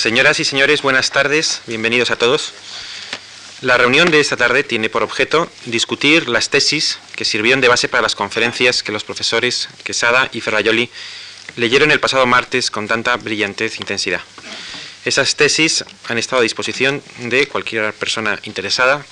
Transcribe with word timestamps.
Señoras 0.00 0.40
y 0.40 0.46
señores, 0.46 0.80
buenas 0.80 1.10
tardes, 1.10 1.60
bienvenidos 1.66 2.10
a 2.10 2.16
todos. 2.16 2.54
La 3.60 3.76
reunión 3.76 4.10
de 4.10 4.18
esta 4.18 4.38
tarde 4.38 4.64
tiene 4.64 4.88
por 4.88 5.02
objeto 5.02 5.52
discutir 5.66 6.26
las 6.26 6.48
tesis 6.48 6.98
que 7.16 7.26
sirvieron 7.26 7.60
de 7.60 7.68
base 7.68 7.86
para 7.86 8.00
las 8.00 8.14
conferencias 8.14 8.82
que 8.82 8.92
los 8.92 9.04
profesores 9.04 9.68
Quesada 9.84 10.30
y 10.32 10.40
Ferrayoli 10.40 10.88
leyeron 11.56 11.90
el 11.90 12.00
pasado 12.00 12.24
martes 12.24 12.70
con 12.70 12.88
tanta 12.88 13.14
brillantez 13.18 13.74
e 13.74 13.82
intensidad. 13.82 14.22
Esas 15.04 15.36
tesis 15.36 15.84
han 16.08 16.16
estado 16.16 16.40
a 16.40 16.44
disposición 16.44 17.02
de 17.18 17.46
cualquier 17.46 17.92
persona 17.92 18.40
interesada, 18.44 19.04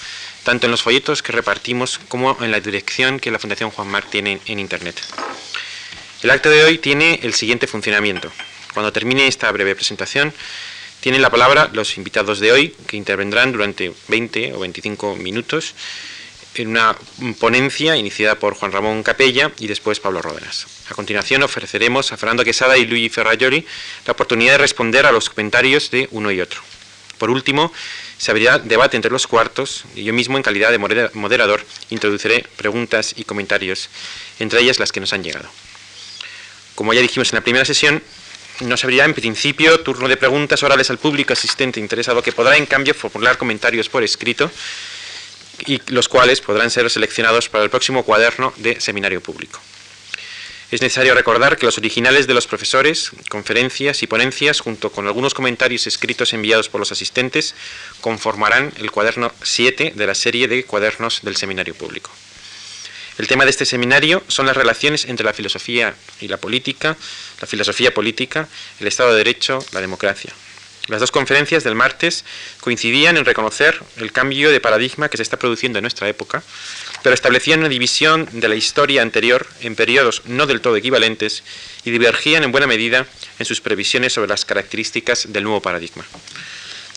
tanto 0.43 0.69
en 0.69 0.71
los 0.71 0.81
folletos 0.81 1.23
que 1.23 1.33
repartimos 1.33 2.01
como 2.09 2.43
en 2.43 2.51
la 2.51 2.61
dirección 2.61 3.21
que 3.21 3.31
la 3.31 3.39
Fundación 3.39 3.71
Juan 3.73 3.89
Marc 3.89 4.09
tiene 4.09 4.41
en 4.47 4.59
Internet. 4.59 4.99
El 6.23 6.31
acto 6.31 6.49
de 6.49 6.65
hoy 6.65 6.79
tiene 6.79 7.21
el 7.25 7.35
siguiente 7.35 7.67
funcionamiento. 7.67 8.33
Cuando 8.73 8.93
termine 8.93 9.27
esta 9.27 9.51
breve 9.53 9.75
presentación, 9.75 10.33
tienen 11.01 11.23
la 11.23 11.31
palabra 11.31 11.71
los 11.73 11.97
invitados 11.97 12.41
de 12.41 12.53
hoy, 12.53 12.75
que 12.87 12.97
intervendrán 12.97 13.53
durante 13.53 13.93
20 14.09 14.55
o 14.55 14.61
25 14.61 15.17
minutos 15.17 15.75
en 16.55 16.69
una 16.69 16.97
ponencia 17.39 17.97
iniciada 17.97 18.37
por 18.37 18.55
Juan 18.55 18.73
Ramón 18.73 19.03
Capella 19.03 19.53
y 19.59 19.69
después 19.69 20.01
Pablo 20.01 20.23
Ródenas. 20.23 20.67
A 20.91 20.95
continuación 20.95 21.43
ofreceremos 21.43 22.13
a 22.13 22.17
Fernando 22.17 22.45
Quesada 22.45 22.77
y 22.77 22.87
Luis 22.87 23.13
Ferrayoli 23.13 23.65
la 24.07 24.13
oportunidad 24.13 24.53
de 24.53 24.59
responder 24.59 25.07
a 25.07 25.13
los 25.13 25.31
comentarios 25.31 25.91
de 25.91 26.09
uno 26.11 26.33
y 26.33 26.41
otro. 26.41 26.61
Por 27.19 27.31
último, 27.31 27.73
se 28.17 28.31
abrirá 28.31 28.59
debate 28.59 28.97
entre 28.97 29.11
los 29.11 29.27
cuartos 29.27 29.85
y 29.95 30.05
yo 30.05 30.13
mismo 30.13 30.37
en 30.37 30.43
calidad 30.43 30.71
de 30.71 30.79
moderador 30.79 31.65
introduciré 31.91 32.45
preguntas 32.57 33.15
y 33.17 33.25
comentarios, 33.25 33.89
entre 34.39 34.61
ellas 34.61 34.79
las 34.79 34.93
que 34.93 35.01
nos 35.01 35.13
han 35.13 35.23
llegado. 35.23 35.49
Como 36.75 36.95
ya 36.95 37.01
dijimos 37.01 37.33
en 37.33 37.37
la 37.37 37.43
primera 37.43 37.65
sesión, 37.65 38.03
nos 38.61 38.85
abrirá 38.85 39.05
en 39.05 39.15
principio 39.15 39.81
turno 39.81 40.09
de 40.09 40.17
preguntas 40.17 40.63
orales 40.63 40.91
al 40.91 40.99
público 40.99 41.33
asistente 41.33 41.81
interesado 41.81 42.23
que 42.23 42.33
podrá 42.33 42.57
en 42.57 42.67
cambio 42.67 42.95
formular 42.95 43.39
comentarios 43.39 43.89
por 43.89 44.03
escrito 44.03 44.51
y 45.67 45.81
los 45.93 46.09
cuales 46.09 46.41
podrán 46.41 46.71
ser 46.71 46.89
seleccionados 46.91 47.49
para 47.49 47.65
el 47.65 47.71
próximo 47.71 48.05
cuaderno 48.05 48.53
de 48.57 48.81
seminario 48.81 49.21
público. 49.21 49.61
Es 50.71 50.83
necesario 50.83 51.15
recordar 51.15 51.57
que 51.57 51.65
los 51.65 51.79
originales 51.79 52.27
de 52.27 52.35
los 52.35 52.47
profesores, 52.47 53.11
conferencias 53.31 54.03
y 54.03 54.07
ponencias, 54.07 54.61
junto 54.61 54.93
con 54.93 55.07
algunos 55.07 55.33
comentarios 55.33 55.87
escritos 55.87 56.35
enviados 56.35 56.69
por 56.69 56.79
los 56.79 56.93
asistentes, 56.93 57.55
conformarán 58.03 58.73
el 58.77 58.91
cuaderno 58.91 59.33
7 59.43 59.95
de 59.97 60.07
la 60.07 60.15
serie 60.15 60.47
de 60.47 60.65
cuadernos 60.65 61.21
del 61.23 61.37
seminario 61.37 61.75
público. 61.75 62.11
El 63.19 63.27
tema 63.27 63.45
de 63.45 63.51
este 63.51 63.67
seminario 63.67 64.23
son 64.29 64.47
las 64.47 64.57
relaciones 64.57 65.05
entre 65.05 65.27
la 65.27 65.33
filosofía 65.33 65.95
y 66.21 66.29
la 66.29 66.37
política, 66.37 66.97
la 67.41 67.47
filosofía 67.47 67.93
política, 67.93 68.49
el 68.81 68.87
Estado 68.87 69.11
de 69.11 69.19
Derecho, 69.19 69.59
la 69.73 69.81
democracia, 69.81 70.33
las 70.89 71.01
dos 71.01 71.11
conferencias 71.11 71.65
del 71.65 71.75
martes 71.75 72.25
coincidían 72.61 73.19
en 73.19 73.27
reconocer 73.27 73.79
el 73.99 74.11
cambio 74.11 74.51
de 74.51 74.61
paradigma 74.61 75.11
que 75.11 75.19
se 75.19 75.23
está 75.23 75.37
produciendo 75.37 75.79
en 75.79 75.83
nuestra 75.83 76.09
época, 76.09 76.43
pero 77.03 77.15
establecían 77.15 77.61
una 77.61 77.69
división 77.69 78.27
de 78.33 78.49
la 78.49 78.55
historia 78.55 79.03
anterior 79.03 79.47
en 79.61 79.77
periodos 79.77 80.23
no 80.25 80.47
del 80.47 80.63
todo 80.63 80.77
equivalentes 80.77 81.43
y 81.85 81.91
divergían 81.91 82.43
en 82.43 82.53
buena 82.53 82.67
medida 82.67 83.07
en 83.39 83.47
sus 83.47 83.61
previsiones 83.61 84.15
sobre 84.15 84.29
las 84.29 84.47
características 84.47 85.31
del 85.31 85.45
nuevo 85.45 85.61
paradigma. 85.61 86.07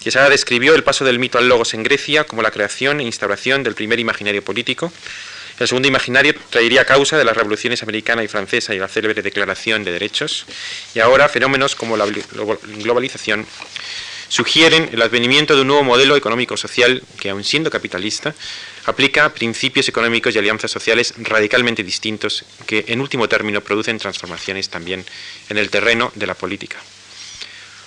Quesada 0.02 0.30
describió 0.30 0.74
el 0.74 0.86
paso 0.86 1.04
del 1.04 1.20
mito 1.20 1.38
al 1.38 1.50
logos 1.50 1.74
en 1.74 1.84
Grecia 1.84 2.24
como 2.24 2.42
la 2.42 2.52
creación 2.52 3.02
e 3.02 3.04
instauración 3.04 3.62
del 3.62 3.76
primer 3.76 4.00
imaginario 4.00 4.42
político, 4.42 4.92
el 5.60 5.68
segundo 5.68 5.88
imaginario 5.88 6.34
traería 6.50 6.86
causa 6.86 7.18
de 7.18 7.26
las 7.26 7.38
revoluciones 7.38 7.84
americana 7.84 8.24
y 8.24 8.28
francesa 8.28 8.74
y 8.74 8.80
la 8.80 8.88
célebre 8.88 9.22
Declaración 9.22 9.84
de 9.84 9.92
Derechos, 9.92 10.46
y 10.96 11.00
ahora 11.00 11.30
fenómenos 11.30 11.76
como 11.76 11.98
la 11.98 12.06
globalización 12.06 13.46
sugieren 14.32 14.90
el 14.94 15.02
advenimiento 15.02 15.56
de 15.56 15.62
un 15.62 15.68
nuevo 15.68 15.84
modelo 15.84 16.16
económico-social 16.16 17.04
que, 17.20 17.30
aun 17.30 17.44
siendo 17.44 17.70
capitalista, 17.70 18.34
aplica 18.86 19.34
principios 19.34 19.90
económicos 19.90 20.34
y 20.34 20.40
alianzas 20.40 20.72
sociales 20.72 21.14
radicalmente 21.18 21.84
distintos 21.84 22.46
que, 22.66 22.86
en 22.88 23.02
último 23.02 23.28
término, 23.28 23.59
producen 23.59 24.00
transformaciones 24.00 24.70
también 24.70 25.06
en 25.50 25.58
el 25.58 25.70
terreno 25.70 26.14
de 26.16 26.28
la 26.28 26.34
política. 26.34 26.78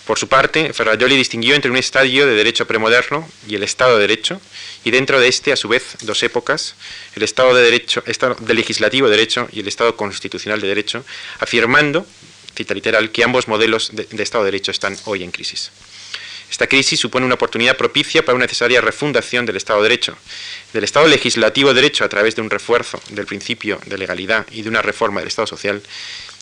Por 0.07 0.19
su 0.19 0.29
parte, 0.29 0.75
Ferrajoli 0.75 1.17
distinguió 1.17 1.55
entre 1.55 1.71
un 1.71 1.79
estadio 1.79 2.27
de 2.27 2.35
derecho 2.35 2.67
premoderno 2.67 3.27
y 3.49 3.55
el 3.55 3.63
Estado 3.63 3.95
de 3.95 4.03
Derecho, 4.03 4.39
y 4.85 4.91
dentro 4.91 5.19
de 5.19 5.29
este, 5.29 5.53
a 5.53 5.57
su 5.57 5.69
vez, 5.69 5.97
dos 6.03 6.23
épocas, 6.23 6.77
el 7.17 7.23
Estado 7.23 7.55
de 7.55 7.63
Derecho, 7.63 8.03
Estado 8.07 8.37
legislativo 8.47 9.09
de 9.09 9.17
derecho 9.17 9.49
y 9.53 9.61
el 9.61 9.69
Estado 9.69 9.97
constitucional 9.97 10.61
de 10.61 10.69
derecho, 10.69 11.05
afirmando, 11.41 12.07
cita 12.55 12.75
literal, 12.75 13.11
que 13.11 13.25
ambos 13.25 13.49
modelos 13.49 13.91
de, 13.95 14.05
de 14.05 14.23
Estado 14.23 14.45
de 14.45 14.53
Derecho 14.53 14.71
están 14.71 14.97
hoy 15.05 15.25
en 15.25 15.31
crisis. 15.31 15.71
Esta 16.51 16.67
crisis 16.67 17.01
supone 17.01 17.27
una 17.27 17.35
oportunidad 17.35 17.77
propicia 17.77 18.25
para 18.25 18.37
una 18.37 18.45
necesaria 18.45 18.81
refundación 18.81 19.47
del 19.47 19.57
Estado 19.57 19.83
de 19.83 19.89
Derecho, 19.89 20.17
del 20.73 20.85
Estado 20.85 21.09
legislativo 21.09 21.71
de 21.71 21.81
derecho 21.81 22.05
a 22.05 22.09
través 22.09 22.37
de 22.37 22.43
un 22.43 22.51
refuerzo 22.51 23.01
del 23.11 23.27
principio 23.27 23.81
de 23.87 23.99
legalidad 23.99 24.47
y 24.53 24.63
de 24.63 24.69
una 24.69 24.83
reforma 24.83 25.21
del 25.21 25.29
Estado 25.29 25.47
social, 25.47 25.83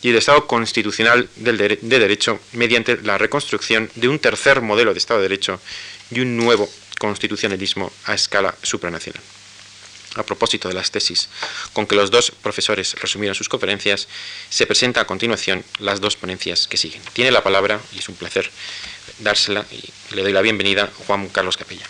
y 0.02 0.10
el 0.10 0.16
Estado 0.16 0.46
constitucional 0.46 1.28
de 1.36 1.78
derecho 1.80 2.40
mediante 2.52 2.98
la 3.02 3.16
reconstrucción 3.16 3.88
de 3.94 4.08
un 4.08 4.18
tercer 4.18 4.60
modelo 4.60 4.92
de 4.92 4.98
Estado 4.98 5.20
de 5.20 5.28
Derecho 5.28 5.60
y 6.10 6.20
un 6.20 6.36
nuevo 6.36 6.68
constitucionalismo 7.02 7.90
a 8.06 8.14
escala 8.14 8.54
supranacional. 8.62 9.20
A 10.14 10.22
propósito 10.22 10.68
de 10.68 10.74
las 10.74 10.92
tesis 10.92 11.28
con 11.72 11.84
que 11.84 11.96
los 11.96 12.12
dos 12.12 12.30
profesores 12.30 12.94
resumieron 12.94 13.34
sus 13.34 13.48
conferencias, 13.48 14.06
se 14.48 14.68
presenta 14.70 15.00
a 15.00 15.06
continuación 15.06 15.64
las 15.80 16.00
dos 16.00 16.14
ponencias 16.14 16.68
que 16.68 16.76
siguen. 16.76 17.02
Tiene 17.12 17.32
la 17.32 17.42
palabra, 17.42 17.80
y 17.92 17.98
es 17.98 18.08
un 18.08 18.14
placer 18.14 18.48
dársela, 19.18 19.66
y 19.72 19.82
le 20.14 20.22
doy 20.22 20.32
la 20.32 20.42
bienvenida 20.42 20.84
a 20.84 21.04
Juan 21.06 21.28
Carlos 21.28 21.56
Capella. 21.56 21.86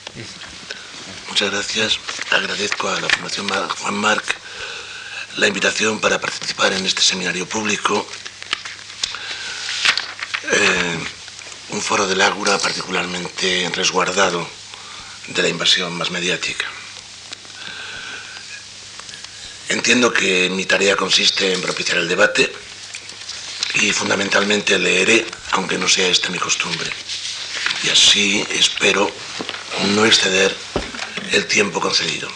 Muchas 1.28 1.50
gracias. 1.50 1.98
Agradezco 2.30 2.88
a 2.88 2.98
la 2.98 3.08
Fundación 3.10 3.48
Juan 3.48 3.94
Marc 3.94 4.24
la 5.36 5.46
invitación 5.46 6.00
para 6.00 6.22
participar 6.22 6.72
en 6.72 6.86
este 6.86 7.02
seminario 7.02 7.46
público. 7.46 8.06
Eh, 10.52 10.98
un 11.68 11.82
foro 11.82 12.06
del 12.06 12.22
Ágora 12.22 12.56
particularmente 12.58 13.70
resguardado 13.74 14.61
de 15.28 15.42
la 15.42 15.48
invasión 15.48 15.96
más 15.96 16.10
mediática. 16.10 16.66
Entiendo 19.68 20.12
que 20.12 20.50
mi 20.50 20.66
tarea 20.66 20.96
consiste 20.96 21.52
en 21.52 21.62
propiciar 21.62 21.98
el 21.98 22.08
debate 22.08 22.52
y 23.74 23.92
fundamentalmente 23.92 24.78
leeré, 24.78 25.24
aunque 25.52 25.78
no 25.78 25.88
sea 25.88 26.08
esta 26.08 26.28
mi 26.28 26.38
costumbre. 26.38 26.90
Y 27.84 27.88
así 27.88 28.46
espero 28.50 29.10
no 29.94 30.04
exceder 30.04 30.54
el 31.32 31.46
tiempo 31.46 31.80
concedido. 31.80 32.28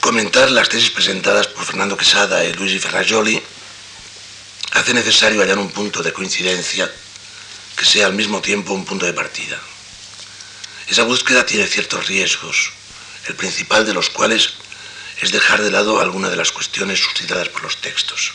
Comentar 0.00 0.50
las 0.50 0.68
tesis 0.68 0.90
presentadas 0.90 1.48
por 1.48 1.64
Fernando 1.64 1.96
Quesada 1.96 2.44
y 2.44 2.52
Luigi 2.54 2.78
Ferrajoli 2.78 3.42
hace 4.72 4.94
necesario 4.94 5.40
hallar 5.40 5.58
un 5.58 5.70
punto 5.70 6.02
de 6.02 6.12
coincidencia 6.12 6.90
que 7.76 7.84
sea 7.84 8.06
al 8.06 8.14
mismo 8.14 8.40
tiempo 8.40 8.72
un 8.72 8.84
punto 8.84 9.04
de 9.04 9.12
partida. 9.12 9.60
Esa 10.88 11.02
búsqueda 11.02 11.44
tiene 11.44 11.66
ciertos 11.66 12.06
riesgos, 12.06 12.72
el 13.26 13.34
principal 13.34 13.84
de 13.84 13.94
los 13.94 14.10
cuales 14.10 14.54
es 15.20 15.32
dejar 15.32 15.62
de 15.62 15.70
lado 15.70 16.00
alguna 16.00 16.28
de 16.28 16.36
las 16.36 16.52
cuestiones 16.52 17.00
suscitadas 17.00 17.48
por 17.48 17.62
los 17.62 17.80
textos. 17.80 18.32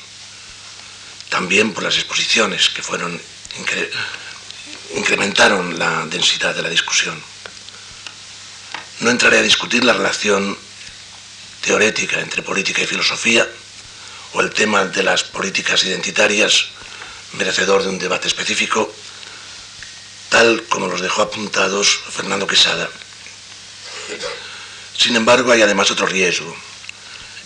También 1.30 1.74
por 1.74 1.84
las 1.84 1.96
exposiciones 1.96 2.70
que 2.70 2.84
fueron 2.84 3.20
incrementaron 4.96 5.80
la 5.80 6.06
densidad 6.08 6.54
de 6.54 6.62
la 6.62 6.70
discusión. 6.70 7.22
No 9.00 9.10
entraré 9.10 9.40
a 9.40 9.44
discutir 9.44 9.84
la 9.86 9.94
relación 9.94 10.58
teorética 11.62 12.20
entre 12.20 12.44
política 12.44 12.82
y 12.82 12.88
filosofía 12.88 13.48
o 14.34 14.42
el 14.42 14.52
tema 14.52 14.86
de 14.86 15.04
las 15.04 15.24
políticas 15.24 15.84
identitarias, 15.84 16.68
merecedor 17.34 17.84
de 17.84 17.90
un 17.90 18.00
debate 18.00 18.28
específico, 18.28 18.94
tal 20.32 20.64
como 20.70 20.88
los 20.88 21.02
dejó 21.02 21.24
apuntados 21.24 22.00
Fernando 22.10 22.48
Quesada. 22.48 22.90
Sin 24.98 25.18
embargo, 25.18 25.52
hay 25.52 25.62
además 25.62 25.92
otro 25.92 26.08
riesgo, 26.08 26.56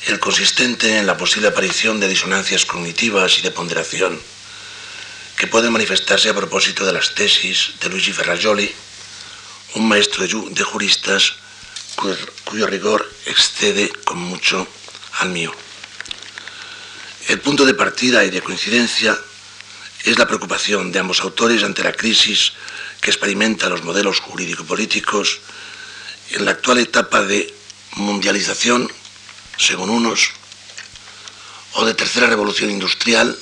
el 0.06 0.20
consistente 0.20 1.00
en 1.00 1.08
la 1.08 1.18
posible 1.18 1.48
aparición 1.48 2.00
de 2.00 2.08
disonancias 2.08 2.64
cognitivas 2.64 3.40
y 3.40 3.42
de 3.42 3.50
ponderación, 3.50 4.22
que 5.36 5.48
pueden 5.48 5.74
manifestarse 5.74 6.30
a 6.30 6.36
propósito 6.36 6.86
de 6.86 6.94
las 6.94 7.16
tesis 7.16 7.72
de 7.82 7.90
Luigi 7.90 8.14
Ferrajoli, 8.14 8.72
un 9.74 9.88
maestro 9.88 10.28
de 10.28 10.64
juristas 10.64 11.34
cuyo 12.46 12.68
rigor 12.68 13.12
excede 13.26 13.90
con 14.04 14.20
mucho 14.20 14.68
al 15.22 15.30
mío. 15.30 15.52
El 17.30 17.40
punto 17.40 17.66
de 17.66 17.74
partida 17.74 18.24
y 18.24 18.30
de 18.30 18.44
coincidencia 18.44 19.18
es 20.06 20.19
la 20.19 20.28
preocupación 20.28 20.92
de 20.92 21.00
ambos 21.00 21.22
autores 21.22 21.63
ante 21.63 21.84
la 21.84 21.92
crisis 21.92 22.54
que 23.02 23.10
experimenta 23.10 23.69
los 23.69 23.84
modelos 23.84 24.19
jurídico-políticos 24.19 25.40
en 26.30 26.46
la 26.46 26.52
actual 26.52 26.78
etapa 26.78 27.24
de 27.24 27.52
mundialización, 27.96 28.92
según 29.57 29.90
unos, 29.90 30.30
o 31.74 31.86
de 31.86 31.96
tercera 31.96 32.28
revolución 32.28 32.69
industrial, 32.69 33.38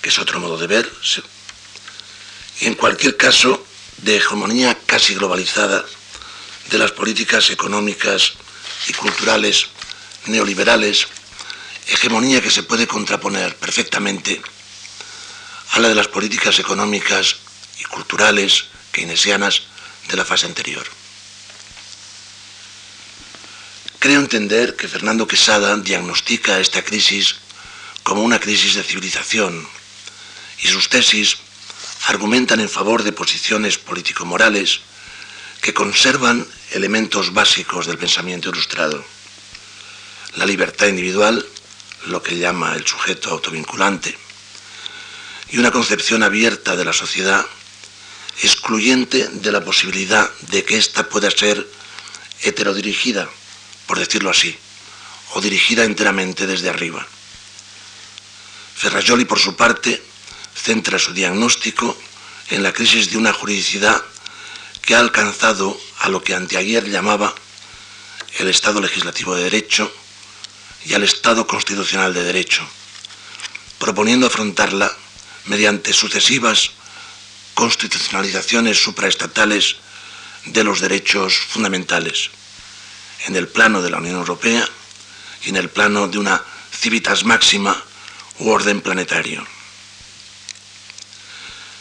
que 0.00 0.10
es 0.10 0.18
otro 0.18 0.38
modo 0.38 0.56
de 0.56 0.68
ver, 0.68 0.92
en 2.60 2.74
cualquier 2.74 3.16
caso, 3.16 3.64
de 3.98 4.16
hegemonía 4.16 4.78
casi 4.86 5.14
globalizada 5.14 5.84
de 6.70 6.78
las 6.78 6.92
políticas 6.92 7.50
económicas 7.50 8.34
y 8.88 8.92
culturales 8.92 9.66
neoliberales, 10.26 11.08
hegemonía 11.88 12.40
que 12.40 12.50
se 12.50 12.62
puede 12.62 12.86
contraponer 12.86 13.56
perfectamente 13.56 14.40
a 15.72 15.80
la 15.80 15.88
de 15.88 15.94
las 15.94 16.08
políticas 16.08 16.58
económicas 16.58 17.36
y 17.78 17.84
culturales 17.84 18.66
keynesianas 18.92 19.62
de 20.08 20.16
la 20.16 20.24
fase 20.24 20.46
anterior. 20.46 20.86
Creo 23.98 24.20
entender 24.20 24.76
que 24.76 24.88
Fernando 24.88 25.26
Quesada 25.26 25.76
diagnostica 25.76 26.60
esta 26.60 26.82
crisis 26.82 27.36
como 28.02 28.22
una 28.22 28.38
crisis 28.38 28.74
de 28.74 28.82
civilización 28.82 29.68
y 30.62 30.68
sus 30.68 30.88
tesis 30.88 31.36
argumentan 32.06 32.60
en 32.60 32.68
favor 32.68 33.02
de 33.02 33.12
posiciones 33.12 33.76
político-morales 33.76 34.80
que 35.60 35.74
conservan 35.74 36.46
elementos 36.70 37.34
básicos 37.34 37.86
del 37.86 37.98
pensamiento 37.98 38.50
ilustrado. 38.50 39.04
La 40.36 40.46
libertad 40.46 40.86
individual, 40.86 41.44
lo 42.06 42.22
que 42.22 42.38
llama 42.38 42.74
el 42.76 42.86
sujeto 42.86 43.30
autovinculante, 43.30 44.16
y 45.50 45.58
una 45.58 45.70
concepción 45.70 46.22
abierta 46.22 46.76
de 46.76 46.84
la 46.84 46.92
sociedad, 46.92 47.44
excluyente 48.42 49.28
de 49.28 49.52
la 49.52 49.64
posibilidad 49.64 50.30
de 50.48 50.64
que 50.64 50.76
ésta 50.76 51.08
pueda 51.08 51.30
ser 51.30 51.66
heterodirigida, 52.42 53.28
por 53.86 53.98
decirlo 53.98 54.30
así, 54.30 54.56
o 55.34 55.40
dirigida 55.40 55.84
enteramente 55.84 56.46
desde 56.46 56.68
arriba. 56.68 57.06
Ferrajoli, 58.76 59.24
por 59.24 59.38
su 59.38 59.56
parte, 59.56 60.02
centra 60.54 60.98
su 60.98 61.12
diagnóstico 61.12 61.96
en 62.50 62.62
la 62.62 62.72
crisis 62.72 63.10
de 63.10 63.16
una 63.16 63.32
juridicidad 63.32 64.02
que 64.82 64.94
ha 64.94 65.00
alcanzado 65.00 65.78
a 66.00 66.08
lo 66.08 66.22
que 66.22 66.34
anteayer 66.34 66.88
llamaba 66.88 67.34
el 68.38 68.48
Estado 68.48 68.80
legislativo 68.80 69.34
de 69.34 69.44
derecho 69.44 69.92
y 70.84 70.94
al 70.94 71.02
Estado 71.02 71.46
constitucional 71.46 72.14
de 72.14 72.22
derecho, 72.22 72.66
proponiendo 73.78 74.26
afrontarla 74.26 74.96
mediante 75.48 75.92
sucesivas 75.92 76.70
constitucionalizaciones 77.54 78.80
supraestatales 78.80 79.76
de 80.46 80.64
los 80.64 80.80
derechos 80.80 81.34
fundamentales, 81.36 82.30
en 83.26 83.36
el 83.36 83.48
plano 83.48 83.82
de 83.82 83.90
la 83.90 83.98
Unión 83.98 84.16
Europea 84.16 84.68
y 85.44 85.48
en 85.50 85.56
el 85.56 85.68
plano 85.68 86.08
de 86.08 86.18
una 86.18 86.42
civitas 86.70 87.24
máxima 87.24 87.74
u 88.38 88.50
orden 88.50 88.80
planetario. 88.80 89.44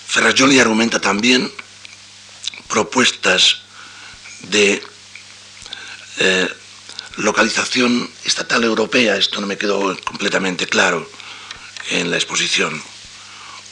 Ferrajoli 0.07 0.59
argumenta 0.59 0.99
también 0.99 1.51
propuestas 2.67 3.61
de 4.49 4.81
eh, 6.17 6.49
localización 7.17 8.09
estatal 8.25 8.63
europea, 8.63 9.17
esto 9.17 9.39
no 9.41 9.47
me 9.47 9.57
quedó 9.57 9.95
completamente 10.03 10.67
claro 10.67 11.07
en 11.91 12.09
la 12.09 12.17
exposición, 12.17 12.81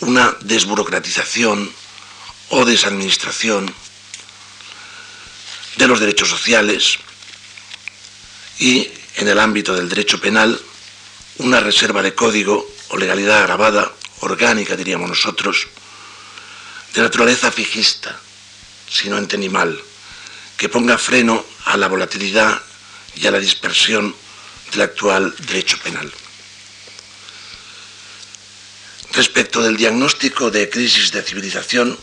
una 0.01 0.35
desburocratización 0.41 1.71
o 2.49 2.65
desadministración 2.65 3.73
de 5.77 5.87
los 5.87 5.99
derechos 5.99 6.29
sociales 6.29 6.99
y 8.59 8.89
en 9.15 9.27
el 9.27 9.39
ámbito 9.39 9.73
del 9.73 9.89
derecho 9.89 10.19
penal 10.19 10.59
una 11.37 11.59
reserva 11.59 12.01
de 12.01 12.15
código 12.15 12.65
o 12.89 12.97
legalidad 12.97 13.39
agravada, 13.39 13.91
orgánica 14.21 14.75
diríamos 14.75 15.09
nosotros, 15.09 15.67
de 16.93 17.01
naturaleza 17.01 17.51
fijista, 17.51 18.17
si 18.89 19.09
no 19.09 19.17
entendí 19.17 19.49
mal, 19.49 19.77
que 20.57 20.69
ponga 20.69 20.97
freno 20.97 21.45
a 21.65 21.75
la 21.75 21.87
volatilidad 21.87 22.61
y 23.15 23.27
a 23.27 23.31
la 23.31 23.39
dispersión 23.39 24.15
del 24.71 24.81
actual 24.81 25.35
derecho 25.39 25.77
penal. 25.79 26.11
Respecto 29.15 29.63
del 29.63 29.77
diagnóstico 29.77 30.51
de 30.51 30.69
crisis 30.69 31.11
de 31.11 31.21
civilización 31.21 31.97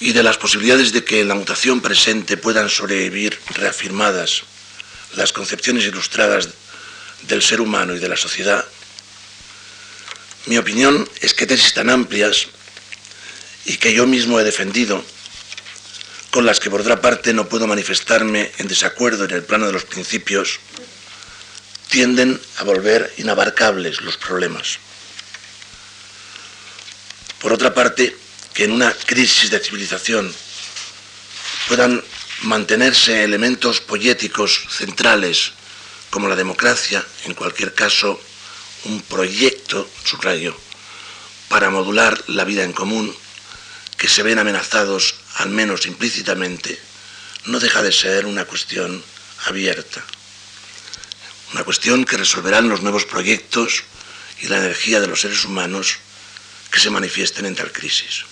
y 0.00 0.12
de 0.12 0.22
las 0.22 0.36
posibilidades 0.36 0.92
de 0.92 1.04
que 1.04 1.20
en 1.20 1.28
la 1.28 1.34
mutación 1.34 1.80
presente 1.80 2.36
puedan 2.36 2.68
sobrevivir 2.68 3.38
reafirmadas 3.54 4.42
las 5.16 5.32
concepciones 5.32 5.84
ilustradas 5.84 6.50
del 7.22 7.42
ser 7.42 7.60
humano 7.60 7.94
y 7.94 7.98
de 7.98 8.08
la 8.08 8.16
sociedad, 8.16 8.64
mi 10.48 10.56
opinión 10.56 11.08
es 11.20 11.34
que 11.34 11.46
tesis 11.46 11.74
tan 11.74 11.90
amplias 11.90 12.46
y 13.66 13.76
que 13.76 13.92
yo 13.92 14.06
mismo 14.06 14.40
he 14.40 14.44
defendido, 14.44 15.04
con 16.30 16.46
las 16.46 16.58
que 16.58 16.70
por 16.70 16.80
otra 16.80 17.02
parte 17.02 17.34
no 17.34 17.48
puedo 17.50 17.66
manifestarme 17.66 18.50
en 18.56 18.66
desacuerdo 18.66 19.24
en 19.24 19.32
el 19.32 19.42
plano 19.42 19.66
de 19.66 19.72
los 19.72 19.84
principios, 19.84 20.58
tienden 21.88 22.40
a 22.58 22.64
volver 22.64 23.12
inabarcables 23.18 24.00
los 24.02 24.16
problemas. 24.16 24.78
Por 27.40 27.52
otra 27.52 27.72
parte, 27.72 28.16
que 28.54 28.64
en 28.64 28.72
una 28.72 28.92
crisis 28.92 29.50
de 29.50 29.60
civilización 29.60 30.32
puedan 31.68 32.02
mantenerse 32.42 33.24
elementos 33.24 33.80
poéticos 33.80 34.66
centrales 34.70 35.52
como 36.10 36.28
la 36.28 36.36
democracia, 36.36 37.04
en 37.24 37.34
cualquier 37.34 37.74
caso, 37.74 38.20
un 38.84 39.02
proyecto, 39.02 39.88
subrayo, 40.04 40.56
para 41.48 41.70
modular 41.70 42.22
la 42.28 42.44
vida 42.44 42.64
en 42.64 42.72
común, 42.72 43.14
que 43.96 44.08
se 44.08 44.22
ven 44.22 44.38
amenazados, 44.38 45.16
al 45.36 45.50
menos 45.50 45.86
implícitamente, 45.86 46.80
no 47.46 47.60
deja 47.60 47.82
de 47.82 47.92
ser 47.92 48.26
una 48.26 48.44
cuestión 48.44 49.02
abierta. 49.46 50.04
Una 51.52 51.64
cuestión 51.64 52.04
que 52.04 52.16
resolverán 52.16 52.68
los 52.68 52.82
nuevos 52.82 53.04
proyectos 53.04 53.84
y 54.40 54.48
la 54.48 54.58
energía 54.58 55.00
de 55.00 55.06
los 55.06 55.20
seres 55.22 55.44
humanos 55.44 55.98
que 56.70 56.80
se 56.80 56.90
manifiesten 56.90 57.46
en 57.46 57.54
tal 57.54 57.72
crisis. 57.72 58.24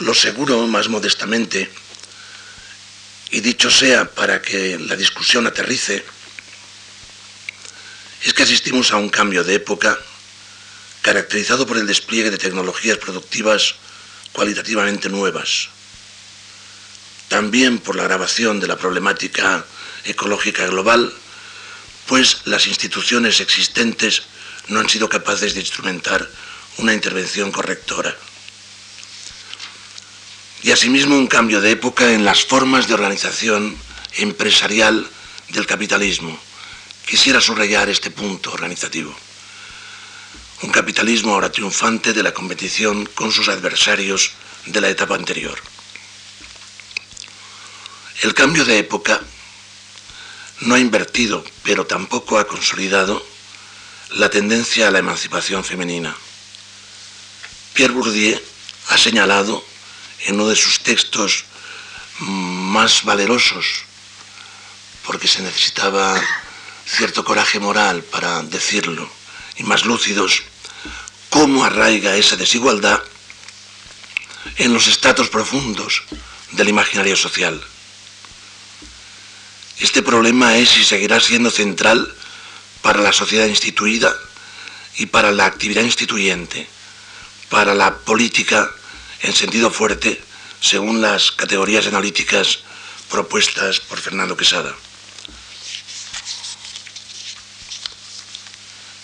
Lo 0.00 0.14
seguro, 0.14 0.66
más 0.66 0.88
modestamente, 0.88 1.70
y 3.30 3.40
dicho 3.40 3.70
sea 3.70 4.04
para 4.04 4.42
que 4.42 4.78
la 4.78 4.96
discusión 4.96 5.46
aterrice, 5.46 6.04
es 8.24 8.34
que 8.34 8.42
asistimos 8.42 8.92
a 8.92 8.96
un 8.96 9.08
cambio 9.08 9.42
de 9.42 9.54
época 9.54 9.98
caracterizado 11.00 11.66
por 11.66 11.78
el 11.78 11.86
despliegue 11.86 12.30
de 12.30 12.38
tecnologías 12.38 12.98
productivas 12.98 13.74
cualitativamente 14.32 15.08
nuevas, 15.08 15.68
también 17.32 17.78
por 17.78 17.96
la 17.96 18.02
agravación 18.02 18.60
de 18.60 18.66
la 18.66 18.76
problemática 18.76 19.64
ecológica 20.04 20.66
global, 20.66 21.10
pues 22.06 22.42
las 22.44 22.66
instituciones 22.66 23.40
existentes 23.40 24.24
no 24.68 24.80
han 24.80 24.90
sido 24.90 25.08
capaces 25.08 25.54
de 25.54 25.60
instrumentar 25.60 26.28
una 26.76 26.92
intervención 26.92 27.50
correctora. 27.50 28.14
Y 30.62 30.72
asimismo 30.72 31.16
un 31.16 31.26
cambio 31.26 31.62
de 31.62 31.70
época 31.70 32.12
en 32.12 32.26
las 32.26 32.44
formas 32.44 32.86
de 32.86 32.92
organización 32.92 33.78
empresarial 34.18 35.08
del 35.48 35.66
capitalismo 35.66 36.38
Quisiera 37.06 37.40
subrayar 37.40 37.88
este 37.88 38.10
punto 38.10 38.52
organizativo. 38.52 39.12
Un 40.62 40.70
capitalismo 40.70 41.32
ahora 41.32 41.50
triunfante 41.50 42.12
de 42.12 42.22
la 42.22 42.32
competición 42.32 43.06
con 43.14 43.32
sus 43.32 43.48
adversarios 43.48 44.32
de 44.66 44.80
la 44.82 44.90
etapa 44.90 45.14
anterior. 45.14 45.58
El 48.22 48.34
cambio 48.34 48.64
de 48.64 48.78
época 48.78 49.20
no 50.60 50.76
ha 50.76 50.78
invertido, 50.78 51.44
pero 51.64 51.86
tampoco 51.86 52.38
ha 52.38 52.46
consolidado 52.46 53.26
la 54.10 54.30
tendencia 54.30 54.86
a 54.86 54.90
la 54.92 55.00
emancipación 55.00 55.64
femenina. 55.64 56.14
Pierre 57.74 57.92
Bourdieu 57.92 58.40
ha 58.90 58.96
señalado 58.96 59.64
en 60.20 60.36
uno 60.36 60.46
de 60.46 60.54
sus 60.54 60.84
textos 60.84 61.46
más 62.20 63.02
valerosos, 63.02 63.66
porque 65.04 65.26
se 65.26 65.42
necesitaba 65.42 66.14
cierto 66.86 67.24
coraje 67.24 67.58
moral 67.58 68.04
para 68.04 68.40
decirlo, 68.44 69.10
y 69.56 69.64
más 69.64 69.84
lúcidos, 69.84 70.44
cómo 71.28 71.64
arraiga 71.64 72.14
esa 72.16 72.36
desigualdad 72.36 73.02
en 74.58 74.72
los 74.72 74.86
estratos 74.86 75.28
profundos 75.28 76.04
del 76.52 76.68
imaginario 76.68 77.16
social. 77.16 77.60
Este 79.78 80.02
problema 80.02 80.56
es 80.56 80.76
y 80.76 80.84
seguirá 80.84 81.20
siendo 81.20 81.50
central 81.50 82.12
para 82.82 83.00
la 83.00 83.12
sociedad 83.12 83.46
instituida 83.46 84.14
y 84.96 85.06
para 85.06 85.30
la 85.32 85.46
actividad 85.46 85.82
instituyente, 85.82 86.68
para 87.48 87.74
la 87.74 87.96
política 87.98 88.70
en 89.20 89.32
sentido 89.32 89.70
fuerte, 89.70 90.20
según 90.60 91.00
las 91.00 91.32
categorías 91.32 91.86
analíticas 91.86 92.60
propuestas 93.10 93.80
por 93.80 93.98
Fernando 93.98 94.36
Quesada. 94.36 94.74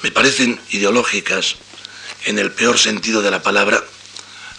Me 0.02 0.10
parecen 0.10 0.60
ideológicas, 0.70 1.56
en 2.25 2.38
el 2.38 2.52
peor 2.52 2.78
sentido 2.78 3.22
de 3.22 3.30
la 3.30 3.42
palabra, 3.42 3.82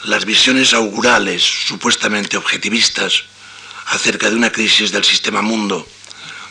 las 0.04 0.26
visiones 0.26 0.74
augurales 0.74 1.44
supuestamente 1.44 2.38
objetivistas 2.38 3.24
acerca 3.88 4.30
de 4.30 4.36
una 4.36 4.52
crisis 4.52 4.92
del 4.92 5.04
sistema 5.04 5.42
mundo, 5.42 5.88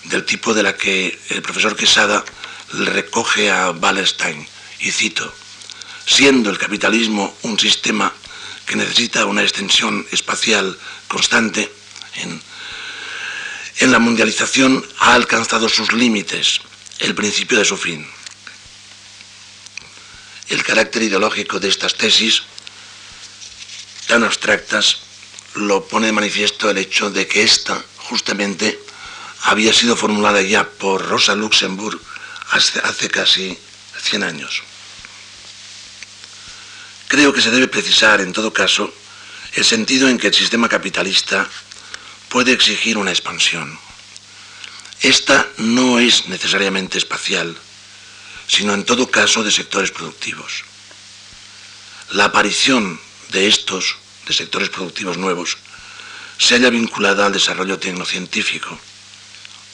del 0.05 0.25
tipo 0.25 0.55
de 0.55 0.63
la 0.63 0.77
que 0.77 1.19
el 1.31 1.43
profesor 1.43 1.77
Quesada 1.77 2.25
le 2.73 2.91
recoge 2.91 3.51
a 3.51 3.71
Wallerstein, 3.71 4.47
y 4.81 4.91
cito, 4.91 5.35
siendo 6.07 6.51
el 6.51 6.59
capitalismo 6.59 7.37
un 7.43 7.59
sistema 7.59 8.13
que 8.67 8.77
necesita 8.77 9.25
una 9.25 9.43
extensión 9.43 10.07
espacial 10.13 10.79
constante, 11.09 11.73
en 13.81 13.93
la 13.93 13.99
mundialización 13.99 14.85
ha 14.99 15.15
alcanzado 15.15 15.69
sus 15.69 15.93
límites, 15.93 16.61
el 16.99 17.15
principio 17.15 17.59
de 17.59 17.65
su 17.65 17.77
fin. 17.77 18.07
El 20.49 20.63
carácter 20.65 21.03
ideológico 21.03 21.61
de 21.61 21.69
estas 21.69 21.95
tesis, 21.95 22.43
tan 24.09 24.25
abstractas, 24.25 24.99
lo 25.55 25.87
pone 25.87 26.07
de 26.07 26.13
manifiesto 26.13 26.71
el 26.71 26.79
hecho 26.79 27.11
de 27.11 27.27
que 27.27 27.43
esta, 27.43 27.83
justamente, 27.97 28.79
había 29.43 29.73
sido 29.73 29.97
formulada 29.97 30.43
ya 30.43 30.69
por 30.69 31.07
Rosa 31.07 31.35
Luxemburg 31.35 32.01
hace, 32.51 33.11
casi 33.11 33.59
100 34.01 34.23
años. 34.23 34.63
Creo 37.09 37.33
que 37.33 37.41
se 37.41 37.51
debe 37.51 37.69
precisar, 37.69 38.21
en 38.21 38.33
todo 38.33 38.53
caso, 38.53 38.93
el 39.55 39.65
sentido 39.65 40.09
en 40.09 40.19
que 40.19 40.29
el 40.29 40.35
sistema 40.35 40.69
capitalista 40.69 41.49
puede 42.29 42.53
exigir 42.53 42.99
una 42.99 43.11
expansión. 43.11 43.79
Esta 45.01 45.47
no 45.59 45.99
es 45.99 46.29
necesariamente 46.29 46.99
espacial, 46.99 47.57
sino 48.47 48.75
en 48.75 48.85
todo 48.85 49.11
caso 49.11 49.43
de 49.43 49.53
sectores 49.53 49.91
productivos. 49.91 50.65
La 52.11 52.25
aparición 52.27 53.01
de 53.31 53.47
estos, 53.49 53.97
de 54.27 54.35
sectores 54.35 54.71
productivos 54.71 55.17
nuevos, 55.17 55.57
se 56.39 56.55
halla 56.55 56.71
vinculada 56.71 57.27
al 57.27 57.33
desarrollo 57.33 57.79
tecnocientífico, 57.79 58.79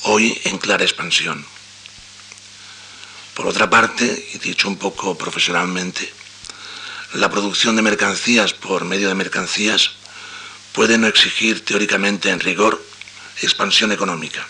hoy 0.05 0.41
en 0.45 0.59
clara 0.59 0.85
expansión. 0.85 1.45
Por 3.35 3.47
otra 3.47 3.69
parte, 3.69 4.29
y 4.33 4.39
dicho 4.39 4.69
un 4.69 4.77
poco 4.77 5.17
profesionalmente, 5.19 6.13
la 7.15 7.31
producción 7.31 7.77
de 7.77 7.83
mercancías 7.83 8.53
por 8.53 8.85
medio 8.85 9.09
de 9.09 9.15
mercancías 9.15 9.93
puede 10.73 10.99
no 10.99 11.07
exigir 11.07 11.65
teóricamente 11.65 12.31
en 12.31 12.41
rigor 12.41 12.85
expansión 13.43 13.93
económica. 13.93 14.47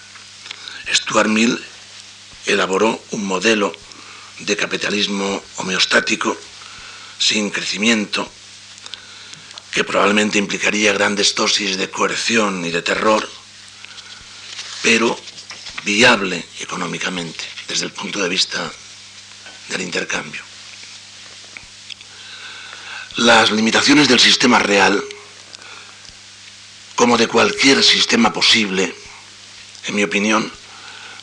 Stuart 0.92 1.28
Mill 1.28 1.62
elaboró 2.46 3.02
un 3.12 3.24
modelo 3.24 3.74
de 4.40 4.56
capitalismo 4.56 5.42
homeostático 5.56 6.36
sin 7.18 7.50
crecimiento 7.50 8.28
que 9.70 9.84
probablemente 9.84 10.38
implicaría 10.38 10.92
grandes 10.92 11.34
dosis 11.34 11.76
de 11.76 11.90
coerción 11.90 12.64
y 12.64 12.70
de 12.70 12.82
terror, 12.82 13.28
pero 14.82 15.18
viable 15.84 16.44
económicamente 16.60 17.44
desde 17.68 17.84
el 17.86 17.92
punto 17.92 18.22
de 18.22 18.28
vista 18.28 18.72
del 19.68 19.82
intercambio. 19.82 20.42
Las 23.16 23.52
limitaciones 23.52 24.08
del 24.08 24.18
sistema 24.18 24.58
real, 24.58 25.02
como 26.96 27.16
de 27.16 27.28
cualquier 27.28 27.82
sistema 27.84 28.32
posible, 28.32 28.94
en 29.86 29.94
mi 29.94 30.02
opinión, 30.02 30.50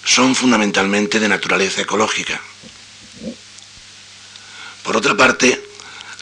son 0.06 0.36
fundamentalmente 0.36 1.20
de 1.20 1.28
naturaleza 1.28 1.82
ecológica. 1.82 2.40
Por 4.84 4.98
otra 4.98 5.16
parte, 5.16 5.64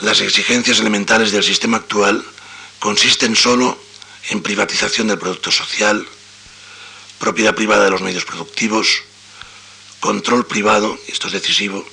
las 0.01 0.21
exigencias 0.21 0.79
elementales 0.79 1.31
del 1.31 1.43
sistema 1.43 1.77
actual 1.77 2.25
consisten 2.79 3.35
solo 3.35 3.81
en 4.29 4.41
privatización 4.41 5.07
del 5.07 5.19
producto 5.19 5.51
social, 5.51 6.05
propiedad 7.19 7.53
privada 7.53 7.83
de 7.83 7.91
los 7.91 8.01
medios 8.01 8.25
productivos, 8.25 9.03
control 9.99 10.45
privado, 10.45 10.97
y 11.07 11.11
esto 11.11 11.27
es 11.27 11.33
decisivo, 11.33 11.85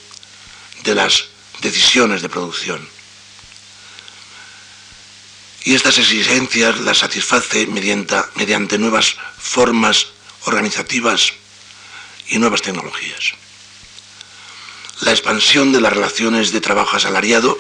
de 0.84 0.94
las 0.94 1.26
decisiones 1.60 2.22
de 2.22 2.28
producción. 2.28 2.88
Y 5.64 5.74
estas 5.74 5.98
exigencias 5.98 6.78
las 6.80 6.98
satisface 6.98 7.66
mediante, 7.66 8.16
mediante 8.36 8.78
nuevas 8.78 9.16
formas 9.36 10.06
organizativas 10.44 11.32
y 12.28 12.38
nuevas 12.38 12.62
tecnologías. 12.62 13.32
La 15.00 15.10
expansión 15.10 15.72
de 15.72 15.80
las 15.80 15.92
relaciones 15.92 16.52
de 16.52 16.60
trabajo 16.60 16.96
asalariado 16.96 17.58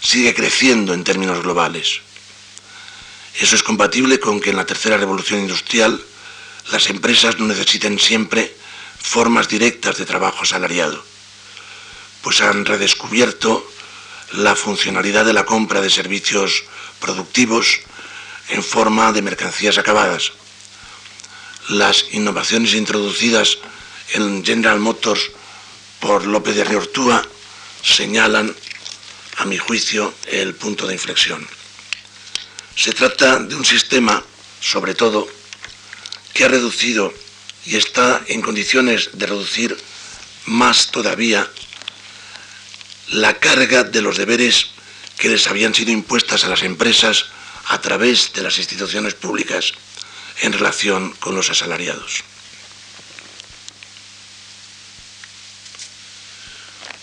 sigue 0.00 0.34
creciendo 0.34 0.94
en 0.94 1.04
términos 1.04 1.42
globales. 1.42 2.00
Eso 3.40 3.56
es 3.56 3.62
compatible 3.62 4.20
con 4.20 4.40
que 4.40 4.50
en 4.50 4.56
la 4.56 4.66
tercera 4.66 4.96
revolución 4.96 5.40
industrial 5.40 6.02
las 6.70 6.88
empresas 6.88 7.38
no 7.38 7.46
necesiten 7.46 7.98
siempre 7.98 8.54
formas 8.98 9.48
directas 9.48 9.98
de 9.98 10.06
trabajo 10.06 10.42
asalariado, 10.42 11.04
pues 12.22 12.40
han 12.40 12.64
redescubierto 12.64 13.68
la 14.32 14.54
funcionalidad 14.54 15.24
de 15.24 15.32
la 15.32 15.44
compra 15.44 15.80
de 15.80 15.90
servicios 15.90 16.64
productivos 17.00 17.80
en 18.48 18.62
forma 18.62 19.12
de 19.12 19.22
mercancías 19.22 19.78
acabadas. 19.78 20.32
Las 21.68 22.06
innovaciones 22.12 22.74
introducidas 22.74 23.58
en 24.14 24.44
General 24.44 24.78
Motors 24.78 25.30
por 26.00 26.26
López 26.26 26.56
de 26.56 26.64
Riortúa 26.64 27.26
señalan, 27.82 28.54
a 29.38 29.44
mi 29.44 29.58
juicio, 29.58 30.14
el 30.26 30.54
punto 30.54 30.86
de 30.86 30.94
inflexión. 30.94 31.46
Se 32.76 32.92
trata 32.92 33.38
de 33.38 33.54
un 33.54 33.64
sistema, 33.64 34.22
sobre 34.60 34.94
todo, 34.94 35.28
que 36.32 36.44
ha 36.44 36.48
reducido 36.48 37.12
y 37.64 37.76
está 37.76 38.22
en 38.26 38.42
condiciones 38.42 39.10
de 39.12 39.26
reducir 39.26 39.76
más 40.46 40.90
todavía 40.90 41.48
la 43.08 43.38
carga 43.38 43.84
de 43.84 44.02
los 44.02 44.16
deberes 44.16 44.70
que 45.18 45.28
les 45.28 45.46
habían 45.46 45.74
sido 45.74 45.92
impuestas 45.92 46.44
a 46.44 46.48
las 46.48 46.62
empresas 46.62 47.26
a 47.66 47.80
través 47.80 48.32
de 48.32 48.42
las 48.42 48.58
instituciones 48.58 49.14
públicas 49.14 49.72
en 50.40 50.52
relación 50.52 51.12
con 51.20 51.34
los 51.34 51.50
asalariados. 51.50 52.24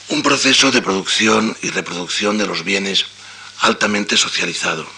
Un 0.09 0.23
proceso 0.23 0.71
de 0.71 0.81
producción 0.81 1.55
y 1.61 1.69
reproducción 1.69 2.37
de 2.37 2.47
los 2.47 2.63
bienes 2.63 3.05
altamente 3.59 4.17
socializado, 4.17 4.89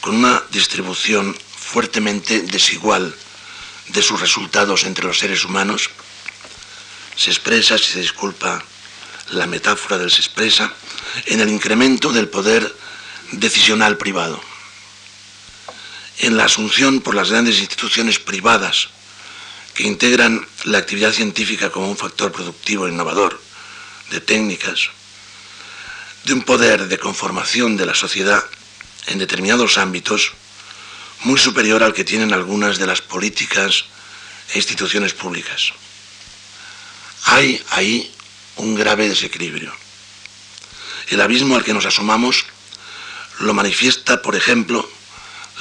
con 0.00 0.16
una 0.16 0.42
distribución 0.50 1.36
fuertemente 1.66 2.42
desigual 2.42 3.14
de 3.88 4.02
sus 4.02 4.20
resultados 4.20 4.84
entre 4.84 5.04
los 5.04 5.18
seres 5.18 5.44
humanos, 5.44 5.90
se 7.16 7.30
expresa, 7.30 7.76
si 7.76 7.92
se 7.92 8.00
disculpa 8.00 8.62
la 9.30 9.46
metáfora 9.46 9.98
del 9.98 10.10
se 10.10 10.20
expresa, 10.20 10.72
en 11.26 11.40
el 11.40 11.48
incremento 11.48 12.12
del 12.12 12.28
poder 12.28 12.72
decisional 13.32 13.96
privado, 13.96 14.40
en 16.18 16.36
la 16.36 16.44
asunción 16.44 17.00
por 17.00 17.14
las 17.14 17.30
grandes 17.30 17.58
instituciones 17.58 18.20
privadas 18.20 18.88
que 19.74 19.82
integran 19.82 20.46
la 20.64 20.78
actividad 20.78 21.12
científica 21.12 21.70
como 21.70 21.90
un 21.90 21.96
factor 21.96 22.30
productivo 22.30 22.86
e 22.86 22.90
innovador 22.90 23.42
de 24.10 24.20
técnicas, 24.20 24.90
de 26.24 26.32
un 26.32 26.42
poder 26.42 26.86
de 26.86 26.98
conformación 26.98 27.76
de 27.76 27.86
la 27.86 27.94
sociedad 27.94 28.44
en 29.08 29.18
determinados 29.18 29.78
ámbitos 29.78 30.32
muy 31.24 31.38
superior 31.38 31.82
al 31.82 31.94
que 31.94 32.04
tienen 32.04 32.32
algunas 32.32 32.78
de 32.78 32.86
las 32.86 33.00
políticas 33.00 33.84
e 34.52 34.58
instituciones 34.58 35.12
públicas. 35.12 35.72
Hay 37.24 37.62
ahí 37.70 38.12
un 38.56 38.74
grave 38.74 39.08
desequilibrio. 39.08 39.72
El 41.08 41.20
abismo 41.20 41.56
al 41.56 41.64
que 41.64 41.74
nos 41.74 41.86
asomamos 41.86 42.46
lo 43.40 43.54
manifiesta, 43.54 44.22
por 44.22 44.34
ejemplo, 44.34 44.88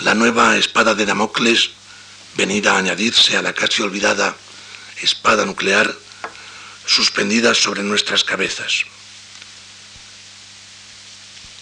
la 0.01 0.13
nueva 0.13 0.57
espada 0.57 0.95
de 0.95 1.05
Damocles 1.05 1.71
venida 2.35 2.73
a 2.73 2.77
añadirse 2.79 3.37
a 3.37 3.41
la 3.41 3.53
casi 3.53 3.81
olvidada 3.81 4.35
espada 5.01 5.45
nuclear 5.45 5.95
suspendida 6.85 7.53
sobre 7.53 7.83
nuestras 7.83 8.23
cabezas. 8.23 8.85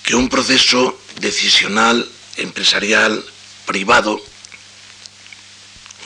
Que 0.04 0.16
un 0.16 0.30
proceso 0.30 1.00
decisional, 1.20 2.10
empresarial, 2.38 3.24
privado, 3.66 4.22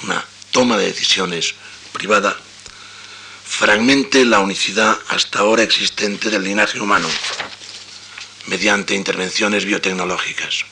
una 0.03 0.23
toma 0.51 0.77
de 0.77 0.87
decisiones 0.87 1.55
privada, 1.93 2.37
fragmente 3.45 4.25
la 4.25 4.39
unicidad 4.39 4.97
hasta 5.09 5.39
ahora 5.39 5.63
existente 5.63 6.29
del 6.29 6.43
linaje 6.43 6.79
humano 6.79 7.07
mediante 8.47 8.95
intervenciones 8.95 9.65
biotecnológicas. 9.65 10.65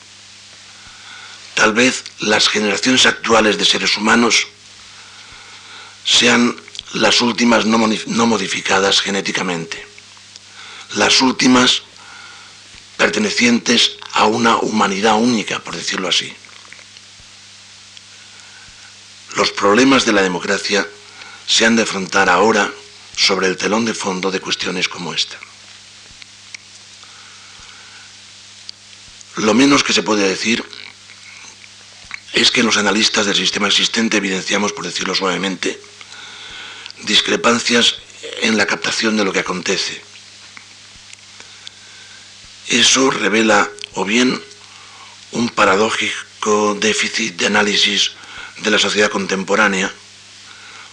Tal 1.54 1.72
vez 1.72 2.04
las 2.20 2.48
generaciones 2.48 3.06
actuales 3.06 3.58
de 3.58 3.64
seres 3.64 3.96
humanos 3.96 4.46
sean 6.04 6.54
las 6.92 7.20
últimas 7.20 7.66
no, 7.66 7.78
modificadas 8.26 9.00
genéticamente, 9.00 9.84
las 10.94 11.20
últimas 11.20 11.82
pertenecientes 12.96 13.96
a 14.12 14.26
una 14.26 14.56
humanidad 14.56 15.16
única, 15.16 15.58
por 15.58 15.76
decirlo 15.76 16.08
así. 16.08 16.34
Los 19.36 19.52
problemas 19.52 20.06
de 20.06 20.14
la 20.14 20.22
democracia 20.22 20.88
se 21.46 21.66
han 21.66 21.76
de 21.76 21.82
afrontar 21.82 22.30
ahora 22.30 22.72
sobre 23.14 23.48
el 23.48 23.58
telón 23.58 23.84
de 23.84 23.92
fondo 23.92 24.30
de 24.30 24.40
cuestiones 24.40 24.88
como 24.88 25.12
esta. 25.12 25.38
Lo 29.36 29.52
menos 29.52 29.84
que 29.84 29.92
se 29.92 30.02
puede 30.02 30.26
decir 30.26 30.64
es 32.32 32.50
que 32.50 32.62
los 32.62 32.78
analistas 32.78 33.26
del 33.26 33.36
sistema 33.36 33.68
existente 33.68 34.16
evidenciamos, 34.16 34.72
por 34.72 34.86
decirlo 34.86 35.14
suavemente, 35.14 35.78
discrepancias 37.02 37.96
en 38.40 38.56
la 38.56 38.66
captación 38.66 39.18
de 39.18 39.24
lo 39.24 39.34
que 39.34 39.40
acontece. 39.40 40.00
Eso 42.68 43.10
revela 43.10 43.70
o 43.92 44.06
bien 44.06 44.42
un 45.32 45.50
paradójico 45.50 46.74
déficit 46.80 47.36
de 47.36 47.46
análisis 47.46 48.12
de 48.58 48.70
la 48.70 48.78
sociedad 48.78 49.10
contemporánea, 49.10 49.92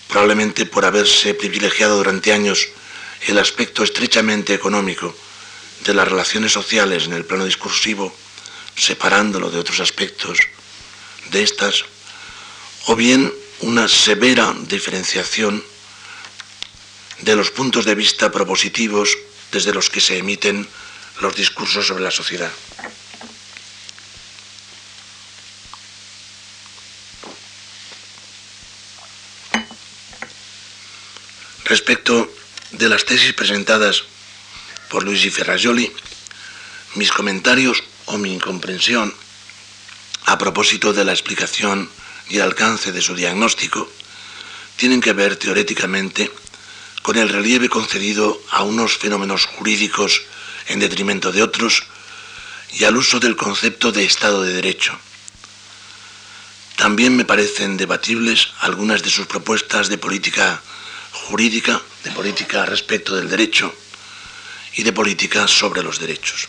probablemente 0.08 0.66
por 0.66 0.86
haberse 0.86 1.34
privilegiado 1.34 1.98
durante 1.98 2.34
años 2.34 2.70
el 3.28 3.38
aspecto 3.38 3.84
estrechamente 3.84 4.54
económico 4.54 5.16
de 5.84 5.94
las 5.94 6.08
relaciones 6.08 6.52
sociales 6.52 7.06
en 7.06 7.14
el 7.14 7.26
plano 7.26 7.46
discursivo, 7.46 8.14
separándolo 8.76 9.50
de 9.50 9.60
otros 9.60 9.80
aspectos 9.80 10.40
de 11.32 11.44
estas, 11.44 11.86
o 12.88 12.96
bien 12.96 13.34
una 13.62 13.88
severa 13.88 14.54
diferenciación 14.68 15.64
de 17.22 17.36
los 17.36 17.52
puntos 17.52 17.86
de 17.86 17.96
vista 17.96 18.32
propositivos 18.32 19.18
desde 19.52 19.74
los 19.74 19.90
que 19.90 20.02
se 20.02 20.18
emiten 20.18 20.68
los 21.22 21.36
discursos 21.36 21.88
sobre 21.88 22.04
la 22.04 22.12
sociedad. 22.12 22.52
Respecto 31.74 32.32
de 32.74 32.88
las 32.88 33.04
tesis 33.04 33.34
presentadas 33.34 34.04
por 34.90 35.02
Luigi 35.02 35.32
Ferrajoli, 35.32 35.92
mis 36.94 37.12
comentarios 37.12 37.84
o 38.06 38.20
mi 38.20 38.32
incomprensión 38.32 39.12
a 40.26 40.38
propósito 40.38 40.94
de 40.94 41.04
la 41.04 41.14
explicación 41.14 41.90
y 42.30 42.36
el 42.36 42.44
alcance 42.44 42.92
de 42.92 43.02
su 43.02 43.16
diagnóstico 43.16 43.92
tienen 44.76 45.02
que 45.02 45.14
ver 45.14 45.36
teoréticamente 45.36 46.32
con 47.02 47.18
el 47.18 47.28
relieve 47.28 47.70
concedido 47.70 48.40
a 48.52 48.62
unos 48.62 48.96
fenómenos 49.00 49.48
jurídicos 49.48 50.22
en 50.68 50.80
detrimento 50.80 51.32
de 51.32 51.42
otros 51.42 51.86
y 52.72 52.84
al 52.84 52.98
uso 52.98 53.20
del 53.20 53.36
concepto 53.36 53.92
de 53.92 54.06
Estado 54.06 54.44
de 54.44 54.54
Derecho. 54.54 54.96
También 56.76 57.18
me 57.18 57.26
parecen 57.26 57.78
debatibles 57.78 58.50
algunas 58.60 59.02
de 59.02 59.10
sus 59.10 59.26
propuestas 59.26 59.90
de 59.90 59.98
política 59.98 60.62
jurídica, 61.28 61.82
de 62.04 62.12
política 62.12 62.66
respecto 62.66 63.16
del 63.16 63.30
derecho 63.30 63.74
y 64.76 64.84
de 64.84 64.94
política 64.94 65.48
sobre 65.48 65.84
los 65.84 66.00
derechos. 66.00 66.48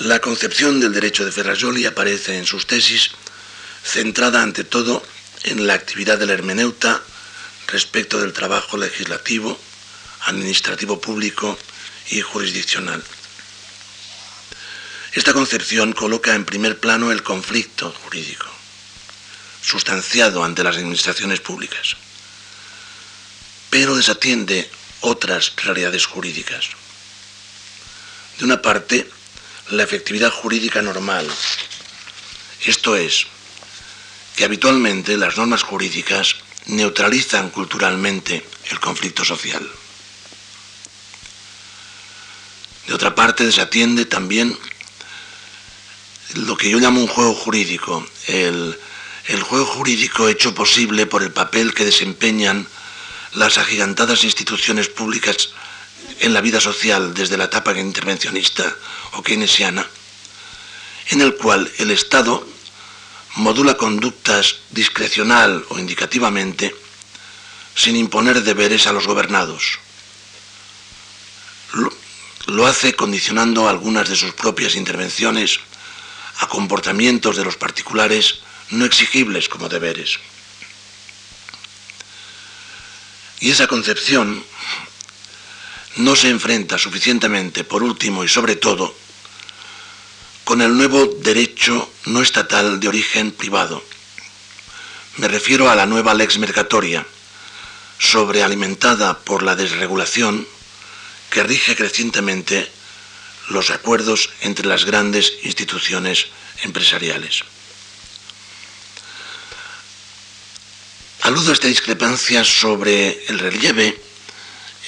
La 0.00 0.20
concepción 0.20 0.80
del 0.80 0.94
derecho 0.94 1.24
de 1.24 1.32
Ferrajoli 1.32 1.84
aparece 1.84 2.38
en 2.38 2.46
sus 2.46 2.66
tesis 2.66 3.10
centrada 3.82 4.42
ante 4.42 4.64
todo 4.64 5.02
en 5.44 5.66
la 5.66 5.74
actividad 5.74 6.18
del 6.18 6.30
hermeneuta 6.30 7.02
respecto 7.68 8.20
del 8.20 8.32
trabajo 8.32 8.76
legislativo, 8.76 9.58
administrativo 10.26 11.00
público 11.00 11.58
y 12.10 12.20
jurisdiccional. 12.20 13.02
Esta 15.12 15.32
concepción 15.32 15.92
coloca 15.92 16.34
en 16.34 16.44
primer 16.44 16.78
plano 16.78 17.12
el 17.12 17.22
conflicto 17.22 17.92
jurídico, 18.04 18.46
sustanciado 19.62 20.44
ante 20.44 20.64
las 20.64 20.76
administraciones 20.76 21.40
públicas, 21.40 21.96
pero 23.70 23.96
desatiende 23.96 24.70
otras 25.00 25.52
realidades 25.56 26.06
jurídicas. 26.06 26.70
De 28.38 28.44
una 28.44 28.60
parte, 28.62 29.08
la 29.70 29.82
efectividad 29.82 30.30
jurídica 30.30 30.82
normal, 30.82 31.28
esto 32.64 32.96
es, 32.96 33.26
que 34.36 34.44
habitualmente 34.44 35.16
las 35.16 35.36
normas 35.36 35.62
jurídicas 35.62 36.36
neutralizan 36.66 37.50
culturalmente 37.50 38.44
el 38.70 38.80
conflicto 38.80 39.24
social. 39.24 39.68
De 42.86 42.94
otra 42.94 43.14
parte, 43.14 43.44
desatiende 43.44 44.04
también 44.04 44.56
lo 46.34 46.56
que 46.56 46.70
yo 46.70 46.78
llamo 46.78 47.00
un 47.00 47.06
juego 47.06 47.34
jurídico, 47.34 48.06
el, 48.26 48.78
el 49.26 49.42
juego 49.42 49.66
jurídico 49.66 50.28
hecho 50.28 50.54
posible 50.54 51.06
por 51.06 51.22
el 51.22 51.32
papel 51.32 51.74
que 51.74 51.84
desempeñan 51.84 52.66
las 53.34 53.58
agigantadas 53.58 54.24
instituciones 54.24 54.88
públicas 54.88 55.50
en 56.20 56.34
la 56.34 56.40
vida 56.40 56.60
social 56.60 57.14
desde 57.14 57.36
la 57.36 57.44
etapa 57.44 57.78
intervencionista 57.78 58.74
o 59.12 59.22
keynesiana, 59.22 59.86
en 61.10 61.20
el 61.20 61.36
cual 61.36 61.70
el 61.78 61.90
Estado 61.90 62.46
modula 63.36 63.76
conductas 63.76 64.56
discrecional 64.70 65.64
o 65.68 65.78
indicativamente 65.78 66.74
sin 67.74 67.96
imponer 67.96 68.42
deberes 68.42 68.86
a 68.86 68.92
los 68.92 69.06
gobernados. 69.06 69.78
Lo, 72.46 72.66
hace 72.66 72.94
condicionando 72.94 73.68
algunas 73.68 74.08
de 74.08 74.16
sus 74.16 74.32
propias 74.32 74.74
intervenciones 74.74 75.60
a 76.38 76.48
comportamientos 76.48 77.36
de 77.36 77.44
los 77.44 77.56
particulares 77.56 78.40
no 78.70 78.84
exigibles 78.84 79.48
como 79.48 79.68
deberes. 79.68 80.18
Y 83.40 83.50
esa 83.50 83.66
concepción 83.66 84.44
no 85.96 86.14
se 86.14 86.28
enfrenta 86.28 86.78
suficientemente, 86.78 87.64
por 87.64 87.82
último 87.82 88.22
y 88.22 88.28
sobre 88.28 88.56
todo, 88.56 88.94
con 90.44 90.62
el 90.62 90.76
nuevo 90.76 91.06
derecho 91.06 91.90
no 92.06 92.22
estatal 92.22 92.80
de 92.80 92.88
origen 92.88 93.32
privado. 93.32 93.82
Me 95.16 95.28
refiero 95.28 95.70
a 95.70 95.74
la 95.74 95.86
nueva 95.86 96.14
lex 96.14 96.38
mercatoria, 96.38 97.06
sobrealimentada 97.98 99.18
por 99.18 99.42
la 99.42 99.56
desregulación 99.56 100.46
que 101.30 101.42
rige 101.42 101.76
crecientemente 101.76 102.70
los 103.48 103.70
acuerdos 103.70 104.30
entre 104.40 104.66
las 104.66 104.84
grandes 104.84 105.32
instituciones 105.42 106.28
empresariales. 106.62 107.44
Aludo 111.30 111.50
a 111.50 111.54
esta 111.54 111.68
discrepancia 111.68 112.42
sobre 112.42 113.24
el 113.28 113.38
relieve, 113.38 113.96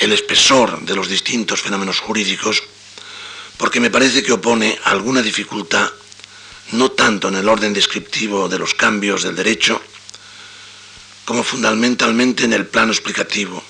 el 0.01 0.11
espesor 0.11 0.83
de 0.83 0.97
los 0.97 1.07
distintos 1.07 1.63
fenómenos 1.63 2.01
jurídicos 2.01 2.65
porque 3.57 3.79
me 3.79 3.93
parece 3.93 4.25
que 4.25 4.33
opone 4.33 4.77
alguna 4.83 5.23
dificultad, 5.23 5.89
no 6.73 6.91
tanto 6.91 7.29
en 7.29 7.37
el 7.37 7.49
orden 7.49 7.73
descriptivo 7.73 8.49
de 8.49 8.59
los 8.59 8.75
cambios 8.75 9.23
del 9.23 9.37
derecho, 9.37 9.81
como 11.25 11.45
fundamentalmente 11.45 12.43
en 12.43 12.55
el 12.55 12.67
plano 12.67 12.91
explicativo, 12.91 13.63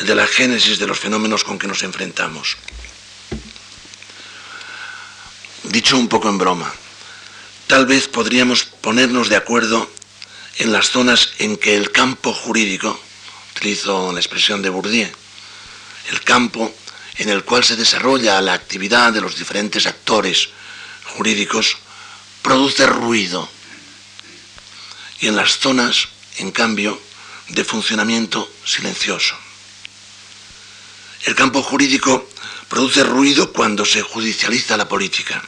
el 0.00 0.06
de 0.06 0.14
la 0.16 0.26
génesis 0.26 0.78
de 0.78 0.86
los 0.86 0.98
fenómenos 0.98 1.44
con 1.44 1.58
que 1.58 1.66
nos 1.66 1.82
enfrentamos. 1.82 2.58
Dicho 5.62 5.96
un 5.96 6.08
poco 6.08 6.28
en 6.28 6.36
broma, 6.36 6.70
tal 7.66 7.86
vez 7.86 8.06
podríamos 8.06 8.64
ponernos 8.64 9.30
de 9.30 9.36
acuerdo 9.36 9.90
en 10.60 10.72
las 10.72 10.90
zonas 10.90 11.30
en 11.38 11.56
que 11.56 11.74
el 11.74 11.90
campo 11.90 12.34
jurídico, 12.34 13.00
utilizo 13.56 14.12
la 14.12 14.20
expresión 14.20 14.60
de 14.60 14.68
Bourdieu, 14.68 15.10
el 16.10 16.20
campo 16.20 16.74
en 17.16 17.30
el 17.30 17.44
cual 17.44 17.64
se 17.64 17.76
desarrolla 17.76 18.40
la 18.42 18.52
actividad 18.52 19.10
de 19.10 19.22
los 19.22 19.38
diferentes 19.38 19.86
actores 19.86 20.50
jurídicos 21.16 21.78
produce 22.42 22.86
ruido. 22.86 23.48
Y 25.20 25.28
en 25.28 25.36
las 25.36 25.58
zonas, 25.58 26.08
en 26.36 26.50
cambio, 26.50 27.00
de 27.48 27.64
funcionamiento 27.64 28.50
silencioso. 28.62 29.34
El 31.24 31.34
campo 31.34 31.62
jurídico 31.62 32.28
produce 32.68 33.02
ruido 33.02 33.50
cuando 33.52 33.86
se 33.86 34.02
judicializa 34.02 34.76
la 34.76 34.88
política. 34.88 35.42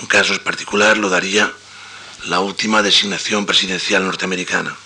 Un 0.00 0.08
caso 0.08 0.36
particular 0.42 0.98
lo 0.98 1.08
daría 1.08 1.52
la 2.26 2.40
última 2.40 2.82
designación 2.82 3.46
presidencial 3.46 4.04
norteamericana. 4.04 4.76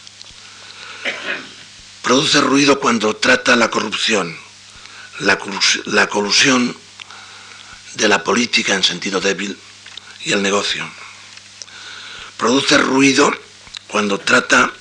Produce 2.02 2.40
ruido 2.40 2.80
cuando 2.80 3.16
trata 3.16 3.56
la 3.56 3.70
corrupción, 3.70 4.36
la, 5.20 5.38
colusión 6.08 6.76
de 7.94 8.08
la 8.08 8.24
política 8.24 8.74
en 8.74 8.82
sentido 8.82 9.20
débil 9.20 9.56
y 10.24 10.32
el 10.32 10.42
negocio. 10.42 10.88
Produce 12.36 12.76
ruido 12.78 13.32
cuando 13.86 14.18
trata 14.18 14.72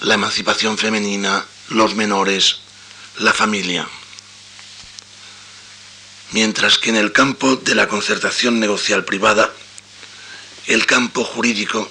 la 0.00 0.14
emancipación 0.14 0.78
femenina, 0.78 1.44
los 1.68 1.94
menores, 1.94 2.60
la 3.18 3.32
familia. 3.32 3.86
Mientras 6.32 6.78
que 6.78 6.90
en 6.90 6.96
el 6.96 7.12
campo 7.12 7.56
de 7.56 7.74
la 7.74 7.88
concertación 7.88 8.58
negocial 8.60 9.04
privada, 9.04 9.52
el 10.66 10.84
campo 10.86 11.24
jurídico 11.24 11.88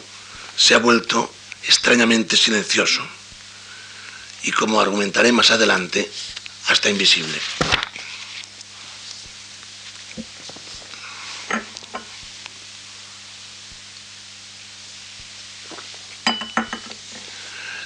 se 0.57 0.73
ha 0.73 0.79
vuelto 0.79 1.33
extrañamente 1.63 2.37
silencioso 2.37 3.05
y, 4.43 4.51
como 4.51 4.79
argumentaré 4.79 5.31
más 5.31 5.51
adelante, 5.51 6.09
hasta 6.67 6.89
invisible. 6.89 7.39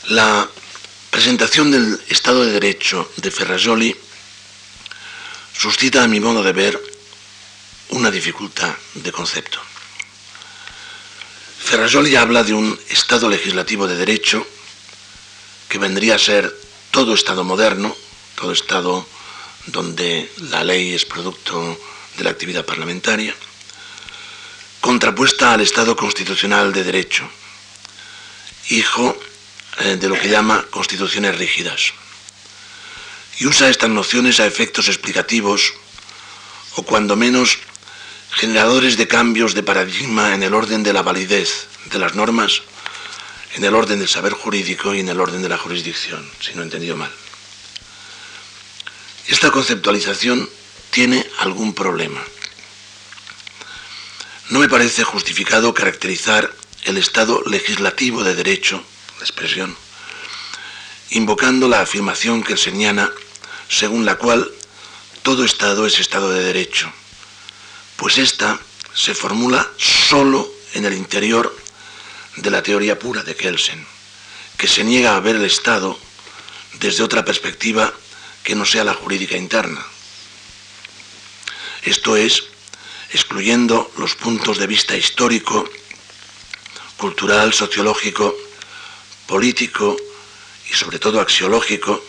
La 0.10 0.50
presentación 1.12 1.70
del 1.70 2.02
Estado 2.10 2.44
de 2.44 2.54
Derecho 2.54 3.12
de 3.18 3.30
Ferrajoli 3.30 3.96
suscita, 5.54 6.04
a 6.04 6.08
mi 6.08 6.20
modo 6.20 6.42
de 6.42 6.52
ver, 6.52 6.82
una 7.90 8.10
dificultad 8.10 8.74
de 8.96 9.12
concepto. 9.12 9.69
Ferrajoli 11.60 12.16
habla 12.16 12.44
de 12.44 12.54
un 12.54 12.80
Estado 12.90 13.30
legislativo 13.30 13.88
de 13.88 13.96
derecho 13.96 14.46
que 15.68 15.78
vendría 15.78 16.16
a 16.16 16.20
ser 16.20 16.52
todo 16.90 17.14
Estado 17.14 17.44
moderno, 17.44 17.96
todo 18.36 18.52
Estado 18.52 19.08
donde 19.68 20.32
la 20.50 20.64
ley 20.64 20.96
es 20.96 21.06
producto 21.06 21.80
de 22.18 22.24
la 22.24 22.32
actividad 22.32 22.66
parlamentaria, 22.66 23.36
contrapuesta 24.82 25.54
al 25.54 25.62
Estado 25.62 25.96
constitucional 25.96 26.74
de 26.74 26.84
derecho, 26.84 27.30
hijo 28.70 29.16
eh, 29.80 29.98
de 29.98 30.10
lo 30.10 30.20
que 30.20 30.30
llama 30.30 30.66
constituciones 30.72 31.38
rígidas. 31.38 31.94
Y 33.38 33.46
usa 33.46 33.70
estas 33.70 33.90
nociones 33.90 34.40
a 34.40 34.48
efectos 34.48 34.88
explicativos 34.88 35.74
o 36.76 36.84
cuando 36.84 37.16
menos 37.16 37.60
generadores 38.32 38.98
de 38.98 39.08
cambios 39.08 39.54
de 39.54 39.64
paradigma 39.64 40.34
en 40.34 40.44
el 40.44 40.54
orden 40.54 40.84
de 40.84 40.94
la 40.94 41.02
validez 41.02 41.68
de 41.92 42.00
las 42.00 42.16
normas, 42.16 42.62
en 43.56 43.64
el 43.64 43.76
orden 43.76 44.00
del 44.00 44.08
saber 44.08 44.34
jurídico 44.34 44.94
y 44.94 45.00
en 45.00 45.10
el 45.10 45.20
orden 45.20 45.42
de 45.42 45.50
la 45.50 45.58
jurisdicción, 45.58 46.30
si 46.40 46.54
no 46.54 46.62
he 46.62 46.66
entendido 46.66 46.96
mal. 46.96 47.12
Esta 49.28 49.52
conceptualización 49.52 50.50
tiene 50.92 51.26
algún 51.40 51.74
problema. 51.74 52.22
No 54.50 54.60
me 54.60 54.70
parece 54.70 55.04
justificado 55.04 55.74
caracterizar 55.74 56.52
el 56.86 56.98
Estado 56.98 57.44
legislativo 57.46 58.24
de 58.24 58.36
derecho 58.36 58.84
la 59.20 59.26
expresión, 59.26 59.76
invocando 61.10 61.68
la 61.68 61.82
afirmación 61.82 62.42
que 62.42 62.56
señala, 62.56 63.12
según 63.68 64.06
la 64.06 64.16
cual 64.16 64.50
todo 65.24 65.44
Estado 65.44 65.86
es 65.86 66.00
Estado 66.00 66.32
de 66.32 66.42
Derecho, 66.42 66.92
pues 68.00 68.18
esta 68.18 68.58
se 68.94 69.14
formula 69.14 69.70
solo 69.78 70.50
en 70.74 70.86
el 70.86 70.94
interior 70.94 71.54
de 72.38 72.50
la 72.50 72.64
teoría 72.64 72.98
pura 72.98 73.24
de 73.24 73.36
Kelsen, 73.36 73.86
que 74.58 74.70
se 74.70 74.86
niega 74.86 75.18
a 75.18 75.20
ver 75.20 75.36
el 75.36 75.44
Estado 75.44 76.00
desde 76.80 77.04
otra 77.04 77.26
perspectiva 77.26 77.94
que 78.42 78.56
no 78.56 78.66
sea 78.66 78.86
la 78.86 78.94
jurídica 78.94 79.36
interna. 79.36 79.86
Esto 81.84 82.16
es, 82.16 82.46
excluyendo 83.12 83.92
los 83.98 84.16
puntos 84.16 84.58
de 84.60 84.68
vista 84.68 84.96
histórico, 84.96 85.70
cultural, 86.96 87.54
sociológico 87.54 88.34
político 89.28 89.98
y 90.72 90.74
sobre 90.74 91.00
todo 91.00 91.20
axiológico, 91.20 92.02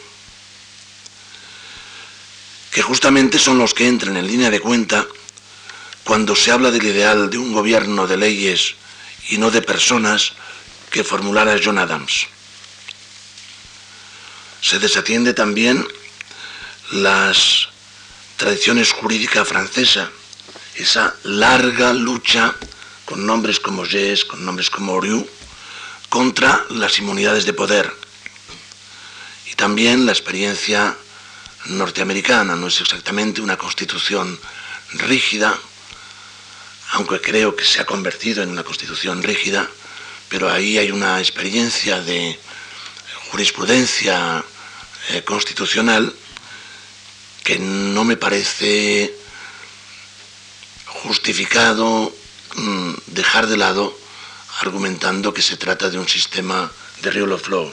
que 2.70 2.80
justamente 2.80 3.40
son 3.40 3.58
los 3.58 3.74
que 3.74 3.88
entran 3.88 4.16
en 4.16 4.26
línea 4.28 4.50
de 4.50 4.60
cuenta 4.60 5.04
cuando 6.10 6.34
se 6.34 6.50
habla 6.50 6.72
del 6.72 6.82
ideal 6.82 7.30
de 7.30 7.38
un 7.38 7.52
gobierno 7.52 8.08
de 8.08 8.16
leyes 8.16 8.74
y 9.28 9.38
no 9.38 9.52
de 9.52 9.62
personas 9.62 10.32
que 10.90 11.04
formulara 11.04 11.60
John 11.62 11.78
Adams. 11.78 12.26
Se 14.60 14.80
desatiende 14.80 15.34
también 15.34 15.86
las 16.90 17.68
tradiciones 18.36 18.90
jurídicas 18.90 19.46
francesas, 19.46 20.08
esa 20.74 21.14
larga 21.22 21.92
lucha 21.92 22.56
con 23.04 23.24
nombres 23.24 23.60
como 23.60 23.84
Gés, 23.84 24.24
con 24.24 24.44
nombres 24.44 24.68
como 24.68 24.94
Oriou, 24.94 25.24
contra 26.08 26.64
las 26.70 26.98
inmunidades 26.98 27.46
de 27.46 27.52
poder. 27.52 27.88
Y 29.48 29.54
también 29.54 30.06
la 30.06 30.10
experiencia 30.10 30.96
norteamericana, 31.66 32.56
no 32.56 32.66
es 32.66 32.80
exactamente 32.80 33.40
una 33.40 33.56
constitución 33.56 34.36
rígida, 34.94 35.56
aunque 36.92 37.20
creo 37.20 37.54
que 37.54 37.64
se 37.64 37.80
ha 37.80 37.86
convertido 37.86 38.42
en 38.42 38.50
una 38.50 38.64
constitución 38.64 39.22
rígida, 39.22 39.68
pero 40.28 40.50
ahí 40.50 40.78
hay 40.78 40.90
una 40.90 41.18
experiencia 41.18 42.00
de 42.00 42.38
jurisprudencia 43.30 44.44
eh, 45.10 45.22
constitucional 45.22 46.12
que 47.44 47.58
no 47.58 48.04
me 48.04 48.16
parece 48.16 49.14
justificado 50.86 52.12
mm, 52.56 52.92
dejar 53.06 53.46
de 53.46 53.56
lado 53.56 53.96
argumentando 54.60 55.32
que 55.32 55.42
se 55.42 55.56
trata 55.56 55.90
de 55.90 55.98
un 55.98 56.08
sistema 56.08 56.70
de 57.02 57.10
rule 57.10 57.34
of 57.34 57.48
law. 57.48 57.72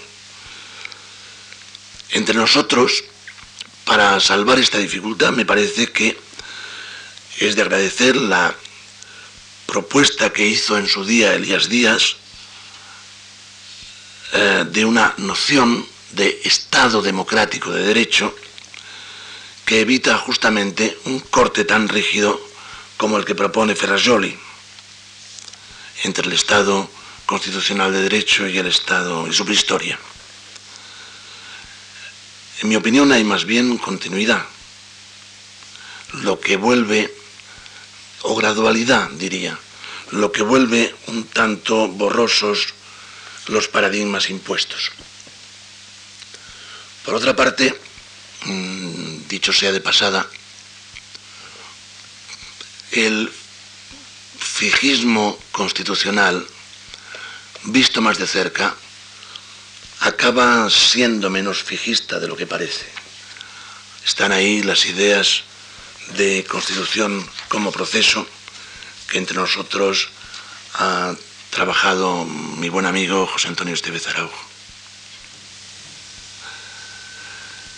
Entre 2.12 2.36
nosotros, 2.36 3.03
para 3.84 4.19
salvar 4.19 4.60
esta 4.60 4.77
dificultad, 4.77 5.32
me 5.32 5.45
parece 5.45 5.91
que 5.91 6.17
es 7.39 7.56
de 7.56 7.62
agradecer 7.62 8.15
la 8.15 8.56
propuesta 9.67 10.32
que 10.32 10.47
hizo 10.47 10.77
en 10.77 10.88
su 10.88 11.06
día 11.06 11.36
Elías 11.36 11.69
Díaz 11.69 12.15
eh, 14.34 14.65
de 14.71 14.86
una 14.86 15.13
noción 15.17 15.86
de 16.12 16.41
Estado 16.43 17.01
democrático 17.01 17.71
de 17.71 17.84
derecho 17.84 18.34
que 19.65 19.82
evita 19.82 20.17
justamente 20.17 20.97
un 21.06 21.19
corte 21.19 21.65
tan 21.65 21.89
rígido 21.89 22.41
como 22.95 23.17
el 23.17 23.25
que 23.25 23.36
propone 23.36 23.75
Ferrajoli 23.75 24.38
entre 26.03 26.25
el 26.25 26.34
Estado 26.34 26.89
constitucional 27.25 27.91
de 27.91 28.03
derecho 28.03 28.47
y 28.47 28.58
el 28.58 28.67
Estado 28.67 29.27
y 29.27 29.34
su 29.34 29.43
prehistoria. 29.43 29.99
En 32.62 32.69
mi 32.69 32.75
opinión 32.75 33.12
hay 33.12 33.23
más 33.23 33.45
bien 33.45 33.77
continuidad, 33.77 34.45
lo 36.13 36.39
que 36.39 36.56
vuelve, 36.56 37.13
o 38.27 38.35
gradualidad 38.35 39.09
diría, 39.11 39.57
lo 40.11 40.31
que 40.31 40.43
vuelve 40.43 40.93
un 41.07 41.23
tanto 41.23 41.87
borrosos 41.87 42.73
los 43.47 43.67
paradigmas 43.67 44.29
impuestos. 44.29 44.91
Por 47.05 47.15
otra 47.15 47.35
parte, 47.35 47.73
mm, 48.43 49.27
dicho 49.29 49.53
sea 49.53 49.71
de 49.71 49.79
pasada, 49.79 50.27
el 52.91 53.31
fijismo 54.37 55.39
constitucional, 55.53 56.45
visto 57.63 58.01
más 58.01 58.17
de 58.17 58.27
cerca, 58.27 58.75
acaba 60.01 60.69
siendo 60.69 61.29
menos 61.29 61.63
fijista 61.63 62.19
de 62.19 62.27
lo 62.27 62.35
que 62.35 62.45
parece. 62.45 62.85
Están 64.05 64.33
ahí 64.33 64.63
las 64.63 64.85
ideas 64.85 65.46
de 66.15 66.46
constitución 66.46 67.28
como 67.50 67.72
proceso 67.72 68.28
que 69.10 69.17
entre 69.17 69.38
nosotros 69.38 70.10
ha 70.76 71.15
trabajado 71.50 72.26
mi 72.26 72.70
buen 72.70 72.86
amigo 72.86 73.26
José 73.28 73.48
Antonio 73.48 73.74
Estevez 73.74 74.08
Araujo. 74.08 74.46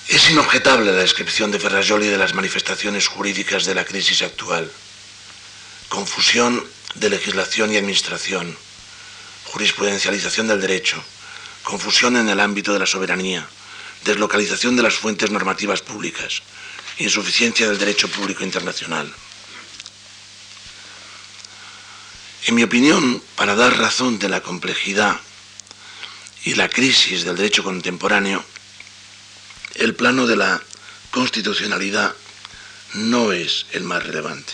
Es 0.07 0.29
inobjetable 0.29 0.91
la 0.91 0.97
descripción 0.97 1.51
de 1.51 1.59
Ferrajoli 1.59 2.07
de 2.07 2.17
las 2.17 2.33
manifestaciones 2.33 3.07
jurídicas 3.07 3.65
de 3.65 3.75
la 3.75 3.85
crisis 3.85 4.21
actual 4.21 4.71
confusión 5.89 6.63
de 6.95 7.09
legislación 7.09 7.73
y 7.73 7.77
administración, 7.77 8.55
jurisprudencialización 9.45 10.47
del 10.47 10.61
derecho, 10.61 11.03
confusión 11.63 12.15
en 12.15 12.29
el 12.29 12.39
ámbito 12.39 12.73
de 12.73 12.79
la 12.79 12.85
soberanía, 12.85 13.47
deslocalización 14.05 14.75
de 14.75 14.83
las 14.83 14.93
fuentes 14.93 15.31
normativas 15.31 15.81
públicas, 15.81 16.41
insuficiencia 16.99 17.67
del 17.67 17.77
derecho 17.77 18.07
público 18.09 18.43
internacional. 18.43 19.11
En 22.45 22.55
mi 22.55 22.63
opinión, 22.63 23.21
para 23.35 23.55
dar 23.55 23.77
razón 23.77 24.19
de 24.19 24.29
la 24.29 24.41
complejidad 24.41 25.19
y 26.43 26.55
la 26.55 26.69
crisis 26.69 27.23
del 27.23 27.35
derecho 27.35 27.63
contemporáneo, 27.63 28.43
el 29.75 29.95
plano 29.95 30.27
de 30.27 30.35
la 30.35 30.61
constitucionalidad 31.11 32.15
no 32.93 33.31
es 33.31 33.65
el 33.71 33.83
más 33.83 34.03
relevante. 34.03 34.53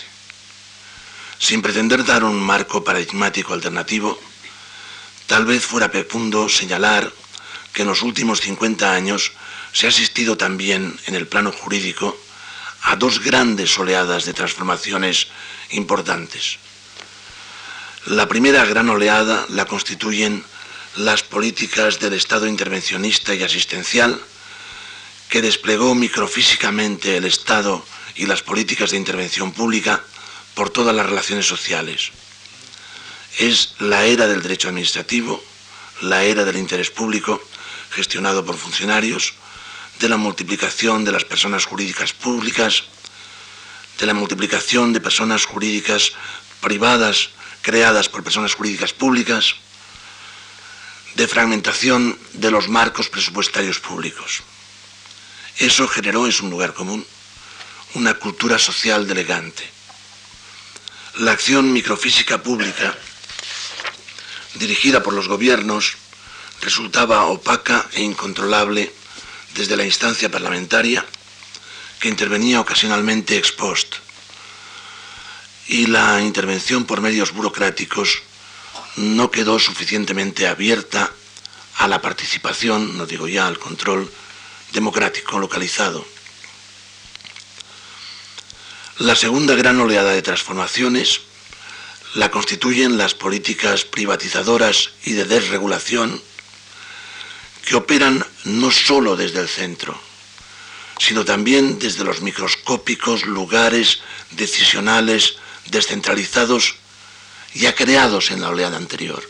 Sin 1.38 1.62
pretender 1.62 2.04
dar 2.04 2.24
un 2.24 2.40
marco 2.40 2.82
paradigmático 2.82 3.52
alternativo, 3.52 4.18
Tal 5.26 5.44
vez 5.44 5.64
fuera 5.66 5.88
fecundo 5.88 6.48
señalar 6.48 7.12
que 7.72 7.82
en 7.82 7.88
los 7.88 8.02
últimos 8.02 8.40
50 8.40 8.92
años 8.92 9.32
se 9.72 9.86
ha 9.86 9.88
asistido 9.88 10.36
también 10.36 10.98
en 11.06 11.16
el 11.16 11.26
plano 11.26 11.50
jurídico 11.50 12.16
a 12.86 12.94
dos 12.94 13.18
grandes 13.18 13.76
oleadas 13.82 14.24
de 14.26 14.32
transformaciones 14.32 15.26
importantes. 15.70 16.58
La 18.06 18.28
primera 18.28 18.64
gran 18.64 18.88
oleada 18.88 19.44
la 19.50 19.66
constituyen 19.66 20.44
las 20.94 21.24
políticas 21.24 21.98
del 21.98 22.12
Estado 22.14 22.46
intervencionista 22.46 23.34
y 23.34 23.42
asistencial, 23.42 24.22
que 25.28 25.42
desplegó 25.42 25.96
microfísicamente 25.96 27.16
el 27.16 27.24
Estado 27.24 27.84
y 28.14 28.26
las 28.26 28.42
políticas 28.42 28.92
de 28.92 28.98
intervención 28.98 29.50
pública 29.50 30.00
por 30.54 30.70
todas 30.70 30.94
las 30.94 31.06
relaciones 31.06 31.46
sociales. 31.46 32.12
Es 33.38 33.74
la 33.80 34.04
era 34.04 34.28
del 34.28 34.42
derecho 34.42 34.68
administrativo, 34.68 35.42
la 36.02 36.22
era 36.22 36.44
del 36.44 36.56
interés 36.56 36.90
público, 36.90 37.42
gestionado 37.90 38.44
por 38.44 38.56
funcionarios, 38.56 39.34
de 40.00 40.08
la 40.08 40.16
multiplicación 40.16 41.04
de 41.04 41.12
las 41.12 41.24
personas 41.24 41.64
jurídicas 41.64 42.12
públicas, 42.12 42.84
de 43.98 44.06
la 44.06 44.14
multiplicación 44.14 44.92
de 44.92 45.00
personas 45.00 45.44
jurídicas 45.44 46.12
privadas 46.60 47.30
creadas 47.62 48.08
por 48.08 48.22
personas 48.22 48.54
jurídicas 48.54 48.92
públicas, 48.92 49.56
de 51.16 51.26
fragmentación 51.26 52.18
de 52.34 52.50
los 52.50 52.68
marcos 52.68 53.08
presupuestarios 53.08 53.80
públicos. 53.80 54.42
Eso 55.56 55.88
generó, 55.88 56.26
es 56.26 56.40
un 56.42 56.50
lugar 56.50 56.74
común, 56.74 57.04
una 57.94 58.14
cultura 58.14 58.58
social 58.58 59.08
delegante. 59.08 59.64
La 61.16 61.32
acción 61.32 61.72
microfísica 61.72 62.42
pública, 62.42 62.94
dirigida 64.54 65.02
por 65.02 65.14
los 65.14 65.28
gobiernos, 65.28 65.96
resultaba 66.60 67.24
opaca 67.24 67.86
e 67.94 68.02
incontrolable 68.02 68.92
desde 69.56 69.76
la 69.76 69.84
instancia 69.84 70.30
parlamentaria, 70.30 71.04
que 71.98 72.08
intervenía 72.08 72.60
ocasionalmente 72.60 73.36
ex 73.36 73.52
post, 73.52 73.96
y 75.68 75.86
la 75.86 76.20
intervención 76.20 76.84
por 76.84 77.00
medios 77.00 77.32
burocráticos 77.32 78.22
no 78.96 79.30
quedó 79.30 79.58
suficientemente 79.58 80.46
abierta 80.46 81.10
a 81.78 81.88
la 81.88 82.00
participación, 82.00 82.96
no 82.96 83.06
digo 83.06 83.28
ya 83.28 83.46
al 83.46 83.58
control 83.58 84.10
democrático 84.72 85.38
localizado. 85.38 86.06
La 88.98 89.14
segunda 89.14 89.54
gran 89.54 89.78
oleada 89.80 90.12
de 90.12 90.22
transformaciones 90.22 91.20
la 92.14 92.30
constituyen 92.30 92.96
las 92.96 93.14
políticas 93.14 93.84
privatizadoras 93.84 94.90
y 95.04 95.12
de 95.12 95.24
desregulación 95.24 96.22
que 97.66 97.74
operan 97.74 98.24
no 98.46 98.70
sólo 98.70 99.16
desde 99.16 99.40
el 99.40 99.48
centro, 99.48 99.98
sino 100.98 101.24
también 101.24 101.78
desde 101.78 102.04
los 102.04 102.22
microscópicos 102.22 103.26
lugares 103.26 104.00
decisionales 104.30 105.36
descentralizados 105.66 106.76
ya 107.54 107.74
creados 107.74 108.30
en 108.30 108.40
la 108.40 108.50
oleada 108.50 108.76
anterior, 108.76 109.22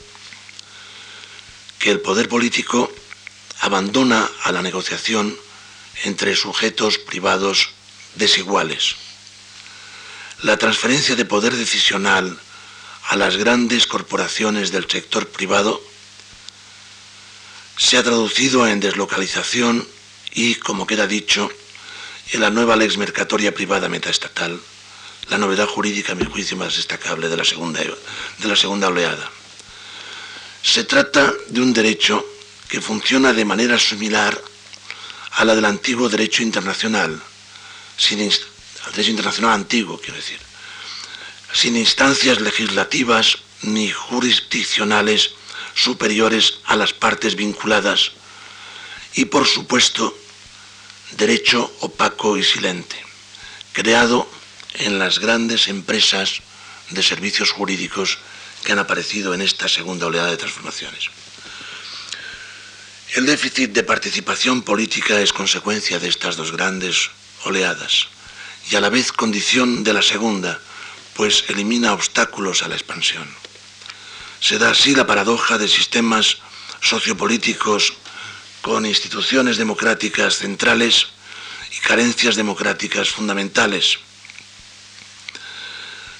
que 1.78 1.90
el 1.90 2.00
poder 2.00 2.28
político 2.28 2.92
abandona 3.60 4.28
a 4.42 4.52
la 4.52 4.62
negociación 4.62 5.36
entre 6.04 6.36
sujetos 6.36 6.98
privados 6.98 7.70
desiguales. 8.16 8.96
La 10.42 10.58
transferencia 10.58 11.16
de 11.16 11.24
poder 11.24 11.54
decisional 11.54 12.38
a 13.08 13.16
las 13.16 13.36
grandes 13.36 13.86
corporaciones 13.86 14.72
del 14.72 14.90
sector 14.90 15.28
privado 15.28 15.80
se 17.76 17.98
ha 17.98 18.02
traducido 18.02 18.66
en 18.66 18.80
deslocalización 18.80 19.86
y, 20.32 20.56
como 20.56 20.86
queda 20.86 21.06
dicho, 21.06 21.50
en 22.32 22.40
la 22.40 22.50
nueva 22.50 22.76
lex 22.76 22.96
mercatoria 22.96 23.54
privada 23.54 23.88
metaestatal, 23.88 24.60
la 25.28 25.38
novedad 25.38 25.66
jurídica, 25.66 26.12
a 26.12 26.14
mi 26.14 26.24
juicio, 26.24 26.56
más 26.56 26.76
destacable 26.76 27.28
de 27.28 27.36
la 27.36 27.44
segunda, 27.44 27.80
de 27.80 28.48
la 28.48 28.56
segunda 28.56 28.88
oleada. 28.88 29.30
Se 30.62 30.84
trata 30.84 31.32
de 31.48 31.60
un 31.60 31.72
derecho 31.72 32.26
que 32.68 32.80
funciona 32.80 33.32
de 33.32 33.44
manera 33.44 33.78
similar 33.78 34.40
a 35.32 35.44
la 35.44 35.54
del 35.54 35.64
antiguo 35.64 36.08
derecho 36.08 36.42
internacional, 36.42 37.20
sin 37.96 38.20
al 38.20 38.92
derecho 38.92 39.10
internacional 39.10 39.52
antiguo, 39.52 40.00
quiero 40.00 40.16
decir, 40.16 40.38
sin 41.52 41.76
instancias 41.76 42.40
legislativas 42.40 43.38
ni 43.62 43.90
jurisdiccionales 43.90 45.35
superiores 45.76 46.58
a 46.64 46.74
las 46.74 46.92
partes 46.92 47.36
vinculadas 47.36 48.12
y, 49.14 49.26
por 49.26 49.46
supuesto, 49.46 50.16
derecho 51.12 51.70
opaco 51.80 52.36
y 52.36 52.42
silente, 52.42 52.96
creado 53.72 54.28
en 54.74 54.98
las 54.98 55.18
grandes 55.18 55.68
empresas 55.68 56.40
de 56.90 57.02
servicios 57.02 57.50
jurídicos 57.50 58.18
que 58.64 58.72
han 58.72 58.78
aparecido 58.78 59.34
en 59.34 59.42
esta 59.42 59.68
segunda 59.68 60.06
oleada 60.06 60.30
de 60.30 60.38
transformaciones. 60.38 61.10
El 63.14 63.26
déficit 63.26 63.70
de 63.72 63.84
participación 63.84 64.62
política 64.62 65.20
es 65.20 65.32
consecuencia 65.32 65.98
de 65.98 66.08
estas 66.08 66.36
dos 66.36 66.52
grandes 66.52 67.10
oleadas 67.44 68.08
y 68.70 68.76
a 68.76 68.80
la 68.80 68.88
vez 68.88 69.12
condición 69.12 69.84
de 69.84 69.92
la 69.92 70.02
segunda, 70.02 70.58
pues 71.14 71.44
elimina 71.48 71.92
obstáculos 71.92 72.62
a 72.62 72.68
la 72.68 72.74
expansión. 72.74 73.28
Se 74.40 74.58
da 74.58 74.70
así 74.70 74.94
la 74.94 75.06
paradoja 75.06 75.58
de 75.58 75.68
sistemas 75.68 76.38
sociopolíticos 76.80 77.94
con 78.62 78.86
instituciones 78.86 79.56
democráticas 79.56 80.38
centrales 80.38 81.08
y 81.70 81.80
carencias 81.80 82.36
democráticas 82.36 83.10
fundamentales. 83.10 83.98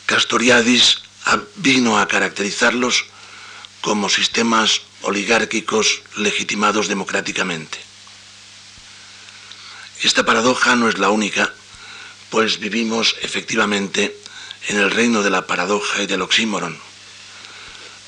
Castoriadis 0.07 1.03
vino 1.57 1.99
a 1.99 2.07
caracterizarlos 2.07 3.07
como 3.81 4.09
sistemas 4.09 4.83
oligárquicos 5.03 6.03
legitimados 6.17 6.89
democráticamente. 6.89 7.79
Esta 10.03 10.25
paradoja 10.25 10.77
no 10.77 10.89
es 10.89 10.99
la 10.99 11.11
única, 11.11 11.53
pues 12.31 12.59
vivimos 12.59 13.17
efectivamente 13.23 14.17
en 14.69 14.79
el 14.79 14.91
reino 14.91 15.23
de 15.23 15.31
la 15.31 15.47
paradoja 15.47 16.03
y 16.03 16.07
del 16.07 16.23
oxímoron. 16.23 16.86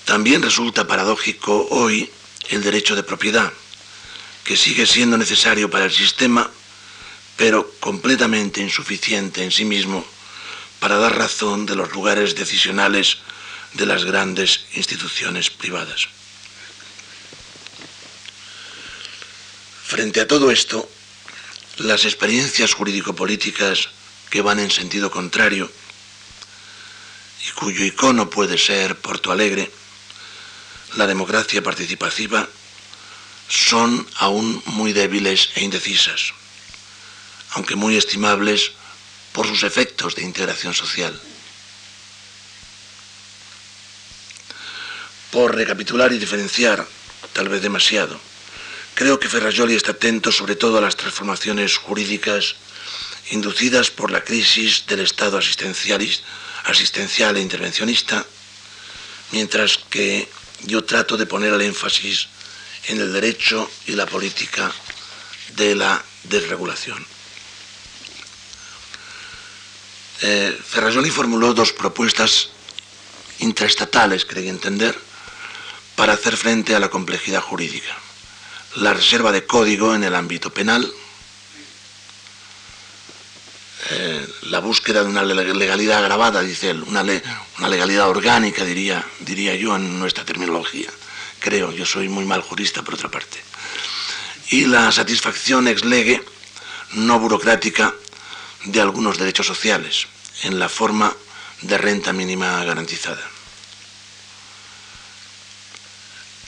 También 0.09 0.41
resulta 0.41 0.87
paradójico 0.87 1.69
hoy 1.69 2.11
el 2.49 2.63
derecho 2.63 2.97
de 2.97 3.03
propiedad, 3.03 3.53
que 4.43 4.57
sigue 4.57 4.87
siendo 4.87 5.19
necesario 5.19 5.69
para 5.69 5.85
el 5.85 5.93
sistema, 5.93 6.51
pero 7.37 7.71
completamente 7.79 8.63
insuficiente 8.63 9.45
en 9.45 9.53
sí 9.53 9.67
mismo 9.67 10.03
para 10.81 10.97
dar 10.97 11.15
razón 11.15 11.67
de 11.67 11.77
los 11.77 11.93
lugares 11.93 12.35
decisionales 12.35 13.19
de 13.75 13.85
las 13.85 14.07
grandes 14.07 14.65
instituciones 14.77 15.51
privadas. 15.51 16.09
Frente 19.85 20.23
a 20.23 20.27
todo 20.27 20.51
esto, 20.51 20.89
las 21.77 22.07
experiencias 22.07 22.73
jurídico-políticas 22.73 23.91
que 24.31 24.41
van 24.41 24.59
en 24.59 24.71
sentido 24.71 25.11
contrario 25.11 25.71
y 27.47 27.51
cuyo 27.51 27.85
icono 27.85 28.31
puede 28.31 28.57
ser 28.57 28.97
Porto 28.97 29.31
Alegre, 29.31 29.71
la 30.97 31.07
democracia 31.07 31.63
participativa, 31.63 32.49
son 33.49 34.07
aún 34.17 34.63
muy 34.67 34.93
débiles 34.93 35.51
e 35.55 35.65
indecisas, 35.65 36.35
aunque 37.53 37.77
muy 37.77 37.97
estimables 37.97 38.73
por 39.33 39.47
sus 39.47 39.63
efectos 39.63 40.15
de 40.15 40.23
integración 40.23 40.75
social. 40.75 41.19
Por 45.31 45.55
recapitular 45.55 46.13
y 46.13 46.19
diferenciar, 46.19 46.87
tal 47.33 47.49
vez 47.49 47.63
demasiado, 47.63 48.21
creo 48.95 49.19
que 49.21 49.29
Ferrajoli 49.29 49.75
está 49.75 49.93
atento 49.93 50.33
sobre 50.33 50.57
todo 50.57 50.79
a 50.79 50.81
las 50.81 50.97
transformaciones 50.97 51.77
jurídicas 51.77 52.57
inducidas 53.31 53.91
por 53.91 54.11
la 54.11 54.25
crisis 54.25 54.87
del 54.87 55.01
Estado 55.01 55.39
asistencial 55.39 57.37
e 57.37 57.41
intervencionista, 57.41 58.25
mientras 59.33 59.79
que 59.91 60.29
yo 60.65 60.85
trato 60.85 61.17
de 61.17 61.27
poner 61.27 61.53
el 61.53 61.63
énfasis 61.63 62.29
en 62.87 63.01
el 63.01 63.13
derecho 63.13 63.71
y 63.87 63.93
la 63.93 64.07
política 64.07 64.73
de 65.57 65.75
la 65.75 66.03
desregulación. 66.25 67.05
Eh, 70.21 70.59
Ferrajoli 70.67 71.11
formuló 71.11 71.55
dos 71.55 71.73
propuestas 71.73 72.51
intraestatales, 73.39 74.25
creí 74.25 74.49
entender, 74.49 74.99
para 75.95 76.15
hacer 76.15 76.37
frente 76.37 76.75
a 76.75 76.81
la 76.81 76.91
complejidad 76.91 77.41
jurídica. 77.41 77.97
La 78.77 78.95
reserva 78.95 79.33
de 79.33 79.47
código 79.47 79.95
en 79.95 80.05
el 80.05 80.15
ámbito 80.15 80.53
penal, 80.53 80.93
eh, 83.91 84.29
la 84.51 84.61
búsqueda 84.61 85.03
de 85.03 85.11
una 85.11 85.23
legalidad 85.23 85.99
agravada, 85.99 86.43
dice 86.43 86.71
él, 86.71 86.83
una, 86.83 87.03
una 87.59 87.69
legalidad 87.69 88.09
orgánica, 88.09 88.65
diría, 88.65 89.05
diría 89.21 89.55
yo 89.55 89.77
en 89.77 89.99
nuestra 89.99 90.25
terminología, 90.25 90.91
creo, 91.39 91.73
yo 91.73 91.85
soy 91.85 92.09
muy 92.09 92.25
mal 92.25 92.43
jurista 92.43 92.83
por 92.83 92.95
otra 92.95 93.11
parte, 93.11 93.39
y 94.51 94.65
la 94.65 94.91
satisfacción 94.91 95.69
ex 95.69 95.85
lege 95.85 96.23
no 96.93 97.19
burocrática 97.19 97.95
de 98.65 98.81
algunos 98.81 99.19
derechos 99.19 99.47
sociales 99.47 100.07
en 100.43 100.59
la 100.59 100.69
forma 100.69 101.15
de 101.63 101.77
renta 101.77 102.13
mínima 102.13 102.65
garantizada. 102.65 103.23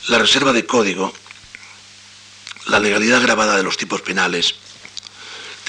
La 0.09 0.19
reserva 0.19 0.53
de 0.53 0.65
código, 0.65 1.13
la 2.67 2.81
legalidad 2.81 3.21
grabada 3.23 3.57
de 3.57 3.63
los 3.63 3.77
tipos 3.77 4.01
penales, 4.01 4.55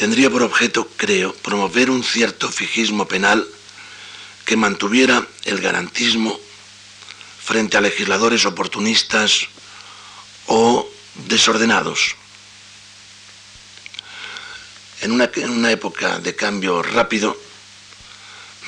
tendría 0.02 0.32
por 0.32 0.42
objeto, 0.42 0.90
creo, 0.98 1.32
promover 1.32 1.92
un 1.92 2.04
cierto 2.04 2.50
fijismo 2.50 3.08
penal 3.08 3.48
que 4.46 4.58
mantuviera 4.58 5.28
el 5.46 5.62
garantismo 5.62 6.40
frente 7.40 7.78
a 7.78 7.82
legisladores 7.82 8.48
oportunistas 8.48 9.46
o 10.48 10.90
desordenados. 11.30 12.16
En 15.02 15.12
una, 15.12 15.30
en 15.36 15.52
una, 15.52 15.70
época 15.70 16.18
de 16.18 16.36
cambio 16.36 16.82
rápido, 16.82 17.40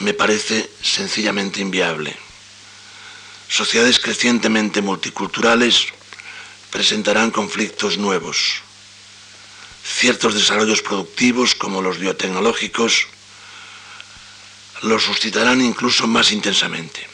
me 0.02 0.14
parece 0.14 0.70
sencillamente 0.84 1.62
inviable. 1.62 2.16
Sociedades 3.50 3.98
crecientemente 3.98 4.84
multiculturales 4.84 5.88
presentarán 6.70 7.32
conflictos 7.32 7.98
nuevos. 7.98 8.62
Ciertos 9.84 10.34
desarrollos 10.34 10.82
productivos, 10.82 11.56
como 11.56 11.82
los 11.82 11.98
biotecnológicos, 11.98 13.08
los 14.82 15.04
suscitarán 15.04 15.62
incluso 15.62 16.08
más 16.08 16.32
intensamente. 16.32 17.08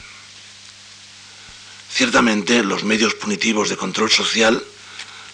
Ciertamente, 1.92 2.62
los 2.62 2.84
medios 2.84 3.14
punitivos 3.14 3.68
de 3.68 3.76
control 3.76 4.10
social 4.10 4.62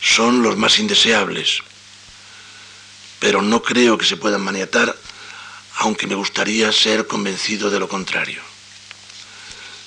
son 0.01 0.43
los 0.43 0.57
más 0.57 0.79
indeseables, 0.79 1.63
pero 3.21 3.43
no 3.43 3.63
creo 3.63 3.99
que 3.99 4.07
se 4.07 4.17
puedan 4.17 4.43
maniatar, 4.43 4.97
aunque 5.77 6.07
me 6.07 6.15
gustaría 6.15 6.73
ser 6.73 7.07
convencido 7.07 7.71
de 7.71 7.79
lo 7.79 7.89
contrario. 7.89 8.41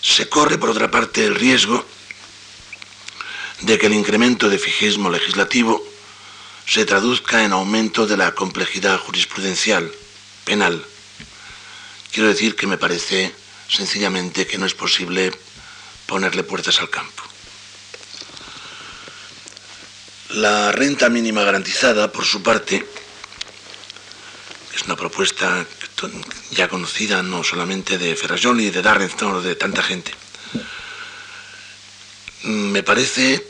Se 0.01 0.29
corre, 0.29 0.57
por 0.57 0.69
otra 0.69 0.91
parte, 0.91 1.25
el 1.25 1.35
riesgo 1.35 1.83
de 3.61 3.77
que 3.77 3.87
el 3.87 3.93
incremento 3.93 4.49
de 4.49 4.59
fijismo 4.59 5.09
legislativo 5.09 5.88
se 6.69 6.85
traduzca 6.85 7.43
en 7.43 7.51
aumento 7.51 8.05
de 8.05 8.15
la 8.15 8.35
complejidad 8.35 8.99
jurisprudencial, 8.99 9.91
penal. 10.45 10.85
Quiero 12.11 12.29
decir 12.29 12.55
que 12.55 12.67
me 12.67 12.77
parece 12.77 13.33
sencillamente 13.67 14.45
que 14.45 14.59
no 14.59 14.67
es 14.67 14.75
posible 14.75 15.31
ponerle 16.05 16.43
puertas 16.43 16.79
al 16.79 16.91
campo. 16.91 17.23
La 20.29 20.71
renta 20.71 21.09
mínima 21.09 21.41
garantizada, 21.41 22.11
por 22.11 22.23
su 22.23 22.43
parte, 22.43 22.85
es 24.75 24.83
una 24.83 24.95
propuesta 24.95 25.65
ya 26.51 26.67
conocida 26.67 27.23
no 27.23 27.43
solamente 27.43 27.97
de 27.97 28.15
Ferrajoli, 28.15 28.69
de 28.69 28.83
Darren, 28.83 29.09
sino 29.09 29.41
de 29.41 29.55
tanta 29.55 29.81
gente. 29.81 30.13
Me 32.43 32.83
parece 32.83 33.43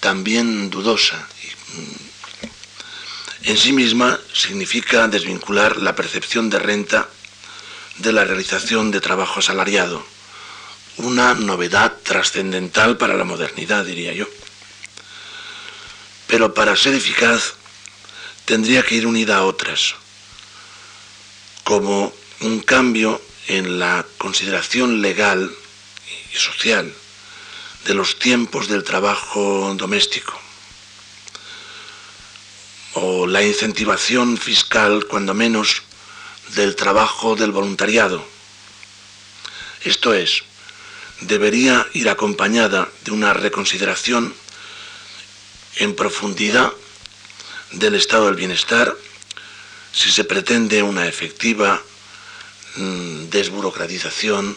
también 0.00 0.70
dudosa. 0.70 1.28
En 3.42 3.56
sí 3.56 3.72
misma 3.72 4.18
significa 4.32 5.08
desvincular 5.08 5.76
la 5.78 5.94
percepción 5.94 6.50
de 6.50 6.58
renta 6.58 7.08
de 7.98 8.12
la 8.12 8.24
realización 8.24 8.90
de 8.90 9.00
trabajo 9.00 9.40
asalariado 9.40 10.04
una 10.98 11.34
novedad 11.34 11.96
trascendental 12.02 12.96
para 12.96 13.14
la 13.14 13.24
modernidad, 13.24 13.84
diría 13.84 14.12
yo. 14.12 14.26
Pero 16.26 16.54
para 16.54 16.76
ser 16.76 16.94
eficaz 16.94 17.54
tendría 18.44 18.82
que 18.82 18.96
ir 18.96 19.06
unida 19.06 19.38
a 19.38 19.44
otras, 19.44 19.94
como 21.64 22.12
un 22.40 22.60
cambio 22.60 23.20
en 23.46 23.78
la 23.78 24.04
consideración 24.18 25.00
legal 25.00 25.50
y 26.32 26.36
social 26.36 26.92
de 27.86 27.94
los 27.94 28.18
tiempos 28.18 28.68
del 28.68 28.84
trabajo 28.84 29.74
doméstico, 29.76 30.38
o 33.00 33.26
la 33.26 33.42
incentivación 33.42 34.36
fiscal, 34.36 35.06
cuando 35.06 35.32
menos, 35.32 35.82
del 36.54 36.74
trabajo 36.74 37.36
del 37.36 37.52
voluntariado. 37.52 38.24
Esto 39.84 40.14
es, 40.14 40.42
debería 41.20 41.86
ir 41.92 42.08
acompañada 42.08 42.88
de 43.04 43.12
una 43.12 43.34
reconsideración 43.34 44.34
en 45.76 45.94
profundidad 45.94 46.72
del 47.72 47.94
estado 47.94 48.26
del 48.26 48.34
bienestar 48.34 48.96
si 49.92 50.10
se 50.10 50.24
pretende 50.24 50.82
una 50.82 51.06
efectiva 51.06 51.80
mm, 52.76 53.28
desburocratización 53.30 54.56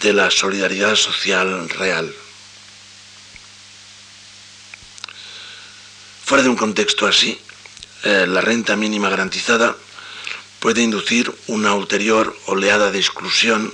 de 0.00 0.12
la 0.12 0.30
solidaridad 0.30 0.94
social 0.94 1.68
real. 1.70 2.14
Fuera 6.32 6.44
de 6.44 6.48
un 6.48 6.56
contexto 6.56 7.06
así, 7.06 7.38
eh, 8.04 8.24
la 8.26 8.40
renta 8.40 8.74
mínima 8.74 9.10
garantizada 9.10 9.76
puede 10.60 10.80
inducir 10.80 11.30
una 11.48 11.74
ulterior 11.74 12.34
oleada 12.46 12.90
de 12.90 12.98
exclusión 12.98 13.70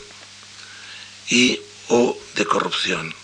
y 1.29 1.61
o 1.87 2.19
de 2.35 2.45
corrupción. 2.47 3.15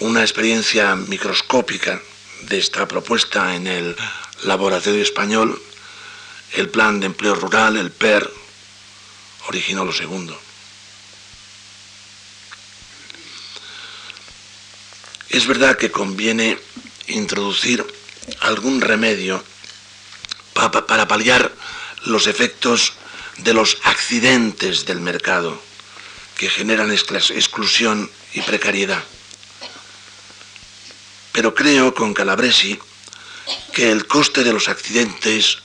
Una 0.00 0.20
experiencia 0.20 0.94
microscópica 0.96 1.98
de 2.42 2.58
esta 2.58 2.86
propuesta 2.86 3.56
en 3.56 3.66
el 3.66 3.96
laboratorio 4.42 5.00
español, 5.00 5.58
el 6.52 6.68
Plan 6.68 7.00
de 7.00 7.06
Empleo 7.06 7.36
Rural, 7.36 7.78
el 7.78 7.90
PER, 7.90 8.30
originó 9.48 9.86
lo 9.86 9.94
segundo. 9.94 10.38
Es 15.32 15.46
verdad 15.46 15.78
que 15.78 15.90
conviene 15.90 16.58
introducir 17.06 17.82
algún 18.40 18.82
remedio 18.82 19.42
para 20.52 21.08
paliar 21.08 21.50
los 22.04 22.26
efectos 22.26 22.92
de 23.38 23.54
los 23.54 23.78
accidentes 23.84 24.84
del 24.84 25.00
mercado 25.00 25.58
que 26.36 26.50
generan 26.50 26.92
exclusión 26.92 28.10
y 28.34 28.42
precariedad. 28.42 29.02
Pero 31.32 31.54
creo 31.54 31.94
con 31.94 32.12
Calabresi 32.12 32.78
que 33.72 33.90
el 33.90 34.06
coste 34.06 34.44
de 34.44 34.52
los 34.52 34.68
accidentes 34.68 35.62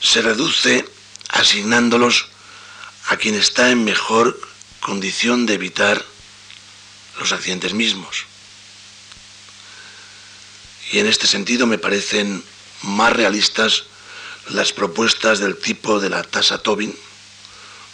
se 0.00 0.22
reduce 0.22 0.88
asignándolos 1.28 2.28
a 3.08 3.16
quien 3.16 3.34
está 3.34 3.70
en 3.72 3.82
mejor 3.82 4.40
condición 4.78 5.44
de 5.44 5.54
evitar 5.54 6.04
los 7.18 7.32
accidentes 7.32 7.74
mismos. 7.74 8.26
Y 10.92 10.98
en 10.98 11.06
este 11.06 11.26
sentido 11.26 11.66
me 11.66 11.78
parecen 11.78 12.44
más 12.82 13.12
realistas 13.14 13.84
las 14.50 14.72
propuestas 14.72 15.38
del 15.38 15.56
tipo 15.56 15.98
de 15.98 16.10
la 16.10 16.22
tasa 16.22 16.58
Tobin, 16.58 16.94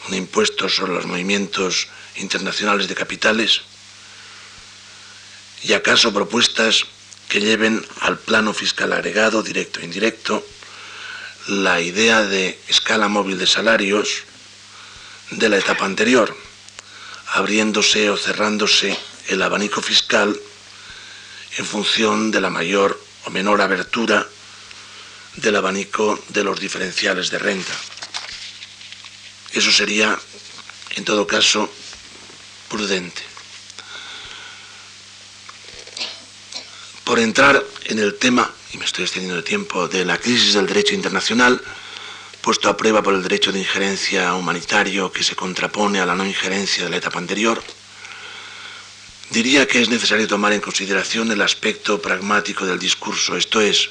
un 0.08 0.14
impuesto 0.14 0.68
sobre 0.68 0.94
los 0.94 1.06
movimientos 1.06 1.87
internacionales 2.16 2.88
de 2.88 2.96
capitales, 2.96 3.61
y 5.62 5.74
acaso 5.74 6.12
propuestas 6.12 6.87
que 7.28 7.40
lleven 7.40 7.87
al 8.00 8.18
plano 8.18 8.52
fiscal 8.52 8.92
agregado, 8.92 9.42
directo 9.42 9.80
e 9.80 9.84
indirecto, 9.84 10.44
la 11.46 11.80
idea 11.80 12.22
de 12.22 12.58
escala 12.66 13.08
móvil 13.08 13.38
de 13.38 13.46
salarios 13.46 14.24
de 15.30 15.48
la 15.48 15.58
etapa 15.58 15.84
anterior, 15.84 16.37
abriéndose 17.34 18.11
o 18.11 18.16
cerrándose 18.16 18.99
el 19.28 19.42
abanico 19.42 19.82
fiscal 19.82 20.38
en 21.59 21.66
función 21.66 22.30
de 22.30 22.40
la 22.40 22.50
mayor 22.50 22.98
o 23.26 23.30
menor 23.30 23.61
abertura 23.61 24.26
del 25.36 25.56
abanico 25.56 26.18
de 26.28 26.44
los 26.44 26.59
diferenciales 26.59 27.30
de 27.30 27.38
renta. 27.38 27.72
Eso 29.52 29.72
sería, 29.72 30.18
en 30.94 31.04
todo 31.04 31.26
caso, 31.26 31.68
prudente. 32.68 33.22
Por 37.02 37.18
entrar 37.18 37.64
en 37.86 37.98
el 37.98 38.14
tema, 38.14 38.50
y 38.72 38.78
me 38.78 38.84
estoy 38.84 39.04
extendiendo 39.04 39.36
de 39.36 39.42
tiempo, 39.42 39.88
de 39.88 40.04
la 40.04 40.18
crisis 40.18 40.54
del 40.54 40.66
derecho 40.66 40.94
internacional, 40.94 41.61
puesto 42.40 42.68
a 42.68 42.76
prueba 42.76 43.02
por 43.02 43.14
el 43.14 43.22
derecho 43.22 43.50
de 43.50 43.59
injerencia 43.59 44.34
humanitario 44.34 45.11
que 45.11 45.24
se 45.24 45.34
contrapone 45.34 45.98
a 45.98 46.06
la 46.06 46.14
no 46.14 46.24
injerencia 46.24 46.84
de 46.84 46.90
la 46.90 46.98
etapa 46.98 47.18
anterior, 47.18 47.62
diría 49.31 49.66
que 49.66 49.81
es 49.81 49.89
necesario 49.89 50.26
tomar 50.26 50.53
en 50.53 50.61
consideración 50.61 51.31
el 51.31 51.43
aspecto 51.43 52.01
pragmático 52.01 52.66
del 52.66 52.79
discurso, 52.79 53.37
esto 53.37 53.61
es, 53.61 53.91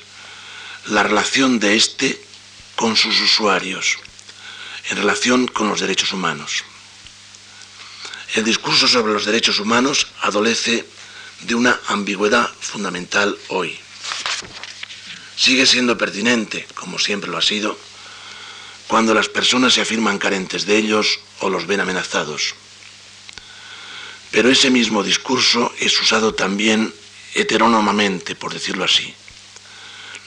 la 0.88 1.04
relación 1.04 1.60
de 1.60 1.76
éste 1.76 2.20
con 2.76 2.96
sus 2.96 3.20
usuarios, 3.20 3.98
en 4.90 4.98
relación 4.98 5.48
con 5.48 5.70
los 5.70 5.80
derechos 5.80 6.14
humanos. 6.14 6.64
el 8.36 8.44
discurso 8.44 8.88
sobre 8.88 9.14
los 9.14 9.26
derechos 9.26 9.60
humanos 9.60 10.08
adolece 10.22 10.86
de 11.42 11.56
una 11.56 11.80
ambigüedad 11.88 12.50
fundamental 12.60 13.38
hoy. 13.48 13.80
Sigue 15.36 15.66
siendo 15.66 15.98
pertinente, 15.98 16.68
como 16.76 17.00
siempre 17.00 17.30
lo 17.30 17.38
ha 17.38 17.42
sido, 17.42 17.78
cuando 18.88 19.14
las 19.14 19.30
personas 19.30 19.74
se 19.74 19.82
afirman 19.82 20.18
carentes 20.18 20.66
de 20.66 20.78
ellos 20.78 21.20
o 21.40 21.50
los 21.50 21.68
ven 21.68 21.80
amenazados. 21.80 22.56
Pero 24.32 24.50
ese 24.50 24.70
mismo 24.70 25.04
discurso 25.04 25.74
es 25.80 26.00
usado 26.02 26.34
también 26.34 26.94
heterónomamente, 27.34 28.36
por 28.36 28.54
decirlo 28.54 28.84
así, 28.84 29.14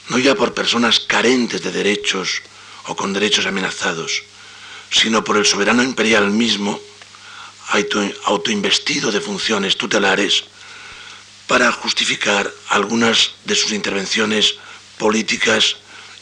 no 0.09 0.17
ya 0.17 0.35
por 0.35 0.53
personas 0.53 0.99
carentes 0.99 1.61
de 1.61 1.71
derechos 1.71 2.41
o 2.87 2.95
con 2.95 3.13
derechos 3.13 3.45
amenazados, 3.45 4.23
sino 4.89 5.23
por 5.23 5.37
el 5.37 5.45
soberano 5.45 5.83
imperial 5.83 6.29
mismo, 6.31 6.79
autoinvestido 8.25 9.11
de 9.11 9.21
funciones 9.21 9.77
tutelares, 9.77 10.43
para 11.47 11.71
justificar 11.71 12.51
algunas 12.69 13.35
de 13.45 13.55
sus 13.55 13.71
intervenciones 13.71 14.55
políticas 14.97 15.77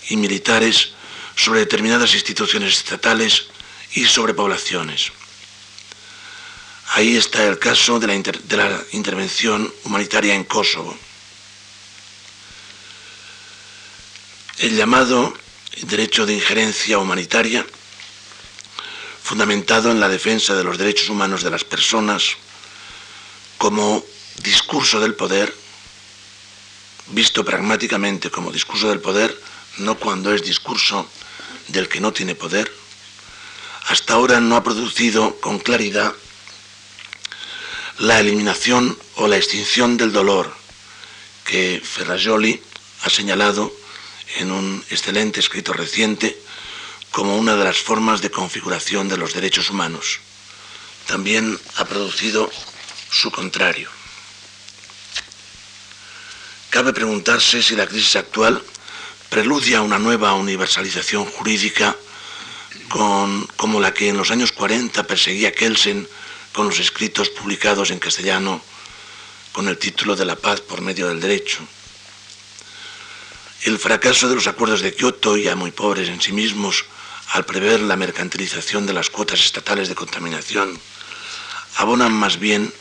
y 0.10 0.18
militares 0.18 0.94
sobre 1.36 1.62
determinadas 1.62 2.14
instituciones 2.14 2.78
estatales 2.78 3.48
y 3.94 4.06
sobre 4.06 4.34
poblaciones. 4.34 5.12
Ahí 6.94 7.16
está 7.16 7.46
el 7.46 7.60
caso 7.60 8.00
de 8.00 8.08
la, 8.08 8.84
intervención 8.92 9.72
humanitaria 9.84 10.34
en 10.34 10.44
Kosovo. 10.44 10.98
El 14.58 14.76
llamado 14.76 15.34
derecho 15.84 16.26
de 16.26 16.34
injerencia 16.34 16.98
humanitaria, 16.98 17.66
fundamentado 19.24 19.92
en 19.92 20.00
la 20.00 20.10
defensa 20.10 20.56
de 20.56 20.64
los 20.64 20.80
derechos 20.80 21.10
humanos 21.10 21.44
de 21.44 21.52
las 21.52 21.64
personas, 21.64 22.38
como 23.60 24.04
discurso 24.42 25.00
del 25.00 25.14
poder, 25.14 25.54
visto 27.12 27.46
pragmáticamente 27.46 28.32
como 28.32 28.52
discurso 28.52 28.90
del 28.90 29.00
poder, 29.00 29.40
no 29.78 29.96
cuando 30.00 30.34
es 30.34 30.42
discurso 30.42 31.08
del 31.68 31.88
que 31.88 32.02
no 32.02 32.12
tiene 32.12 32.34
poder, 32.34 32.70
hasta 33.90 34.16
ahora 34.16 34.40
no 34.40 34.56
ha 34.56 34.64
producido 34.64 35.40
con 35.40 35.60
claridad 35.60 36.14
la 38.00 38.20
eliminación 38.20 38.97
o 39.16 39.28
la 39.28 39.36
extinción 39.36 39.97
del 39.97 40.14
dolor 40.14 40.54
que 41.43 41.82
Ferrajoli 41.84 42.62
ha 43.04 43.10
señalado 43.10 43.74
en 44.38 44.52
un 44.52 44.84
excelente 44.89 45.41
escrito 45.41 45.74
reciente 45.74 46.38
como 47.12 47.36
una 47.36 47.56
de 47.56 47.64
las 47.64 47.78
formas 47.78 48.22
de 48.22 48.32
configuración 48.32 49.10
de 49.10 49.18
los 49.18 49.34
derechos 49.34 49.70
humanos. 49.70 50.20
También 51.08 51.60
ha 51.76 51.86
producido 51.86 52.50
su 53.12 53.32
contrario. 53.32 53.89
Cabe 56.70 56.93
preguntarse 56.93 57.62
si 57.62 57.76
la 57.76 57.88
crisis 57.88 58.16
actual 58.16 58.64
preludia 59.30 59.82
una 59.82 60.00
nueva 60.00 60.34
universalización 60.36 61.26
jurídica 61.26 61.97
como 62.88 63.80
la 63.82 63.93
que 63.93 64.10
en 64.10 64.18
los 64.18 64.32
años 64.32 64.52
40 64.52 65.04
perseguía 65.06 65.52
Kelsen 65.52 66.08
con 66.54 66.68
los 66.68 66.80
escritos 66.80 67.30
publicados 67.30 67.91
en 67.91 68.00
castellano 68.00 68.62
con 69.52 69.68
el 69.68 69.78
título 69.78 70.16
de 70.16 70.26
La 70.26 70.36
paz 70.36 70.62
por 70.62 70.82
medio 70.82 71.08
del 71.08 71.20
derecho. 71.20 71.60
El 73.64 73.78
fracaso 73.78 74.30
de 74.30 74.36
los 74.36 74.47
acuerdos 74.47 74.82
de 74.82 74.93
Kioto, 74.93 75.36
ya 75.36 75.56
muy 75.56 75.72
pobres 75.72 76.08
en 76.10 76.22
sí 76.22 76.32
mismos, 76.32 76.86
al 77.34 77.45
prever 77.45 77.82
la 77.82 77.95
mercantilización 77.95 78.86
de 78.86 78.93
las 78.93 79.10
cuotas 79.10 79.41
estatales 79.41 79.89
de 79.89 79.95
contaminación, 79.95 80.80
abonan 81.76 82.14
más 82.14 82.39
bien 82.39 82.74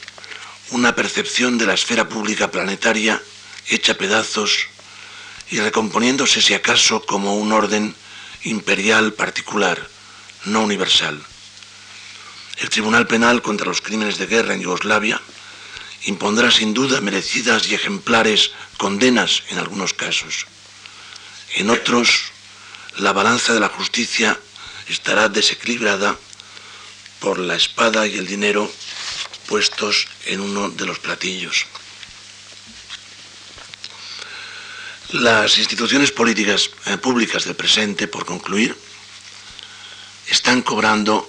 una 0.71 0.95
percepción 0.95 1.59
de 1.59 1.66
la 1.66 1.75
esfera 1.75 2.09
pública 2.09 2.51
planetaria 2.51 3.21
hecha 3.69 3.95
pedazos 3.95 4.69
y 5.51 5.61
recomponiéndose 5.61 6.41
si 6.41 6.55
acaso 6.55 7.05
como 7.05 7.37
un 7.37 7.53
orden 7.53 7.95
imperial 8.45 9.14
particular, 9.14 9.79
no 10.45 10.62
universal. 10.62 11.21
El 12.61 12.71
Tribunal 12.71 13.07
Penal 13.07 13.41
contra 13.41 13.67
los 13.67 13.81
Crímenes 13.81 14.19
de 14.19 14.27
Guerra 14.27 14.55
en 14.55 14.63
Yugoslavia 14.63 15.21
impondrá 16.05 16.51
sin 16.51 16.75
duda 16.75 17.01
merecidas 17.01 17.69
y 17.69 17.75
ejemplares 17.75 18.51
condenas 18.77 19.43
en 19.51 19.59
algunos 19.59 19.95
casos. 19.95 20.47
En 21.55 21.71
otros, 21.71 22.33
la 22.99 23.13
balanza 23.13 23.55
de 23.55 23.61
la 23.61 23.69
justicia 23.69 24.39
estará 24.89 25.29
desequilibrada 25.29 26.17
por 27.21 27.39
la 27.39 27.55
espada 27.55 28.07
y 28.07 28.19
el 28.19 28.27
dinero 28.27 28.71
puestos 29.47 30.09
en 30.27 30.41
uno 30.41 30.69
de 30.69 30.87
los 30.87 30.99
platillos. 30.99 31.67
Las 35.13 35.59
instituciones 35.59 36.11
políticas 36.13 36.71
eh, 36.87 36.99
públicas 36.99 37.45
del 37.45 37.57
presente, 37.57 38.09
por 38.09 38.27
concluir, 38.27 38.77
están 40.29 40.61
cobrando 40.61 41.29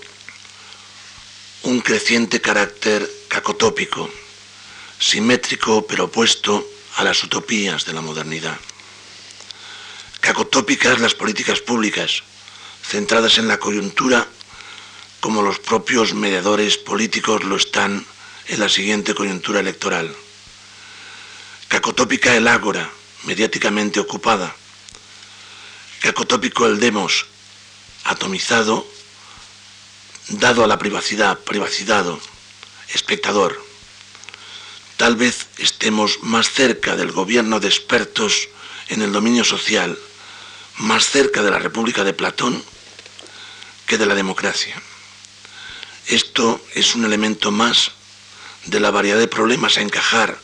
un 1.64 1.82
creciente 1.82 2.40
carácter 2.40 3.10
cacotópico, 3.28 4.10
simétrico 5.00 5.86
pero 5.86 6.06
opuesto 6.06 6.66
a 6.96 7.04
las 7.04 7.24
utopías 7.24 7.86
de 7.86 7.94
la 7.94 8.02
modernidad. 8.02 8.58
Cacotópicas 10.22 11.00
las 11.00 11.16
políticas 11.16 11.60
públicas, 11.60 12.24
centradas 12.84 13.38
en 13.38 13.48
la 13.48 13.60
coyuntura 13.60 14.28
como 15.20 15.42
los 15.42 15.60
propios 15.60 16.14
mediadores 16.14 16.78
políticos 16.78 17.44
lo 17.44 17.58
están 17.58 18.06
en 18.48 18.60
la 18.60 18.70
siguiente 18.70 19.14
coyuntura 19.14 19.60
electoral. 19.60 20.16
Cacotópica 21.68 22.36
el 22.36 22.48
ágora, 22.48 22.90
mediáticamente 23.24 24.00
ocupada. 24.00 24.56
Cacotópico 26.02 26.66
el 26.66 26.80
demos, 26.80 27.26
atomizado 28.06 28.88
dado 30.30 30.64
a 30.64 30.68
la 30.68 30.78
privacidad, 30.78 31.40
privacidado, 31.40 32.20
espectador. 32.94 33.62
Tal 34.98 35.16
vez 35.16 35.48
estemos 35.58 36.20
más 36.22 36.52
cerca 36.52 36.96
del 36.96 37.12
gobierno 37.12 37.60
de 37.60 37.68
expertos 37.68 38.50
en 38.90 39.02
el 39.02 39.12
dominio 39.12 39.44
social, 39.44 39.98
más 40.78 41.10
cerca 41.10 41.42
de 41.42 41.52
la 41.52 41.60
República 41.60 42.04
de 42.04 42.14
Platón 42.14 42.64
que 43.86 43.98
de 43.98 44.06
la 44.06 44.16
democracia. 44.16 44.82
Esto 46.08 46.62
es 46.74 46.96
un 46.96 47.06
elemento 47.06 47.52
más 47.52 47.92
de 48.66 48.80
la 48.80 48.92
variedad 48.92 49.20
de 49.20 49.28
problemas 49.28 49.78
a 49.78 49.82
encajar 49.82 50.38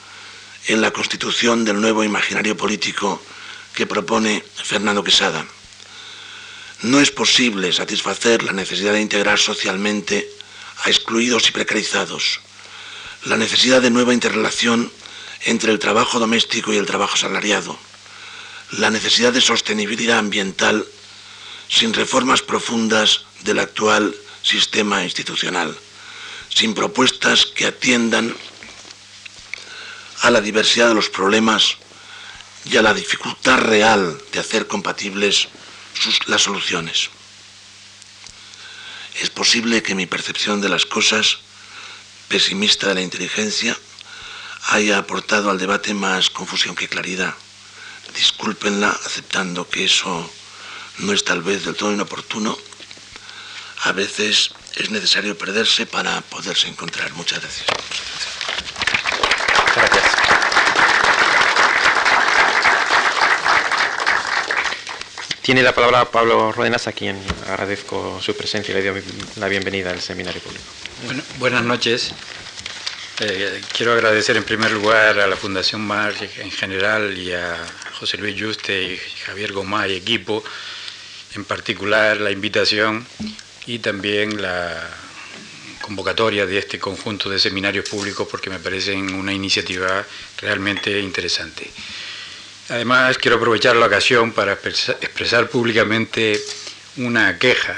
en 0.68 0.82
la 0.82 0.92
constitución 0.92 1.66
del 1.66 1.82
nuevo 1.82 2.04
imaginario 2.04 2.58
político 2.58 3.22
que 3.74 3.86
propone 3.86 4.44
Fernando 4.64 5.04
Quesada. 5.04 5.46
No 6.86 7.00
es 7.00 7.10
posible 7.10 7.74
satisfacer 7.74 8.44
la 8.44 8.52
necesidad 8.52 8.94
de 8.94 9.02
integrar 9.02 9.40
socialmente 9.40 10.30
a 10.84 10.90
excluidos 10.92 11.50
y 11.50 11.52
precarizados, 11.52 12.42
la 13.24 13.38
necesidad 13.38 13.82
de 13.82 13.90
nueva 13.90 14.14
interrelación 14.14 14.92
entre 15.46 15.72
el 15.72 15.80
trabajo 15.80 16.20
doméstico 16.20 16.72
y 16.72 16.78
el 16.78 16.86
trabajo 16.86 17.18
salariado, 17.18 17.76
la 18.74 18.92
necesidad 18.92 19.34
de 19.34 19.42
sostenibilidad 19.42 20.20
ambiental 20.20 20.86
sin 21.70 21.92
reformas 21.92 22.44
profundas 22.44 23.26
del 23.42 23.58
actual 23.58 24.16
sistema 24.44 25.04
institucional, 25.04 25.76
sin 26.50 26.76
propuestas 26.76 27.48
que 27.48 27.66
atiendan 27.66 28.38
a 30.22 30.30
la 30.30 30.40
diversidad 30.40 30.90
de 30.90 30.94
los 30.94 31.10
problemas 31.10 31.78
y 32.64 32.78
a 32.78 32.84
la 32.84 32.94
dificultad 32.94 33.58
real 33.58 34.22
de 34.32 34.40
hacer 34.40 34.68
compatibles 34.68 35.48
las 36.28 36.42
soluciones. 36.42 37.10
Es 39.22 39.30
posible 39.30 39.82
que 39.82 39.96
mi 39.96 40.06
percepción 40.06 40.62
de 40.62 40.70
las 40.70 40.86
cosas, 40.86 41.38
pesimista 42.28 42.88
de 42.88 42.96
la 42.96 43.02
inteligencia, 43.02 43.78
haya 44.68 44.98
aportado 44.98 45.50
al 45.50 45.58
debate 45.58 45.94
más 45.94 46.30
confusión 46.30 46.76
que 46.76 46.90
claridad. 46.90 47.34
Discúlpenla 48.16 48.90
aceptando 48.90 49.70
que 49.70 49.86
eso 49.86 50.30
no 51.00 51.14
es 51.14 51.24
tal 51.24 51.42
vez 51.42 51.66
del 51.66 51.76
todo 51.76 51.94
inoportuno. 51.94 52.58
A 53.84 53.92
veces 53.92 54.52
es 54.76 54.90
necesario 54.90 55.38
perderse 55.38 55.86
para 55.86 56.22
poderse 56.22 56.68
encontrar. 56.68 57.14
Muchas 57.14 57.42
gracias. 57.42 57.68
Gracias. 59.76 60.25
Tiene 65.46 65.62
la 65.62 65.76
palabra 65.76 66.10
Pablo 66.10 66.52
Rodenas, 66.52 66.88
a 66.88 66.92
quien 66.92 67.22
agradezco 67.48 68.20
su 68.20 68.36
presencia 68.36 68.72
y 68.72 68.82
le 68.82 68.90
doy 68.90 69.04
la 69.36 69.48
bienvenida 69.48 69.92
al 69.92 70.02
seminario 70.02 70.42
público. 70.42 70.64
buenas 71.38 71.64
noches. 71.64 72.16
Eh, 73.20 73.62
quiero 73.72 73.94
agradecer 73.94 74.38
en 74.38 74.44
primer 74.44 74.72
lugar 74.72 75.20
a 75.20 75.28
la 75.28 75.36
Fundación 75.36 75.82
Mar 75.82 76.16
en 76.40 76.50
general 76.50 77.16
y 77.16 77.32
a 77.34 77.64
José 78.00 78.18
Luis 78.18 78.42
Juste 78.42 78.94
y 78.94 79.00
Javier 79.24 79.54
Gomá 79.54 79.88
y 79.88 79.94
equipo, 79.94 80.44
en 81.36 81.46
particular 81.46 82.20
la 82.20 82.32
invitación 82.32 83.06
y 83.68 83.78
también 83.78 84.42
la 84.42 84.90
convocatoria 85.80 86.48
de 86.48 86.58
este 86.58 86.80
conjunto 86.80 87.30
de 87.30 87.38
seminarios 87.38 87.88
públicos 87.88 88.28
porque 88.32 88.50
me 88.50 88.58
parecen 88.58 89.14
una 89.14 89.32
iniciativa 89.32 90.04
realmente 90.42 91.00
interesante. 91.00 91.70
Además, 92.68 93.20
quiero 93.20 93.38
aprovechar 93.38 93.76
la 93.76 93.86
ocasión 93.86 94.32
para 94.32 94.54
expresar, 94.54 95.50
públicamente 95.50 96.42
una 96.98 97.38
queja, 97.38 97.76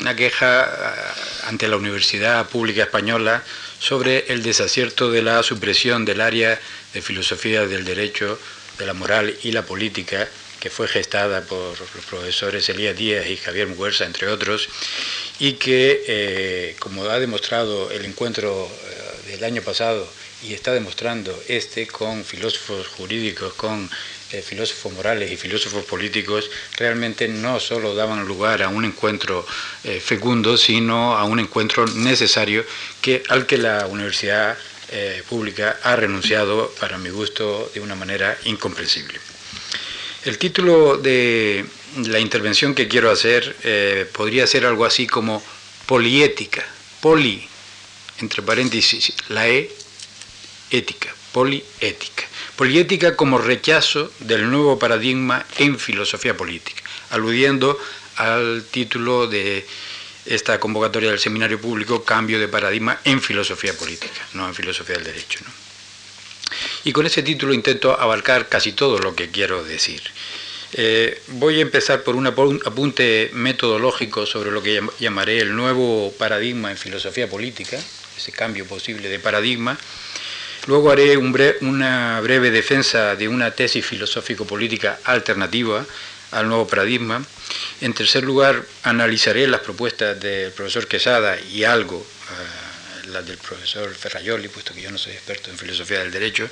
una 0.00 0.16
queja 0.16 0.62
ah, 0.62 1.14
ante 1.46 1.68
la 1.68 1.76
Universidad 1.76 2.48
Pública 2.48 2.82
Española 2.82 3.44
sobre 3.78 4.24
el 4.32 4.42
desacierto 4.42 5.12
de 5.12 5.22
la 5.22 5.44
supresión 5.44 6.04
del 6.04 6.20
área 6.20 6.58
de 6.92 7.00
filosofía 7.00 7.64
del 7.66 7.84
derecho, 7.84 8.40
de 8.76 8.86
la 8.86 8.92
moral 8.94 9.36
y 9.44 9.52
la 9.52 9.62
política, 9.62 10.28
que 10.58 10.68
fue 10.68 10.88
gestada 10.88 11.42
por 11.42 11.78
los 11.78 12.04
profesores 12.10 12.68
Elías 12.68 12.96
Díaz 12.96 13.28
y 13.28 13.36
Javier 13.36 13.68
Muguerza, 13.68 14.04
entre 14.04 14.26
otros, 14.26 14.68
y 15.38 15.52
que, 15.52 16.02
eh, 16.08 16.76
como 16.80 17.04
ha 17.04 17.20
demostrado 17.20 17.92
el 17.92 18.04
encuentro 18.04 18.68
eh, 18.68 19.30
del 19.30 19.44
año 19.44 19.62
pasado 19.62 20.10
y 20.42 20.54
está 20.54 20.72
demostrando 20.72 21.36
este 21.48 21.86
con 21.86 22.24
filósofos 22.24 22.86
jurídicos, 22.88 23.54
con 23.54 23.90
eh, 24.30 24.42
filósofos 24.42 24.92
morales 24.92 25.32
y 25.32 25.36
filósofos 25.36 25.84
políticos, 25.84 26.50
realmente 26.76 27.26
no 27.28 27.58
solo 27.58 27.94
daban 27.94 28.26
lugar 28.26 28.62
a 28.62 28.68
un 28.68 28.84
encuentro 28.84 29.44
eh, 29.84 30.00
fecundo, 30.00 30.56
sino 30.56 31.16
a 31.16 31.24
un 31.24 31.40
encuentro 31.40 31.86
necesario 31.86 32.64
que, 33.00 33.22
al 33.28 33.46
que 33.46 33.58
la 33.58 33.86
universidad 33.86 34.56
eh, 34.90 35.22
pública 35.28 35.78
ha 35.82 35.96
renunciado, 35.96 36.72
para 36.78 36.98
mi 36.98 37.10
gusto, 37.10 37.70
de 37.74 37.80
una 37.80 37.94
manera 37.94 38.38
incomprensible. 38.44 39.18
El 40.24 40.38
título 40.38 40.98
de 40.98 41.64
la 42.04 42.18
intervención 42.20 42.74
que 42.74 42.86
quiero 42.86 43.10
hacer 43.10 43.56
podría 44.12 44.46
ser 44.46 44.66
algo 44.66 44.84
así 44.84 45.06
como 45.06 45.42
poliética, 45.86 46.66
poli, 47.00 47.48
entre 48.20 48.42
paréntesis, 48.42 49.14
la 49.28 49.48
E 49.48 49.70
ética, 50.70 51.14
poliética. 51.32 52.24
Poliética 52.56 53.16
como 53.16 53.38
rechazo 53.38 54.10
del 54.20 54.50
nuevo 54.50 54.78
paradigma 54.78 55.46
en 55.58 55.78
filosofía 55.78 56.36
política, 56.36 56.82
aludiendo 57.10 57.78
al 58.16 58.64
título 58.70 59.28
de 59.28 59.64
esta 60.26 60.60
convocatoria 60.60 61.10
del 61.10 61.18
seminario 61.18 61.60
público, 61.60 62.04
Cambio 62.04 62.38
de 62.38 62.48
paradigma 62.48 63.00
en 63.04 63.22
filosofía 63.22 63.72
política, 63.76 64.20
no 64.34 64.46
en 64.46 64.54
filosofía 64.54 64.96
del 64.96 65.04
derecho. 65.04 65.40
Y 66.84 66.92
con 66.92 67.06
ese 67.06 67.22
título 67.22 67.54
intento 67.54 67.98
abarcar 67.98 68.48
casi 68.48 68.72
todo 68.72 68.98
lo 68.98 69.14
que 69.14 69.30
quiero 69.30 69.64
decir. 69.64 70.02
Eh, 70.74 71.22
voy 71.28 71.58
a 71.58 71.62
empezar 71.62 72.02
por 72.02 72.14
un 72.14 72.26
apunte 72.26 73.30
metodológico 73.32 74.26
sobre 74.26 74.50
lo 74.50 74.62
que 74.62 74.82
llamaré 74.98 75.38
el 75.38 75.56
nuevo 75.56 76.12
paradigma 76.18 76.70
en 76.70 76.76
filosofía 76.76 77.28
política, 77.28 77.80
ese 78.16 78.32
cambio 78.32 78.66
posible 78.66 79.08
de 79.08 79.18
paradigma, 79.18 79.78
Luego 80.66 80.90
haré 80.90 81.16
una 81.16 82.20
breve 82.20 82.50
defensa 82.50 83.16
de 83.16 83.28
una 83.28 83.50
tesis 83.52 83.84
filosófico-política 83.84 84.98
alternativa 85.04 85.84
al 86.32 86.48
nuevo 86.48 86.66
paradigma. 86.66 87.24
En 87.80 87.94
tercer 87.94 88.24
lugar, 88.24 88.64
analizaré 88.82 89.46
las 89.46 89.60
propuestas 89.60 90.20
del 90.20 90.52
profesor 90.52 90.86
Quesada 90.86 91.38
y 91.40 91.64
algo 91.64 91.96
eh, 91.96 92.68
las 93.08 93.26
del 93.26 93.38
profesor 93.38 93.92
Ferrayoli, 93.94 94.48
puesto 94.48 94.74
que 94.74 94.82
yo 94.82 94.90
no 94.90 94.98
soy 94.98 95.12
experto 95.12 95.50
en 95.50 95.56
filosofía 95.56 96.00
del 96.00 96.10
derecho, 96.10 96.48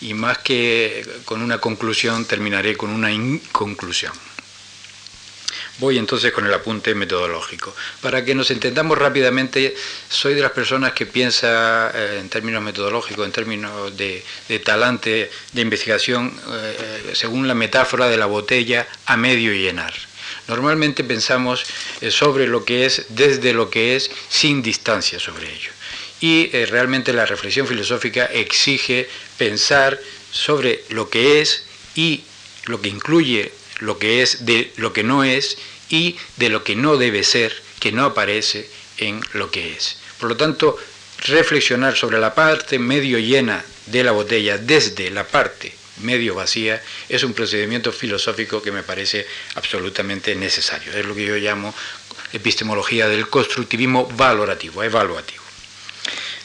y 0.00 0.14
más 0.14 0.38
que 0.38 1.06
con 1.24 1.42
una 1.42 1.58
conclusión, 1.58 2.24
terminaré 2.24 2.76
con 2.76 2.90
una 2.90 3.12
inconclusión. 3.12 4.12
Voy 5.80 5.96
entonces 5.96 6.30
con 6.30 6.44
el 6.44 6.52
apunte 6.52 6.94
metodológico. 6.94 7.74
Para 8.02 8.22
que 8.22 8.34
nos 8.34 8.50
entendamos 8.50 8.98
rápidamente, 8.98 9.74
soy 10.10 10.34
de 10.34 10.42
las 10.42 10.52
personas 10.52 10.92
que 10.92 11.06
piensa 11.06 11.90
eh, 11.94 12.18
en 12.20 12.28
términos 12.28 12.62
metodológicos, 12.62 13.24
en 13.24 13.32
términos 13.32 13.96
de, 13.96 14.22
talante 14.62 15.30
de 15.54 15.62
investigación, 15.62 16.38
eh, 16.52 17.12
según 17.14 17.48
la 17.48 17.54
metáfora 17.54 18.08
de 18.08 18.18
la 18.18 18.26
botella 18.26 18.86
a 19.06 19.16
medio 19.16 19.54
llenar. 19.54 19.94
Normalmente 20.48 21.02
pensamos 21.02 21.64
eh, 22.02 22.10
sobre 22.10 22.46
lo 22.46 22.62
que 22.66 22.84
es, 22.84 23.06
desde 23.08 23.54
lo 23.54 23.70
que 23.70 23.96
es, 23.96 24.10
sin 24.28 24.62
distancia 24.62 25.18
sobre 25.18 25.50
ello. 25.50 25.72
Y 26.20 26.50
realmente 26.66 27.14
la 27.14 27.24
reflexión 27.24 27.66
filosófica 27.66 28.26
exige 28.26 29.08
pensar 29.38 29.98
sobre 30.30 30.84
lo 30.90 31.08
que 31.08 31.40
es 31.40 31.64
y 31.94 32.24
lo 32.66 32.82
que 32.82 32.90
incluye 32.90 33.52
lo 33.80 33.98
que 33.98 34.22
es 34.22 34.46
de 34.46 34.72
lo 34.76 34.92
que 34.92 35.02
no 35.02 35.24
es 35.24 35.58
y 35.88 36.16
de 36.36 36.48
lo 36.48 36.62
que 36.64 36.76
no 36.76 36.96
debe 36.96 37.24
ser, 37.24 37.54
que 37.80 37.92
no 37.92 38.04
aparece 38.04 38.68
en 38.98 39.20
lo 39.32 39.50
que 39.50 39.72
es. 39.72 39.96
Por 40.18 40.28
lo 40.28 40.36
tanto, 40.36 40.76
reflexionar 41.26 41.96
sobre 41.96 42.18
la 42.18 42.34
parte 42.34 42.78
medio 42.78 43.18
llena 43.18 43.64
de 43.86 44.04
la 44.04 44.12
botella 44.12 44.58
desde 44.58 45.10
la 45.10 45.26
parte 45.26 45.74
medio 46.02 46.34
vacía 46.34 46.82
es 47.08 47.22
un 47.24 47.34
procedimiento 47.34 47.92
filosófico 47.92 48.62
que 48.62 48.72
me 48.72 48.82
parece 48.82 49.26
absolutamente 49.54 50.34
necesario. 50.34 50.92
Es 50.92 51.04
lo 51.04 51.14
que 51.14 51.26
yo 51.26 51.36
llamo 51.36 51.74
epistemología 52.32 53.08
del 53.08 53.28
constructivismo 53.28 54.06
valorativo, 54.06 54.82
evaluativo. 54.82 55.39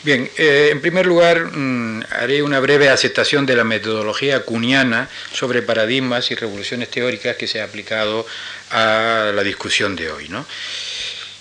Bien, 0.06 0.30
eh, 0.38 0.70
en 0.72 0.82
primer 0.82 1.08
lugar 1.08 1.45
mm, 1.51 2.03
haré 2.12 2.43
una 2.43 2.60
breve 2.60 2.89
aceptación 2.89 3.47
de 3.47 3.56
la 3.56 3.64
metodología 3.64 4.41
cuniana 4.41 5.10
sobre 5.34 5.64
paradigmas 5.64 6.30
y 6.30 6.36
revoluciones 6.36 6.91
teóricas 6.91 7.38
que 7.38 7.47
se 7.47 7.60
ha 7.60 7.64
aplicado 7.64 8.24
a 8.70 9.32
la 9.34 9.41
discusión 9.41 9.95
de 9.95 10.12
hoy. 10.12 10.30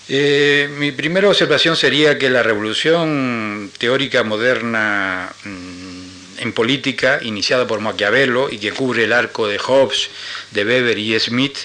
Eh, 0.08 0.70
mi 0.78 0.92
primera 0.92 1.28
observación 1.28 1.76
sería 1.76 2.16
que 2.16 2.30
la 2.30 2.42
revolución 2.42 3.70
teórica 3.76 4.22
moderna 4.22 5.30
mm, 5.44 6.38
en 6.38 6.52
política, 6.54 7.18
iniciada 7.20 7.66
por 7.66 7.80
Maquiavelo 7.80 8.48
y 8.50 8.56
que 8.56 8.72
cubre 8.72 9.04
el 9.04 9.12
arco 9.12 9.46
de 9.46 9.58
Hobbes, 9.58 10.08
de 10.52 10.64
Weber 10.64 10.96
y 10.96 11.20
Smith, 11.20 11.58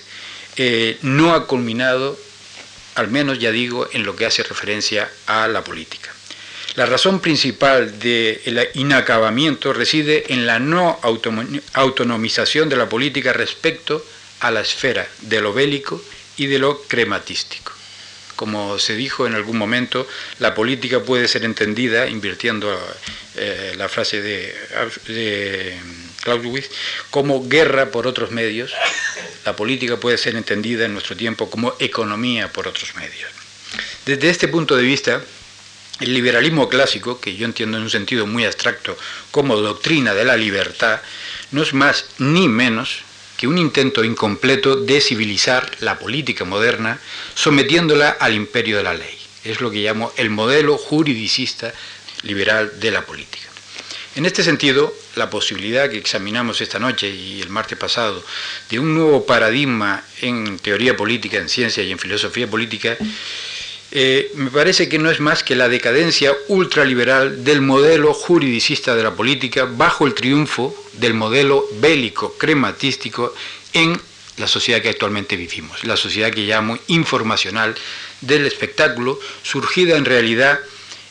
eh, 0.57 0.97
no 1.03 1.33
ha 1.33 1.47
culminado, 1.47 2.19
al 2.95 3.07
menos 3.07 3.39
ya 3.39 3.51
digo, 3.51 3.87
en 3.93 4.03
lo 4.03 4.17
que 4.17 4.25
hace 4.25 4.43
referencia 4.43 5.09
a 5.27 5.47
la 5.47 5.63
política. 5.63 6.11
La 6.79 6.85
razón 6.85 7.19
principal 7.19 7.99
del 7.99 8.69
inacabamiento 8.75 9.73
reside 9.73 10.31
en 10.31 10.47
la 10.47 10.59
no 10.59 10.97
autonomización 11.73 12.69
de 12.69 12.77
la 12.77 12.87
política 12.87 13.33
respecto 13.33 14.01
a 14.39 14.49
la 14.49 14.61
esfera 14.61 15.05
de 15.23 15.41
lo 15.41 15.51
bélico 15.51 16.01
y 16.37 16.45
de 16.45 16.57
lo 16.57 16.81
crematístico. 16.83 17.73
Como 18.37 18.79
se 18.79 18.95
dijo 18.95 19.27
en 19.27 19.35
algún 19.35 19.57
momento, 19.57 20.07
la 20.39 20.55
política 20.55 21.01
puede 21.01 21.27
ser 21.27 21.43
entendida, 21.43 22.07
invirtiendo 22.07 22.73
eh, 23.35 23.73
la 23.75 23.89
frase 23.89 24.21
de, 24.21 24.55
de 25.07 25.77
Clausewitz, 26.23 26.69
como 27.09 27.45
guerra 27.49 27.91
por 27.91 28.07
otros 28.07 28.31
medios. 28.31 28.71
La 29.43 29.53
política 29.53 29.97
puede 29.97 30.17
ser 30.17 30.37
entendida 30.37 30.85
en 30.85 30.93
nuestro 30.93 31.17
tiempo 31.17 31.49
como 31.49 31.75
economía 31.79 32.53
por 32.53 32.69
otros 32.69 32.95
medios. 32.95 33.29
Desde 34.05 34.29
este 34.29 34.47
punto 34.47 34.77
de 34.77 34.83
vista, 34.83 35.21
el 35.99 36.13
liberalismo 36.13 36.69
clásico, 36.69 37.19
que 37.19 37.35
yo 37.35 37.45
entiendo 37.45 37.77
en 37.77 37.83
un 37.83 37.89
sentido 37.89 38.25
muy 38.25 38.45
abstracto 38.45 38.97
como 39.31 39.57
doctrina 39.57 40.13
de 40.13 40.25
la 40.25 40.37
libertad, 40.37 41.01
no 41.51 41.61
es 41.61 41.73
más 41.73 42.05
ni 42.17 42.47
menos 42.47 42.99
que 43.37 43.47
un 43.47 43.57
intento 43.57 44.03
incompleto 44.03 44.75
de 44.75 44.99
civilizar 44.99 45.69
la 45.79 45.97
política 45.97 46.43
moderna 46.45 46.99
sometiéndola 47.35 48.09
al 48.09 48.33
imperio 48.33 48.77
de 48.77 48.83
la 48.83 48.93
ley. 48.93 49.17
Es 49.43 49.61
lo 49.61 49.71
que 49.71 49.79
llamo 49.79 50.11
el 50.17 50.29
modelo 50.29 50.77
juridicista 50.77 51.73
liberal 52.23 52.79
de 52.79 52.91
la 52.91 53.05
política. 53.05 53.47
En 54.15 54.25
este 54.25 54.43
sentido, 54.43 54.93
la 55.15 55.29
posibilidad 55.29 55.89
que 55.89 55.97
examinamos 55.97 56.59
esta 56.59 56.79
noche 56.79 57.09
y 57.09 57.41
el 57.41 57.49
martes 57.49 57.77
pasado 57.77 58.23
de 58.69 58.79
un 58.79 58.93
nuevo 58.93 59.25
paradigma 59.25 60.03
en 60.21 60.59
teoría 60.59 60.97
política, 60.97 61.37
en 61.37 61.47
ciencia 61.47 61.83
y 61.83 61.91
en 61.91 61.99
filosofía 61.99 62.49
política, 62.49 62.97
eh, 63.91 64.31
me 64.35 64.51
parece 64.51 64.87
que 64.87 64.99
no 64.99 65.09
es 65.09 65.19
más 65.19 65.43
que 65.43 65.55
la 65.55 65.67
decadencia 65.67 66.35
ultraliberal 66.47 67.43
del 67.43 67.61
modelo 67.61 68.13
juridicista 68.13 68.95
de 68.95 69.01
la 69.01 69.15
política 69.15 69.65
bajo 69.65 70.05
el 70.05 70.13
triunfo 70.13 70.75
del 70.93 71.15
modelo 71.15 71.65
bélico 71.79 72.35
crematístico 72.37 73.33
en 73.73 73.99
la 74.37 74.47
sociedad 74.47 74.81
que 74.81 74.89
actualmente 74.89 75.35
vivimos, 75.35 75.83
la 75.83 75.97
sociedad 75.97 76.31
que 76.31 76.45
llamo 76.45 76.77
informacional 76.87 77.75
del 78.21 78.45
espectáculo, 78.45 79.19
surgida 79.41 79.97
en 79.97 80.05
realidad 80.05 80.59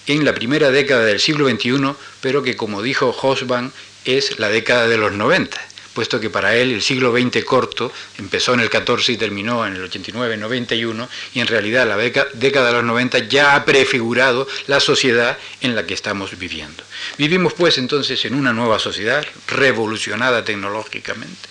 en 0.06 0.24
la 0.24 0.34
primera 0.34 0.70
década 0.70 1.04
del 1.04 1.20
siglo 1.20 1.48
XXI, 1.48 1.94
pero 2.20 2.42
que 2.42 2.56
como 2.56 2.80
dijo 2.80 3.14
Hosban 3.20 3.72
es 4.04 4.38
la 4.38 4.48
década 4.48 4.88
de 4.88 4.96
los 4.96 5.12
90 5.12 5.68
puesto 5.94 6.20
que 6.20 6.30
para 6.30 6.54
él 6.56 6.72
el 6.72 6.82
siglo 6.82 7.12
XX 7.12 7.44
corto 7.44 7.92
empezó 8.18 8.54
en 8.54 8.60
el 8.60 8.70
14 8.70 9.12
y 9.12 9.16
terminó 9.16 9.66
en 9.66 9.74
el 9.74 9.82
89, 9.82 10.36
91, 10.36 11.08
y 11.34 11.40
en 11.40 11.46
realidad 11.46 11.86
la 11.86 11.96
década 11.96 12.68
de 12.68 12.72
los 12.74 12.84
90 12.84 13.18
ya 13.28 13.54
ha 13.54 13.64
prefigurado 13.64 14.46
la 14.66 14.80
sociedad 14.80 15.38
en 15.60 15.74
la 15.74 15.86
que 15.86 15.94
estamos 15.94 16.38
viviendo. 16.38 16.84
Vivimos 17.16 17.54
pues 17.54 17.78
entonces 17.78 18.24
en 18.24 18.34
una 18.34 18.52
nueva 18.52 18.78
sociedad 18.78 19.26
revolucionada 19.48 20.44
tecnológicamente, 20.44 21.48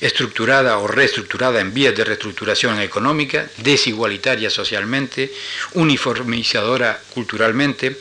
estructurada 0.00 0.78
o 0.78 0.86
reestructurada 0.86 1.60
en 1.60 1.72
vías 1.72 1.94
de 1.94 2.04
reestructuración 2.04 2.80
económica, 2.80 3.48
desigualitaria 3.58 4.50
socialmente, 4.50 5.32
uniformizadora 5.72 7.00
culturalmente, 7.14 7.96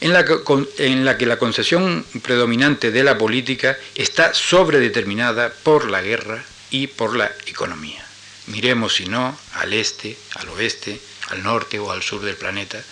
en 0.00 0.12
la, 0.12 1.16
que, 1.16 1.26
la 1.26 1.38
concesión 1.38 2.04
predominante 2.22 2.90
de 2.90 3.04
la 3.04 3.18
política 3.18 3.78
está 3.94 4.32
sobredeterminada 4.32 5.52
por 5.62 5.90
la 5.90 6.02
guerra 6.02 6.42
y 6.70 6.86
por 6.86 7.16
la 7.16 7.30
economía. 7.46 8.04
Miremos, 8.46 8.94
si 8.94 9.06
no, 9.06 9.38
al 9.54 9.72
este, 9.72 10.16
al 10.36 10.48
oeste, 10.50 10.98
al 11.28 11.42
norte 11.42 11.78
o 11.78 11.92
al 11.92 12.02
sur 12.02 12.22
del 12.22 12.36
planeta, 12.36 12.82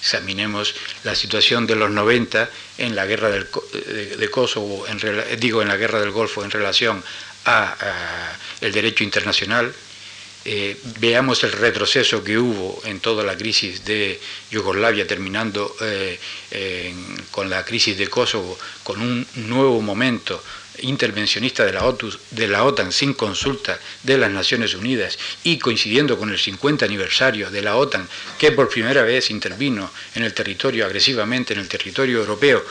examinemos 0.00 0.74
la 1.04 1.14
situación 1.14 1.66
de 1.66 1.76
los 1.76 1.90
90 1.90 2.48
en 2.78 2.94
la 2.94 3.06
guerra 3.06 3.28
del, 3.28 3.48
de, 4.18 4.30
Kosovo, 4.30 4.86
en, 4.86 5.00
digo 5.38 5.62
en 5.62 5.68
la 5.68 5.76
guerra 5.76 6.00
del 6.00 6.10
Golfo 6.10 6.44
en 6.44 6.50
relación 6.50 7.02
a, 7.44 7.76
el 8.60 8.72
derecho 8.72 9.04
internacional, 9.04 9.74
eh, 10.48 10.76
veamos 11.00 11.42
el 11.42 11.50
retroceso 11.50 12.22
que 12.22 12.38
hubo 12.38 12.80
en 12.84 13.00
toda 13.00 13.24
la 13.24 13.36
crisis 13.36 13.84
de 13.84 14.20
Yugoslavia, 14.50 15.04
terminando 15.04 15.74
eh, 15.80 16.20
con 17.32 17.50
la 17.50 17.64
crisis 17.64 17.98
de 17.98 18.06
Kosovo, 18.06 18.56
con 18.84 19.00
un 19.00 19.26
nuevo 19.34 19.80
momento 19.80 20.40
intervencionista 20.82 21.64
de 21.64 21.72
la, 21.72 21.94
de 22.30 22.48
la 22.48 22.64
OTAN 22.64 22.92
sin 22.92 23.14
consulta 23.14 23.78
de 24.02 24.18
las 24.18 24.30
Naciones 24.30 24.74
Unidas 24.74 25.18
y 25.42 25.58
coincidiendo 25.58 26.18
con 26.18 26.30
el 26.30 26.38
50 26.38 26.84
aniversario 26.84 27.50
de 27.50 27.62
la 27.62 27.76
OTAN, 27.76 28.08
que 28.38 28.52
por 28.52 28.68
primera 28.68 29.02
vez 29.02 29.30
intervino 29.30 29.90
en 30.14 30.22
el 30.22 30.32
territorio 30.32 30.86
agresivamente, 30.86 31.54
en 31.54 31.60
el 31.60 31.68
territorio 31.68 32.18
europeo, 32.18 32.64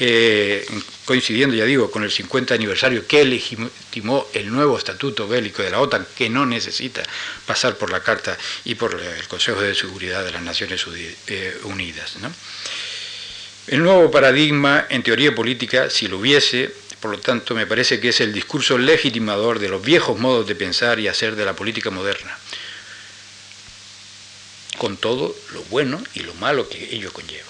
eh, 0.00 0.64
coincidiendo, 1.04 1.56
ya 1.56 1.64
digo, 1.64 1.90
con 1.90 2.04
el 2.04 2.10
50 2.10 2.54
aniversario 2.54 3.06
que 3.06 3.24
legitimó 3.24 4.28
el 4.32 4.50
nuevo 4.50 4.78
estatuto 4.78 5.26
bélico 5.26 5.62
de 5.62 5.70
la 5.70 5.80
OTAN, 5.80 6.06
que 6.16 6.30
no 6.30 6.46
necesita 6.46 7.02
pasar 7.46 7.76
por 7.76 7.90
la 7.90 8.00
Carta 8.00 8.38
y 8.64 8.76
por 8.76 8.94
el 8.94 9.26
Consejo 9.26 9.60
de 9.60 9.74
Seguridad 9.74 10.24
de 10.24 10.32
las 10.32 10.42
Naciones 10.42 10.84
eh, 11.26 11.58
Unidas. 11.64 12.16
El 13.66 13.82
nuevo 13.82 14.10
paradigma 14.10 14.86
en 14.88 15.02
teoría 15.02 15.34
política, 15.34 15.90
si 15.90 16.06
lo 16.06 16.18
hubiese, 16.18 16.72
por 17.00 17.10
lo 17.10 17.18
tanto, 17.18 17.54
me 17.54 17.66
parece 17.66 18.00
que 18.00 18.10
es 18.10 18.20
el 18.20 18.32
discurso 18.32 18.78
legitimador 18.78 19.58
de 19.58 19.68
los 19.68 19.82
viejos 19.82 20.18
modos 20.18 20.46
de 20.46 20.54
pensar 20.54 21.00
y 21.00 21.08
hacer 21.08 21.36
de 21.36 21.44
la 21.44 21.54
política 21.54 21.90
moderna, 21.90 22.38
con 24.78 24.96
todo 24.96 25.34
lo 25.52 25.62
bueno 25.64 26.02
y 26.14 26.20
lo 26.20 26.34
malo 26.34 26.68
que 26.68 26.94
ello 26.94 27.12
conlleva. 27.12 27.47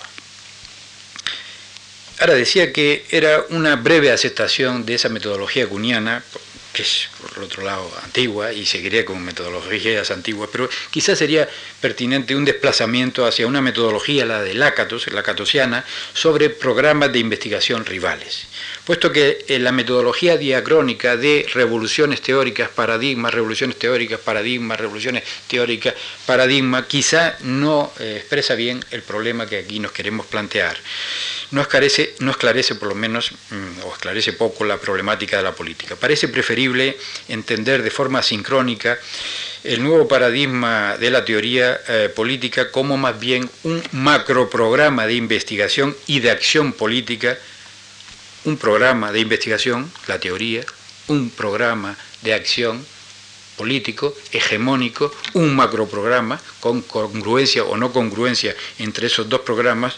Ahora 2.21 2.35
decía 2.35 2.73
que 2.73 3.05
era 3.11 3.45
una 3.51 3.77
breve 3.77 4.11
aceptación 4.11 4.85
de 4.85 4.95
esa 4.95 5.09
metodología 5.09 5.69
cuniana, 5.69 6.25
que 6.73 6.83
es 6.83 7.09
por 7.21 7.45
otro 7.45 7.63
lado 7.63 7.89
antigua 8.03 8.53
y 8.53 8.67
seguiría 8.67 9.05
con 9.05 9.25
metodologías 9.25 10.11
antiguas, 10.11 10.51
pero 10.51 10.69
quizás 10.91 11.17
sería 11.17 11.49
pertinente 11.81 12.35
un 12.35 12.45
desplazamiento 12.45 13.25
hacia 13.25 13.47
una 13.47 13.63
metodología, 13.63 14.25
la 14.25 14.43
de 14.43 14.55
Lácatos, 14.55 15.07
la 15.13 15.23
catosiana, 15.23 15.85
sobre 16.13 16.51
programas 16.51 17.13
de 17.13 17.21
investigación 17.21 17.85
rivales 17.85 18.48
puesto 18.85 19.13
que 19.13 19.45
en 19.49 19.65
la 19.65 19.73
metodología 19.73 20.37
diacrónica 20.37 21.17
de 21.17 21.47
revoluciones 21.53 22.23
teóricas, 22.23 22.69
paradigmas, 22.69 23.35
revoluciones 23.35 23.79
teóricas, 23.79 24.21
paradigmas, 24.21 24.81
revoluciones 24.81 25.25
teóricas, 25.47 25.95
paradigma, 26.27 26.87
quizá 26.87 27.37
no 27.41 27.93
eh, 27.99 28.17
expresa 28.19 28.55
bien 28.55 28.85
el 28.91 29.03
problema 29.03 29.47
que 29.47 29.59
aquí 29.59 29.79
nos 29.79 29.93
queremos 29.93 30.27
plantear. 30.27 30.77
No 31.51 31.61
esclarece, 31.61 32.15
no 32.21 32.31
esclarece 32.31 32.75
por 32.75 32.89
lo 32.89 32.95
menos, 32.95 33.33
mm, 33.51 33.85
o 33.85 33.93
esclarece 33.93 34.33
poco 34.35 34.65
la 34.65 34.79
problemática 34.79 35.39
de 35.39 35.43
la 35.43 35.53
política. 35.53 35.97
Parece 35.97 36.29
preferible 36.29 36.97
entender 37.29 37.83
de 37.83 37.91
forma 37.91 38.23
sincrónica 38.23 38.99
el 39.65 39.83
nuevo 39.83 40.07
paradigma 40.07 40.97
de 40.99 41.11
la 41.11 41.25
teoría 41.25 41.81
eh, 41.89 42.11
política 42.15 42.71
como 42.71 42.97
más 42.97 43.19
bien 43.19 43.51
un 43.65 43.83
macroprograma 43.93 45.07
de 45.07 45.15
investigación 45.15 45.97
y 46.07 46.21
de 46.21 46.31
acción 46.31 46.73
política 46.73 47.39
un 48.45 48.57
programa 48.57 49.13
de 49.13 49.21
investigación, 49.21 49.91
la 50.07 50.19
teoría, 50.19 50.65
un 51.09 51.31
programa 51.31 51.97
de 52.23 52.35
acción 52.35 52.85
político, 53.57 54.15
hegemónico, 54.33 55.13
un 55.35 55.55
macroprograma 55.57 56.41
con 56.61 56.83
congruencia 56.83 57.65
o 57.65 57.77
no 57.77 57.93
congruencia 57.93 58.55
entre 58.79 59.09
esos 59.09 59.29
dos 59.29 59.41
programas, 59.41 59.95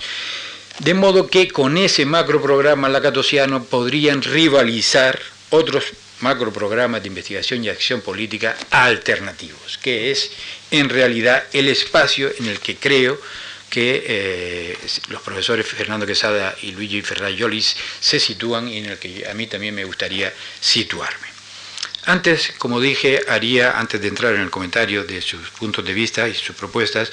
de 0.78 0.94
modo 0.94 1.28
que 1.28 1.48
con 1.48 1.76
ese 1.76 2.06
macroprograma 2.06 2.88
lacatosiano 2.88 3.64
podrían 3.64 4.22
rivalizar 4.22 5.20
otros 5.50 5.84
macroprogramas 6.20 7.02
de 7.02 7.08
investigación 7.08 7.64
y 7.64 7.68
acción 7.68 8.00
política 8.00 8.56
alternativos, 8.70 9.78
que 9.78 10.10
es 10.10 10.30
en 10.70 10.88
realidad 10.88 11.44
el 11.52 11.68
espacio 11.68 12.30
en 12.38 12.46
el 12.46 12.60
que 12.60 12.76
creo 12.76 13.20
que 13.70 14.04
eh, 14.04 14.78
los 15.08 15.22
profesores 15.22 15.66
Fernando 15.66 16.04
Quesada 16.04 16.54
y 16.60 16.72
Luigi 16.72 17.00
Ferraiolis 17.02 17.76
se 18.00 18.18
sitúan 18.18 18.68
y 18.68 18.78
en 18.78 18.86
el 18.86 18.98
que 18.98 19.26
a 19.30 19.34
mí 19.34 19.46
también 19.46 19.74
me 19.74 19.84
gustaría 19.84 20.34
situarme. 20.60 21.28
Antes, 22.06 22.54
como 22.58 22.80
dije, 22.80 23.20
haría, 23.28 23.78
antes 23.78 24.00
de 24.00 24.08
entrar 24.08 24.34
en 24.34 24.40
el 24.40 24.50
comentario 24.50 25.04
de 25.04 25.20
sus 25.22 25.50
puntos 25.50 25.84
de 25.84 25.92
vista 25.94 26.26
y 26.28 26.34
sus 26.34 26.56
propuestas, 26.56 27.12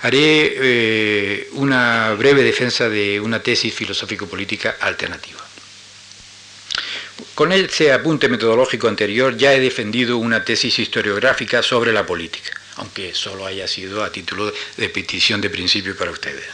haré 0.00 0.54
eh, 0.56 1.48
una 1.52 2.14
breve 2.14 2.42
defensa 2.42 2.88
de 2.88 3.20
una 3.20 3.40
tesis 3.40 3.72
filosófico-política 3.72 4.76
alternativa. 4.80 5.40
Con 7.34 7.52
ese 7.52 7.92
apunte 7.92 8.28
metodológico 8.28 8.88
anterior 8.88 9.36
ya 9.36 9.52
he 9.54 9.60
defendido 9.60 10.16
una 10.18 10.42
tesis 10.42 10.78
historiográfica 10.78 11.62
sobre 11.62 11.92
la 11.92 12.04
política 12.04 12.57
aunque 12.78 13.14
solo 13.14 13.46
haya 13.46 13.68
sido 13.68 14.02
a 14.02 14.10
título 14.10 14.52
de 14.76 14.88
petición 14.88 15.40
de 15.40 15.50
principio 15.50 15.96
para 15.96 16.10
ustedes. 16.10 16.44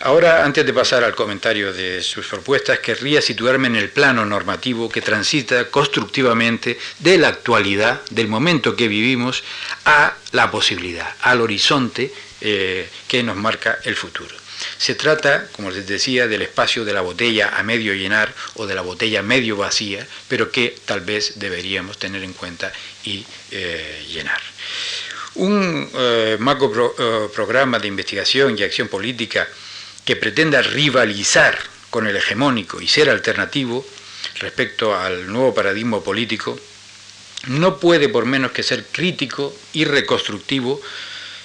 Ahora, 0.00 0.44
antes 0.44 0.64
de 0.66 0.74
pasar 0.74 1.04
al 1.04 1.14
comentario 1.14 1.72
de 1.72 2.02
sus 2.02 2.26
propuestas, 2.26 2.80
querría 2.80 3.22
situarme 3.22 3.68
en 3.68 3.76
el 3.76 3.88
plano 3.88 4.26
normativo 4.26 4.90
que 4.90 5.00
transita 5.00 5.70
constructivamente 5.70 6.78
de 6.98 7.16
la 7.16 7.28
actualidad, 7.28 8.02
del 8.10 8.28
momento 8.28 8.76
que 8.76 8.88
vivimos, 8.88 9.42
a 9.86 10.14
la 10.32 10.50
posibilidad, 10.50 11.14
al 11.22 11.40
horizonte 11.40 12.12
eh, 12.42 12.88
que 13.08 13.22
nos 13.22 13.36
marca 13.36 13.78
el 13.84 13.96
futuro. 13.96 14.36
Se 14.76 14.94
trata, 14.94 15.48
como 15.52 15.70
les 15.70 15.86
decía, 15.86 16.26
del 16.26 16.42
espacio 16.42 16.84
de 16.84 16.92
la 16.92 17.00
botella 17.00 17.56
a 17.56 17.62
medio 17.62 17.94
llenar 17.94 18.34
o 18.54 18.66
de 18.66 18.74
la 18.74 18.82
botella 18.82 19.22
medio 19.22 19.56
vacía, 19.56 20.06
pero 20.28 20.50
que 20.50 20.76
tal 20.84 21.00
vez 21.00 21.34
deberíamos 21.36 21.98
tener 21.98 22.22
en 22.22 22.34
cuenta 22.34 22.72
y 23.04 23.24
eh, 23.50 24.04
llenar. 24.08 24.40
Un 25.36 25.88
eh, 25.92 26.36
macro 26.40 26.94
eh, 26.98 27.28
programa 27.34 27.78
de 27.78 27.88
investigación 27.88 28.58
y 28.58 28.62
acción 28.62 28.88
política 28.88 29.48
que 30.04 30.16
pretenda 30.16 30.62
rivalizar 30.62 31.58
con 31.90 32.06
el 32.06 32.16
hegemónico 32.16 32.80
y 32.80 32.88
ser 32.88 33.10
alternativo 33.10 33.84
respecto 34.40 34.94
al 34.94 35.26
nuevo 35.30 35.54
paradigma 35.54 36.00
político, 36.00 36.58
no 37.48 37.78
puede 37.78 38.08
por 38.08 38.24
menos 38.24 38.52
que 38.52 38.62
ser 38.62 38.86
crítico 38.86 39.54
y 39.72 39.84
reconstructivo 39.84 40.80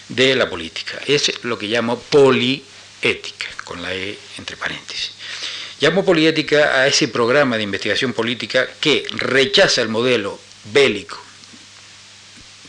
de 0.10 0.36
la 0.36 0.50
política. 0.50 1.00
Es 1.06 1.44
lo 1.44 1.58
que 1.58 1.68
llamo 1.68 2.00
poliética, 2.00 3.48
con 3.64 3.82
la 3.82 3.94
E 3.94 4.18
entre 4.38 4.58
paréntesis. 4.58 5.12
Llamo 5.80 6.06
poliética 6.06 6.82
a 6.82 6.88
ese 6.88 7.08
programa 7.08 7.58
de 7.58 7.64
investigación 7.64 8.14
política 8.14 8.68
que 8.80 9.06
rechaza 9.12 9.82
el 9.82 9.90
modelo 9.90 10.40
bélico, 10.66 11.20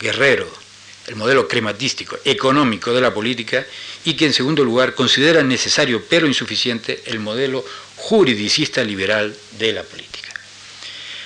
guerrero, 0.01 0.62
el 1.07 1.17
modelo 1.17 1.49
crematístico 1.49 2.19
económico 2.25 2.93
de 2.93 3.01
la 3.01 3.13
política 3.13 3.67
y 4.05 4.15
que 4.15 4.27
en 4.27 4.33
segundo 4.33 4.65
lugar 4.65 4.95
considera 4.95 5.43
necesario 5.43 6.03
pero 6.09 6.27
insuficiente 6.27 7.03
el 7.07 7.19
modelo 7.19 7.65
juridicista 7.97 8.83
liberal 8.85 9.35
de 9.59 9.73
la 9.73 9.83
política. 9.83 10.33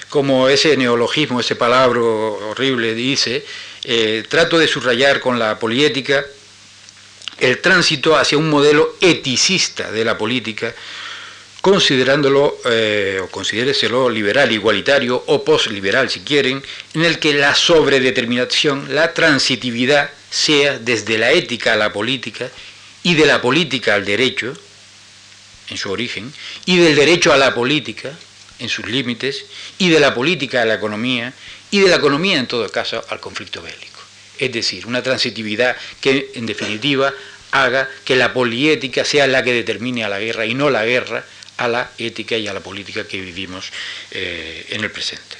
Como 0.08 0.48
ese 0.48 0.76
neologismo, 0.76 1.40
ese 1.40 1.56
palabra 1.56 2.00
horrible 2.00 2.94
dice, 2.94 3.44
eh, 3.84 4.24
trato 4.28 4.58
de 4.58 4.68
subrayar 4.68 5.20
con 5.20 5.38
la 5.38 5.58
poliética 5.58 6.24
el 7.38 7.60
tránsito 7.60 8.16
hacia 8.16 8.38
un 8.38 8.48
modelo 8.48 8.96
eticista 9.00 9.90
de 9.90 10.04
la 10.04 10.16
política 10.16 10.74
considerándolo 11.66 12.58
eh, 12.70 13.18
o 13.20 13.26
considéreselo 13.26 14.08
liberal, 14.08 14.52
igualitario 14.52 15.20
o 15.26 15.42
postliberal 15.42 16.08
si 16.08 16.20
quieren, 16.20 16.62
en 16.94 17.04
el 17.04 17.18
que 17.18 17.34
la 17.34 17.56
sobredeterminación, 17.56 18.94
la 18.94 19.12
transitividad 19.12 20.10
sea 20.30 20.78
desde 20.78 21.18
la 21.18 21.32
ética 21.32 21.72
a 21.72 21.76
la 21.76 21.92
política 21.92 22.48
y 23.02 23.16
de 23.16 23.26
la 23.26 23.42
política 23.42 23.96
al 23.96 24.04
derecho 24.04 24.56
en 25.68 25.76
su 25.76 25.90
origen 25.90 26.32
y 26.66 26.76
del 26.78 26.94
derecho 26.94 27.32
a 27.32 27.36
la 27.36 27.52
política 27.52 28.12
en 28.60 28.68
sus 28.68 28.86
límites 28.86 29.46
y 29.76 29.88
de 29.88 29.98
la 29.98 30.14
política 30.14 30.62
a 30.62 30.66
la 30.66 30.74
economía 30.74 31.34
y 31.72 31.80
de 31.80 31.88
la 31.88 31.96
economía 31.96 32.38
en 32.38 32.46
todo 32.46 32.70
caso 32.70 33.04
al 33.08 33.18
conflicto 33.18 33.60
bélico. 33.60 33.98
Es 34.38 34.52
decir, 34.52 34.86
una 34.86 35.02
transitividad 35.02 35.76
que 36.00 36.30
en 36.36 36.46
definitiva 36.46 37.12
haga 37.50 37.90
que 38.04 38.14
la 38.14 38.32
poliética 38.32 39.04
sea 39.04 39.26
la 39.26 39.42
que 39.42 39.52
determine 39.52 40.04
a 40.04 40.08
la 40.08 40.20
guerra 40.20 40.46
y 40.46 40.54
no 40.54 40.70
la 40.70 40.84
guerra 40.84 41.24
a 41.56 41.68
la 41.68 41.90
ética 41.98 42.36
y 42.36 42.48
a 42.48 42.52
la 42.52 42.60
política 42.60 43.06
que 43.06 43.20
vivimos 43.20 43.72
eh, 44.10 44.66
en 44.70 44.84
el 44.84 44.90
presente. 44.90 45.35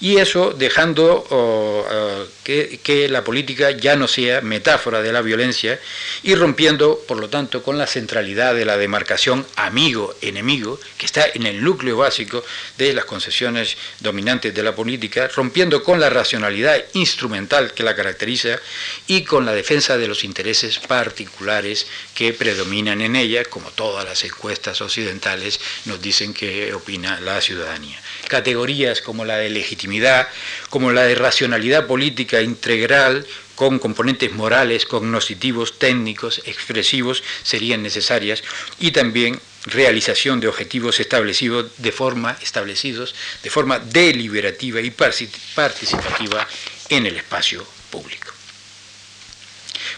Y 0.00 0.18
eso 0.18 0.52
dejando 0.52 2.26
que, 2.44 3.08
la 3.08 3.24
política 3.24 3.70
ya 3.72 3.96
no 3.96 4.08
sea 4.08 4.40
metáfora 4.40 5.02
de 5.02 5.12
la 5.12 5.22
violencia 5.22 5.78
y 6.22 6.34
rompiendo, 6.34 6.98
por 7.06 7.18
lo 7.18 7.28
tanto, 7.28 7.62
con 7.62 7.76
la 7.76 7.86
centralidad 7.86 8.54
de 8.54 8.64
la 8.64 8.76
demarcación 8.76 9.46
amigo-enemigo, 9.56 10.80
que 10.96 11.06
está 11.06 11.26
en 11.34 11.46
el 11.46 11.62
núcleo 11.62 11.98
básico 11.98 12.44
de 12.78 12.92
las 12.94 13.04
concesiones 13.04 13.76
dominantes 14.00 14.54
de 14.54 14.62
la 14.62 14.74
política, 14.74 15.28
rompiendo 15.28 15.82
con 15.82 16.00
la 16.00 16.10
racionalidad 16.10 16.82
instrumental 16.94 17.72
que 17.74 17.82
la 17.82 17.94
caracteriza 17.94 18.58
y 19.06 19.24
con 19.24 19.44
la 19.44 19.52
defensa 19.52 19.98
de 19.98 20.08
los 20.08 20.24
intereses 20.24 20.78
particulares 20.78 21.86
que 22.14 22.32
predominan 22.32 23.00
en 23.00 23.16
ella, 23.16 23.44
como 23.44 23.70
todas 23.70 24.04
las 24.04 24.24
encuestas 24.24 24.80
occidentales 24.80 25.60
nos 25.84 26.00
dicen 26.00 26.32
que 26.32 26.72
opina 26.72 27.20
la 27.20 27.40
ciudadanía. 27.40 28.00
Categorías 28.26 29.00
como 29.00 29.24
la 29.24 29.36
de 29.36 29.50
legitimidad, 29.50 30.28
como 30.70 30.92
la 30.92 31.04
de 31.04 31.14
racionalidad 31.14 31.86
política 31.86 32.42
integral, 32.42 33.26
con 33.54 33.78
componentes 33.78 34.32
morales, 34.32 34.86
cognoscitivos, 34.86 35.78
técnicos, 35.78 36.42
expresivos, 36.44 37.22
serían 37.42 37.82
necesarias, 37.82 38.42
y 38.78 38.92
también 38.92 39.40
realización 39.64 40.40
de 40.40 40.48
objetivos 40.48 41.00
establecidos 41.00 41.72
de 41.78 41.92
forma, 41.92 42.38
establecidos 42.42 43.14
de 43.42 43.50
forma 43.50 43.78
deliberativa 43.78 44.80
y 44.80 44.90
participativa 44.90 46.46
en 46.88 47.06
el 47.06 47.16
espacio 47.16 47.66
público. 47.90 48.32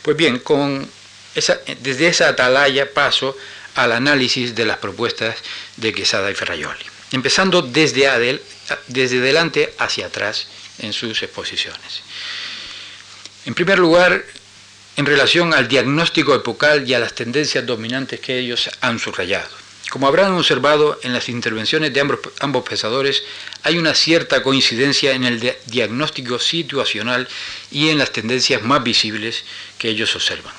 Pues 0.03 0.17
bien, 0.17 0.39
con 0.39 0.89
desde 1.81 2.09
esa 2.09 2.29
atalaya 2.29 2.93
paso 2.93 3.37
al 3.75 3.93
análisis 3.93 4.55
de 4.55 4.65
las 4.65 4.79
propuestas 4.79 5.37
de 5.77 5.93
Quesada 5.93 6.31
y 6.31 6.35
Ferrayoli, 6.35 6.85
empezando 7.13 7.63
desde, 7.63 8.09
Adel, 8.09 8.43
delante 8.89 9.75
hacia 9.79 10.07
atrás 10.07 10.47
en 10.79 10.93
sus 10.93 11.23
exposiciones. 11.23 12.03
En 13.47 13.55
primer 13.55 13.79
lugar, 13.79 14.25
en 14.97 15.07
relación 15.07 15.55
al 15.55 15.69
diagnóstico 15.69 16.35
epocal 16.35 16.89
y 16.89 16.95
a 16.95 16.99
las 16.99 17.15
tendencias 17.15 17.65
dominantes 17.65 18.21
que 18.21 18.39
ellos 18.39 18.71
han 18.81 18.99
subrayado. 18.99 19.49
Como 19.89 20.07
habrán 20.07 20.33
observado 20.35 21.01
en 21.03 21.13
las 21.13 21.29
intervenciones 21.29 21.93
de 21.93 22.01
ambos, 22.01 22.21
ambos 22.39 22.63
pensadores, 22.69 23.25
hay 23.65 23.77
una 23.77 23.95
cierta 23.95 24.43
coincidencia 24.43 25.13
en 25.13 25.25
el 25.25 25.57
diagnóstico 25.67 26.39
situacional 26.39 27.27
y 27.73 27.89
en 27.89 27.99
las 27.99 28.13
tendencias 28.13 28.63
más 28.63 28.85
visibles 28.85 29.43
que 29.79 29.89
ellos 29.89 30.15
observan. 30.15 30.55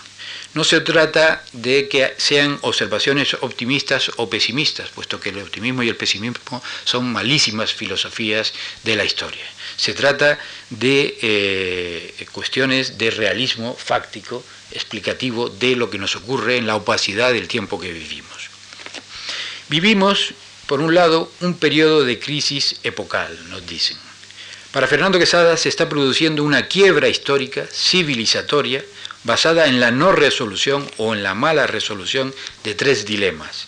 No 0.53 0.65
se 0.65 0.81
trata 0.81 1.43
de 1.53 1.87
que 1.87 2.13
sean 2.17 2.59
observaciones 2.61 3.37
optimistas 3.39 4.11
o 4.17 4.29
pesimistas, 4.29 4.89
puesto 4.89 5.19
que 5.19 5.29
el 5.29 5.39
optimismo 5.39 5.81
y 5.81 5.87
el 5.87 5.95
pesimismo 5.95 6.61
son 6.83 7.11
malísimas 7.11 7.73
filosofías 7.73 8.51
de 8.83 8.97
la 8.97 9.05
historia. 9.05 9.45
Se 9.77 9.93
trata 9.93 10.37
de 10.69 11.17
eh, 11.21 12.25
cuestiones 12.33 12.97
de 12.97 13.11
realismo 13.11 13.75
fáctico, 13.75 14.43
explicativo 14.71 15.47
de 15.47 15.77
lo 15.77 15.89
que 15.89 15.97
nos 15.97 16.17
ocurre 16.17 16.57
en 16.57 16.67
la 16.67 16.75
opacidad 16.75 17.31
del 17.31 17.47
tiempo 17.47 17.79
que 17.79 17.93
vivimos. 17.93 18.49
Vivimos, 19.69 20.33
por 20.67 20.81
un 20.81 20.93
lado, 20.93 21.31
un 21.39 21.53
periodo 21.53 22.03
de 22.03 22.19
crisis 22.19 22.75
epocal, 22.83 23.31
nos 23.49 23.65
dicen. 23.65 23.97
Para 24.73 24.87
Fernando 24.87 25.19
Quesada 25.19 25.55
se 25.55 25.69
está 25.69 25.87
produciendo 25.87 26.43
una 26.43 26.67
quiebra 26.67 27.07
histórica, 27.07 27.67
civilizatoria, 27.71 28.83
basada 29.23 29.67
en 29.67 29.79
la 29.79 29.91
no 29.91 30.11
resolución 30.11 30.89
o 30.97 31.13
en 31.13 31.23
la 31.23 31.33
mala 31.33 31.67
resolución 31.67 32.33
de 32.63 32.75
tres 32.75 33.05
dilemas. 33.05 33.67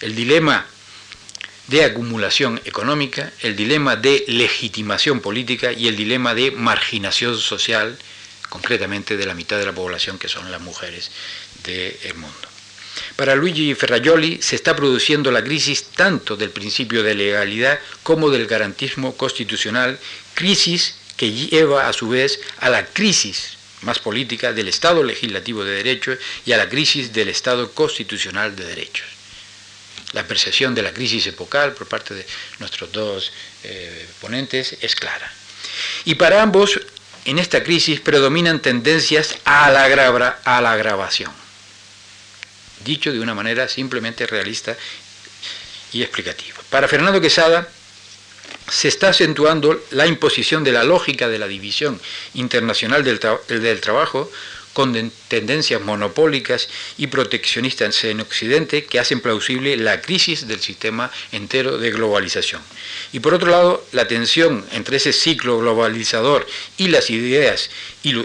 El 0.00 0.14
dilema 0.14 0.66
de 1.68 1.84
acumulación 1.84 2.60
económica, 2.64 3.30
el 3.42 3.54
dilema 3.54 3.96
de 3.96 4.24
legitimación 4.28 5.20
política 5.20 5.72
y 5.72 5.88
el 5.88 5.96
dilema 5.96 6.34
de 6.34 6.50
marginación 6.50 7.38
social, 7.38 7.98
concretamente 8.48 9.16
de 9.18 9.26
la 9.26 9.34
mitad 9.34 9.58
de 9.58 9.66
la 9.66 9.74
población 9.74 10.18
que 10.18 10.28
son 10.28 10.50
las 10.50 10.62
mujeres 10.62 11.10
del 11.64 12.14
mundo. 12.14 12.48
Para 13.16 13.36
Luigi 13.36 13.74
Ferrajoli 13.74 14.40
se 14.40 14.56
está 14.56 14.74
produciendo 14.74 15.30
la 15.30 15.44
crisis 15.44 15.84
tanto 15.84 16.36
del 16.36 16.50
principio 16.50 17.02
de 17.02 17.14
legalidad 17.14 17.78
como 18.02 18.30
del 18.30 18.46
garantismo 18.46 19.16
constitucional, 19.16 19.98
crisis 20.34 20.94
que 21.16 21.32
lleva 21.32 21.88
a 21.88 21.92
su 21.92 22.08
vez 22.08 22.40
a 22.58 22.70
la 22.70 22.86
crisis 22.86 23.57
más 23.82 23.98
política 23.98 24.52
del 24.52 24.68
Estado 24.68 25.02
legislativo 25.02 25.64
de 25.64 25.76
derecho 25.76 26.16
y 26.44 26.52
a 26.52 26.56
la 26.56 26.68
crisis 26.68 27.12
del 27.12 27.28
Estado 27.28 27.72
constitucional 27.72 28.56
de 28.56 28.64
derechos. 28.64 29.06
La 30.12 30.26
percepción 30.26 30.74
de 30.74 30.82
la 30.82 30.92
crisis 30.92 31.26
epocal 31.26 31.74
por 31.74 31.86
parte 31.86 32.14
de 32.14 32.26
nuestros 32.58 32.90
dos 32.92 33.32
eh, 33.64 34.06
ponentes 34.20 34.76
es 34.80 34.94
clara. 34.94 35.30
Y 36.04 36.14
para 36.14 36.42
ambos, 36.42 36.80
en 37.24 37.38
esta 37.38 37.62
crisis 37.62 38.00
predominan 38.00 38.62
tendencias 38.62 39.36
a 39.44 39.70
la, 39.70 39.84
a 40.44 40.60
la 40.60 40.72
agravación. 40.72 41.30
Dicho 42.84 43.12
de 43.12 43.20
una 43.20 43.34
manera 43.34 43.68
simplemente 43.68 44.26
realista 44.26 44.76
y 45.92 46.02
explicativa. 46.02 46.56
Para 46.70 46.88
Fernando 46.88 47.20
Quesada, 47.20 47.68
se 48.70 48.88
está 48.88 49.10
acentuando 49.10 49.80
la 49.90 50.06
imposición 50.06 50.64
de 50.64 50.72
la 50.72 50.84
lógica 50.84 51.28
de 51.28 51.38
la 51.38 51.48
división 51.48 52.00
internacional 52.34 53.04
del, 53.04 53.80
trabajo 53.80 54.30
con 54.72 55.10
tendencias 55.26 55.80
monopólicas 55.80 56.68
y 56.96 57.08
proteccionistas 57.08 58.04
en 58.04 58.20
Occidente 58.20 58.84
que 58.84 59.00
hacen 59.00 59.20
plausible 59.20 59.76
la 59.76 60.00
crisis 60.00 60.46
del 60.46 60.60
sistema 60.60 61.10
entero 61.32 61.78
de 61.78 61.90
globalización. 61.90 62.62
Y 63.12 63.18
por 63.18 63.34
otro 63.34 63.50
lado, 63.50 63.84
la 63.90 64.06
tensión 64.06 64.64
entre 64.70 64.98
ese 64.98 65.12
ciclo 65.12 65.58
globalizador 65.58 66.46
y 66.76 66.88
las 66.88 67.10
ideas 67.10 67.70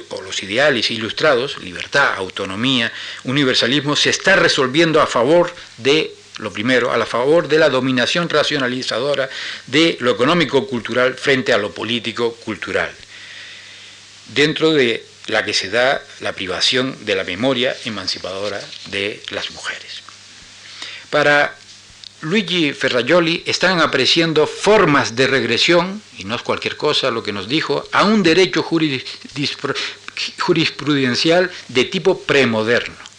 o 0.09 0.21
los 0.21 0.43
ideales 0.43 0.91
ilustrados, 0.91 1.57
libertad, 1.57 2.13
autonomía, 2.17 2.93
universalismo, 3.23 3.95
se 3.95 4.11
está 4.11 4.35
resolviendo 4.35 5.01
a 5.01 5.07
favor 5.07 5.53
de 5.77 6.13
lo 6.37 6.51
primero, 6.51 6.91
a 6.91 6.97
la 6.97 7.05
favor 7.05 7.47
de 7.47 7.59
la 7.59 7.69
dominación 7.69 8.27
racionalizadora 8.29 9.29
de 9.67 9.97
lo 9.99 10.11
económico-cultural 10.11 11.13
frente 11.15 11.53
a 11.53 11.57
lo 11.57 11.71
político-cultural, 11.71 12.91
dentro 14.33 14.71
de 14.71 15.05
la 15.27 15.45
que 15.45 15.53
se 15.53 15.69
da 15.69 16.03
la 16.19 16.33
privación 16.33 17.05
de 17.05 17.15
la 17.15 17.23
memoria 17.23 17.75
emancipadora 17.85 18.59
de 18.87 19.21
las 19.29 19.51
mujeres. 19.51 20.01
Para 21.09 21.55
Luigi 22.21 22.73
Ferrajoli 22.73 23.43
están 23.45 23.79
apreciando 23.79 24.47
formas 24.47 25.15
de 25.15 25.27
regresión, 25.27 26.01
y 26.17 26.23
no 26.23 26.35
es 26.35 26.41
cualquier 26.41 26.77
cosa 26.77 27.11
lo 27.11 27.21
que 27.21 27.33
nos 27.33 27.47
dijo, 27.47 27.87
a 27.91 28.05
un 28.05 28.23
derecho 28.23 28.63
jurisprudencial 30.39 31.51
de 31.67 31.85
tipo 31.85 32.19
premoderno 32.23 33.12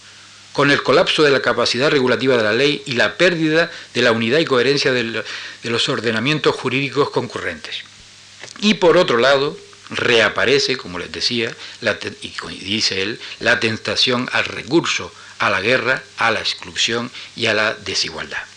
con 0.55 0.71
el 0.71 0.85
colapso 0.85 1.25
de 1.25 1.33
la 1.33 1.43
capacidad 1.43 1.91
regulativa 1.91 2.37
de 2.37 2.45
la 2.45 2.53
ley 2.53 2.83
y 2.87 2.93
la 2.93 3.19
pérdida 3.19 3.73
de 3.93 4.03
la 4.03 4.13
unidad 4.13 4.39
y 4.39 4.45
coherencia 4.45 4.93
de 4.93 5.25
los 5.65 5.89
ordenamientos 5.89 6.55
jurídicos 6.55 7.11
concurrentes. 7.11 7.83
Y 8.61 8.75
por 8.75 8.97
otro 8.97 9.19
lado, 9.19 9.59
reaparece, 9.91 10.77
como 10.77 11.01
les 11.01 11.11
decía, 11.11 11.55
y 12.23 12.65
dice 12.65 13.03
él, 13.03 13.21
la 13.41 13.59
tentación 13.59 14.29
al 14.33 14.45
recurso, 14.45 15.13
a 15.41 15.51
la 15.51 15.61
guerra, 15.61 16.05
a 16.19 16.31
la 16.31 16.39
exclusión 16.39 17.11
y 17.35 17.47
a 17.47 17.55
la 17.55 17.75
desigualdad. 17.75 18.54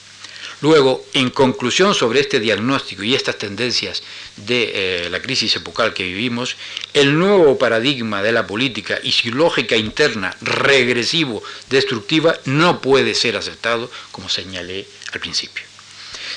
Luego, 0.62 1.06
en 1.14 1.30
conclusión 1.30 1.94
sobre 1.94 2.20
este 2.20 2.40
diagnóstico 2.40 3.04
y 3.04 3.14
estas 3.14 3.38
tendencias 3.38 4.02
de 4.38 4.72
eh, 5.06 5.10
la 5.12 5.22
crisis 5.22 5.56
epocal 5.56 5.94
que 5.94 6.04
vivimos, 6.04 6.56
el 6.96 7.18
nuevo 7.18 7.60
paradigma 7.60 8.24
de 8.24 8.32
la 8.32 8.48
política 8.48 9.00
y 9.04 9.12
su 9.12 9.30
lógica 9.30 9.76
interna 9.76 10.36
regresivo, 10.42 11.44
destructiva, 11.70 12.40
no 12.46 12.82
puede 12.82 13.14
ser 13.14 13.38
aceptado, 13.38 13.92
como 14.12 14.30
señalé 14.30 14.88
al 15.14 15.20
principio. 15.20 15.64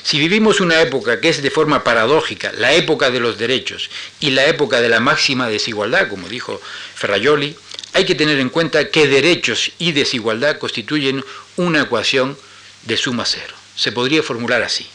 Si 0.03 0.19
vivimos 0.19 0.61
una 0.61 0.83
época 0.83 1.21
que 1.21 1.31
es 1.31 1.43
de 1.43 1.51
forma 1.51 1.83
paradójica, 1.83 2.53
la 2.53 2.75
época 2.75 3.11
de 3.11 3.21
los 3.21 3.39
derechos 3.39 3.89
y 4.21 4.31
la 4.31 4.47
época 4.47 4.83
de 4.83 4.91
la 4.91 5.01
máxima 5.01 5.49
desigualdad, 5.49 6.09
como 6.09 6.29
dijo 6.29 6.61
Ferrayoli, 6.95 7.57
hay 7.95 8.05
que 8.05 8.15
tener 8.15 8.39
en 8.39 8.51
cuenta 8.51 8.91
que 8.91 9.09
derechos 9.09 9.73
y 9.79 9.93
desigualdad 9.93 10.59
constituyen 10.59 11.25
una 11.57 11.83
ecuación 11.83 12.37
de 12.85 12.97
suma 12.97 13.25
cero 13.25 13.60
se 13.81 13.93
podría 13.93 14.23
formular 14.23 14.63
así. 14.63 14.87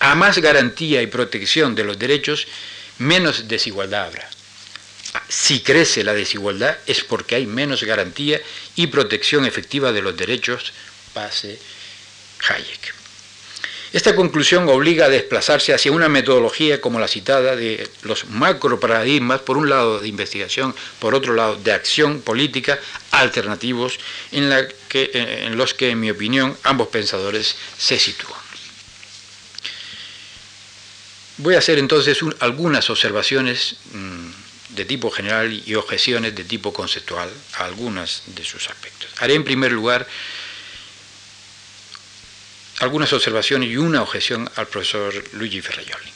A 0.00 0.16
más 0.16 0.38
garantía 0.38 1.00
y 1.00 1.06
protección 1.06 1.76
de 1.76 1.84
los 1.84 1.96
derechos, 1.96 2.48
menos 2.98 3.46
desigualdad 3.46 4.06
habrá. 4.06 4.28
Si 5.28 5.60
crece 5.60 6.02
la 6.02 6.12
desigualdad 6.12 6.76
es 6.88 7.04
porque 7.04 7.36
hay 7.36 7.46
menos 7.46 7.84
garantía 7.84 8.40
y 8.74 8.88
protección 8.88 9.46
efectiva 9.46 9.92
de 9.92 10.02
los 10.02 10.16
derechos, 10.16 10.72
pase 11.14 11.56
Hayek. 12.48 12.94
Esta 13.92 14.16
conclusión 14.16 14.68
obliga 14.68 15.04
a 15.04 15.10
desplazarse 15.10 15.72
hacia 15.72 15.92
una 15.92 16.08
metodología 16.08 16.80
como 16.80 16.98
la 16.98 17.06
citada 17.06 17.54
de 17.54 17.86
los 18.02 18.24
macro 18.24 18.80
paradigmas, 18.80 19.42
por 19.42 19.56
un 19.58 19.68
lado 19.68 20.00
de 20.00 20.08
investigación, 20.08 20.74
por 20.98 21.14
otro 21.14 21.34
lado 21.34 21.56
de 21.56 21.72
acción 21.72 22.22
política, 22.22 22.80
alternativos 23.10 24.00
en, 24.32 24.48
la 24.48 24.66
que, 24.92 25.10
en 25.46 25.56
los 25.56 25.72
que, 25.72 25.88
en 25.88 26.00
mi 26.00 26.10
opinión, 26.10 26.54
ambos 26.64 26.88
pensadores 26.88 27.56
se 27.78 27.98
sitúan. 27.98 28.38
Voy 31.38 31.54
a 31.54 31.58
hacer 31.60 31.78
entonces 31.78 32.18
algunas 32.40 32.90
observaciones 32.90 33.76
mm, 33.94 34.74
de 34.74 34.84
tipo 34.84 35.10
general 35.10 35.62
y 35.64 35.76
objeciones 35.76 36.34
de 36.34 36.44
tipo 36.44 36.74
conceptual 36.74 37.30
a 37.54 37.64
algunas 37.64 38.24
de 38.26 38.44
sus 38.44 38.68
aspectos. 38.68 39.08
Haré 39.18 39.32
en 39.32 39.44
primer 39.44 39.72
lugar 39.72 40.06
algunas 42.80 43.14
observaciones 43.14 43.70
y 43.70 43.78
una 43.78 44.02
objeción 44.02 44.50
al 44.56 44.68
profesor 44.68 45.24
Luigi 45.32 45.62
Ferraioli. 45.62 46.12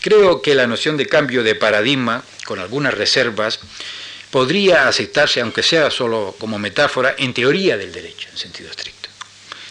Creo 0.00 0.42
que 0.42 0.54
la 0.54 0.68
noción 0.68 0.96
de 0.96 1.06
cambio 1.06 1.42
de 1.42 1.56
paradigma, 1.56 2.22
con 2.44 2.60
algunas 2.60 2.94
reservas, 2.94 3.58
podría 4.32 4.88
aceptarse, 4.88 5.42
aunque 5.42 5.62
sea 5.62 5.90
solo 5.90 6.34
como 6.38 6.58
metáfora, 6.58 7.14
en 7.18 7.34
teoría 7.34 7.76
del 7.76 7.92
derecho, 7.92 8.30
en 8.32 8.38
sentido 8.38 8.70
estricto. 8.70 9.10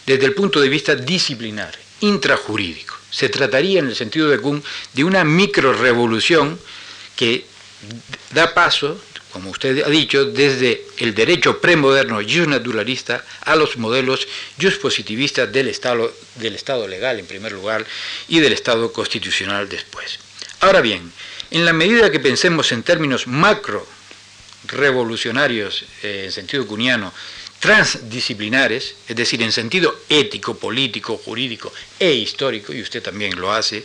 Desde 0.06 0.24
el 0.24 0.34
punto 0.34 0.60
de 0.60 0.68
vista 0.68 0.94
disciplinar, 0.94 1.76
intrajurídico, 2.00 2.96
se 3.10 3.28
trataría, 3.28 3.80
en 3.80 3.88
el 3.88 3.96
sentido 3.96 4.28
de 4.28 4.38
Kuhn, 4.38 4.62
de 4.92 5.02
una 5.02 5.24
microrevolución 5.24 6.60
que 7.16 7.44
da 8.30 8.54
paso, 8.54 9.02
como 9.32 9.50
usted 9.50 9.82
ha 9.82 9.88
dicho, 9.88 10.26
desde 10.26 10.86
el 10.98 11.12
derecho 11.12 11.60
premoderno 11.60 12.22
naturalista 12.46 13.24
a 13.40 13.56
los 13.56 13.76
modelos 13.78 14.28
positivistas 14.80 15.50
del 15.50 15.68
estado, 15.68 16.14
del 16.36 16.54
estado 16.54 16.86
legal 16.86 17.18
en 17.18 17.26
primer 17.26 17.50
lugar 17.50 17.84
y 18.28 18.38
del 18.38 18.52
Estado 18.52 18.92
constitucional 18.92 19.68
después. 19.68 20.20
Ahora 20.60 20.80
bien, 20.80 21.12
en 21.50 21.64
la 21.64 21.72
medida 21.72 22.12
que 22.12 22.20
pensemos 22.20 22.70
en 22.70 22.84
términos 22.84 23.26
macro 23.26 23.86
revolucionarios 24.64 25.84
eh, 26.02 26.24
en 26.26 26.32
sentido 26.32 26.66
cuniano, 26.66 27.12
transdisciplinares, 27.62 28.96
es 29.06 29.14
decir, 29.14 29.40
en 29.40 29.52
sentido 29.52 29.96
ético, 30.08 30.56
político, 30.56 31.16
jurídico 31.16 31.72
e 32.00 32.12
histórico, 32.12 32.72
y 32.72 32.82
usted 32.82 33.00
también 33.00 33.40
lo 33.40 33.52
hace, 33.52 33.84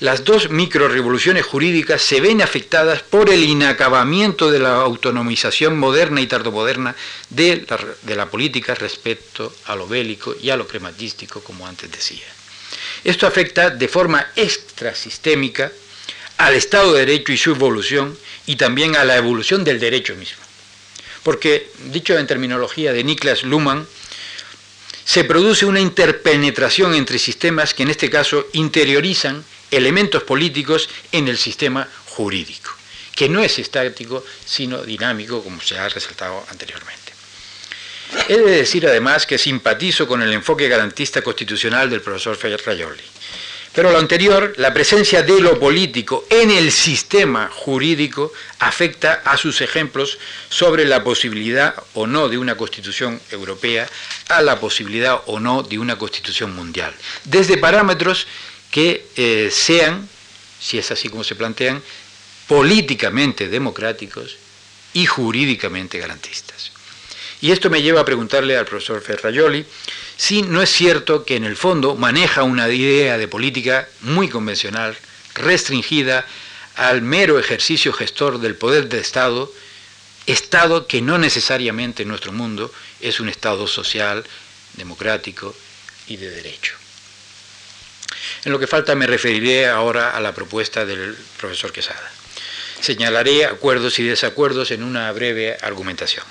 las 0.00 0.24
dos 0.24 0.50
microrevoluciones 0.50 1.46
jurídicas 1.46 2.02
se 2.02 2.20
ven 2.20 2.42
afectadas 2.42 3.04
por 3.04 3.30
el 3.30 3.44
inacabamiento 3.44 4.50
de 4.50 4.58
la 4.58 4.74
autonomización 4.80 5.78
moderna 5.78 6.22
y 6.22 6.26
tardomoderna 6.26 6.96
de 7.30 7.64
la, 7.68 7.78
de 8.02 8.16
la 8.16 8.28
política 8.28 8.74
respecto 8.74 9.54
a 9.66 9.76
lo 9.76 9.86
bélico 9.86 10.34
y 10.42 10.50
a 10.50 10.56
lo 10.56 10.66
crematístico, 10.66 11.40
como 11.40 11.68
antes 11.68 11.92
decía. 11.92 12.26
Esto 13.04 13.28
afecta 13.28 13.70
de 13.70 13.86
forma 13.86 14.26
extrasistémica 14.34 15.70
al 16.38 16.54
Estado 16.54 16.92
de 16.92 17.00
Derecho 17.00 17.32
y 17.32 17.36
su 17.36 17.50
evolución 17.50 18.18
y 18.46 18.56
también 18.56 18.96
a 18.96 19.04
la 19.04 19.16
evolución 19.16 19.64
del 19.64 19.80
derecho 19.80 20.14
mismo. 20.16 20.42
Porque, 21.22 21.70
dicho 21.86 22.18
en 22.18 22.26
terminología 22.26 22.92
de 22.92 23.04
Niklas 23.04 23.44
Luhmann, 23.44 23.86
se 25.04 25.24
produce 25.24 25.66
una 25.66 25.80
interpenetración 25.80 26.94
entre 26.94 27.18
sistemas 27.18 27.74
que 27.74 27.82
en 27.82 27.90
este 27.90 28.10
caso 28.10 28.46
interiorizan 28.52 29.44
elementos 29.70 30.22
políticos 30.22 30.88
en 31.12 31.28
el 31.28 31.38
sistema 31.38 31.88
jurídico, 32.06 32.70
que 33.14 33.28
no 33.28 33.42
es 33.42 33.58
estático, 33.58 34.24
sino 34.44 34.82
dinámico, 34.82 35.42
como 35.42 35.60
se 35.60 35.78
ha 35.78 35.88
resaltado 35.88 36.44
anteriormente. 36.50 37.12
He 38.28 38.36
de 38.38 38.56
decir 38.56 38.86
además 38.86 39.26
que 39.26 39.38
simpatizo 39.38 40.06
con 40.06 40.22
el 40.22 40.32
enfoque 40.32 40.68
garantista 40.68 41.22
constitucional 41.22 41.90
del 41.90 42.00
profesor 42.00 42.38
Rayoli. 42.64 43.02
Pero 43.74 43.90
lo 43.90 43.98
anterior, 43.98 44.54
la 44.56 44.72
presencia 44.72 45.24
de 45.24 45.40
lo 45.40 45.58
político 45.58 46.24
en 46.30 46.52
el 46.52 46.70
sistema 46.70 47.50
jurídico 47.52 48.32
afecta 48.60 49.22
a 49.24 49.36
sus 49.36 49.60
ejemplos 49.60 50.16
sobre 50.48 50.84
la 50.84 51.02
posibilidad 51.02 51.74
o 51.94 52.06
no 52.06 52.28
de 52.28 52.38
una 52.38 52.56
constitución 52.56 53.20
europea, 53.32 53.88
a 54.28 54.42
la 54.42 54.60
posibilidad 54.60 55.22
o 55.26 55.40
no 55.40 55.64
de 55.64 55.80
una 55.80 55.98
constitución 55.98 56.54
mundial, 56.54 56.94
desde 57.24 57.58
parámetros 57.58 58.28
que 58.70 59.06
eh, 59.16 59.50
sean, 59.50 60.08
si 60.60 60.78
es 60.78 60.92
así 60.92 61.08
como 61.08 61.24
se 61.24 61.34
plantean, 61.34 61.82
políticamente 62.46 63.48
democráticos 63.48 64.36
y 64.92 65.06
jurídicamente 65.06 65.98
garantistas. 65.98 66.73
Y 67.44 67.52
esto 67.52 67.68
me 67.68 67.82
lleva 67.82 68.00
a 68.00 68.06
preguntarle 68.06 68.56
al 68.56 68.64
profesor 68.64 69.02
Ferraioli 69.02 69.66
si 70.16 70.40
no 70.40 70.62
es 70.62 70.70
cierto 70.70 71.26
que 71.26 71.36
en 71.36 71.44
el 71.44 71.58
fondo 71.58 71.94
maneja 71.94 72.42
una 72.42 72.70
idea 72.70 73.18
de 73.18 73.28
política 73.28 73.86
muy 74.00 74.30
convencional, 74.30 74.96
restringida 75.34 76.26
al 76.74 77.02
mero 77.02 77.38
ejercicio 77.38 77.92
gestor 77.92 78.38
del 78.40 78.54
poder 78.54 78.88
de 78.88 78.98
Estado, 78.98 79.52
Estado 80.24 80.86
que 80.86 81.02
no 81.02 81.18
necesariamente 81.18 82.04
en 82.04 82.08
nuestro 82.08 82.32
mundo 82.32 82.72
es 83.02 83.20
un 83.20 83.28
Estado 83.28 83.66
social, 83.66 84.24
democrático 84.78 85.54
y 86.06 86.16
de 86.16 86.30
derecho. 86.30 86.76
En 88.46 88.52
lo 88.52 88.58
que 88.58 88.66
falta 88.66 88.94
me 88.94 89.06
referiré 89.06 89.68
ahora 89.68 90.16
a 90.16 90.20
la 90.22 90.34
propuesta 90.34 90.86
del 90.86 91.14
profesor 91.36 91.72
Quesada. 91.72 92.10
Señalaré 92.80 93.44
acuerdos 93.44 93.98
y 93.98 94.04
desacuerdos 94.04 94.70
en 94.70 94.82
una 94.82 95.12
breve 95.12 95.58
argumentación. 95.60 96.24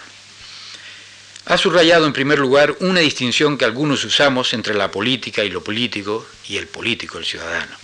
Ha 1.46 1.58
subrayado 1.58 2.06
en 2.06 2.14
primer 2.14 2.40
lugar 2.40 2.78
una 2.80 3.02
distinción 3.02 3.58
que 3.58 3.66
algunos 3.66 4.06
usamos 4.06 4.54
entre 4.54 4.74
la 4.74 4.92
política 4.92 5.44
y 5.44 5.50
lo 5.50 5.62
político 5.62 6.26
y 6.48 6.56
el 6.56 6.68
político, 6.68 7.18
el 7.18 7.26
ciudadano. 7.26 7.76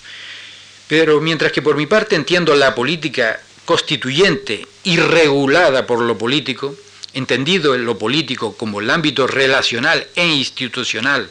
Pero 0.88 1.20
mientras 1.20 1.52
que 1.52 1.62
por 1.62 1.76
mi 1.76 1.86
parte 1.86 2.16
entiendo 2.16 2.56
la 2.56 2.74
política 2.74 3.42
constituyente 3.66 4.66
y 4.84 4.98
regulada 4.98 5.86
por 5.86 6.02
lo 6.02 6.18
político, 6.18 6.74
entendido 7.14 7.76
en 7.76 7.86
lo 7.86 7.98
político 7.98 8.56
como 8.56 8.80
el 8.80 8.90
ámbito 8.90 9.28
relacional 9.28 10.08
e 10.16 10.26
institucional 10.26 11.30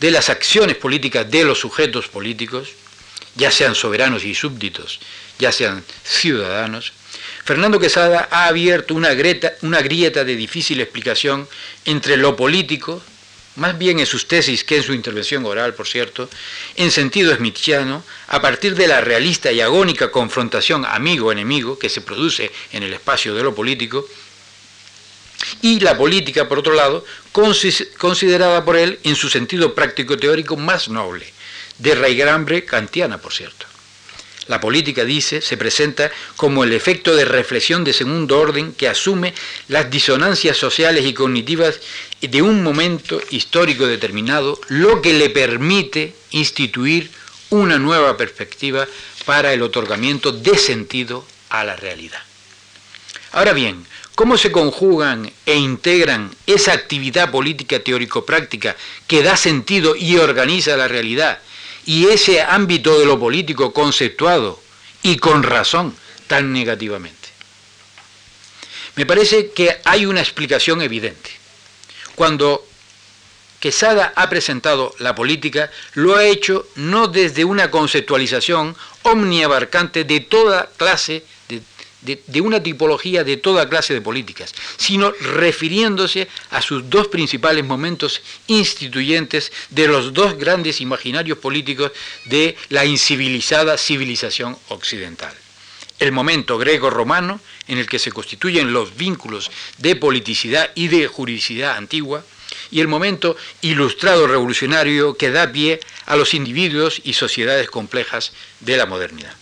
de 0.00 0.10
las 0.10 0.30
acciones 0.30 0.76
políticas 0.76 1.30
de 1.30 1.44
los 1.44 1.60
sujetos 1.60 2.08
políticos, 2.08 2.70
ya 3.36 3.52
sean 3.52 3.76
soberanos 3.76 4.24
y 4.24 4.34
súbditos, 4.34 4.98
ya 5.38 5.52
sean 5.52 5.84
ciudadanos, 6.02 6.92
Fernando 7.48 7.80
Quesada 7.80 8.28
ha 8.30 8.44
abierto 8.48 8.94
una, 8.94 9.14
grieta 9.14 10.24
de 10.24 10.36
difícil 10.36 10.82
explicación 10.82 11.48
entre 11.86 12.18
lo 12.18 12.36
político, 12.36 13.02
más 13.56 13.78
bien 13.78 14.00
en 14.00 14.04
sus 14.04 14.28
tesis 14.28 14.64
que 14.64 14.76
en 14.76 14.82
su 14.82 14.92
intervención 14.92 15.46
oral, 15.46 15.72
por 15.72 15.88
cierto, 15.88 16.28
en 16.76 16.90
sentido 16.90 17.34
smithiano, 17.34 18.04
a 18.26 18.42
partir 18.42 18.74
de 18.74 18.86
la 18.86 19.00
realista 19.00 19.50
y 19.50 19.62
agónica 19.62 20.10
confrontación 20.10 20.84
amigo-enemigo 20.84 21.78
que 21.78 21.88
se 21.88 22.02
produce 22.02 22.52
en 22.72 22.82
el 22.82 22.92
espacio 22.92 23.34
de 23.34 23.42
lo 23.42 23.54
político, 23.54 24.06
y 25.62 25.80
la 25.80 25.96
política, 25.96 26.50
por 26.50 26.58
otro 26.58 26.74
lado, 26.74 27.02
considerada 27.32 28.62
por 28.62 28.76
él 28.76 29.00
en 29.04 29.16
su 29.16 29.30
sentido 29.30 29.74
práctico-teórico 29.74 30.58
más 30.58 30.90
noble, 30.90 31.32
de 31.78 31.94
raigambre 31.94 32.66
kantiana, 32.66 33.16
por 33.16 33.32
cierto. 33.32 33.67
La 34.48 34.60
política, 34.60 35.04
dice, 35.04 35.42
se 35.42 35.58
presenta 35.58 36.10
como 36.36 36.64
el 36.64 36.72
efecto 36.72 37.14
de 37.14 37.26
reflexión 37.26 37.84
de 37.84 37.92
segundo 37.92 38.40
orden 38.40 38.72
que 38.72 38.88
asume 38.88 39.34
las 39.68 39.90
disonancias 39.90 40.56
sociales 40.56 41.04
y 41.04 41.12
cognitivas 41.12 41.80
de 42.22 42.40
un 42.40 42.62
momento 42.62 43.20
histórico 43.30 43.86
determinado, 43.86 44.58
lo 44.68 45.02
que 45.02 45.12
le 45.12 45.28
permite 45.28 46.14
instituir 46.30 47.10
una 47.50 47.78
nueva 47.78 48.16
perspectiva 48.16 48.88
para 49.26 49.52
el 49.52 49.62
otorgamiento 49.62 50.32
de 50.32 50.56
sentido 50.56 51.26
a 51.50 51.64
la 51.64 51.76
realidad. 51.76 52.20
Ahora 53.32 53.52
bien, 53.52 53.86
¿cómo 54.14 54.38
se 54.38 54.50
conjugan 54.50 55.30
e 55.44 55.56
integran 55.56 56.34
esa 56.46 56.72
actividad 56.72 57.30
política 57.30 57.80
teórico-práctica 57.80 58.76
que 59.06 59.22
da 59.22 59.36
sentido 59.36 59.94
y 59.94 60.16
organiza 60.16 60.74
la 60.78 60.88
realidad 60.88 61.40
y 61.88 62.08
ese 62.08 62.42
ámbito 62.42 62.98
de 62.98 63.06
lo 63.06 63.18
político 63.18 63.72
conceptuado 63.72 64.60
y 65.00 65.16
con 65.16 65.42
razón 65.42 65.96
tan 66.26 66.52
negativamente. 66.52 67.30
Me 68.94 69.06
parece 69.06 69.52
que 69.52 69.80
hay 69.86 70.04
una 70.04 70.20
explicación 70.20 70.82
evidente. 70.82 71.30
Cuando 72.14 72.62
Quesada 73.58 74.12
ha 74.16 74.28
presentado 74.28 74.94
la 74.98 75.14
política, 75.14 75.70
lo 75.94 76.14
ha 76.14 76.26
hecho 76.26 76.68
no 76.74 77.08
desde 77.08 77.46
una 77.46 77.70
conceptualización 77.70 78.76
omniabarcante 79.04 80.04
de 80.04 80.20
toda 80.20 80.68
clase 80.76 81.24
una 82.40 82.62
tipología 82.62 83.24
de 83.24 83.36
toda 83.36 83.68
clase 83.68 83.94
de 83.94 84.00
políticas, 84.00 84.54
sino 84.76 85.12
refiriéndose 85.20 86.28
a 86.50 86.62
sus 86.62 86.88
dos 86.88 87.08
principales 87.08 87.64
momentos 87.64 88.22
instituyentes 88.46 89.52
de 89.70 89.88
los 89.88 90.12
dos 90.12 90.38
grandes 90.38 90.80
imaginarios 90.80 91.38
políticos 91.38 91.92
de 92.26 92.56
la 92.68 92.84
incivilizada 92.84 93.76
civilización 93.76 94.56
occidental. 94.68 95.34
El 95.98 96.12
momento 96.12 96.58
greco-romano, 96.58 97.40
en 97.66 97.78
el 97.78 97.88
que 97.88 97.98
se 97.98 98.12
constituyen 98.12 98.72
los 98.72 98.96
vínculos 98.96 99.50
de 99.78 99.96
politicidad 99.96 100.70
y 100.76 100.86
de 100.88 101.08
juridicidad 101.08 101.76
antigua, 101.76 102.24
y 102.70 102.80
el 102.80 102.88
momento 102.88 103.36
ilustrado 103.62 104.26
revolucionario 104.26 105.16
que 105.16 105.30
da 105.30 105.50
pie 105.50 105.80
a 106.06 106.16
los 106.16 106.34
individuos 106.34 107.00
y 107.04 107.14
sociedades 107.14 107.68
complejas 107.68 108.32
de 108.60 108.76
la 108.76 108.86
modernidad. 108.86 109.34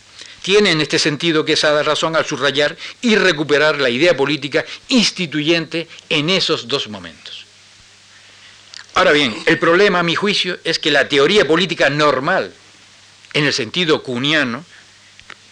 Tiene 0.47 0.71
en 0.71 0.81
este 0.81 1.01
sentido 1.01 1.45
que 1.45 1.55
esa 1.55 1.83
razón 1.83 2.15
al 2.15 2.25
subrayar 2.25 2.77
y 3.03 3.17
recuperar 3.17 3.81
la 3.81 3.91
idea 3.91 4.17
política 4.17 4.65
instituyente 4.87 5.89
en 6.09 6.31
esos 6.31 6.69
dos 6.69 6.89
momentos. 6.89 7.47
Ahora 8.95 9.11
bien, 9.11 9.35
el 9.47 9.59
problema 9.59 9.99
a 9.99 10.03
mi 10.05 10.15
juicio 10.15 10.61
es 10.63 10.79
que 10.79 10.93
la 10.93 11.09
teoría 11.09 11.49
política 11.49 11.91
normal, 11.91 12.55
en 13.33 13.45
el 13.45 13.53
sentido 13.53 14.05
cuniano, 14.05 14.65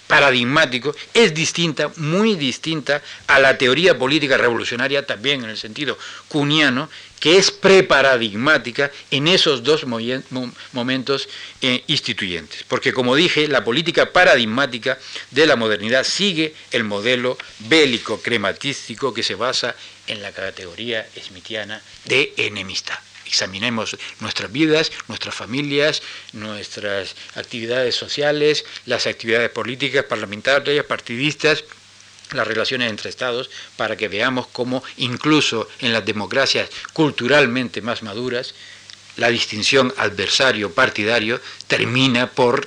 paradigmático 0.07 0.95
es 1.13 1.35
distinta, 1.35 1.91
muy 1.97 2.37
distinta 2.37 3.03
a 3.27 3.39
la 3.39 3.57
teoría 3.59 3.99
política 3.99 4.37
revolucionaria, 4.37 5.07
también 5.07 5.45
en 5.45 5.51
el 5.51 5.57
sentido 5.57 5.99
cuniano, 6.29 6.89
que 7.21 7.39
es 7.39 7.51
preparadigmática 7.51 8.91
en 9.11 9.29
esos 9.29 9.63
dos 9.63 9.87
momentos 9.87 11.29
eh, 11.63 11.83
instituyentes. 11.87 12.65
Porque 12.69 12.93
como 12.93 13.17
dije, 13.17 13.49
la 13.49 13.65
política 13.65 14.13
paradigmática 14.13 14.99
de 15.31 15.47
la 15.47 15.57
modernidad 15.57 16.05
sigue 16.05 16.55
el 16.71 16.85
modelo 16.85 17.39
bélico 17.61 18.21
crematístico 18.21 19.15
que 19.15 19.23
se 19.23 19.37
basa 19.37 19.75
en 20.07 20.21
la 20.21 20.33
categoría 20.33 21.07
smithiana 21.19 21.81
de 22.05 22.35
enemistad 22.37 22.99
examinemos 23.27 23.97
nuestras 24.21 24.51
vidas, 24.53 24.93
nuestras 25.09 25.35
familias, 25.35 26.03
nuestras 26.33 27.15
actividades 27.35 27.95
sociales, 27.95 28.65
las 28.87 29.07
actividades 29.07 29.51
políticas, 29.51 30.05
parlamentarias, 30.05 30.85
partidistas, 30.85 31.65
las 32.33 32.47
relaciones 32.47 32.91
entre 32.91 33.11
estados, 33.11 33.51
para 33.77 33.97
que 33.97 34.09
veamos 34.09 34.47
cómo 34.49 34.83
incluso 34.97 35.69
en 35.81 35.93
las 35.93 36.05
democracias 36.05 36.69
culturalmente 36.93 37.83
más 37.83 38.03
maduras, 38.03 38.55
la 39.17 39.29
distinción 39.29 39.95
adversario-partidario 39.97 41.41
termina 41.69 42.31
por 42.31 42.67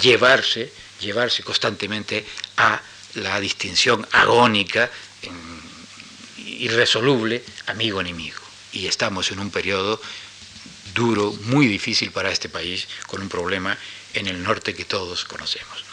llevarse, 0.00 0.72
llevarse 1.00 1.42
constantemente 1.42 2.24
a 2.56 2.80
la 3.14 3.40
distinción 3.40 4.06
agónica, 4.12 4.90
irresoluble, 6.46 7.42
amigo-enemigo 7.66 8.43
y 8.74 8.86
estamos 8.86 9.30
en 9.30 9.38
un 9.38 9.50
periodo 9.50 10.00
duro, 10.94 11.32
muy 11.44 11.66
difícil 11.66 12.10
para 12.10 12.30
este 12.30 12.48
país, 12.48 12.86
con 13.06 13.22
un 13.22 13.28
problema 13.28 13.78
en 14.12 14.26
el 14.26 14.42
norte 14.42 14.74
que 14.74 14.84
todos 14.84 15.24
conocemos 15.24 15.84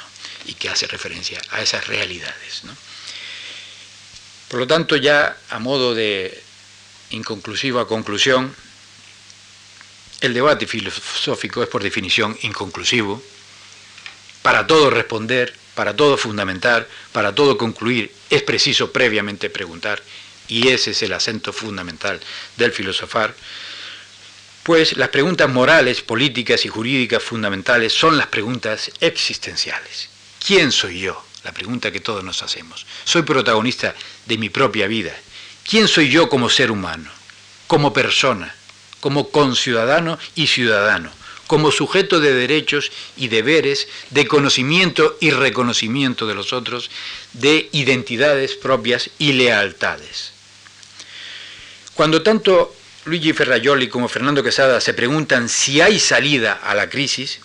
y 0.45 0.53
que 0.55 0.69
hace 0.69 0.87
referencia 0.87 1.39
a 1.51 1.61
esas 1.61 1.87
realidades. 1.87 2.63
Por 4.47 4.59
lo 4.59 4.67
tanto, 4.67 4.95
ya 4.97 5.37
a 5.49 5.59
modo 5.59 5.95
de 5.95 6.43
inconclusiva 7.11 7.87
conclusión, 7.87 8.53
el 10.21 10.33
debate 10.33 10.67
filosófico 10.67 11.63
es 11.63 11.69
por 11.69 11.81
definición 11.81 12.37
inconclusivo. 12.41 13.23
Para 14.41 14.67
todo 14.67 14.89
responder, 14.89 15.53
para 15.75 15.95
todo 15.95 16.17
fundamentar, 16.17 16.87
para 17.11 17.33
todo 17.33 17.57
concluir, 17.57 18.13
es 18.29 18.41
preciso 18.43 18.91
previamente 18.91 19.49
preguntar 19.49 20.01
y 20.51 20.67
ese 20.67 20.91
es 20.91 21.01
el 21.01 21.13
acento 21.13 21.53
fundamental 21.53 22.19
del 22.57 22.73
filosofar, 22.73 23.33
pues 24.63 24.97
las 24.97 25.07
preguntas 25.07 25.49
morales, 25.49 26.01
políticas 26.01 26.65
y 26.65 26.67
jurídicas 26.67 27.23
fundamentales 27.23 27.93
son 27.93 28.17
las 28.17 28.27
preguntas 28.27 28.91
existenciales. 28.99 30.09
¿Quién 30.45 30.73
soy 30.73 30.99
yo? 30.99 31.25
La 31.45 31.53
pregunta 31.53 31.89
que 31.89 32.01
todos 32.01 32.21
nos 32.25 32.43
hacemos. 32.43 32.85
Soy 33.05 33.21
protagonista 33.21 33.95
de 34.25 34.37
mi 34.37 34.49
propia 34.49 34.87
vida. 34.87 35.15
¿Quién 35.67 35.87
soy 35.87 36.09
yo 36.09 36.27
como 36.27 36.49
ser 36.49 36.69
humano? 36.69 37.09
Como 37.67 37.93
persona, 37.93 38.53
como 38.99 39.29
conciudadano 39.29 40.19
y 40.35 40.47
ciudadano, 40.47 41.13
como 41.47 41.71
sujeto 41.71 42.19
de 42.19 42.33
derechos 42.33 42.91
y 43.15 43.29
deberes, 43.29 43.87
de 44.09 44.27
conocimiento 44.27 45.17
y 45.21 45.31
reconocimiento 45.31 46.27
de 46.27 46.35
los 46.35 46.51
otros, 46.51 46.91
de 47.31 47.69
identidades 47.71 48.55
propias 48.55 49.09
y 49.17 49.31
lealtades. 49.31 50.30
Cuando 51.93 52.21
tanto 52.21 52.73
Luigi 53.05 53.33
Ferrajoli 53.33 53.87
como 53.87 54.07
Fernando 54.07 54.43
Quesada 54.43 54.79
se 54.79 54.93
preguntan 54.93 55.49
si 55.49 55.81
hay 55.81 55.99
salida 55.99 56.59
a 56.63 56.73
la 56.73 56.89
crisis, 56.89 57.39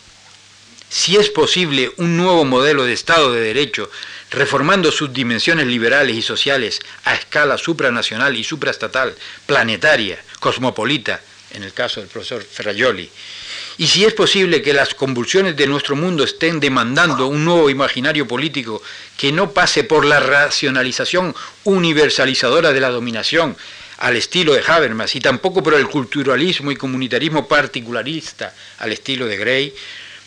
si 0.89 1.17
es 1.17 1.31
posible 1.31 1.93
un 1.97 2.17
nuevo 2.17 2.45
modelo 2.45 2.85
de 2.85 2.93
Estado 2.93 3.33
de 3.33 3.41
Derecho 3.41 3.91
reformando 4.31 4.93
sus 4.93 5.13
dimensiones 5.13 5.67
liberales 5.67 6.17
y 6.17 6.23
sociales 6.23 6.81
a 7.05 7.15
escala 7.15 7.59
supranacional 7.59 8.37
y 8.37 8.45
supraestatal, 8.45 9.15
planetaria, 9.47 10.23
cosmopolita, 10.41 11.21
en 11.53 11.63
el 11.65 11.73
caso 11.73 12.01
del 12.01 12.09
profesor 12.09 12.43
Ferrajoli, 12.43 13.11
y 13.79 13.87
si 13.89 14.05
es 14.05 14.15
posible 14.15 14.63
que 14.63 14.73
las 14.73 14.95
convulsiones 14.95 15.57
de 15.57 15.67
nuestro 15.67 15.97
mundo 15.97 16.25
estén 16.25 16.61
demandando 16.61 17.27
un 17.27 17.45
nuevo 17.45 17.69
imaginario 17.69 18.27
político 18.27 18.83
que 19.19 19.33
no 19.33 19.53
pase 19.53 19.85
por 19.85 20.05
la 20.05 20.19
racionalización 20.19 21.35
universalizadora 21.65 22.73
de 22.73 22.81
la 22.81 22.89
dominación, 22.89 23.57
al 23.99 24.17
estilo 24.17 24.53
de 24.55 24.63
Habermas 24.67 25.15
y 25.17 25.21
tampoco 25.21 25.63
por 25.63 25.75
el 25.75 25.89
culturalismo 25.89 26.71
y 26.71 26.77
comunitarismo 26.77 27.49
particularista 27.49 28.55
al 28.79 28.93
estilo 28.93 29.27
de 29.27 29.37
Gray, 29.37 29.75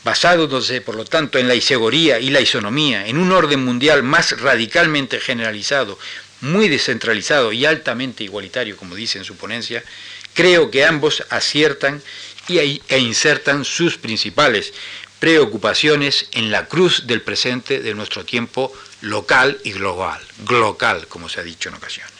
basándose 0.03 0.81
por 0.81 0.95
lo 0.95 1.05
tanto 1.05 1.37
en 1.37 1.47
la 1.47 1.55
isegoría 1.55 2.19
y 2.19 2.29
la 2.29 2.41
isonomía, 2.41 3.07
en 3.07 3.17
un 3.17 3.31
orden 3.31 3.63
mundial 3.63 4.03
más 4.03 4.39
radicalmente 4.39 5.19
generalizado, 5.19 5.99
muy 6.41 6.69
descentralizado 6.69 7.51
y 7.51 7.65
altamente 7.65 8.23
igualitario, 8.23 8.77
como 8.77 8.95
dice 8.95 9.17
en 9.17 9.25
su 9.25 9.35
ponencia, 9.35 9.83
creo 10.33 10.71
que 10.71 10.85
ambos 10.85 11.23
aciertan 11.29 12.01
y, 12.47 12.81
e 12.87 12.97
insertan 12.97 13.65
sus 13.65 13.97
principales 13.97 14.73
preocupaciones 15.19 16.27
en 16.31 16.49
la 16.49 16.67
cruz 16.67 17.05
del 17.05 17.21
presente 17.21 17.81
de 17.81 17.93
nuestro 17.93 18.25
tiempo 18.25 18.73
local 19.01 19.59
y 19.63 19.73
global, 19.73 20.21
glocal, 20.45 21.07
como 21.07 21.27
se 21.27 21.41
ha 21.41 21.43
dicho 21.43 21.69
en 21.69 21.75
ocasiones. 21.75 22.18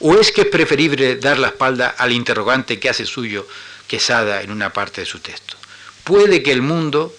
¿O 0.00 0.14
es 0.18 0.30
que 0.30 0.42
es 0.42 0.46
preferible 0.48 1.16
dar 1.16 1.38
la 1.38 1.48
espalda 1.48 1.94
al 1.96 2.12
interrogante 2.12 2.78
que 2.78 2.88
hace 2.88 3.06
suyo 3.06 3.46
Quesada 3.86 4.42
en 4.42 4.50
una 4.50 4.72
parte 4.72 5.02
de 5.02 5.06
su 5.06 5.20
texto? 5.20 5.56
Puede 6.04 6.42
que 6.42 6.52
el 6.52 6.60
mundo, 6.60 7.14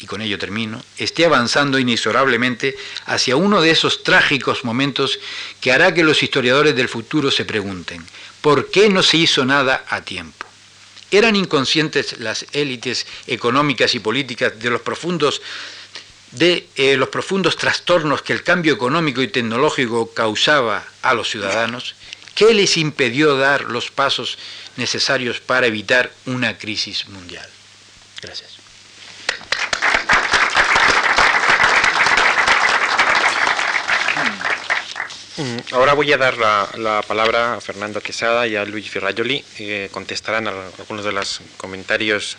y 0.00 0.06
con 0.06 0.20
ello 0.22 0.38
termino, 0.38 0.82
esté 0.96 1.24
avanzando 1.24 1.78
inexorablemente 1.78 2.76
hacia 3.04 3.36
uno 3.36 3.60
de 3.60 3.70
esos 3.70 4.02
trágicos 4.02 4.64
momentos 4.64 5.18
que 5.60 5.72
hará 5.72 5.94
que 5.94 6.04
los 6.04 6.22
historiadores 6.22 6.74
del 6.74 6.88
futuro 6.88 7.30
se 7.30 7.44
pregunten, 7.44 8.04
¿por 8.40 8.70
qué 8.70 8.88
no 8.88 9.02
se 9.02 9.18
hizo 9.18 9.44
nada 9.44 9.84
a 9.88 10.00
tiempo? 10.00 10.46
¿Eran 11.10 11.36
inconscientes 11.36 12.18
las 12.18 12.46
élites 12.52 13.06
económicas 13.26 13.94
y 13.94 14.00
políticas 14.00 14.58
de 14.58 14.70
los 14.70 14.80
profundos 14.80 15.40
de 16.32 16.68
eh, 16.76 16.96
los 16.96 17.08
profundos 17.08 17.56
trastornos 17.56 18.20
que 18.22 18.32
el 18.32 18.42
cambio 18.42 18.74
económico 18.74 19.22
y 19.22 19.28
tecnológico 19.28 20.12
causaba 20.12 20.84
a 21.02 21.14
los 21.14 21.30
ciudadanos? 21.30 21.94
¿Qué 22.36 22.52
les 22.52 22.76
impidió 22.76 23.38
dar 23.38 23.62
los 23.62 23.90
pasos 23.90 24.36
necesarios 24.76 25.40
para 25.40 25.68
evitar 25.68 26.12
una 26.26 26.58
crisis 26.58 27.08
mundial? 27.08 27.48
Gracias. 28.20 28.58
Mm, 35.38 35.56
ahora 35.72 35.94
voy 35.94 36.12
a 36.12 36.18
dar 36.18 36.36
la, 36.36 37.02
palabra 37.08 37.54
a 37.54 37.60
Fernando 37.62 38.02
Quesada 38.02 38.46
y 38.46 38.54
a 38.54 38.66
Luigi 38.66 38.90
Ferrajoli. 38.90 39.42
que 39.56 39.88
contestarán 39.90 40.46
algunos 40.46 41.06
de 41.06 41.12
los 41.12 41.40
comentarios 41.56 42.36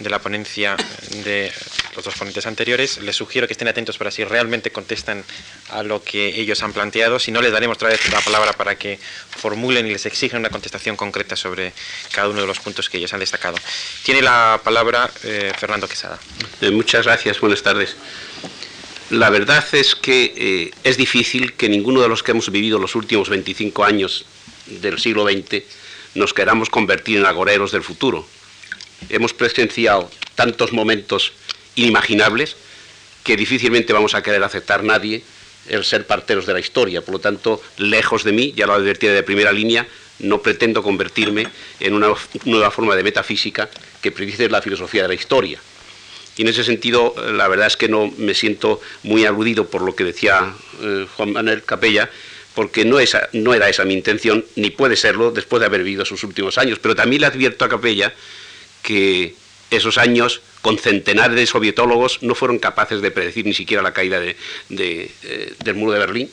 de 0.00 0.10
la 0.10 0.18
ponencia 0.18 0.76
de 1.22 1.52
los 1.94 2.04
dos 2.04 2.14
ponentes 2.14 2.46
anteriores. 2.46 2.98
Les 2.98 3.14
sugiero 3.14 3.46
que 3.46 3.52
estén 3.52 3.68
atentos 3.68 3.98
para 3.98 4.10
si 4.10 4.24
realmente 4.24 4.70
contestan 4.72 5.24
a 5.68 5.82
lo 5.82 6.02
que 6.02 6.40
ellos 6.40 6.62
han 6.62 6.72
planteado. 6.72 7.18
Si 7.18 7.30
no, 7.30 7.42
les 7.42 7.52
daremos 7.52 7.76
otra 7.76 7.90
vez 7.90 8.10
la 8.10 8.20
palabra 8.20 8.52
para 8.54 8.76
que 8.76 8.98
formulen 9.30 9.86
y 9.86 9.92
les 9.92 10.06
exijan 10.06 10.40
una 10.40 10.50
contestación 10.50 10.96
concreta 10.96 11.36
sobre 11.36 11.72
cada 12.12 12.28
uno 12.28 12.40
de 12.40 12.46
los 12.46 12.58
puntos 12.60 12.88
que 12.88 12.98
ellos 12.98 13.12
han 13.12 13.20
destacado. 13.20 13.56
Tiene 14.02 14.22
la 14.22 14.60
palabra 14.64 15.10
eh, 15.22 15.52
Fernando 15.58 15.86
Quesada. 15.86 16.18
Eh, 16.60 16.70
muchas 16.70 17.04
gracias, 17.04 17.38
buenas 17.40 17.62
tardes. 17.62 17.96
La 19.10 19.28
verdad 19.28 19.64
es 19.72 19.94
que 19.94 20.32
eh, 20.36 20.70
es 20.84 20.96
difícil 20.96 21.54
que 21.54 21.68
ninguno 21.68 22.00
de 22.00 22.08
los 22.08 22.22
que 22.22 22.30
hemos 22.30 22.50
vivido 22.50 22.78
los 22.78 22.94
últimos 22.94 23.28
25 23.28 23.84
años 23.84 24.24
del 24.66 24.98
siglo 24.98 25.24
XX 25.24 25.62
nos 26.14 26.32
queramos 26.32 26.70
convertir 26.70 27.18
en 27.18 27.26
agoreros 27.26 27.72
del 27.72 27.82
futuro 27.82 28.26
hemos 29.08 29.32
presenciado 29.32 30.10
tantos 30.34 30.72
momentos 30.72 31.32
inimaginables 31.74 32.56
que 33.24 33.36
difícilmente 33.36 33.92
vamos 33.92 34.14
a 34.14 34.22
querer 34.22 34.42
aceptar 34.42 34.82
nadie 34.82 35.22
el 35.68 35.84
ser 35.84 36.06
parteros 36.06 36.46
de 36.46 36.52
la 36.52 36.60
historia. 36.60 37.02
Por 37.02 37.14
lo 37.14 37.18
tanto, 37.20 37.62
lejos 37.78 38.24
de 38.24 38.32
mí, 38.32 38.52
ya 38.56 38.66
lo 38.66 38.72
advertí 38.72 39.06
de 39.06 39.22
primera 39.22 39.52
línea, 39.52 39.86
no 40.20 40.42
pretendo 40.42 40.82
convertirme 40.82 41.46
en 41.78 41.94
una 41.94 42.12
nueva 42.44 42.70
forma 42.70 42.96
de 42.96 43.02
metafísica 43.02 43.68
que 44.02 44.12
predice 44.12 44.48
la 44.48 44.62
filosofía 44.62 45.02
de 45.02 45.08
la 45.08 45.14
historia. 45.14 45.60
Y 46.36 46.42
en 46.42 46.48
ese 46.48 46.64
sentido, 46.64 47.14
la 47.32 47.48
verdad 47.48 47.66
es 47.66 47.76
que 47.76 47.88
no 47.88 48.12
me 48.16 48.34
siento 48.34 48.80
muy 49.02 49.26
aludido 49.26 49.66
por 49.66 49.82
lo 49.82 49.94
que 49.94 50.04
decía 50.04 50.54
eh, 50.80 51.06
Juan 51.16 51.32
Manuel 51.32 51.62
Capella, 51.64 52.10
porque 52.54 52.84
no, 52.84 52.96
no 53.32 53.54
era 53.54 53.68
esa 53.68 53.84
mi 53.84 53.94
intención, 53.94 54.44
ni 54.56 54.70
puede 54.70 54.96
serlo 54.96 55.30
después 55.30 55.60
de 55.60 55.66
haber 55.66 55.82
vivido 55.82 56.04
sus 56.04 56.24
últimos 56.24 56.58
años. 56.58 56.78
Pero 56.78 56.94
también 56.94 57.20
le 57.20 57.26
advierto 57.26 57.64
a 57.64 57.68
Capella 57.68 58.12
que 58.82 59.34
esos 59.70 59.98
años 59.98 60.40
con 60.62 60.78
centenares 60.78 61.36
de 61.36 61.46
sovietólogos 61.46 62.22
no 62.22 62.34
fueron 62.34 62.58
capaces 62.58 63.00
de 63.00 63.10
predecir 63.10 63.46
ni 63.46 63.54
siquiera 63.54 63.82
la 63.82 63.92
caída 63.92 64.20
de, 64.20 64.36
eh, 64.70 65.54
del 65.64 65.74
muro 65.74 65.92
de 65.92 65.98
Berlín, 65.98 66.30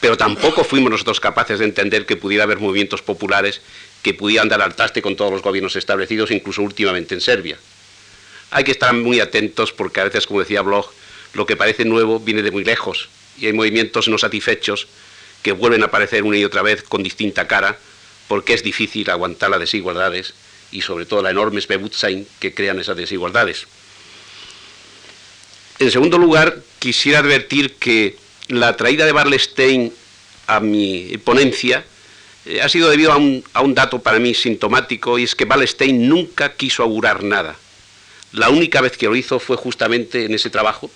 pero 0.00 0.16
tampoco 0.16 0.62
fuimos 0.62 0.90
nosotros 0.90 1.20
capaces 1.20 1.58
de 1.58 1.64
entender 1.64 2.06
que 2.06 2.16
pudiera 2.16 2.44
haber 2.44 2.58
movimientos 2.58 3.02
populares 3.02 3.60
que 4.02 4.14
pudieran 4.14 4.48
dar 4.48 4.62
al 4.62 4.76
traste 4.76 5.02
con 5.02 5.16
todos 5.16 5.32
los 5.32 5.42
gobiernos 5.42 5.74
establecidos, 5.74 6.30
incluso 6.30 6.62
últimamente 6.62 7.14
en 7.14 7.20
Serbia. 7.20 7.58
Hay 8.50 8.62
que 8.62 8.70
estar 8.70 8.92
muy 8.94 9.18
atentos 9.18 9.72
porque 9.72 10.00
a 10.00 10.04
veces, 10.04 10.26
como 10.26 10.40
decía 10.40 10.62
Bloch, 10.62 10.90
lo 11.32 11.46
que 11.46 11.56
parece 11.56 11.84
nuevo 11.84 12.20
viene 12.20 12.42
de 12.42 12.50
muy 12.50 12.64
lejos 12.64 13.08
y 13.38 13.46
hay 13.46 13.52
movimientos 13.52 14.08
no 14.08 14.18
satisfechos 14.18 14.86
que 15.42 15.52
vuelven 15.52 15.82
a 15.82 15.86
aparecer 15.86 16.22
una 16.22 16.36
y 16.36 16.44
otra 16.44 16.62
vez 16.62 16.82
con 16.82 17.02
distinta 17.02 17.48
cara 17.48 17.78
porque 18.28 18.54
es 18.54 18.62
difícil 18.62 19.10
aguantar 19.10 19.50
las 19.50 19.60
desigualdades 19.60 20.34
y 20.72 20.82
sobre 20.82 21.06
todo 21.06 21.22
la 21.22 21.30
enorme 21.30 21.60
Bewusstsein 21.66 22.26
que 22.38 22.54
crean 22.54 22.78
esas 22.78 22.96
desigualdades. 22.96 23.66
En 25.78 25.90
segundo 25.90 26.18
lugar, 26.18 26.62
quisiera 26.78 27.18
advertir 27.18 27.74
que 27.74 28.16
la 28.48 28.76
traída 28.76 29.04
de 29.04 29.12
Barlestein 29.12 29.92
a 30.46 30.60
mi 30.60 31.16
ponencia 31.24 31.84
eh, 32.46 32.62
ha 32.62 32.68
sido 32.68 32.88
debido 32.88 33.12
a 33.12 33.16
un, 33.16 33.44
a 33.52 33.60
un, 33.60 33.74
dato 33.74 34.00
para 34.00 34.18
mí 34.18 34.32
sintomático 34.34 35.18
y 35.18 35.24
es 35.24 35.34
que 35.34 35.44
Barlestein 35.44 36.08
nunca 36.08 36.54
quiso 36.54 36.82
augurar 36.82 37.22
nada. 37.22 37.56
La 38.32 38.48
única 38.48 38.80
vez 38.80 38.96
que 38.96 39.06
lo 39.06 39.16
hizo 39.16 39.38
fue 39.38 39.56
justamente 39.56 40.24
en 40.24 40.34
ese 40.34 40.50
trabajo 40.50 40.90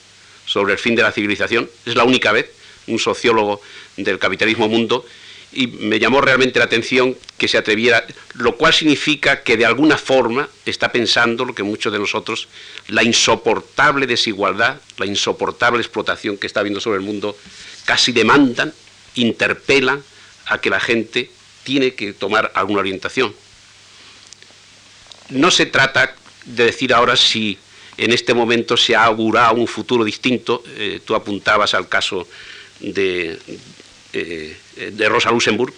sobre 0.47 0.73
el 0.73 0.79
fin 0.79 0.95
de 0.95 1.03
la 1.03 1.13
civilización. 1.13 1.71
Es 1.87 1.95
la 1.95 2.05
única 2.05 2.33
vez, 2.33 2.51
un 2.87 2.99
sociólogo 2.99 3.61
del 3.97 4.19
capitalismo 4.19 4.69
mundo, 4.69 5.05
y 5.53 5.67
me 5.67 5.99
llamó 5.99 6.21
realmente 6.21 6.59
la 6.59 6.67
atención 6.67 7.17
que 7.37 7.49
se 7.49 7.59
atreviera, 7.59 8.07
lo 8.35 8.57
cual 8.57 8.73
significa 8.73 9.43
que 9.43 9.57
de 9.57 9.67
alguna 9.67 9.99
forma 9.99 10.49
está 10.65 10.93
pensando 10.93 11.45
lo 11.45 11.55
que 11.55 11.63
muchos 11.63 11.93
de 11.93 11.99
nosotros, 11.99 12.49
la 12.89 13.03
insoportable 13.03 14.07
desigualdad, 14.07 14.81
la 14.99 15.07
insoportable 15.07 15.81
explotación 15.81 16.37
que 16.37 16.47
está 16.47 16.61
habiendo 16.61 16.81
sobre 16.81 16.99
el 16.99 17.05
mundo, 17.05 17.37
casi 17.85 18.13
demandan, 18.13 18.73
interpelan 19.17 20.03
a 20.47 20.61
que 20.61 20.71
la 20.71 20.81
gente 20.81 21.31
tiene 21.65 21.95
que 21.95 22.13
tomar 22.13 22.53
alguna 22.55 22.81
orientación. 22.81 23.35
No 25.31 25.51
se 25.51 25.67
trata 25.67 26.15
de 26.45 26.65
decir 26.65 26.95
ahora 26.95 27.17
si 27.17 27.59
en 27.97 28.13
este 28.13 28.35
momento 28.35 28.77
se 28.77 28.95
ha 28.95 29.05
augurado 29.05 29.55
un 29.55 29.67
futuro 29.67 30.05
distinto, 30.05 30.63
eh, 30.77 31.01
tú 31.05 31.15
apuntabas 31.15 31.75
al 31.75 31.89
caso 31.89 32.27
de, 32.81 33.39
eh, 34.13 34.57
de 34.91 35.09
Rosa 35.09 35.31
Luxemburg, 35.31 35.75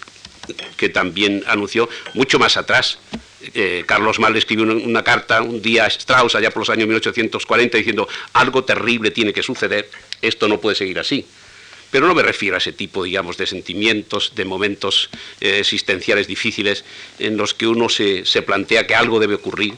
que 0.77 0.89
también 0.89 1.43
anunció 1.47 1.89
mucho 2.15 2.39
más 2.39 2.57
atrás. 2.57 2.99
Eh, 3.55 3.85
Carlos 3.87 4.21
Mal 4.21 4.37
escribió 4.37 4.65
una, 4.65 4.75
una, 4.75 5.03
carta 5.03 5.43
un 5.43 5.61
día 5.61 5.85
a 5.85 5.89
Strauss, 5.89 6.35
allá 6.35 6.51
por 6.51 6.61
los 6.61 6.71
años 6.71 6.87
1840, 6.87 7.79
diciendo 7.79 8.09
algo 8.33 8.65
terrible 8.65 9.11
tiene 9.11 9.33
que 9.33 9.43
suceder, 9.43 9.91
esto 10.21 10.47
no 10.49 10.61
puede 10.61 10.77
seguir 10.77 10.99
así. 10.99 11.27
Pero 11.91 12.07
no 12.07 12.15
me 12.15 12.23
refiero 12.23 12.55
a 12.55 12.59
ese 12.59 12.73
tipo, 12.73 13.05
digamos, 13.05 13.37
de 13.37 13.47
sentimientos, 13.47 14.33
de 14.35 14.47
momentos 14.47 15.11
eh, 15.41 15.59
existenciales 15.59 16.27
difíciles 16.27 16.85
en 17.19 17.37
los 17.37 17.53
que 17.53 17.67
uno 17.67 17.91
se, 17.91 18.25
se 18.25 18.41
plantea 18.41 18.87
que 18.87 18.95
algo 18.95 19.21
debe 19.21 19.35
ocurrir. 19.35 19.75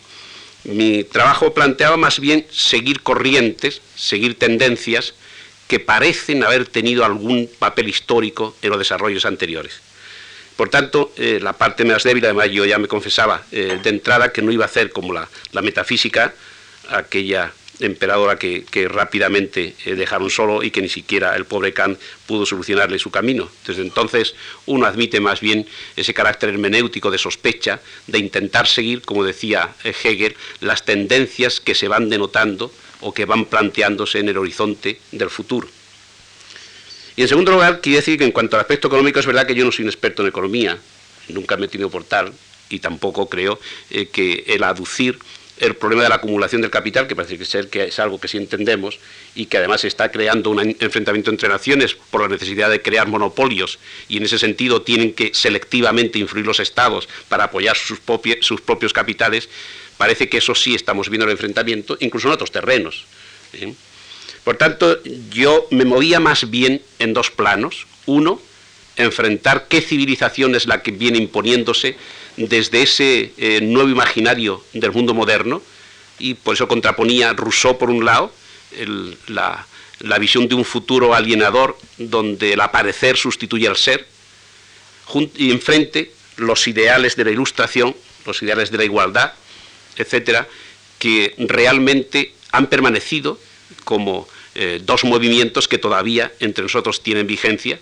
Mi 0.62 1.02
trabajo 1.02 1.52
planteaba 1.52 1.96
más 1.96 2.20
bien 2.20 2.46
seguir 2.50 3.02
corrientes, 3.02 3.82
seguir 3.96 4.38
tendencias, 4.38 5.14
que 5.68 5.80
parecen 5.80 6.44
haber 6.44 6.66
tenido 6.66 7.04
algún 7.04 7.50
papel 7.58 7.88
histórico 7.88 8.56
en 8.62 8.70
los 8.70 8.78
desarrollos 8.78 9.24
anteriores. 9.24 9.80
Por 10.56 10.68
tanto, 10.68 11.12
eh, 11.16 11.40
la 11.42 11.52
parte 11.52 11.84
más 11.84 12.04
débil, 12.04 12.24
además 12.24 12.50
yo 12.50 12.64
ya 12.64 12.78
me 12.78 12.86
confesaba 12.86 13.42
eh, 13.50 13.78
de 13.82 13.90
entrada 13.90 14.32
que 14.32 14.42
no 14.42 14.52
iba 14.52 14.64
a 14.64 14.68
hacer 14.68 14.90
como 14.90 15.12
la, 15.12 15.28
metafísica, 15.62 16.32
aquella 16.90 17.52
emperadora 17.80 18.38
que, 18.38 18.64
que 18.70 18.86
rápidamente 18.86 19.74
eh, 19.84 19.96
dejaron 19.96 20.30
solo 20.30 20.62
y 20.62 20.70
que 20.70 20.80
ni 20.80 20.88
siquiera 20.88 21.34
el 21.34 21.44
pobre 21.44 21.72
Kant 21.72 21.98
pudo 22.26 22.46
solucionarle 22.46 23.00
su 23.00 23.10
camino. 23.10 23.50
Desde 23.66 23.82
entonces 23.82 24.36
uno 24.66 24.86
admite 24.86 25.18
más 25.18 25.40
bien 25.40 25.66
ese 25.96 26.14
carácter 26.14 26.50
hermenéutico 26.50 27.10
de 27.10 27.18
sospecha, 27.18 27.80
de 28.06 28.18
intentar 28.20 28.68
seguir, 28.68 29.02
como 29.02 29.24
decía 29.24 29.70
Hegel, 29.82 30.36
las 30.60 30.84
tendencias 30.84 31.58
que 31.58 31.74
se 31.74 31.88
van 31.88 32.10
denotando 32.10 32.70
o 33.00 33.12
que 33.12 33.24
van 33.24 33.44
planteándose 33.46 34.18
en 34.20 34.28
el 34.28 34.38
horizonte 34.38 35.00
del 35.12 35.30
futuro. 35.30 35.68
Y 37.16 37.22
en 37.22 37.28
segundo 37.28 37.52
lugar, 37.52 37.80
quiero 37.80 37.98
decir 37.98 38.18
que 38.18 38.24
en 38.24 38.32
cuanto 38.32 38.56
al 38.56 38.60
aspecto 38.60 38.88
económico 38.88 39.20
es 39.20 39.26
verdad 39.26 39.46
que 39.46 39.54
yo 39.54 39.64
no 39.64 39.70
soy 39.70 39.84
un 39.84 39.90
experto 39.90 40.22
en 40.22 40.28
economía, 40.28 40.78
nunca 41.28 41.56
me 41.56 41.66
he 41.66 41.68
tenido 41.68 41.90
por 41.90 42.04
tal, 42.04 42.32
y 42.68 42.80
tampoco 42.80 43.28
creo 43.28 43.60
eh, 43.90 44.06
que 44.06 44.44
el 44.48 44.64
aducir 44.64 45.18
el 45.58 45.76
problema 45.76 46.02
de 46.02 46.08
la 46.08 46.16
acumulación 46.16 46.62
del 46.62 46.70
capital, 46.70 47.06
que 47.06 47.14
parece 47.14 47.38
que, 47.38 47.44
ser, 47.44 47.68
que 47.68 47.84
es 47.84 47.98
algo 47.98 48.18
que 48.18 48.28
sí 48.28 48.36
entendemos 48.36 48.98
y 49.34 49.46
que 49.46 49.58
además 49.58 49.84
está 49.84 50.10
creando 50.10 50.50
un 50.50 50.76
enfrentamiento 50.80 51.30
entre 51.30 51.48
naciones 51.48 51.94
por 51.94 52.22
la 52.22 52.28
necesidad 52.28 52.70
de 52.70 52.82
crear 52.82 53.06
monopolios 53.06 53.78
y 54.08 54.16
en 54.16 54.24
ese 54.24 54.38
sentido 54.38 54.82
tienen 54.82 55.12
que 55.12 55.30
selectivamente 55.32 56.18
influir 56.18 56.46
los 56.46 56.60
estados 56.60 57.08
para 57.28 57.44
apoyar 57.44 57.76
sus, 57.76 58.00
sus 58.40 58.60
propios 58.60 58.92
capitales, 58.92 59.48
parece 60.04 60.28
que 60.28 60.36
eso 60.36 60.54
sí 60.54 60.74
estamos 60.74 61.08
viendo 61.08 61.24
el 61.24 61.32
enfrentamiento, 61.32 61.96
incluso 61.98 62.28
en 62.28 62.34
otros 62.34 62.52
terrenos. 62.52 63.06
Por 64.44 64.58
tanto, 64.58 65.02
yo 65.30 65.66
me 65.70 65.86
movía 65.86 66.20
más 66.20 66.50
bien 66.50 66.82
en 66.98 67.14
dos 67.14 67.30
planos. 67.30 67.86
Uno, 68.04 68.38
enfrentar 68.98 69.66
qué 69.66 69.80
civilización 69.80 70.54
es 70.56 70.66
la 70.66 70.82
que 70.82 70.90
viene 70.90 71.16
imponiéndose 71.16 71.96
desde 72.36 72.82
ese 72.82 73.32
eh, 73.38 73.62
nuevo 73.62 73.88
imaginario 73.88 74.62
del 74.74 74.92
mundo 74.92 75.14
moderno, 75.14 75.62
y 76.18 76.34
por 76.34 76.52
eso 76.52 76.68
contraponía 76.68 77.32
Rousseau 77.32 77.78
por 77.78 77.88
un 77.88 78.04
lado, 78.04 78.30
la, 79.28 79.66
la, 80.00 80.18
visión 80.18 80.48
de 80.48 80.54
un 80.54 80.66
futuro 80.66 81.14
alienador 81.14 81.78
donde 81.96 82.52
el 82.52 82.60
aparecer 82.60 83.16
sustituye 83.16 83.68
al 83.68 83.78
ser, 83.78 84.06
y 85.38 85.50
enfrente 85.50 86.12
los 86.36 86.68
ideales 86.68 87.16
de 87.16 87.24
la 87.24 87.30
ilustración, 87.30 87.96
los 88.26 88.42
ideales 88.42 88.70
de 88.70 88.76
la 88.76 88.84
igualdad, 88.84 89.32
etcétera, 89.96 90.48
que 90.98 91.34
realmente 91.38 92.32
han 92.52 92.68
permanecido 92.68 93.38
como 93.84 94.28
eh, 94.54 94.80
dos 94.82 95.04
movimientos 95.04 95.68
que 95.68 95.78
todavía 95.78 96.32
entre 96.40 96.62
nosotros 96.62 97.02
tienen 97.02 97.26
vigencia, 97.26 97.78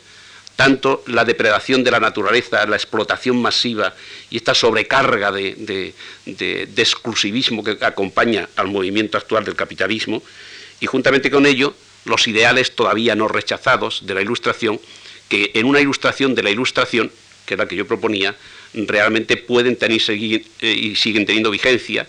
tanto 0.56 1.02
la 1.06 1.24
depredación 1.24 1.84
de 1.84 1.90
la 1.90 2.00
naturaleza, 2.00 2.66
la 2.66 2.76
explotación 2.76 3.40
masiva 3.40 3.94
y 4.30 4.36
esta 4.36 4.54
sobrecarga 4.54 5.32
de, 5.32 5.54
de, 5.56 5.94
de, 6.66 6.82
exclusivismo 6.82 7.64
que 7.64 7.78
acompaña 7.80 8.48
al 8.56 8.68
movimiento 8.68 9.18
actual 9.18 9.44
del 9.44 9.56
capitalismo, 9.56 10.22
y 10.80 10.86
juntamente 10.86 11.30
con 11.30 11.46
ello 11.46 11.74
los 12.04 12.26
ideales 12.26 12.74
todavía 12.74 13.14
no 13.14 13.28
rechazados 13.28 14.06
de 14.06 14.14
la 14.14 14.22
ilustración, 14.22 14.80
que 15.28 15.52
en 15.54 15.66
una 15.66 15.80
ilustración 15.80 16.34
de 16.34 16.42
la 16.42 16.50
ilustración, 16.50 17.10
que 17.46 17.54
es 17.54 17.58
la 17.58 17.66
que 17.66 17.76
yo 17.76 17.86
proponía, 17.86 18.34
realmente 18.74 19.36
pueden 19.36 19.76
tener 19.76 20.00
seguir, 20.00 20.46
eh, 20.60 20.72
y 20.72 20.96
siguen 20.96 21.26
teniendo 21.26 21.50
vigencia, 21.50 22.06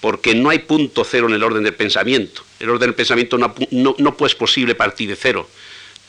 porque 0.00 0.34
no 0.34 0.50
hay 0.50 0.60
punto 0.60 1.04
cero 1.04 1.28
en 1.28 1.34
el 1.34 1.42
orden 1.42 1.64
del 1.64 1.74
pensamiento. 1.74 2.42
El 2.60 2.70
orden 2.70 2.88
del 2.88 2.94
pensamiento 2.94 3.38
no, 3.38 3.54
no, 3.70 3.94
no 3.98 4.16
pues 4.16 4.34
posible 4.34 4.74
partir 4.74 5.08
de 5.08 5.16
cero. 5.16 5.48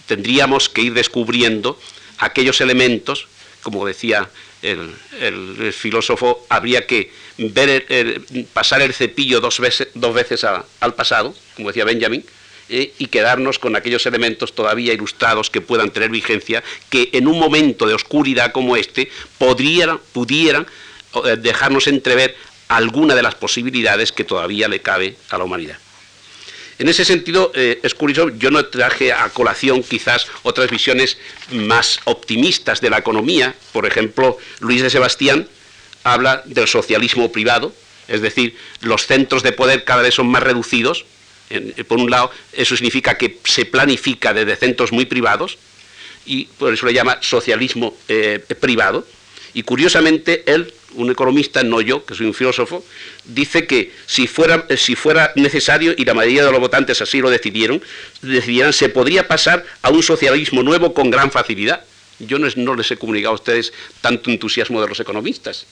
Tendríamos 0.05 0.69
que 0.69 0.81
ir 0.81 0.93
descubriendo 0.93 1.79
aquellos 2.19 2.61
elementos, 2.61 3.27
como 3.61 3.85
decía 3.85 4.29
el, 4.61 5.73
filósofo, 5.73 6.45
habría 6.49 6.87
que 6.87 7.11
ver 7.37 7.85
el, 7.89 8.45
pasar 8.53 8.81
el 8.81 8.93
cepillo 8.93 9.39
dos 9.39 9.59
veces, 9.59 9.89
dos 9.93 10.13
veces 10.13 10.43
al 10.43 10.93
pasado, 10.95 11.35
como 11.55 11.69
decía 11.69 11.85
Benjamin, 11.85 12.23
eh, 12.69 12.93
y 12.97 13.07
quedarnos 13.07 13.59
con 13.59 13.75
aquellos 13.75 14.05
elementos 14.05 14.53
todavía 14.53 14.93
ilustrados 14.93 15.49
que 15.49 15.61
puedan 15.61 15.91
tener 15.91 16.09
vigencia, 16.09 16.63
que 16.89 17.09
en 17.13 17.27
un 17.27 17.39
momento 17.39 17.87
de 17.87 17.93
oscuridad 17.93 18.51
como 18.51 18.75
este 18.75 19.09
podrían, 19.37 19.99
pudieran 20.13 20.67
eh, 21.25 21.37
dejarnos 21.37 21.87
entrever 21.87 22.35
alguna 22.67 23.15
de 23.15 23.23
las 23.23 23.35
posibilidades 23.35 24.11
que 24.11 24.23
todavía 24.23 24.67
le 24.67 24.81
cabe 24.81 25.15
a 25.29 25.37
la 25.37 25.45
humanidad. 25.45 25.77
En 26.79 26.89
ese 26.89 27.05
sentido, 27.05 27.51
eh, 27.55 27.79
es 27.81 27.95
curioso, 27.95 28.29
yo 28.37 28.51
no 28.51 28.63
traje 28.65 29.11
a 29.11 29.29
colación 29.29 29.81
quizás 29.81 30.27
otras 30.43 30.69
visiones 30.69 31.17
más 31.51 31.99
optimistas 32.03 32.81
de 32.81 32.91
la 32.91 32.99
economía. 32.99 33.55
Por 33.71 33.87
ejemplo, 33.87 34.37
Luis 34.59 34.83
de 34.83 34.91
Sebastián 34.91 35.47
habla 36.03 36.43
del 36.45 36.67
socialismo 36.67 37.31
privado, 37.31 37.73
es 38.07 38.21
decir, 38.21 38.55
los 38.81 39.07
centros 39.07 39.41
de 39.41 39.53
poder 39.53 39.85
cada 39.85 40.03
vez 40.03 40.13
son 40.13 40.27
más 40.27 40.43
reducidos. 40.43 41.05
En, 41.49 41.73
por 41.85 41.99
un 41.99 42.09
lado, 42.09 42.31
eso 42.53 42.75
significa 42.75 43.17
que 43.17 43.39
se 43.43 43.65
planifica 43.65 44.33
desde 44.33 44.55
centros 44.55 44.91
muy 44.91 45.05
privados 45.05 45.57
y 46.25 46.45
por 46.45 46.73
eso 46.73 46.85
le 46.85 46.93
llama 46.93 47.17
socialismo 47.21 47.95
eh, 48.07 48.43
privado. 48.59 49.07
Y 49.53 49.63
curiosamente, 49.63 50.43
él 50.45 50.73
un 50.93 51.11
economista, 51.11 51.63
no 51.63 51.81
yo, 51.81 52.05
que 52.05 52.15
soy 52.15 52.25
un 52.25 52.33
filósofo, 52.33 52.83
dice 53.23 53.67
que 53.67 53.91
si 54.05 54.27
fuera, 54.27 54.65
si 54.77 54.95
fuera 54.95 55.31
necesario, 55.35 55.93
y 55.97 56.05
la 56.05 56.13
mayoría 56.13 56.45
de 56.45 56.51
los 56.51 56.59
votantes 56.59 57.01
así 57.01 57.21
lo 57.21 57.29
decidieron, 57.29 57.81
decidieran, 58.21 58.73
se 58.73 58.89
podría 58.89 59.27
pasar 59.27 59.65
a 59.81 59.89
un 59.89 60.03
socialismo 60.03 60.63
nuevo 60.63 60.93
con 60.93 61.09
gran 61.09 61.31
facilidad. 61.31 61.81
Yo 62.19 62.39
no 62.39 62.75
les 62.75 62.91
he 62.91 62.97
comunicado 62.97 63.33
a 63.33 63.35
ustedes 63.35 63.73
tanto 64.01 64.31
entusiasmo 64.31 64.81
de 64.81 64.87
los 64.87 64.99
economistas. 64.99 65.65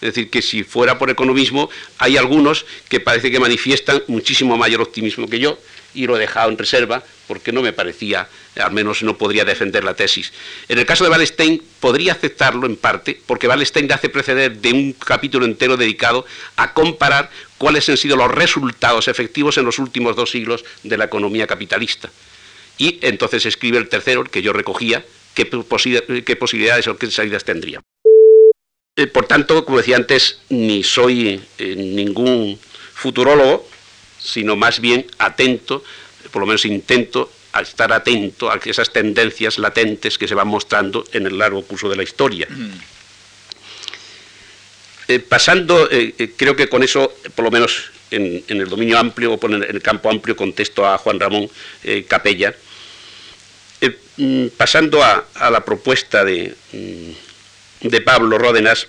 Es 0.00 0.14
decir, 0.14 0.30
que 0.30 0.42
si 0.42 0.64
fuera 0.64 0.98
por 0.98 1.10
economismo, 1.10 1.68
hay 1.98 2.16
algunos 2.16 2.64
que 2.88 3.00
parece 3.00 3.30
que 3.30 3.38
manifiestan 3.38 4.02
muchísimo 4.06 4.56
mayor 4.56 4.80
optimismo 4.80 5.28
que 5.28 5.38
yo, 5.38 5.58
y 5.94 6.06
lo 6.06 6.16
he 6.16 6.20
dejado 6.20 6.50
en 6.50 6.58
reserva 6.58 7.02
porque 7.26 7.52
no 7.52 7.62
me 7.62 7.72
parecía, 7.72 8.28
al 8.56 8.72
menos 8.72 9.02
no 9.02 9.16
podría 9.16 9.44
defender 9.44 9.84
la 9.84 9.94
tesis. 9.94 10.32
En 10.68 10.78
el 10.78 10.86
caso 10.86 11.04
de 11.04 11.10
Wallenstein 11.10 11.62
podría 11.80 12.12
aceptarlo 12.12 12.66
en 12.66 12.76
parte 12.76 13.20
porque 13.26 13.48
Wallenstein 13.48 13.90
hace 13.92 14.08
preceder 14.08 14.56
de 14.56 14.72
un 14.72 14.92
capítulo 14.92 15.46
entero 15.46 15.76
dedicado 15.76 16.26
a 16.56 16.72
comparar 16.72 17.30
cuáles 17.58 17.88
han 17.88 17.96
sido 17.96 18.16
los 18.16 18.30
resultados 18.30 19.08
efectivos 19.08 19.58
en 19.58 19.64
los 19.64 19.78
últimos 19.78 20.16
dos 20.16 20.30
siglos 20.30 20.64
de 20.82 20.96
la 20.96 21.04
economía 21.04 21.46
capitalista. 21.46 22.10
Y 22.78 22.98
entonces 23.02 23.44
escribe 23.46 23.78
el 23.78 23.88
tercero, 23.88 24.22
el 24.22 24.30
que 24.30 24.42
yo 24.42 24.52
recogía, 24.52 25.04
qué, 25.34 25.44
posibilidades 25.46 26.88
o 26.88 26.96
qué 26.96 27.10
salidas 27.10 27.44
tendría. 27.44 27.80
Eh, 29.00 29.06
por 29.06 29.24
tanto, 29.24 29.64
como 29.64 29.78
decía 29.78 29.96
antes, 29.96 30.40
ni 30.50 30.82
soy 30.82 31.40
eh, 31.56 31.74
ningún 31.74 32.60
futurólogo, 32.92 33.66
sino 34.18 34.56
más 34.56 34.78
bien 34.78 35.06
atento, 35.16 35.82
por 36.30 36.40
lo 36.40 36.46
menos 36.46 36.66
intento 36.66 37.32
a 37.54 37.62
estar 37.62 37.94
atento 37.94 38.50
a 38.50 38.60
esas 38.62 38.92
tendencias 38.92 39.56
latentes 39.56 40.18
que 40.18 40.28
se 40.28 40.34
van 40.34 40.48
mostrando 40.48 41.02
en 41.12 41.24
el 41.26 41.38
largo 41.38 41.62
curso 41.62 41.88
de 41.88 41.96
la 41.96 42.02
historia. 42.02 42.46
Mm. 42.50 42.72
Eh, 45.08 45.18
pasando, 45.20 45.88
creo 46.36 46.54
que 46.54 46.68
con 46.68 46.82
eso, 46.82 47.10
por 47.34 47.46
lo 47.46 47.50
menos 47.50 47.90
en, 48.10 48.44
el 48.48 48.68
dominio 48.68 48.98
amplio 48.98 49.32
o 49.32 49.46
en 49.46 49.62
el 49.62 49.80
campo 49.80 50.10
amplio, 50.10 50.36
contesto 50.36 50.86
a 50.86 50.98
Juan 50.98 51.18
Ramón 51.18 51.48
Capella. 52.06 52.54
Mm, 54.20 54.48
pasando 54.54 55.02
a, 55.02 55.24
la 55.50 55.64
propuesta 55.64 56.22
de, 56.22 56.54
mm, 56.72 57.29
de 57.80 58.00
Pablo 58.00 58.38
Ródenas, 58.38 58.86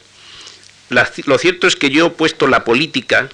lo 1.25 1.37
cierto 1.37 1.67
es 1.67 1.75
que 1.75 1.89
yo 1.89 2.07
he 2.07 2.09
puesto 2.09 2.47
la 2.47 2.63
política, 2.63 3.29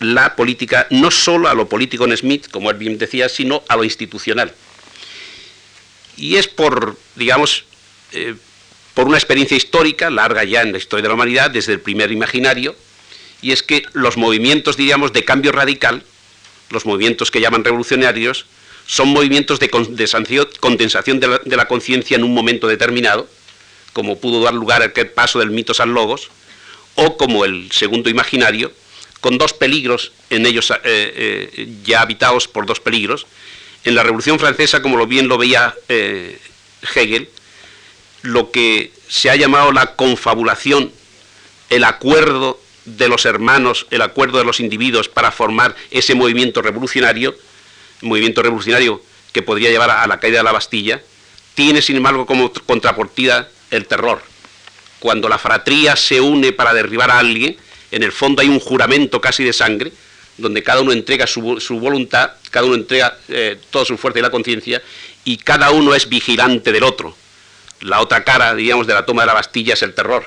la 0.00 0.36
política, 0.36 0.86
no 0.90 1.10
solo 1.10 1.48
a 1.48 1.54
lo 1.54 1.68
político 1.68 2.04
en 2.04 2.16
Smith, 2.16 2.48
como 2.50 2.70
él 2.70 2.78
bien 2.78 2.98
decía, 2.98 3.28
sino 3.28 3.62
a 3.68 3.76
lo 3.76 3.84
institucional. 3.84 4.52
Y 6.16 6.36
es 6.36 6.48
por, 6.48 6.96
digamos, 7.16 7.64
eh, 8.12 8.34
por 8.94 9.06
una 9.06 9.18
experiencia 9.18 9.56
histórica, 9.56 10.08
larga 10.08 10.44
ya 10.44 10.62
en 10.62 10.72
la 10.72 10.78
historia 10.78 11.02
de 11.02 11.08
la 11.08 11.14
humanidad, 11.14 11.50
desde 11.50 11.72
el 11.72 11.80
primer 11.80 12.10
imaginario, 12.10 12.74
y 13.42 13.52
es 13.52 13.62
que 13.62 13.82
los 13.92 14.16
movimientos, 14.16 14.76
diríamos, 14.76 15.12
de 15.12 15.24
cambio 15.24 15.52
radical, 15.52 16.02
los 16.70 16.86
movimientos 16.86 17.30
que 17.30 17.40
llaman 17.40 17.64
revolucionarios, 17.64 18.46
son 18.86 19.08
movimientos 19.08 19.60
de 19.60 19.70
condensación 19.70 21.20
de 21.20 21.40
de 21.44 21.56
la 21.56 21.68
conciencia 21.68 22.16
en 22.16 22.24
un 22.24 22.32
momento 22.32 22.66
determinado, 22.68 23.28
como 23.94 24.18
pudo 24.18 24.42
dar 24.42 24.52
lugar 24.52 24.82
aquel 24.82 25.08
paso 25.08 25.38
del 25.38 25.50
mito 25.50 25.72
San 25.72 25.94
Logos, 25.94 26.28
o 26.96 27.16
como 27.16 27.46
el 27.46 27.72
segundo 27.72 28.10
imaginario, 28.10 28.70
con 29.20 29.38
dos 29.38 29.54
peligros 29.54 30.12
en 30.28 30.44
ellos 30.44 30.70
eh, 30.70 30.76
eh, 30.84 31.68
ya 31.82 32.02
habitados 32.02 32.46
por 32.46 32.66
dos 32.66 32.80
peligros. 32.80 33.26
En 33.84 33.94
la 33.94 34.02
Revolución 34.02 34.38
Francesa, 34.38 34.82
como 34.82 34.98
lo 34.98 35.06
bien 35.06 35.28
lo 35.28 35.38
veía 35.38 35.74
eh, 35.88 36.38
Hegel, 36.94 37.30
lo 38.22 38.50
que 38.50 38.92
se 39.08 39.30
ha 39.30 39.36
llamado 39.36 39.72
la 39.72 39.94
confabulación, 39.96 40.92
el 41.70 41.84
acuerdo 41.84 42.60
de 42.84 43.08
los 43.08 43.24
hermanos, 43.24 43.86
el 43.90 44.02
acuerdo 44.02 44.38
de 44.38 44.44
los 44.44 44.60
individuos 44.60 45.08
para 45.08 45.32
formar 45.32 45.74
ese 45.90 46.14
movimiento 46.14 46.60
revolucionario, 46.62 47.34
movimiento 48.02 48.42
revolucionario 48.42 49.02
que 49.32 49.42
podría 49.42 49.70
llevar 49.70 49.90
a 49.90 50.06
la 50.06 50.20
caída 50.20 50.38
de 50.38 50.44
la 50.44 50.52
Bastilla, 50.52 51.02
tiene 51.54 51.80
sin 51.80 51.96
embargo 51.96 52.26
como 52.26 52.52
contrapartida 52.52 53.48
el 53.76 53.86
terror 53.86 54.22
cuando 55.04 55.28
la 55.28 55.36
fratría 55.36 55.96
se 55.96 56.18
une 56.18 56.54
para 56.54 56.72
derribar 56.72 57.10
a 57.10 57.18
alguien, 57.18 57.58
en 57.90 58.02
el 58.02 58.10
fondo 58.10 58.40
hay 58.40 58.48
un 58.48 58.58
juramento 58.58 59.20
casi 59.20 59.44
de 59.44 59.52
sangre, 59.52 59.92
donde 60.38 60.62
cada 60.62 60.80
uno 60.80 60.92
entrega 60.92 61.26
su, 61.26 61.42
voluntad, 61.78 62.30
cada 62.50 62.64
uno 62.64 62.74
entrega 62.74 63.18
eh, 63.28 63.58
toda 63.68 63.84
su 63.84 63.98
fuerza 63.98 64.20
y 64.20 64.22
la 64.22 64.30
conciencia, 64.30 64.82
y 65.22 65.36
cada 65.36 65.72
uno 65.72 65.94
es 65.94 66.08
vigilante 66.08 66.72
del 66.72 66.84
otro. 66.84 67.14
La 67.82 68.00
otra 68.00 68.24
cara, 68.24 68.54
digamos, 68.54 68.86
de 68.86 68.94
la 68.94 69.04
toma 69.04 69.20
de 69.20 69.26
la 69.26 69.34
Bastilla 69.34 69.74
es 69.74 69.82
el 69.82 69.92
terror. 69.92 70.24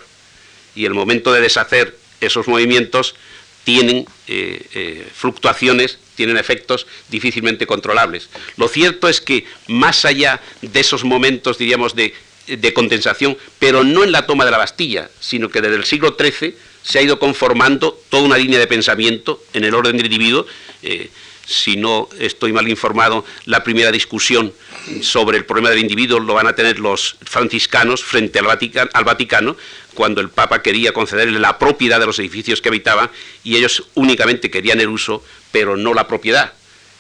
Y 0.75 0.85
el 0.85 0.93
momento 0.93 1.33
de 1.33 1.41
deshacer 1.41 1.97
esos 2.21 2.47
movimientos 2.47 3.15
tienen 3.63 4.05
eh, 4.27 4.61
eh, 4.75 5.07
fluctuaciones, 5.11 5.97
tienen 6.13 6.37
efectos 6.37 6.85
difícilmente 7.09 7.65
controlables. 7.65 8.29
Lo 8.57 8.67
cierto 8.67 9.09
es 9.09 9.21
que 9.21 9.45
más 9.67 10.05
allá 10.05 10.39
de 10.61 10.79
esos 10.79 11.03
momentos, 11.03 11.57
diríamos, 11.57 11.95
de 11.95 12.13
de 12.47 12.73
condensación, 12.73 13.37
pero 13.59 13.83
no 13.83 14.03
en 14.03 14.11
la 14.11 14.25
toma 14.25 14.45
de 14.45 14.51
la 14.51 14.57
Bastilla, 14.57 15.09
sino 15.19 15.49
que 15.49 15.61
desde 15.61 15.75
el 15.75 15.85
siglo 15.85 16.15
XIII 16.17 16.55
se 16.81 16.99
ha 16.99 17.01
ido 17.01 17.19
conformando 17.19 17.99
toda 18.09 18.23
una 18.23 18.37
línea 18.37 18.59
de 18.59 18.67
pensamiento 18.67 19.43
en 19.53 19.65
el 19.65 19.73
orden 19.73 19.97
del 19.97 20.05
individuo. 20.05 20.45
Eh, 20.81 21.09
si 21.45 21.77
no 21.77 22.09
estoy 22.19 22.51
mal 22.51 22.67
informado, 22.67 23.25
la 23.45 23.63
primera 23.63 23.91
discusión 23.91 24.53
sobre 25.01 25.37
el 25.37 25.45
problema 25.45 25.69
del 25.69 25.79
individuo 25.79 26.19
lo 26.19 26.33
van 26.33 26.47
a 26.47 26.55
tener 26.55 26.79
los 26.79 27.17
franciscanos 27.23 28.03
frente 28.03 28.39
al 28.39 28.45
Vaticano, 28.45 28.89
al 28.93 29.03
Vaticano, 29.03 29.57
cuando 29.93 30.21
el 30.21 30.29
Papa 30.29 30.61
quería 30.61 30.93
concederle 30.93 31.39
la 31.39 31.57
propiedad 31.57 31.99
de 31.99 32.05
los 32.05 32.19
edificios 32.19 32.61
que 32.61 32.69
habitaban 32.69 33.09
y 33.43 33.55
ellos 33.55 33.83
únicamente 33.95 34.51
querían 34.51 34.79
el 34.79 34.89
uso, 34.89 35.23
pero 35.51 35.77
no 35.77 35.93
la 35.93 36.07
propiedad 36.07 36.53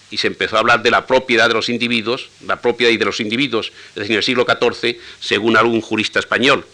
y 0.09 0.17
se 0.17 0.27
empezó 0.27 0.55
a 0.55 0.59
hablar 0.59 0.83
de 0.83 0.91
la 0.91 1.05
propiedad 1.05 1.47
de 1.47 1.53
los 1.53 1.69
individuos, 1.69 2.29
la 2.45 2.61
propiedad 2.61 2.91
y 2.91 2.97
de 2.97 3.05
los 3.05 3.19
individuos, 3.19 3.71
en 3.95 4.11
el 4.11 4.23
siglo 4.23 4.45
XIV, 4.45 4.97
según 5.19 5.57
algún 5.57 5.81
jurista 5.81 6.19
español. 6.19 6.65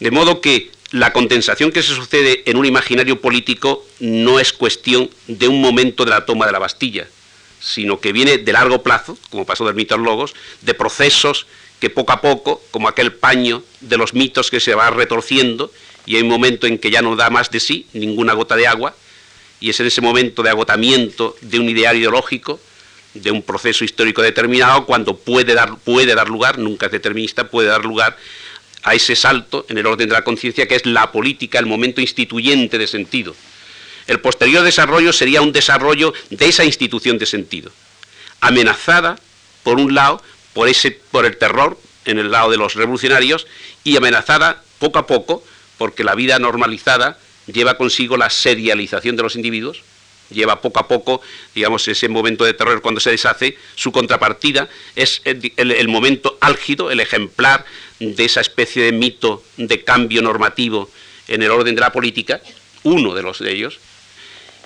De 0.00 0.10
modo 0.10 0.40
que 0.40 0.70
la 0.90 1.12
condensación 1.12 1.72
que 1.72 1.82
se 1.82 1.94
sucede 1.94 2.42
en 2.46 2.56
un 2.56 2.66
imaginario 2.66 3.20
político 3.20 3.84
no 4.00 4.40
es 4.40 4.52
cuestión 4.52 5.10
de 5.26 5.48
un 5.48 5.60
momento 5.60 6.04
de 6.04 6.10
la 6.10 6.24
toma 6.24 6.46
de 6.46 6.52
la 6.52 6.58
Bastilla, 6.58 7.08
sino 7.60 8.00
que 8.00 8.12
viene 8.12 8.38
de 8.38 8.52
largo 8.52 8.82
plazo, 8.82 9.16
como 9.30 9.46
pasó 9.46 9.64
del 9.64 9.74
mito 9.74 9.96
logos, 9.96 10.34
de 10.60 10.74
procesos 10.74 11.46
que 11.80 11.90
poco 11.90 12.12
a 12.12 12.20
poco, 12.20 12.62
como 12.70 12.88
aquel 12.88 13.12
paño 13.12 13.62
de 13.80 13.96
los 13.96 14.14
mitos 14.14 14.50
que 14.50 14.60
se 14.60 14.74
va 14.74 14.90
retorciendo, 14.90 15.72
y 16.06 16.16
hay 16.16 16.22
un 16.22 16.28
momento 16.28 16.66
en 16.66 16.78
que 16.78 16.90
ya 16.90 17.02
no 17.02 17.16
da 17.16 17.30
más 17.30 17.50
de 17.50 17.60
sí 17.60 17.86
ninguna 17.92 18.34
gota 18.34 18.56
de 18.56 18.66
agua, 18.66 18.94
y 19.64 19.70
es 19.70 19.80
en 19.80 19.86
ese 19.86 20.02
momento 20.02 20.42
de 20.42 20.50
agotamiento 20.50 21.36
de 21.40 21.58
un 21.58 21.66
ideal 21.70 21.96
ideológico, 21.96 22.60
de 23.14 23.30
un 23.30 23.40
proceso 23.40 23.82
histórico 23.82 24.20
determinado, 24.20 24.84
cuando 24.84 25.16
puede 25.16 25.54
dar, 25.54 25.78
puede 25.78 26.14
dar 26.14 26.28
lugar, 26.28 26.58
nunca 26.58 26.84
es 26.84 26.92
determinista, 26.92 27.48
puede 27.48 27.68
dar 27.68 27.82
lugar 27.82 28.14
a 28.82 28.94
ese 28.94 29.16
salto 29.16 29.64
en 29.70 29.78
el 29.78 29.86
orden 29.86 30.06
de 30.10 30.12
la 30.12 30.22
conciencia 30.22 30.68
que 30.68 30.74
es 30.74 30.84
la 30.84 31.10
política, 31.12 31.58
el 31.58 31.64
momento 31.64 32.02
instituyente 32.02 32.76
de 32.76 32.86
sentido. 32.86 33.34
El 34.06 34.20
posterior 34.20 34.62
desarrollo 34.62 35.14
sería 35.14 35.40
un 35.40 35.52
desarrollo 35.52 36.12
de 36.28 36.46
esa 36.46 36.66
institución 36.66 37.16
de 37.16 37.24
sentido, 37.24 37.72
amenazada, 38.42 39.18
por 39.62 39.80
un 39.80 39.94
lado, 39.94 40.22
por, 40.52 40.68
ese, 40.68 40.90
por 40.90 41.24
el 41.24 41.38
terror 41.38 41.80
en 42.04 42.18
el 42.18 42.30
lado 42.30 42.50
de 42.50 42.58
los 42.58 42.74
revolucionarios 42.74 43.46
y 43.82 43.96
amenazada 43.96 44.62
poco 44.78 44.98
a 44.98 45.06
poco 45.06 45.42
porque 45.78 46.04
la 46.04 46.14
vida 46.14 46.38
normalizada 46.38 47.18
lleva 47.46 47.76
consigo 47.76 48.16
la 48.16 48.30
serialización 48.30 49.16
de 49.16 49.22
los 49.22 49.36
individuos, 49.36 49.82
lleva 50.30 50.60
poco 50.60 50.80
a 50.80 50.88
poco, 50.88 51.20
digamos, 51.54 51.86
ese 51.88 52.08
momento 52.08 52.44
de 52.44 52.54
terror 52.54 52.80
cuando 52.82 53.00
se 53.00 53.10
deshace, 53.10 53.56
su 53.74 53.92
contrapartida 53.92 54.68
es 54.96 55.22
el, 55.24 55.88
momento 55.88 56.38
álgido, 56.40 56.90
el 56.90 57.00
ejemplar 57.00 57.64
de 58.00 58.24
esa 58.24 58.40
especie 58.40 58.82
de 58.84 58.92
mito 58.92 59.42
de 59.56 59.84
cambio 59.84 60.22
normativo 60.22 60.90
en 61.28 61.42
el 61.42 61.50
orden 61.50 61.74
de 61.74 61.80
la 61.80 61.92
política, 61.92 62.40
uno 62.82 63.14
de 63.14 63.22
los 63.22 63.38
de 63.38 63.52
ellos, 63.52 63.78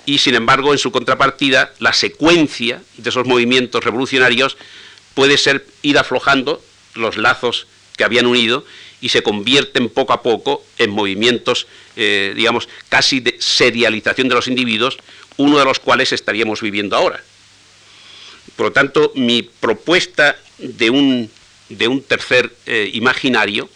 y 0.06 0.18
sin 0.18 0.34
embargo 0.34 0.72
en 0.72 0.78
su 0.78 0.90
contrapartida 0.90 1.72
la 1.78 1.92
secuencia 1.92 2.82
de 2.96 3.10
esos 3.10 3.26
movimientos 3.26 3.84
revolucionarios 3.84 4.56
puede 5.14 5.36
ser 5.36 5.66
ir 5.82 5.98
aflojando 5.98 6.62
los 6.94 7.16
lazos 7.16 7.66
que 7.96 8.04
habían 8.04 8.26
unido 8.26 8.64
y 9.00 9.08
se 9.08 9.22
convierten 9.22 9.88
poco 9.88 10.12
a 10.12 10.22
poco 10.22 10.64
en 10.78 10.90
movimientos, 10.90 11.66
eh, 11.96 12.32
digamos, 12.34 12.68
casi 12.88 13.20
de 13.20 13.36
serialización 13.38 14.28
de 14.28 14.34
los 14.34 14.48
individuos, 14.48 14.98
uno 15.36 15.58
de 15.58 15.64
los 15.64 15.78
cuales 15.78 16.12
estaríamos 16.12 16.60
viviendo 16.60 16.96
ahora. 16.96 17.22
Por 18.56 18.66
lo 18.66 18.72
tanto, 18.72 19.12
mi 19.14 19.42
propuesta 19.42 20.36
de 20.58 20.90
un, 20.90 21.30
de 21.68 21.88
un 21.88 22.02
tercer 22.02 22.52
eh, 22.66 22.90
imaginario 22.92 23.68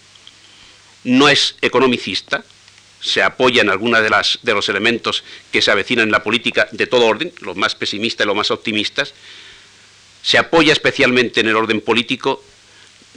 no 1.04 1.28
es 1.28 1.56
economicista, 1.60 2.44
se 3.00 3.22
apoya 3.22 3.62
en 3.62 3.70
algunos 3.70 4.00
de, 4.02 4.10
de 4.42 4.54
los 4.54 4.68
elementos 4.68 5.24
que 5.50 5.62
se 5.62 5.70
avecinan 5.70 6.06
en 6.06 6.12
la 6.12 6.22
política 6.22 6.68
de 6.70 6.86
todo 6.86 7.06
orden, 7.06 7.32
los 7.40 7.56
más 7.56 7.74
pesimistas 7.74 8.24
y 8.24 8.28
los 8.28 8.36
más 8.36 8.50
optimistas, 8.50 9.14
se 10.22 10.38
apoya 10.38 10.72
especialmente 10.72 11.40
en 11.40 11.48
el 11.48 11.56
orden 11.56 11.80
político, 11.80 12.42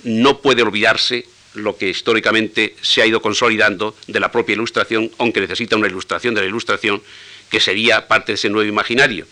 no 0.04 0.40
puede 0.40 0.64
olvidarse 0.64 1.28
lo 1.56 1.78
que 1.78 1.90
históricamente 1.90 2.76
se 2.82 3.02
ha 3.02 3.06
ido 3.06 3.22
consolidando 3.22 3.96
de 4.08 4.20
la 4.20 4.32
propia 4.32 4.54
ilustración, 4.54 5.12
aunque 5.18 5.42
necesita 5.42 5.76
una 5.76 5.88
ilustración 5.88 6.36
de 6.36 6.42
la 6.42 6.48
ilustración, 6.48 7.02
que 7.50 7.60
sería 7.60 8.08
parte 8.08 8.32
de 8.32 8.36
ese 8.36 8.50
nuevo 8.50 8.68
imaginario. 8.68 9.26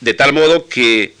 De 0.00 0.14
tal 0.14 0.32
modo 0.32 0.68
que 0.68 1.14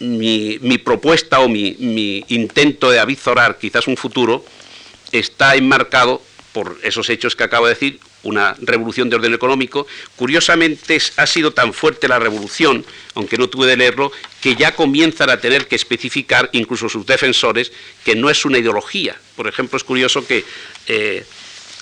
mi, 0.00 0.78
propuesta 0.78 1.40
o 1.40 1.48
mi, 1.48 1.76
mi, 1.78 2.24
intento 2.28 2.90
de 2.90 2.98
avizorar 2.98 3.58
quizás 3.58 3.86
un 3.86 3.96
futuro 3.96 4.44
está 5.12 5.56
enmarcado 5.56 6.22
por 6.52 6.78
esos 6.82 7.08
hechos 7.10 7.36
que 7.36 7.44
acabo 7.44 7.66
de 7.66 7.74
decir, 7.74 8.00
una 8.22 8.54
revolución 8.60 9.08
de 9.08 9.16
orden 9.16 9.34
económico. 9.34 9.86
Curiosamente 10.16 10.98
ha 11.16 11.26
sido 11.26 11.52
tan 11.52 11.72
fuerte 11.72 12.08
la 12.08 12.18
revolución, 12.18 12.84
aunque 13.14 13.38
no 13.38 13.48
tuve 13.48 13.66
de 13.66 13.76
leerlo, 13.76 14.12
que 14.40 14.56
ya 14.56 14.74
comienzan 14.74 15.30
a 15.30 15.40
tener 15.40 15.66
que 15.68 15.76
especificar, 15.76 16.50
incluso 16.52 16.88
sus 16.88 17.06
defensores, 17.06 17.72
que 18.04 18.14
no 18.14 18.30
es 18.30 18.44
una 18.44 18.58
ideología. 18.58 19.16
Por 19.36 19.48
ejemplo, 19.48 19.76
es 19.76 19.84
curioso 19.84 20.26
que 20.26 20.44
eh, 20.86 21.24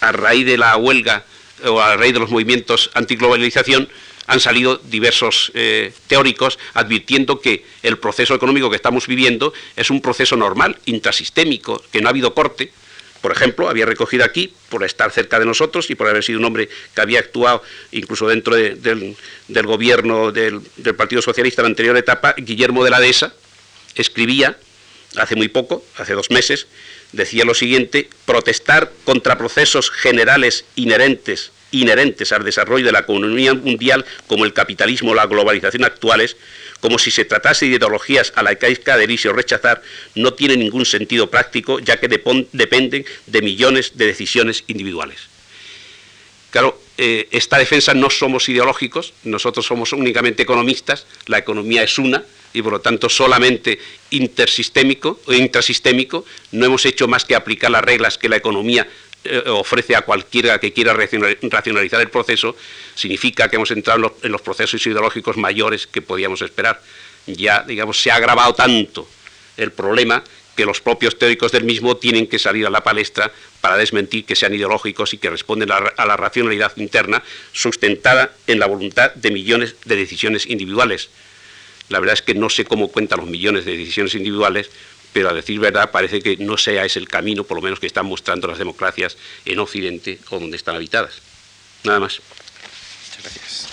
a 0.01 0.13
raíz 0.13 0.47
de 0.47 0.59
la 0.59 0.77
huelga 0.77 1.25
o 1.65 1.81
a 1.81 1.97
raíz 1.97 2.15
de 2.15 2.21
los 2.21 2.31
movimientos 2.31 2.91
antiglobalización, 2.95 3.89
han 4.29 4.41
salido 4.41 4.77
diversos 4.77 5.51
eh, 5.55 5.93
teóricos 6.07 6.59
advirtiendo 6.75 7.41
que 7.41 7.65
el 7.83 7.99
proceso 7.99 8.35
económico 8.35 8.69
que 8.69 8.77
estamos 8.77 9.07
viviendo 9.07 9.55
es 9.75 9.91
un 9.91 10.03
proceso 10.03 10.37
normal, 10.37 10.79
intrasistémico, 10.85 11.83
que 11.91 12.01
no 12.01 12.09
ha 12.09 12.11
habido 12.11 12.35
corte. 12.35 12.71
Por 13.21 13.33
ejemplo, 13.33 13.69
había 13.69 13.87
recogido 13.87 14.25
aquí, 14.25 14.53
por 14.69 14.85
estar 14.85 15.11
cerca 15.11 15.39
de 15.39 15.47
nosotros 15.47 15.91
y 15.91 15.95
por 15.95 16.09
haber 16.09 16.23
sido 16.23 16.39
un 16.39 16.45
hombre 16.45 16.69
que 16.95 17.01
había 17.01 17.19
actuado 17.19 17.63
incluso 17.91 18.29
dentro 18.29 18.55
del, 18.55 19.17
gobierno 19.65 20.31
del, 20.31 20.61
del, 20.77 20.95
Partido 20.95 21.21
Socialista 21.23 21.63
en 21.63 21.65
la 21.65 21.71
anterior 21.71 21.97
etapa, 21.97 22.35
Guillermo 22.37 22.85
de 22.85 22.91
la 22.91 23.01
Dehesa, 23.01 23.35
escribía 23.95 24.57
hace 25.17 25.37
muy 25.37 25.49
poco, 25.49 25.85
hace 25.97 26.15
dos 26.15 26.31
meses, 26.31 26.67
decía 27.13 27.45
lo 27.45 27.55
siguiente, 27.55 28.09
protestar 28.25 28.93
contra 29.05 29.39
procesos 29.39 29.91
generales 29.91 30.65
inherentes 30.77 31.53
inherentes 31.71 32.33
al 32.33 32.45
desarrollo 32.45 32.87
de 32.87 32.93
la 32.93 33.01
economía 33.01 33.55
mundial 33.55 34.05
como 34.27 34.45
el 34.45 34.53
capitalismo 34.53 35.11
o 35.11 35.15
la 35.15 35.27
globalización 35.27 35.85
actuales, 35.85 36.37
como 36.81 36.99
si 36.99 37.11
se 37.11 37.25
tratase 37.25 37.67
de 37.67 37.77
ideologías 37.77 38.33
a 38.37 38.43
las 38.43 38.57
que 38.57 38.67
hay 38.67 38.77
que 38.77 38.91
adherirse 38.91 39.29
o 39.29 39.33
rechazar, 39.33 39.83
no 40.15 40.35
tiene 40.35 40.57
ningún 40.57 40.87
sentido 40.87 41.29
práctico, 41.29 41.79
ya 41.81 41.99
que 41.99 42.09
dependen 42.09 43.05
de 43.27 43.43
millones 43.43 43.93
de 43.97 44.07
decisiones 44.07 44.65
individuales. 44.67 45.19
Claro, 46.51 46.81
eh, 46.97 47.29
esta 47.31 47.59
defensa 47.59 47.95
no 47.95 48.11
somos 48.11 48.49
ideológicos, 48.49 49.13
nosotros 49.25 49.67
somos 49.67 49.93
únicamente 49.93 50.43
economistas, 50.43 51.07
la 51.27 51.39
economía 51.39 51.83
es 51.83 51.99
una, 51.99 52.25
y 52.55 52.63
por 52.63 52.73
lo 52.73 52.81
tanto 52.81 53.09
solamente 53.09 53.79
intersistémico 54.11 55.21
o 55.27 55.33
intrasistémico, 55.35 56.25
no 56.53 56.65
hemos 56.65 56.87
hecho 56.87 57.07
más 57.07 57.25
que 57.25 57.35
aplicar 57.35 57.71
las 57.71 57.85
reglas 57.85 58.17
que 58.17 58.29
la 58.29 58.37
economía 58.37 58.89
eh, 59.25 59.43
ofrece 59.49 59.97
a 59.97 60.03
cualquiera 60.03 60.59
que 60.59 60.73
quiera 60.73 60.95
racionalizar 60.95 62.01
el 62.01 62.09
proceso, 62.09 62.57
significa 62.95 63.49
que 63.49 63.57
hemos 63.57 63.71
entrado 63.71 64.17
en 64.23 64.33
los, 64.33 64.41
procesos 64.43 64.87
ideológicos 64.87 65.37
mayores 65.37 65.87
que 65.87 66.03
podíamos 66.03 66.41
esperar. 66.43 66.81
Ya, 67.27 67.63
digamos, 67.63 68.01
se 68.01 68.11
ha 68.11 68.15
agravado 68.15 68.55
tanto 68.55 69.09
el 69.57 69.73
problema 69.73 70.23
que 70.57 70.65
los 70.65 70.81
propios 70.81 71.19
teóricos 71.19 71.53
del 71.53 71.65
mismo 71.65 71.97
tienen 71.97 72.27
que 72.27 72.39
salir 72.39 72.67
a 72.67 72.71
la 72.71 72.83
palestra 72.83 73.33
para 73.61 73.77
desmentir 73.77 74.25
que 74.25 74.35
sean 74.35 74.55
ideológicos 74.55 75.15
y 75.15 75.19
que 75.19 75.31
responden 75.31 75.71
a, 75.71 76.07
la 76.07 76.17
racionalidad 76.17 76.77
interna 76.77 77.23
sustentada 77.53 78.33
en 78.47 78.59
la 78.59 78.67
voluntad 78.67 79.15
de 79.15 79.31
millones 79.31 79.77
de 79.85 79.95
decisiones 79.95 80.47
individuales. 80.47 81.11
La 81.89 82.01
verdad 82.01 82.15
es 82.15 82.23
que 82.23 82.35
no 82.35 82.51
sé 82.51 82.65
cómo 82.65 82.89
cuentan 82.89 83.21
los 83.21 83.29
millones 83.29 83.65
de 83.65 83.77
decisiones 83.77 84.15
individuales, 84.15 84.71
pero 85.13 85.31
a 85.31 85.33
decir 85.33 85.59
verdad 85.59 85.91
parece 85.91 86.21
que 86.21 86.37
no 86.37 86.57
sea 86.57 86.85
ese 86.85 86.99
el 86.99 87.09
camino, 87.09 87.45
por 87.45 87.57
lo 87.57 87.63
menos 87.63 87.81
que 87.81 87.87
están 87.87 88.07
mostrando 88.07 88.49
las 88.49 88.59
democracias 88.59 89.17
en 89.45 89.59
Occidente 89.59 90.19
o 90.31 90.39
donde 90.39 90.57
están 90.57 90.77
habitadas. 90.77 91.21
Nada 91.85 92.01
más. 92.01 92.21
Muchas 92.21 93.23
gracias. 93.23 93.69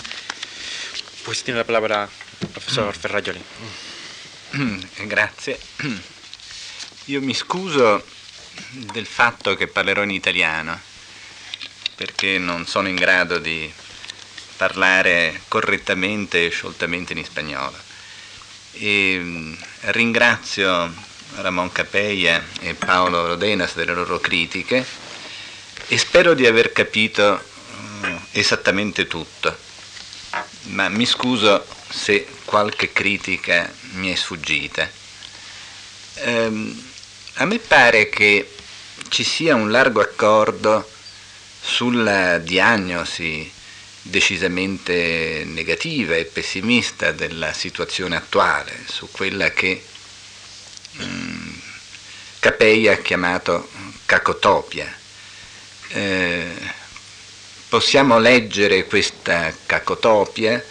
Pues 1.24 1.42
tiene 1.42 1.58
la 1.58 1.64
palabra 1.64 2.08
el 2.40 2.48
professor 2.48 2.94
Ferrajoli. 2.94 3.40
Grazie. 5.06 5.58
Io 7.06 7.20
mi 7.20 7.34
scuso 7.34 8.04
del 8.92 9.06
fatto 9.06 9.54
che 9.54 9.68
parlerò 9.68 10.02
in 10.02 10.10
italiano, 10.10 10.78
perché 11.94 12.38
non 12.38 12.66
sono 12.66 12.88
in 12.88 12.96
grado 12.96 13.38
di 13.38 13.72
parlare 14.56 15.42
correttamente 15.48 16.46
e 16.46 16.50
scioltamente 16.50 17.12
in 17.12 17.24
spagnolo. 17.24 17.76
E 18.72 19.18
mm, 19.20 19.54
ringrazio 19.82 20.92
Ramon 21.36 21.70
Capeia 21.70 22.42
e 22.60 22.74
Paolo 22.74 23.26
Rodenas 23.26 23.74
delle 23.74 23.94
loro 23.94 24.18
critiche 24.20 24.84
e 25.88 25.98
spero 25.98 26.34
di 26.34 26.46
aver 26.46 26.72
capito 26.72 27.40
uh, 28.02 28.06
esattamente 28.32 29.06
tutto, 29.06 29.56
ma 30.64 30.88
mi 30.88 31.06
scuso 31.06 31.64
se 31.88 32.26
qualche 32.44 32.92
critica 32.92 33.70
mi 33.92 34.10
è 34.10 34.14
sfuggita. 34.14 34.88
Um, 36.24 36.84
a 37.34 37.44
me 37.44 37.58
pare 37.58 38.08
che 38.08 38.54
ci 39.08 39.22
sia 39.22 39.54
un 39.54 39.70
largo 39.70 40.00
accordo 40.00 40.88
sulla 41.60 42.38
diagnosi 42.38 43.52
decisamente 44.02 45.42
negativa 45.44 46.14
e 46.16 46.24
pessimista 46.24 47.12
della 47.12 47.52
situazione 47.52 48.16
attuale, 48.16 48.84
su 48.86 49.08
quella 49.10 49.50
che 49.50 49.84
Mm, 51.02 51.54
Capei 52.38 52.88
ha 52.88 52.96
chiamato 52.98 53.68
cacotopia. 54.06 54.92
Eh, 55.88 56.54
possiamo 57.68 58.18
leggere 58.18 58.86
questa 58.86 59.52
cacotopia 59.66 60.64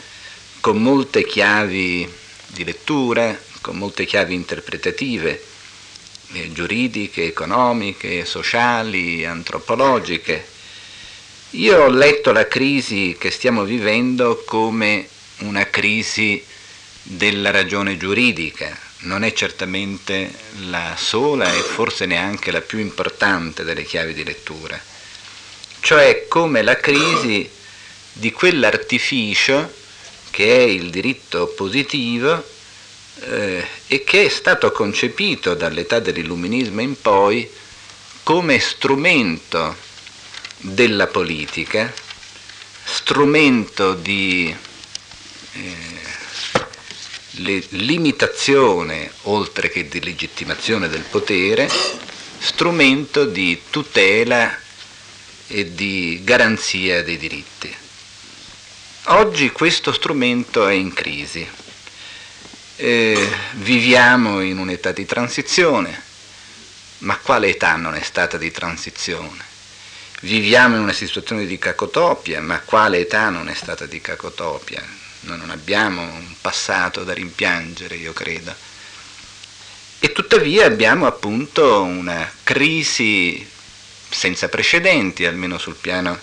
con 0.61 0.81
molte 0.81 1.25
chiavi 1.25 2.11
di 2.47 2.63
lettura, 2.63 3.37
con 3.61 3.77
molte 3.77 4.05
chiavi 4.05 4.33
interpretative, 4.33 5.43
eh, 6.33 6.51
giuridiche, 6.51 7.25
economiche, 7.25 8.25
sociali, 8.25 9.25
antropologiche. 9.25 10.47
Io 11.51 11.83
ho 11.83 11.89
letto 11.89 12.31
la 12.31 12.47
crisi 12.47 13.15
che 13.19 13.31
stiamo 13.31 13.63
vivendo 13.63 14.43
come 14.45 15.07
una 15.39 15.69
crisi 15.69 16.43
della 17.03 17.51
ragione 17.51 17.97
giuridica, 17.97 18.77
non 19.05 19.23
è 19.23 19.33
certamente 19.33 20.33
la 20.67 20.95
sola 20.97 21.51
e 21.51 21.59
forse 21.59 22.05
neanche 22.05 22.51
la 22.51 22.61
più 22.61 22.79
importante 22.79 23.63
delle 23.63 23.83
chiavi 23.83 24.13
di 24.13 24.23
lettura, 24.23 24.79
cioè 25.79 26.27
come 26.27 26.61
la 26.61 26.77
crisi 26.77 27.49
di 28.11 28.31
quell'artificio 28.31 29.73
che 30.31 30.57
è 30.57 30.61
il 30.61 30.89
diritto 30.89 31.47
positivo 31.47 32.43
eh, 33.21 33.65
e 33.87 34.03
che 34.03 34.25
è 34.25 34.29
stato 34.29 34.71
concepito 34.71 35.53
dall'età 35.53 35.99
dell'illuminismo 35.99 36.81
in 36.81 36.99
poi 36.99 37.49
come 38.23 38.59
strumento 38.59 39.75
della 40.57 41.07
politica, 41.07 41.93
strumento 42.83 43.93
di 43.93 44.53
eh, 45.53 45.85
limitazione, 47.37 49.11
oltre 49.23 49.69
che 49.69 49.87
di 49.87 50.01
legittimazione 50.01 50.87
del 50.87 51.03
potere, 51.03 51.69
strumento 52.39 53.25
di 53.25 53.61
tutela 53.69 54.57
e 55.47 55.73
di 55.73 56.21
garanzia 56.23 57.03
dei 57.03 57.17
diritti. 57.17 57.73
Oggi 59.09 59.51
questo 59.51 59.91
strumento 59.91 60.67
è 60.67 60.73
in 60.73 60.93
crisi. 60.93 61.47
Eh, 62.77 63.29
viviamo 63.53 64.41
in 64.41 64.57
un'età 64.57 64.91
di 64.91 65.05
transizione, 65.05 66.01
ma 66.99 67.17
quale 67.17 67.49
età 67.49 67.75
non 67.75 67.95
è 67.95 68.01
stata 68.01 68.37
di 68.37 68.51
transizione? 68.51 69.43
Viviamo 70.21 70.75
in 70.75 70.81
una 70.81 70.93
situazione 70.93 71.45
di 71.45 71.59
cacotopia, 71.59 72.41
ma 72.41 72.59
quale 72.61 72.99
età 72.99 73.29
non 73.29 73.47
è 73.47 73.53
stata 73.53 73.85
di 73.85 74.01
cacotopia? 74.01 75.04
Noi 75.25 75.37
non 75.37 75.49
abbiamo 75.49 76.01
un 76.01 76.35
passato 76.39 77.03
da 77.03 77.13
rimpiangere, 77.13 77.95
io 77.95 78.13
credo. 78.13 78.55
E 79.99 80.11
tuttavia 80.11 80.65
abbiamo 80.65 81.05
appunto 81.07 81.81
una 81.81 82.31
crisi 82.43 83.45
senza 84.09 84.47
precedenti, 84.49 85.25
almeno 85.25 85.57
sul 85.57 85.75
piano 85.75 86.19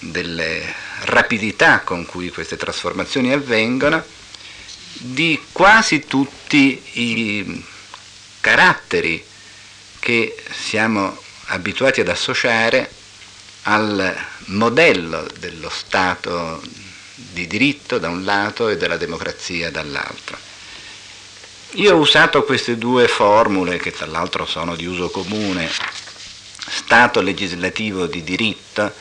delle 0.00 0.74
rapidità 1.04 1.80
con 1.80 2.04
cui 2.06 2.30
queste 2.30 2.56
trasformazioni 2.56 3.32
avvengono, 3.32 4.04
di 4.92 5.40
quasi 5.52 6.06
tutti 6.06 6.82
i 6.94 7.64
caratteri 8.40 9.24
che 10.00 10.36
siamo 10.50 11.22
abituati 11.46 12.00
ad 12.00 12.08
associare 12.08 12.90
al 13.62 14.16
modello 14.46 15.26
dello 15.38 15.68
Stato 15.68 16.62
di 17.20 17.48
diritto 17.48 17.98
da 17.98 18.08
un 18.08 18.24
lato 18.24 18.68
e 18.68 18.76
della 18.76 18.96
democrazia 18.96 19.72
dall'altro. 19.72 20.38
Io 21.72 21.96
ho 21.96 21.98
usato 21.98 22.44
queste 22.44 22.78
due 22.78 23.08
formule, 23.08 23.78
che 23.78 23.90
tra 23.90 24.06
l'altro 24.06 24.46
sono 24.46 24.76
di 24.76 24.86
uso 24.86 25.10
comune, 25.10 25.68
Stato 26.70 27.20
legislativo 27.20 28.06
di 28.06 28.22
diritto 28.22 28.92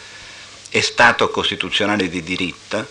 e 0.69 0.81
Stato 0.81 1.29
costituzionale 1.29 2.09
di 2.09 2.23
diritto. 2.23 2.87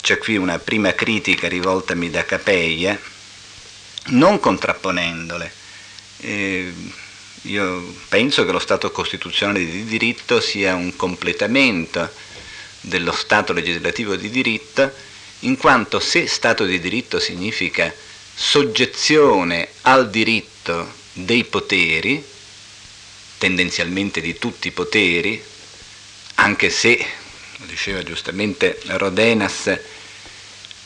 C'è 0.00 0.18
qui 0.18 0.36
una 0.36 0.58
prima 0.58 0.92
critica 0.92 1.48
rivoltami 1.48 2.10
da 2.10 2.24
Capeia, 2.24 3.00
non 4.06 4.38
contrapponendole. 4.38 5.52
Eh, 6.18 6.72
io 7.42 7.94
penso 8.08 8.44
che 8.44 8.52
lo 8.52 8.58
Stato 8.58 8.90
costituzionale 8.90 9.64
di 9.64 9.84
diritto 9.84 10.40
sia 10.40 10.74
un 10.74 10.94
completamento 10.94 12.10
dello 12.82 13.12
Stato 13.12 13.52
legislativo 13.52 14.16
di 14.16 14.28
diritto, 14.28 14.92
in 15.40 15.56
quanto 15.56 15.98
se 15.98 16.26
Stato 16.26 16.64
di 16.64 16.78
diritto 16.78 17.18
significa 17.18 17.92
soggezione 18.34 19.68
al 19.82 20.10
diritto 20.10 21.00
dei 21.12 21.44
poteri, 21.44 22.22
tendenzialmente 23.38 24.20
di 24.20 24.38
tutti 24.38 24.68
i 24.68 24.72
poteri, 24.72 25.42
anche 26.36 26.70
se, 26.70 27.04
lo 27.58 27.66
diceva 27.66 28.02
giustamente 28.02 28.80
Rodenas, 28.86 29.78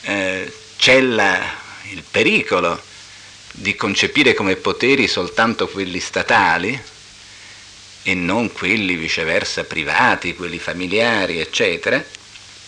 eh, 0.03 0.53
c'è 0.77 1.01
la, 1.01 1.55
il 1.91 2.03
pericolo 2.09 2.81
di 3.53 3.75
concepire 3.75 4.35
come 4.35 4.57
poteri 4.57 5.09
soltanto 5.09 5.67
quelli 5.69 5.99
statali 5.99 6.79
e 8.09 8.15
non 8.15 8.53
quelli 8.53 8.95
viceversa 8.95 9.65
privati, 9.65 10.37
quelli 10.37 10.61
familiari, 10.61 11.41
eccetera, 11.41 12.01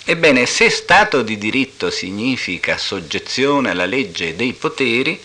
ebbene 0.04 0.46
se 0.46 0.68
Stato 0.68 1.22
di 1.22 1.38
diritto 1.38 1.90
significa 1.90 2.76
soggezione 2.76 3.70
alla 3.70 3.86
legge 3.86 4.34
dei 4.34 4.52
poteri, 4.52 5.16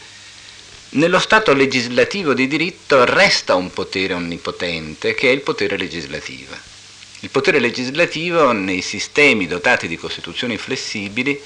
nello 0.89 1.17
Stato 1.17 1.55
legislativo 1.55 2.35
di 2.35 2.47
diritto 2.47 3.05
resta 3.05 3.55
un 3.55 3.73
potere 3.73 4.13
onnipotente 4.13 5.15
che 5.15 5.29
è 5.29 5.31
il 5.31 5.41
potere 5.41 5.77
legislativo. 5.77 6.53
Il 7.21 7.31
potere 7.31 7.57
legislativo 7.57 8.51
nei 8.51 8.83
sistemi 8.83 9.47
dotati 9.47 9.87
di 9.87 9.97
costituzioni 9.97 10.59
flessibili 10.59 11.41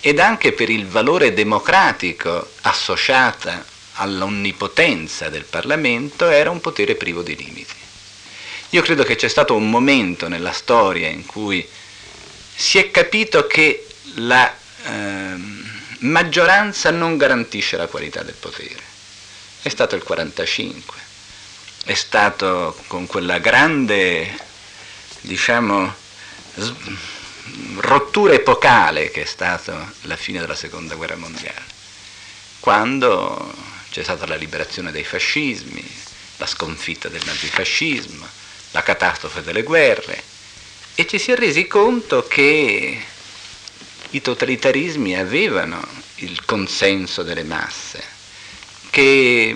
ed 0.00 0.18
anche 0.18 0.52
per 0.52 0.70
il 0.70 0.86
valore 0.86 1.34
democratico 1.34 2.52
associata 2.62 3.62
all'onnipotenza 3.96 5.28
del 5.28 5.44
Parlamento 5.44 6.30
era 6.30 6.48
un 6.48 6.62
potere 6.62 6.94
privo 6.94 7.20
di 7.20 7.36
limiti. 7.36 7.86
Io 8.70 8.82
credo 8.82 9.02
che 9.02 9.16
c'è 9.16 9.28
stato 9.28 9.54
un 9.54 9.70
momento 9.70 10.28
nella 10.28 10.52
storia 10.52 11.08
in 11.08 11.24
cui 11.24 11.66
si 12.54 12.76
è 12.76 12.90
capito 12.90 13.46
che 13.46 13.86
la 14.16 14.54
eh, 14.84 15.34
maggioranza 16.00 16.90
non 16.90 17.16
garantisce 17.16 17.78
la 17.78 17.86
qualità 17.86 18.22
del 18.22 18.34
potere. 18.34 18.82
È 19.62 19.70
stato 19.70 19.94
il 19.94 20.02
45, 20.02 20.96
è 21.84 21.94
stato 21.94 22.78
con 22.88 23.06
quella 23.06 23.38
grande, 23.38 24.36
diciamo, 25.22 25.94
rottura 27.76 28.34
epocale 28.34 29.10
che 29.10 29.22
è 29.22 29.26
stata 29.26 29.90
la 30.02 30.16
fine 30.16 30.40
della 30.40 30.54
seconda 30.54 30.94
guerra 30.94 31.16
mondiale, 31.16 31.64
quando 32.60 33.54
c'è 33.90 34.02
stata 34.02 34.26
la 34.26 34.36
liberazione 34.36 34.92
dei 34.92 35.04
fascismi, 35.04 35.82
la 36.36 36.46
sconfitta 36.46 37.08
del 37.08 37.22
nazifascismo, 37.24 38.37
la 38.72 38.82
catastrofe 38.82 39.42
delle 39.42 39.62
guerre 39.62 40.22
e 40.94 41.06
ci 41.06 41.18
si 41.18 41.30
è 41.30 41.36
resi 41.36 41.66
conto 41.66 42.26
che 42.26 43.00
i 44.10 44.20
totalitarismi 44.20 45.16
avevano 45.16 45.86
il 46.16 46.44
consenso 46.44 47.22
delle 47.22 47.44
masse, 47.44 48.02
che 48.90 49.54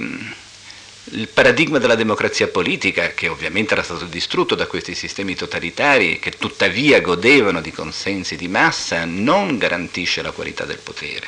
il 1.04 1.28
paradigma 1.28 1.78
della 1.78 1.96
democrazia 1.96 2.46
politica, 2.46 3.08
che 3.08 3.26
ovviamente 3.26 3.72
era 3.72 3.82
stato 3.82 4.04
distrutto 4.04 4.54
da 4.54 4.66
questi 4.66 4.94
sistemi 4.94 5.34
totalitari, 5.34 6.20
che 6.20 6.30
tuttavia 6.30 7.00
godevano 7.00 7.60
di 7.60 7.72
consensi 7.72 8.36
di 8.36 8.46
massa, 8.46 9.04
non 9.04 9.58
garantisce 9.58 10.22
la 10.22 10.30
qualità 10.30 10.64
del 10.64 10.78
potere. 10.78 11.26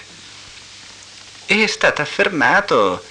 E 1.47 1.65
è 1.65 1.67
stato 1.67 2.03
affermato 2.03 3.03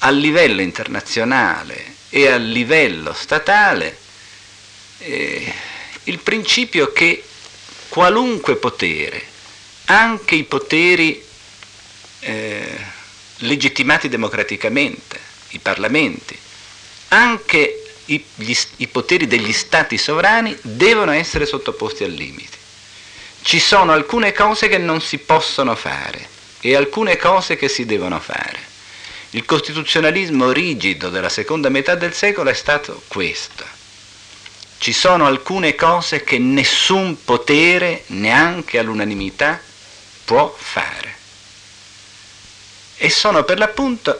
a 0.00 0.10
livello 0.10 0.62
internazionale 0.62 1.94
e 2.10 2.28
a 2.28 2.36
livello 2.36 3.12
statale 3.12 3.96
eh, 4.98 5.52
il 6.04 6.18
principio 6.18 6.92
che 6.92 7.22
qualunque 7.88 8.56
potere, 8.56 9.22
anche 9.86 10.34
i 10.34 10.44
poteri 10.44 11.22
eh, 12.20 12.78
legittimati 13.38 14.08
democraticamente, 14.08 15.18
i 15.50 15.58
parlamenti, 15.58 16.36
anche 17.08 17.82
i, 18.06 18.24
gli, 18.34 18.56
i 18.76 18.88
poteri 18.88 19.26
degli 19.26 19.52
stati 19.52 19.98
sovrani 19.98 20.56
devono 20.62 21.12
essere 21.12 21.46
sottoposti 21.46 22.04
al 22.04 22.12
limite. 22.12 22.56
Ci 23.42 23.60
sono 23.60 23.92
alcune 23.92 24.32
cose 24.32 24.68
che 24.68 24.78
non 24.78 25.00
si 25.00 25.18
possono 25.18 25.74
fare 25.74 26.36
e 26.60 26.74
alcune 26.74 27.16
cose 27.16 27.56
che 27.56 27.68
si 27.68 27.86
devono 27.86 28.18
fare. 28.18 28.67
Il 29.30 29.44
costituzionalismo 29.44 30.50
rigido 30.52 31.10
della 31.10 31.28
seconda 31.28 31.68
metà 31.68 31.94
del 31.94 32.14
secolo 32.14 32.48
è 32.48 32.54
stato 32.54 33.02
questo. 33.08 33.64
Ci 34.78 34.92
sono 34.92 35.26
alcune 35.26 35.74
cose 35.74 36.24
che 36.24 36.38
nessun 36.38 37.22
potere, 37.24 38.04
neanche 38.06 38.78
all'unanimità, 38.78 39.60
può 40.24 40.54
fare. 40.56 41.16
E 42.96 43.10
sono 43.10 43.44
per 43.44 43.58
l'appunto 43.58 44.18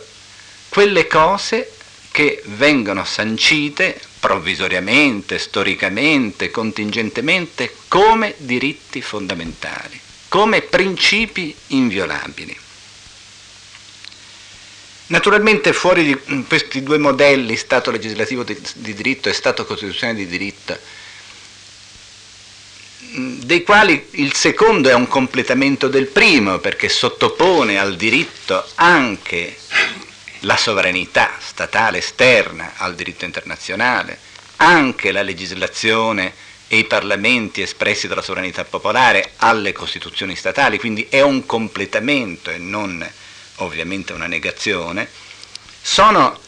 quelle 0.69 1.07
cose 1.07 1.73
che 2.11 2.43
vengono 2.45 3.05
sancite 3.05 3.99
provvisoriamente, 4.21 5.39
storicamente, 5.39 6.51
contingentemente 6.51 7.75
come 7.89 8.35
diritti 8.37 9.01
fondamentali, 9.01 9.99
come 10.29 10.61
principi 10.61 11.55
inviolabili. 11.69 12.67
Naturalmente 15.09 15.73
fuori 15.73 16.05
di 16.05 16.45
questi 16.47 16.83
due 16.83 16.99
modelli, 16.99 17.57
Stato 17.57 17.91
legislativo 17.91 18.43
di, 18.43 18.59
di 18.75 18.93
diritto 18.95 19.31
e 19.31 19.33
Stato 19.33 19.65
costituzionale 19.65 20.19
di 20.19 20.27
diritto, 20.27 20.79
dei 23.11 23.63
quali 23.63 24.07
il 24.13 24.35
secondo 24.35 24.91
è 24.91 24.95
un 24.95 25.09
completamento 25.09 25.89
del 25.89 26.09
primo 26.09 26.59
perché 26.59 26.91
sottopone 26.91 27.79
al 27.79 27.97
diritto 27.97 28.67
anche 28.75 29.57
la 30.41 30.59
sovranità 30.59 31.33
statale 31.39 31.99
esterna 31.99 32.75
al 32.77 32.95
diritto 32.95 33.25
internazionale, 33.25 34.19
anche 34.57 35.11
la 35.11 35.23
legislazione 35.23 36.35
e 36.69 36.77
i 36.77 36.85
parlamenti 36.85 37.63
espressi 37.63 38.09
dalla 38.09 38.21
sovranità 38.21 38.65
popolare 38.65 39.33
alle 39.37 39.73
costituzioni 39.73 40.37
statali, 40.37 40.79
quindi 40.79 41.07
è 41.09 41.23
un 41.23 41.47
completamento 41.47 42.51
e 42.51 42.59
non 42.59 43.11
ovviamente 43.59 44.13
una 44.13 44.27
negazione, 44.27 45.09
sono 45.81 46.39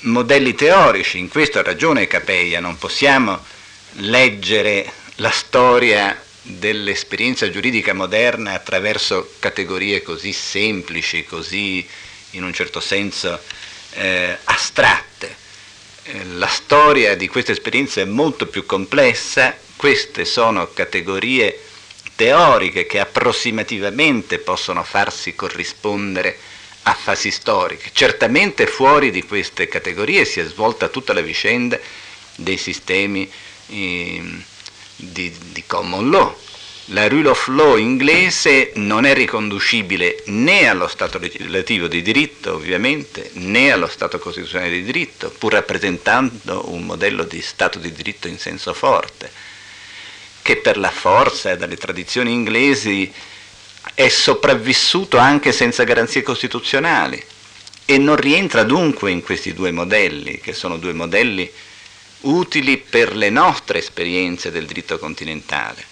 modelli 0.00 0.54
teorici, 0.54 1.18
in 1.18 1.28
questo 1.28 1.58
ha 1.58 1.62
ragione 1.62 2.06
Capeia, 2.06 2.60
non 2.60 2.76
possiamo 2.76 3.42
leggere 3.98 4.90
la 5.16 5.30
storia 5.30 6.20
dell'esperienza 6.42 7.48
giuridica 7.50 7.94
moderna 7.94 8.52
attraverso 8.52 9.34
categorie 9.38 10.02
così 10.02 10.32
semplici, 10.32 11.24
così 11.24 11.86
in 12.30 12.44
un 12.44 12.52
certo 12.52 12.80
senso 12.80 13.40
eh, 13.92 14.36
astratte. 14.44 15.36
Eh, 16.02 16.24
la 16.34 16.48
storia 16.48 17.16
di 17.16 17.28
questa 17.28 17.52
esperienza 17.52 18.00
è 18.00 18.04
molto 18.04 18.46
più 18.46 18.66
complessa, 18.66 19.56
queste 19.76 20.24
sono 20.24 20.70
categorie 20.72 21.60
teoriche 22.14 22.86
che 22.86 23.00
approssimativamente 23.00 24.38
possono 24.38 24.84
farsi 24.84 25.34
corrispondere 25.34 26.38
a 26.84 26.94
fasi 26.94 27.30
storiche. 27.30 27.90
Certamente 27.92 28.66
fuori 28.66 29.10
di 29.10 29.22
queste 29.22 29.68
categorie 29.68 30.24
si 30.24 30.40
è 30.40 30.44
svolta 30.44 30.88
tutta 30.88 31.12
la 31.12 31.20
vicenda 31.20 31.78
dei 32.36 32.56
sistemi 32.56 33.30
eh, 33.68 34.22
di, 34.96 35.32
di 35.52 35.64
common 35.66 36.10
law, 36.10 36.36
la 36.88 37.08
rule 37.08 37.30
of 37.30 37.46
law 37.48 37.78
inglese 37.78 38.72
non 38.74 39.06
è 39.06 39.14
riconducibile 39.14 40.22
né 40.26 40.68
allo 40.68 40.86
Stato 40.86 41.18
legislativo 41.18 41.86
di 41.86 42.02
diritto, 42.02 42.52
ovviamente, 42.52 43.30
né 43.34 43.72
allo 43.72 43.86
Stato 43.86 44.18
costituzionale 44.18 44.70
di 44.70 44.84
diritto, 44.84 45.30
pur 45.30 45.52
rappresentando 45.52 46.70
un 46.70 46.84
modello 46.84 47.24
di 47.24 47.40
Stato 47.40 47.78
di 47.78 47.90
diritto 47.90 48.28
in 48.28 48.38
senso 48.38 48.74
forte, 48.74 49.32
che 50.42 50.56
per 50.56 50.76
la 50.76 50.90
forza 50.90 51.52
e 51.52 51.56
dalle 51.56 51.78
tradizioni 51.78 52.32
inglesi 52.32 53.10
è 53.92 54.08
sopravvissuto 54.08 55.18
anche 55.18 55.52
senza 55.52 55.84
garanzie 55.84 56.22
costituzionali 56.22 57.22
e 57.84 57.98
non 57.98 58.16
rientra 58.16 58.62
dunque 58.62 59.10
in 59.10 59.22
questi 59.22 59.52
due 59.52 59.70
modelli, 59.70 60.40
che 60.40 60.54
sono 60.54 60.78
due 60.78 60.94
modelli 60.94 61.50
utili 62.22 62.78
per 62.78 63.14
le 63.14 63.28
nostre 63.28 63.78
esperienze 63.78 64.50
del 64.50 64.64
diritto 64.64 64.98
continentale. 64.98 65.84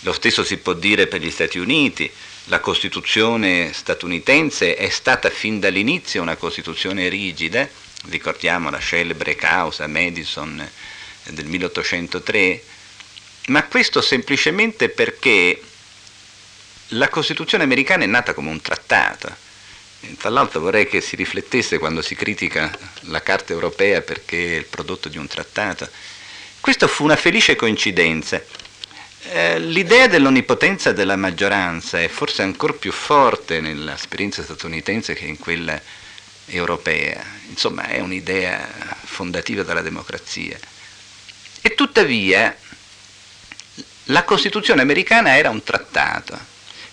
Lo 0.00 0.12
stesso 0.12 0.42
si 0.42 0.56
può 0.56 0.72
dire 0.72 1.06
per 1.06 1.20
gli 1.20 1.30
Stati 1.30 1.58
Uniti. 1.58 2.10
La 2.48 2.60
Costituzione 2.60 3.72
statunitense 3.72 4.76
è 4.76 4.88
stata 4.90 5.30
fin 5.30 5.60
dall'inizio 5.60 6.22
una 6.22 6.36
Costituzione 6.36 7.08
rigida, 7.08 7.66
ricordiamo 8.08 8.70
la 8.70 8.80
celebre 8.80 9.34
causa 9.34 9.86
Madison 9.86 10.66
del 11.30 11.46
1803, 11.46 12.62
ma 13.46 13.64
questo 13.64 14.02
semplicemente 14.02 14.90
perché 14.90 15.60
la 16.88 17.08
Costituzione 17.08 17.64
americana 17.64 18.04
è 18.04 18.06
nata 18.06 18.34
come 18.34 18.50
un 18.50 18.60
trattato. 18.60 19.42
Tra 20.18 20.28
l'altro 20.28 20.60
vorrei 20.60 20.86
che 20.86 21.00
si 21.00 21.16
riflettesse 21.16 21.78
quando 21.78 22.02
si 22.02 22.14
critica 22.14 22.70
la 23.02 23.22
Carta 23.22 23.52
europea 23.52 24.02
perché 24.02 24.54
è 24.54 24.58
il 24.58 24.66
prodotto 24.66 25.08
di 25.08 25.16
un 25.16 25.26
trattato. 25.26 25.88
Questa 26.60 26.86
fu 26.86 27.04
una 27.04 27.16
felice 27.16 27.56
coincidenza 27.56 28.42
eh, 29.26 29.58
l'idea 29.58 30.06
dell'onnipotenza 30.06 30.92
della 30.92 31.16
maggioranza 31.16 31.98
è 32.00 32.08
forse 32.08 32.42
ancora 32.42 32.74
più 32.74 32.92
forte 32.92 33.60
nell'esperienza 33.60 34.42
statunitense 34.42 35.14
che 35.14 35.24
in 35.24 35.38
quella 35.38 35.80
europea, 36.46 37.24
insomma 37.48 37.86
è 37.86 38.00
un'idea 38.00 38.68
fondativa 39.04 39.62
della 39.62 39.80
democrazia. 39.80 40.58
E 41.62 41.74
tuttavia 41.74 42.54
la 44.08 44.24
Costituzione 44.24 44.82
americana 44.82 45.38
era 45.38 45.48
un 45.48 45.62
trattato 45.62 46.38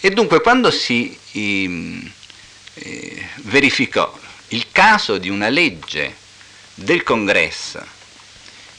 e 0.02 0.10
dunque 0.10 0.42
quando 0.42 0.72
si 0.72 1.16
eh, 1.32 3.28
verificò 3.44 4.20
il 4.50 4.66
caso 4.72 5.20
di 5.20 5.30
una 5.30 5.48
legge 5.48 6.16
del 6.74 7.04
Congresso 7.04 7.86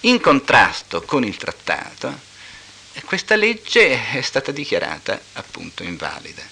in 0.01 0.21
contrasto 0.21 1.03
con 1.03 1.25
il 1.25 1.37
trattato, 1.37 2.31
questa 3.05 3.37
legge 3.37 4.11
è 4.11 4.21
stata 4.21 4.51
dichiarata 4.51 5.19
appunto 5.35 5.85
invalida, 5.85 6.43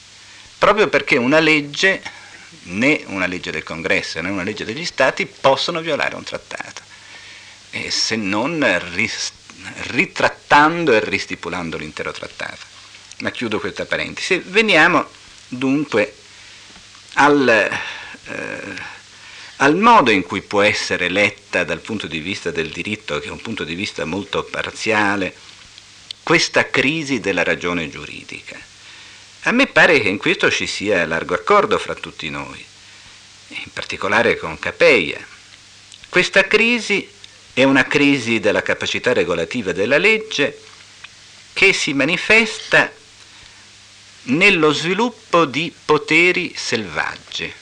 proprio 0.57 0.87
perché 0.87 1.17
una 1.17 1.41
legge, 1.41 2.01
né 2.63 3.03
una 3.07 3.27
legge 3.27 3.51
del 3.51 3.65
Congresso 3.65 4.21
né 4.21 4.31
una 4.31 4.45
legge 4.45 4.65
degli 4.65 4.85
Stati, 4.85 5.27
possono 5.27 5.81
violare 5.81 6.15
un 6.15 6.23
trattato, 6.23 6.81
se 7.89 8.15
non 8.15 8.65
ritrattando 9.89 10.93
e 10.93 11.01
ristipulando 11.01 11.77
l'intero 11.77 12.13
trattato. 12.13 12.70
Ma 13.21 13.31
chiudo 13.31 13.61
questa 13.61 13.85
parentesi. 13.85 14.43
Veniamo 14.47 15.07
dunque 15.49 16.15
al, 17.15 17.49
eh, 17.49 18.75
al 19.57 19.77
modo 19.77 20.11
in 20.11 20.23
cui 20.23 20.41
può 20.41 20.63
essere 20.63 21.09
letta 21.11 21.65
dal 21.65 21.81
punto 21.81 22.07
di 22.07 22.19
vista 22.19 22.51
del 22.51 22.71
diritto, 22.71 23.19
che 23.19 23.29
è 23.29 23.31
un 23.31 23.43
punto 23.43 23.65
di 23.65 23.75
vista 23.75 24.07
molto 24.07 24.43
parziale, 24.45 25.35
questa 26.23 26.71
crisi 26.71 27.21
della 27.21 27.43
ragione 27.43 27.91
giuridica. 27.91 28.59
A 29.45 29.53
me 29.53 29.67
pare 29.67 30.01
che 30.01 30.09
in 30.09 30.19
questo 30.19 30.51
ci 30.51 30.67
sia 30.67 31.05
largo 31.07 31.35
accordo 31.35 31.79
fra 31.79 31.95
tutti 31.95 32.31
noi, 32.31 32.65
in 33.49 33.73
particolare 33.73 34.37
con 34.37 34.59
Capeia. 34.59 35.27
Questa 36.09 36.47
crisi 36.47 37.09
è 37.53 37.65
una 37.65 37.85
crisi 37.85 38.41
della 38.41 38.63
capacità 38.63 39.13
regolativa 39.13 39.73
della 39.73 39.99
legge 39.99 40.59
che 41.53 41.73
si 41.73 41.93
manifesta 41.93 42.93
nello 44.23 44.73
sviluppo 44.73 45.45
di 45.45 45.73
poteri 45.85 46.53
selvaggi, 46.55 47.53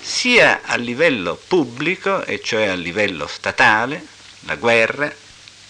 sia 0.00 0.62
a 0.64 0.76
livello 0.76 1.40
pubblico, 1.46 2.24
e 2.24 2.40
cioè 2.42 2.66
a 2.66 2.74
livello 2.74 3.26
statale, 3.26 4.04
la 4.40 4.56
guerra, 4.56 5.12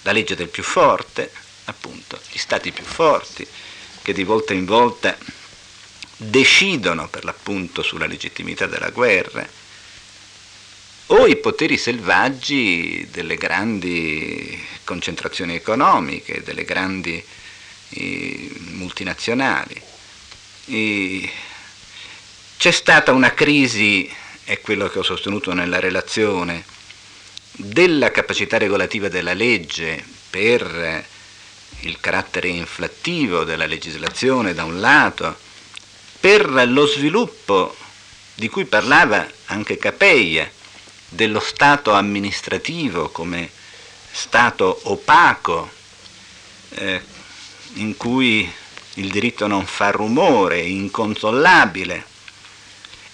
la 0.03 0.13
legge 0.13 0.35
del 0.35 0.49
più 0.49 0.63
forte, 0.63 1.31
appunto, 1.65 2.19
gli 2.31 2.39
stati 2.39 2.73
più 2.73 2.85
forti, 2.85 3.47
che 4.03 4.13
di 4.13 4.25
volta 4.25 4.55
in 4.55 4.65
volta 4.65 5.17
decidono 6.17 7.09
per 7.09 7.25
l'appunto 7.25 7.83
sulla 7.83 8.07
legittimità 8.07 8.67
della 8.67 8.91
guerra, 8.91 9.47
o 11.13 11.27
i 11.27 11.37
poteri 11.37 11.77
selvaggi 11.77 13.09
delle 13.11 13.37
grandi 13.37 14.65
concentrazioni 14.85 15.55
economiche, 15.55 16.43
delle 16.45 16.65
grandi 16.65 17.23
eh, 17.91 18.51
multinazionali. 18.71 19.90
C'è 20.73 22.71
stata 22.71 23.11
una 23.11 23.35
crisi, 23.35 24.09
è 24.45 24.61
quello 24.61 24.89
che 24.89 25.01
ho 25.01 25.03
sostenuto 25.03 25.53
nella 25.53 25.81
relazione, 25.81 26.65
della 27.51 28.13
capacità 28.13 28.57
regolativa 28.57 29.09
della 29.09 29.33
legge 29.33 30.05
per 30.31 31.05
il 31.81 31.99
carattere 31.99 32.47
inflattivo 32.49 33.43
della 33.43 33.67
legislazione 33.67 34.55
da 34.55 34.63
un 34.63 34.79
lato, 34.79 35.37
per 36.21 36.49
lo 36.69 36.87
sviluppo 36.87 37.77
di 38.37 38.49
cui 38.49 38.65
parlava 38.65 39.29
anche 39.47 39.77
Capeia, 39.77 40.49
dello 41.09 41.41
Stato 41.41 41.95
amministrativo 41.95 43.09
come 43.09 43.51
Stato 44.13 44.83
opaco, 44.85 45.69
eh, 46.77 47.03
in 47.75 47.97
cui 47.97 48.49
il 48.95 49.11
diritto 49.11 49.47
non 49.47 49.67
fa 49.67 49.91
rumore, 49.91 50.61
incontrollabile. 50.61 52.05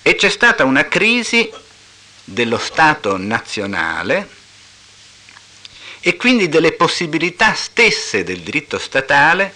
E 0.02 0.14
c'è 0.14 0.28
stata 0.28 0.64
una 0.64 0.86
crisi 0.86 1.50
dello 2.24 2.58
Stato 2.58 3.16
nazionale 3.16 4.28
e 6.00 6.16
quindi 6.16 6.48
delle 6.48 6.72
possibilità 6.72 7.54
stesse 7.54 8.24
del 8.24 8.40
diritto 8.40 8.78
statale 8.78 9.52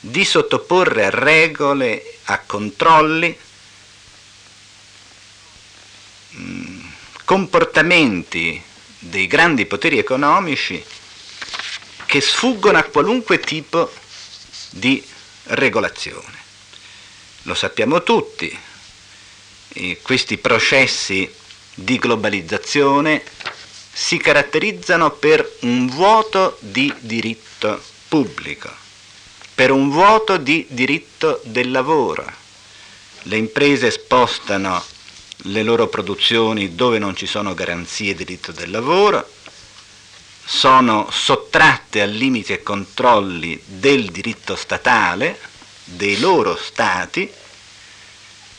di 0.00 0.24
sottoporre 0.24 1.04
a 1.04 1.10
regole, 1.10 2.18
a 2.24 2.38
controlli, 2.38 3.38
mm, 6.34 6.80
comportamenti 7.24 8.62
dei 8.98 9.26
grandi 9.26 9.66
poteri 9.66 9.98
economici 9.98 10.82
che 12.06 12.20
sfuggono 12.20 12.78
a 12.78 12.84
qualunque 12.84 13.38
tipo 13.38 13.92
di 14.70 15.02
regolazione. 15.54 16.40
Lo 17.42 17.54
sappiamo 17.54 18.02
tutti, 18.02 18.56
questi 20.02 20.38
processi 20.38 21.30
di 21.74 21.98
globalizzazione 21.98 23.22
si 23.92 24.16
caratterizzano 24.18 25.10
per 25.12 25.58
un 25.60 25.88
vuoto 25.88 26.56
di 26.60 26.92
diritto 27.00 27.82
pubblico, 28.08 28.70
per 29.54 29.70
un 29.70 29.90
vuoto 29.90 30.36
di 30.36 30.66
diritto 30.68 31.40
del 31.44 31.70
lavoro. 31.70 32.24
Le 33.22 33.36
imprese 33.36 33.90
spostano 33.90 34.82
le 35.46 35.62
loro 35.62 35.88
produzioni 35.88 36.74
dove 36.74 36.98
non 36.98 37.16
ci 37.16 37.26
sono 37.26 37.54
garanzie 37.54 38.14
di 38.14 38.24
diritto 38.24 38.52
del 38.52 38.70
lavoro, 38.70 39.28
sono 40.44 41.08
sottratte 41.10 42.02
a 42.02 42.06
limiti 42.06 42.52
e 42.52 42.62
controlli 42.62 43.60
del 43.64 44.10
diritto 44.10 44.56
statale, 44.56 45.38
dei 45.84 46.18
loro 46.18 46.56
stati, 46.56 47.30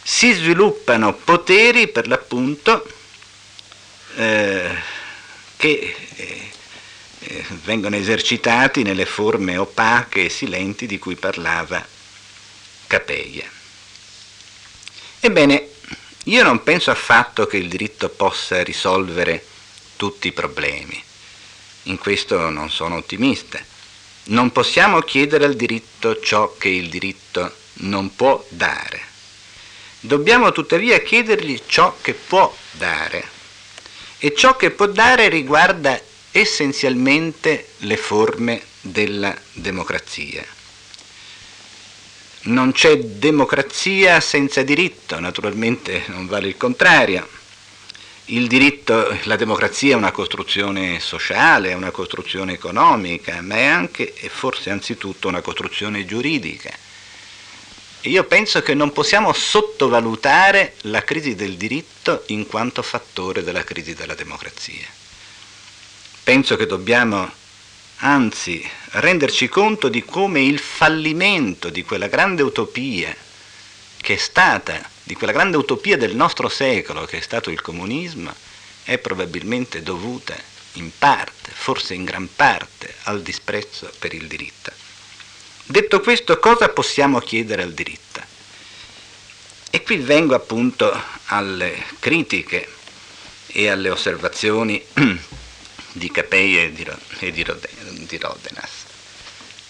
si 0.01 0.33
sviluppano 0.33 1.13
poteri 1.13 1.87
per 1.87 2.07
l'appunto 2.07 2.85
eh, 4.15 4.75
che 5.55 5.95
eh, 6.15 6.51
eh, 7.19 7.45
vengono 7.63 7.95
esercitati 7.95 8.83
nelle 8.83 9.05
forme 9.05 9.57
opache 9.57 10.25
e 10.25 10.29
silenti 10.29 10.85
di 10.85 10.99
cui 10.99 11.15
parlava 11.15 11.85
Capeia. 12.87 13.49
Ebbene, 15.21 15.69
io 16.25 16.43
non 16.43 16.63
penso 16.63 16.91
affatto 16.91 17.47
che 17.47 17.57
il 17.57 17.69
diritto 17.69 18.09
possa 18.09 18.61
risolvere 18.61 19.45
tutti 19.95 20.27
i 20.27 20.33
problemi. 20.33 21.01
In 21.83 21.97
questo 21.97 22.49
non 22.49 22.69
sono 22.69 22.95
ottimista. 22.95 23.59
Non 24.25 24.51
possiamo 24.51 25.01
chiedere 25.01 25.45
al 25.45 25.55
diritto 25.55 26.19
ciò 26.21 26.55
che 26.57 26.69
il 26.69 26.89
diritto 26.89 27.53
non 27.75 28.15
può 28.15 28.43
dare. 28.49 29.01
Dobbiamo 29.99 30.51
tuttavia 30.51 30.99
chiedergli 30.99 31.61
ciò 31.65 31.95
che 32.01 32.13
può 32.13 32.55
dare. 32.71 33.25
E 34.19 34.33
ciò 34.33 34.55
che 34.55 34.71
può 34.71 34.85
dare 34.87 35.27
riguarda 35.27 35.99
essenzialmente 36.31 37.69
le 37.79 37.97
forme 37.97 38.61
della 38.79 39.37
democrazia. 39.51 40.45
Non 42.43 42.71
c'è 42.71 42.97
democrazia 42.97 44.19
senza 44.19 44.63
diritto, 44.63 45.19
naturalmente 45.19 46.03
non 46.07 46.27
vale 46.27 46.47
il 46.47 46.57
contrario. 46.57 47.27
Il 48.27 48.47
diritto, 48.47 49.17
la 49.23 49.35
democrazia 49.35 49.93
è 49.93 49.97
una 49.97 50.13
costruzione 50.13 51.01
sociale, 51.01 51.71
è 51.71 51.73
una 51.73 51.91
costruzione 51.91 52.53
economica, 52.53 53.41
ma 53.41 53.55
è 53.55 53.65
anche 53.65 54.13
e 54.13 54.29
forse 54.29 54.69
anzitutto 54.69 55.27
una 55.27 55.41
costruzione 55.41 56.05
giuridica. 56.05 56.71
E 57.99 58.09
io 58.09 58.23
penso 58.23 58.61
che 58.61 58.73
non 58.73 58.93
possiamo 58.93 59.33
sottovalutare 59.33 60.75
la 60.83 61.03
crisi 61.03 61.35
del 61.35 61.57
diritto 61.57 62.23
in 62.27 62.47
quanto 62.47 62.81
fattore 62.81 63.43
della 63.43 63.65
crisi 63.65 63.93
della 63.93 64.15
democrazia. 64.15 64.87
Penso 66.23 66.55
che 66.55 66.65
dobbiamo 66.65 67.29
anzi 67.97 68.65
renderci 68.91 69.49
conto 69.49 69.89
di 69.89 70.03
come 70.05 70.41
il 70.41 70.59
fallimento 70.59 71.69
di 71.69 71.83
quella 71.83 72.07
grande 72.07 72.41
utopia 72.41 73.13
che 73.97 74.13
è 74.13 74.17
stata, 74.17 74.89
di 75.03 75.15
quella 75.15 75.33
grande 75.33 75.57
utopia 75.57 75.97
del 75.97 76.15
nostro 76.15 76.47
secolo 76.49 77.05
che 77.05 77.17
è 77.17 77.21
stato 77.21 77.49
il 77.49 77.61
comunismo, 77.61 78.33
è 78.83 78.97
probabilmente 78.97 79.83
dovuta 79.83 80.35
in 80.73 80.91
parte, 80.97 81.51
forse 81.51 81.93
in 81.93 82.03
gran 82.03 82.29
parte, 82.33 82.95
al 83.03 83.21
disprezzo 83.21 83.91
per 83.99 84.13
il 84.13 84.27
diritto. 84.27 84.71
Detto 85.65 86.01
questo, 86.01 86.39
cosa 86.39 86.69
possiamo 86.69 87.19
chiedere 87.19 87.63
al 87.63 87.73
diritto? 87.73 88.21
E 89.69 89.81
qui 89.81 89.97
vengo 89.97 90.35
appunto 90.35 90.93
alle 91.25 91.83
critiche 91.99 92.67
e 93.47 93.69
alle 93.69 93.89
osservazioni 93.89 94.83
di 95.93 96.11
Capei 96.11 96.59
e 96.59 96.73
di, 96.73 96.83
e 96.83 97.43
Rodenas. 97.43 98.71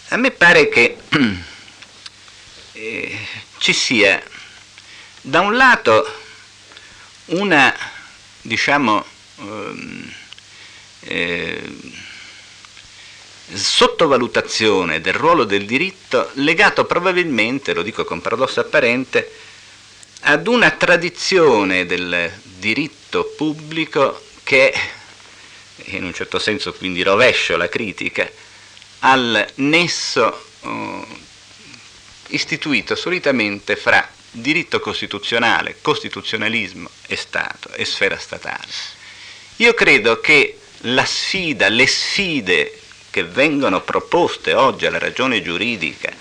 A 0.09 0.17
me 0.17 0.31
pare 0.31 0.67
che 0.69 0.97
eh, 2.73 3.27
ci 3.57 3.73
sia 3.73 4.21
da 5.25 5.39
un 5.39 5.55
lato 5.55 6.05
una, 7.27 7.73
diciamo, 8.41 9.05
ehm, 9.39 10.13
eh, 10.99 11.61
sottovalutazione 13.53 14.99
del 14.99 15.13
ruolo 15.13 15.45
del 15.45 15.65
diritto 15.65 16.29
legato 16.33 16.83
probabilmente, 16.85 17.73
lo 17.73 17.83
dico 17.83 18.03
con 18.03 18.19
paradosso 18.19 18.59
apparente, 18.59 19.31
ad 20.23 20.47
una 20.47 20.71
tradizione 20.71 21.85
del 21.85 22.29
diritto 22.43 23.33
pubblico 23.37 24.21
che, 24.43 24.73
in 25.85 26.03
un 26.03 26.13
certo 26.13 26.37
senso 26.37 26.73
quindi 26.73 27.01
rovescio 27.01 27.55
la 27.55 27.69
critica, 27.69 28.29
al 28.99 29.45
nesso 29.55 30.45
uh, 30.61 31.05
istituito 32.27 32.95
solitamente 32.95 33.77
fra 33.77 34.05
diritto 34.33 34.79
costituzionale, 34.79 35.77
costituzionalismo 35.81 36.89
e 37.07 37.15
Stato 37.15 37.69
e 37.71 37.85
sfera 37.85 38.17
statale. 38.17 38.67
Io 39.57 39.73
credo 39.73 40.19
che 40.19 40.57
la 40.81 41.05
sfida, 41.05 41.69
le 41.69 41.87
sfide 41.87 42.79
che 43.09 43.23
vengono 43.23 43.81
proposte 43.81 44.53
oggi 44.53 44.87
alla 44.87 44.97
ragione 44.97 45.41
giuridica, 45.43 46.11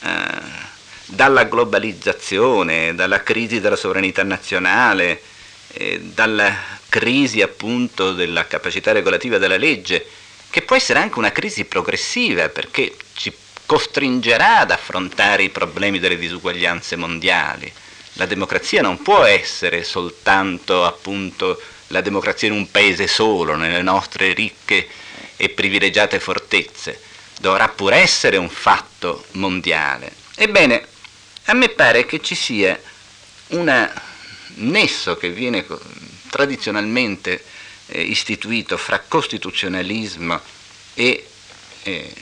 eh, 0.00 0.66
dalla 1.04 1.44
globalizzazione, 1.44 2.94
dalla 2.94 3.22
crisi 3.22 3.60
della 3.60 3.76
sovranità 3.76 4.22
nazionale, 4.22 5.20
eh, 5.74 6.00
dalla 6.00 6.54
crisi 6.88 7.42
appunto 7.42 8.12
della 8.12 8.46
capacità 8.46 8.92
regolativa 8.92 9.36
della 9.36 9.58
legge, 9.58 10.06
che 10.50 10.62
può 10.62 10.74
essere 10.74 11.00
anche 11.00 11.18
una 11.18 11.32
crisi 11.32 11.66
progressiva 11.66 12.48
perché 12.48 12.94
costringerà 13.68 14.60
ad 14.60 14.70
affrontare 14.70 15.42
i 15.42 15.50
problemi 15.50 15.98
delle 15.98 16.16
disuguaglianze 16.16 16.96
mondiali. 16.96 17.70
La 18.14 18.24
democrazia 18.24 18.80
non 18.80 19.02
può 19.02 19.24
essere 19.24 19.84
soltanto 19.84 20.86
appunto 20.86 21.60
la 21.88 22.00
democrazia 22.00 22.48
in 22.48 22.54
un 22.54 22.70
paese 22.70 23.06
solo, 23.06 23.56
nelle 23.56 23.82
nostre 23.82 24.32
ricche 24.32 24.88
e 25.36 25.50
privilegiate 25.50 26.18
fortezze, 26.18 26.98
dovrà 27.40 27.68
pur 27.68 27.92
essere 27.92 28.38
un 28.38 28.48
fatto 28.48 29.26
mondiale. 29.32 30.14
Ebbene, 30.34 30.86
a 31.44 31.52
me 31.52 31.68
pare 31.68 32.06
che 32.06 32.22
ci 32.22 32.34
sia 32.34 32.80
un 33.48 33.92
nesso 34.54 35.18
che 35.18 35.28
viene 35.28 35.66
tradizionalmente 36.30 37.44
eh, 37.88 38.00
istituito 38.00 38.78
fra 38.78 39.04
costituzionalismo 39.06 40.40
e, 40.94 41.28
eh, 41.82 42.14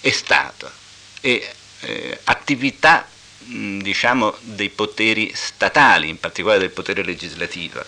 e 0.00 0.10
Stato 0.10 0.77
e 1.20 1.50
eh, 1.80 2.18
attività 2.24 3.08
mh, 3.38 3.78
diciamo, 3.78 4.36
dei 4.40 4.68
poteri 4.68 5.32
statali, 5.34 6.08
in 6.08 6.18
particolare 6.18 6.60
del 6.60 6.70
potere 6.70 7.04
legislativo, 7.04 7.84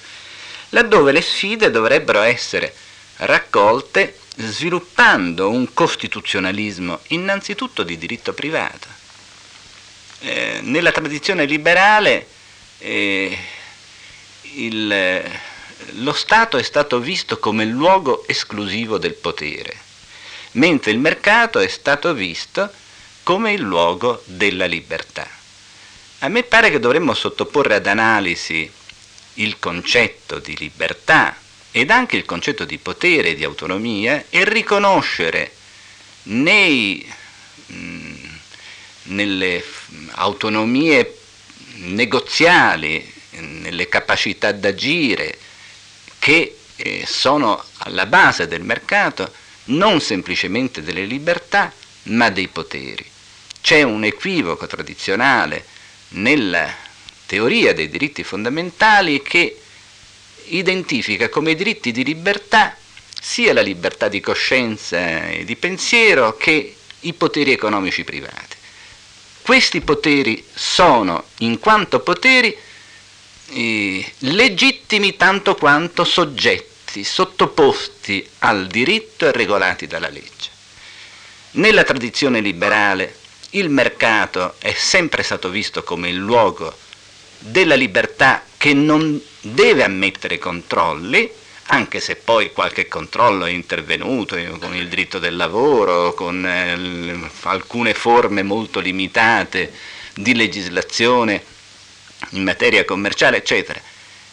laddove 0.70 1.12
le 1.12 1.22
sfide 1.22 1.70
dovrebbero 1.70 2.20
essere 2.22 2.74
raccolte 3.16 4.18
sviluppando 4.36 5.50
un 5.50 5.72
costituzionalismo 5.74 7.00
innanzitutto 7.08 7.82
di 7.82 7.98
diritto 7.98 8.32
privato. 8.32 8.98
Eh, 10.20 10.60
nella 10.62 10.92
tradizione 10.92 11.44
liberale 11.44 12.26
eh, 12.78 13.38
il, 14.54 15.22
lo 15.94 16.12
Stato 16.12 16.56
è 16.56 16.62
stato 16.62 16.98
visto 17.00 17.38
come 17.38 17.64
luogo 17.64 18.26
esclusivo 18.26 18.98
del 18.98 19.14
potere, 19.14 19.76
mentre 20.52 20.90
il 20.90 20.98
mercato 20.98 21.58
è 21.58 21.68
stato 21.68 22.12
visto 22.12 22.70
come 23.30 23.52
il 23.52 23.60
luogo 23.60 24.24
della 24.24 24.66
libertà. 24.66 25.24
A 26.18 26.28
me 26.28 26.42
pare 26.42 26.68
che 26.68 26.80
dovremmo 26.80 27.14
sottoporre 27.14 27.76
ad 27.76 27.86
analisi 27.86 28.68
il 29.34 29.60
concetto 29.60 30.40
di 30.40 30.56
libertà 30.56 31.36
ed 31.70 31.90
anche 31.90 32.16
il 32.16 32.24
concetto 32.24 32.64
di 32.64 32.78
potere 32.78 33.28
e 33.28 33.34
di 33.36 33.44
autonomia 33.44 34.24
e 34.30 34.44
riconoscere 34.44 35.52
nei, 36.24 37.08
mh, 37.66 38.14
nelle 39.04 39.64
autonomie 40.14 41.16
negoziali, 41.74 43.14
nelle 43.38 43.88
capacità 43.88 44.50
d'agire 44.50 45.38
che 46.18 46.58
eh, 46.74 47.04
sono 47.06 47.64
alla 47.76 48.06
base 48.06 48.48
del 48.48 48.62
mercato, 48.62 49.32
non 49.66 50.00
semplicemente 50.00 50.82
delle 50.82 51.04
libertà, 51.04 51.72
ma 52.06 52.28
dei 52.28 52.48
poteri. 52.48 53.18
C'è 53.60 53.82
un 53.82 54.04
equivoco 54.04 54.66
tradizionale 54.66 55.64
nella 56.10 56.74
teoria 57.26 57.72
dei 57.72 57.88
diritti 57.88 58.24
fondamentali 58.24 59.22
che 59.22 59.60
identifica 60.46 61.28
come 61.28 61.54
diritti 61.54 61.92
di 61.92 62.04
libertà 62.04 62.76
sia 63.20 63.52
la 63.52 63.60
libertà 63.60 64.08
di 64.08 64.20
coscienza 64.20 65.28
e 65.28 65.44
di 65.44 65.54
pensiero 65.54 66.36
che 66.36 66.74
i 67.00 67.12
poteri 67.12 67.52
economici 67.52 68.02
privati. 68.02 68.56
Questi 69.42 69.80
poteri 69.80 70.44
sono, 70.52 71.24
in 71.38 71.58
quanto 71.58 72.00
poteri, 72.00 72.56
eh, 73.52 74.12
legittimi 74.18 75.16
tanto 75.16 75.54
quanto 75.54 76.04
soggetti, 76.04 77.04
sottoposti 77.04 78.26
al 78.40 78.66
diritto 78.66 79.26
e 79.26 79.32
regolati 79.32 79.86
dalla 79.86 80.08
legge. 80.08 80.48
Nella 81.52 81.84
tradizione 81.84 82.40
liberale 82.40 83.16
il 83.50 83.68
mercato 83.68 84.54
è 84.58 84.72
sempre 84.72 85.22
stato 85.22 85.48
visto 85.48 85.82
come 85.82 86.08
il 86.08 86.16
luogo 86.16 86.76
della 87.38 87.74
libertà 87.74 88.44
che 88.56 88.74
non 88.74 89.20
deve 89.40 89.82
ammettere 89.82 90.38
controlli, 90.38 91.28
anche 91.72 92.00
se 92.00 92.16
poi 92.16 92.52
qualche 92.52 92.86
controllo 92.88 93.46
è 93.46 93.50
intervenuto 93.50 94.36
eh, 94.36 94.50
con 94.58 94.74
il 94.74 94.88
diritto 94.88 95.18
del 95.18 95.36
lavoro, 95.36 96.14
con 96.14 96.44
eh, 96.44 97.30
alcune 97.42 97.94
forme 97.94 98.42
molto 98.42 98.80
limitate 98.80 99.72
di 100.14 100.34
legislazione 100.34 101.42
in 102.30 102.42
materia 102.42 102.84
commerciale, 102.84 103.38
eccetera. 103.38 103.80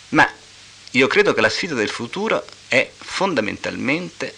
Ma 0.10 0.30
io 0.91 1.07
credo 1.07 1.34
che 1.34 1.41
la 1.41 1.49
sfida 1.49 1.76
del 1.76 1.89
futuro 1.89 2.45
è 2.68 2.89
fondamentalmente 2.98 4.34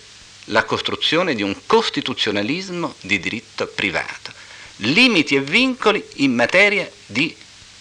la 0.46 0.64
costruzione 0.64 1.36
di 1.36 1.44
un 1.44 1.56
costituzionalismo 1.66 2.96
di 3.02 3.20
diritto 3.20 3.68
privato, 3.68 4.34
limiti 4.82 5.36
e 5.36 5.42
vincoli 5.42 6.04
in 6.16 6.34
materia 6.34 6.90
di 7.06 7.36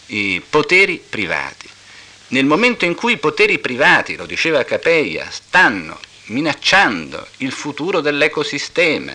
eh, 0.06 0.42
poteri 0.48 1.02
privati. 1.06 1.68
Nel 2.28 2.44
momento 2.44 2.84
in 2.84 2.94
cui 2.94 3.12
i 3.12 3.18
poteri 3.18 3.58
privati, 3.58 4.16
lo 4.16 4.26
diceva 4.26 4.64
Capeia, 4.64 5.28
stanno 5.30 5.98
minacciando 6.26 7.26
il 7.38 7.52
futuro 7.52 8.00
dell'ecosistema, 8.00 9.12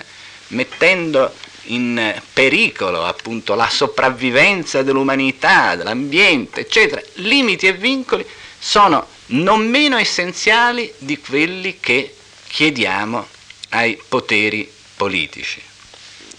mettendo 0.47 1.33
in 1.67 2.21
pericolo 2.33 3.05
appunto 3.05 3.55
la 3.55 3.69
sopravvivenza 3.69 4.81
dell'umanità, 4.81 5.75
dell'ambiente, 5.75 6.61
eccetera, 6.61 7.01
limiti 7.15 7.67
e 7.67 7.73
vincoli 7.73 8.25
sono 8.57 9.07
non 9.27 9.69
meno 9.69 9.97
essenziali 9.97 10.91
di 10.97 11.19
quelli 11.19 11.77
che 11.79 12.15
chiediamo 12.47 13.27
ai 13.69 13.99
poteri 14.07 14.69
politici. 14.95 15.61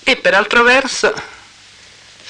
E 0.03 0.17
per 0.17 0.35
altro 0.35 0.63
verso, 0.63 1.13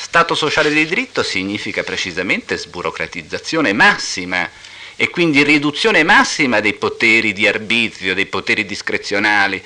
Stato 0.05 0.35
sociale 0.35 0.71
di 0.71 0.85
diritto 0.87 1.23
significa 1.23 1.83
precisamente 1.83 2.59
sburocratizzazione 2.59 3.73
massima 3.73 4.49
e 4.95 5.09
quindi 5.09 5.43
riduzione 5.43 6.05
massima 6.05 6.61
dei 6.61 6.75
poteri 6.75 7.33
di 7.33 7.49
arbitrio, 7.49 8.15
dei 8.15 8.27
poteri 8.27 8.67
discrezionali, 8.67 9.65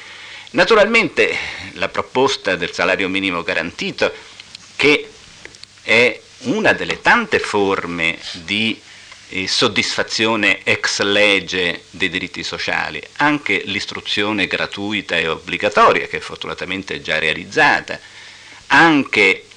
Naturalmente 0.51 1.36
la 1.74 1.90
proposta 1.90 2.56
del 2.56 2.73
salario 2.73 3.06
minimo 3.10 3.43
garantito, 3.43 4.10
che 4.77 5.06
è 5.82 6.19
una 6.44 6.73
delle 6.73 7.02
tante 7.02 7.39
forme 7.39 8.19
di 8.32 8.81
eh, 9.28 9.47
soddisfazione 9.47 10.65
ex 10.65 11.02
legge 11.02 11.82
dei 11.90 12.09
diritti 12.09 12.43
sociali, 12.43 13.02
anche 13.16 13.60
l'istruzione 13.66 14.47
gratuita 14.47 15.19
e 15.19 15.28
obbligatoria, 15.28 16.06
che 16.06 16.20
fortunatamente 16.20 16.94
è 16.94 17.01
già 17.02 17.19
realizzata, 17.19 18.01
anche 18.69 19.47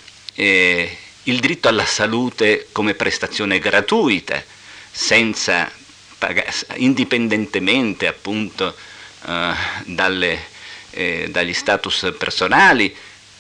eh, 0.42 0.98
il 1.26 1.40
diritto 1.40 1.68
alla 1.68 1.86
salute 1.86 2.70
come 2.72 2.96
prestazione 2.96 3.60
gratuita, 3.60 4.44
senza 4.92 5.72
indipendentemente 6.76 8.08
appunto 8.08 8.76
eh, 9.28 9.54
dalle 9.86 10.50
eh, 10.92 11.28
dagli 11.30 11.54
status 11.54 12.14
personali, 12.18 12.96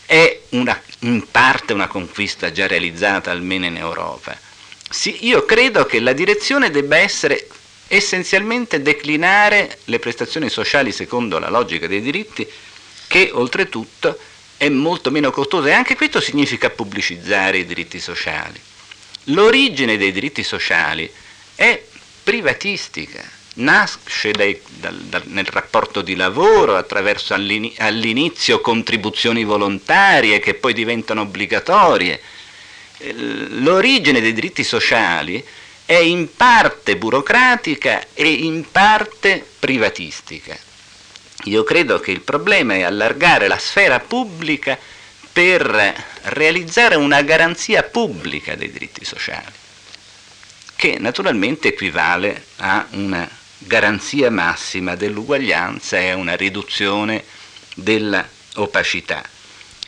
è 0.06 0.42
una, 0.50 0.80
in 1.00 1.26
parte 1.32 1.74
una 1.74 1.88
conquista 1.88 2.52
già 2.52 2.68
realizzata 2.68 3.32
almeno 3.32 3.66
in 3.66 3.78
Europa. 3.78 4.38
Sì, 4.88 5.26
io 5.26 5.44
credo 5.46 5.86
che 5.86 6.00
la 6.00 6.14
direzione 6.14 6.70
debba 6.70 6.98
essere 6.98 7.48
essenzialmente 7.88 8.82
declinare 8.82 9.80
le 9.86 10.00
prestazioni 10.00 10.50
sociali 10.50 10.92
secondo 10.92 11.40
la 11.40 11.50
logica 11.50 11.88
dei 11.88 12.02
diritti, 12.02 12.48
che 13.08 13.32
oltretutto 13.34 14.18
è 14.62 14.70
molto 14.70 15.10
meno 15.10 15.32
costosa 15.32 15.70
e 15.70 15.72
anche 15.72 15.96
questo 15.96 16.22
significa 16.22 16.70
pubblicizzare 16.70 17.58
i 17.58 17.66
diritti 17.66 18.00
sociali. 18.00 18.62
L'origine 19.24 19.98
dei 19.98 20.12
diritti 20.12 20.44
sociali 20.44 21.12
è 21.56 21.84
privatistica 22.22 23.28
nasce 23.56 24.30
dai, 24.32 24.62
dal, 24.68 24.96
dal, 24.96 25.24
nel 25.26 25.48
rapporto 25.48 26.04
di 26.04 26.16
lavoro 26.16 26.78
attraverso 26.78 27.34
all'inizio 27.34 28.62
contribuzioni 28.62 29.44
volontarie 29.44 30.38
che 30.38 30.54
poi 30.54 30.74
diventano 30.74 31.22
obbligatorie. 31.22 32.22
L'origine 33.64 34.22
dei 34.22 34.32
diritti 34.32 34.64
sociali 34.64 35.44
è 35.88 35.96
in 35.96 36.36
parte 36.36 36.98
burocratica 36.98 38.06
e 38.14 38.32
in 38.32 38.64
parte 38.72 39.44
privatistica. 39.58 40.56
Io 41.46 41.64
credo 41.64 42.00
che 42.00 42.12
il 42.12 42.22
problema 42.22 42.76
è 42.76 42.82
allargare 42.84 43.48
la 43.48 43.58
sfera 43.58 44.00
pubblica 44.00 44.78
per 45.34 46.06
realizzare 46.24 46.96
una 46.96 47.22
garanzia 47.22 47.84
pubblica 47.84 48.56
dei 48.56 48.72
diritti 48.72 49.04
sociali, 49.06 49.52
che 50.76 50.98
naturalmente 51.00 51.70
equivale 51.70 52.46
a 52.58 52.86
una 52.92 53.28
garanzia 53.58 54.30
massima 54.30 54.96
dell'uguaglianza 54.96 55.98
e 55.98 56.10
a 56.10 56.16
una 56.16 56.36
riduzione 56.36 57.24
dell'opacità. 57.76 59.24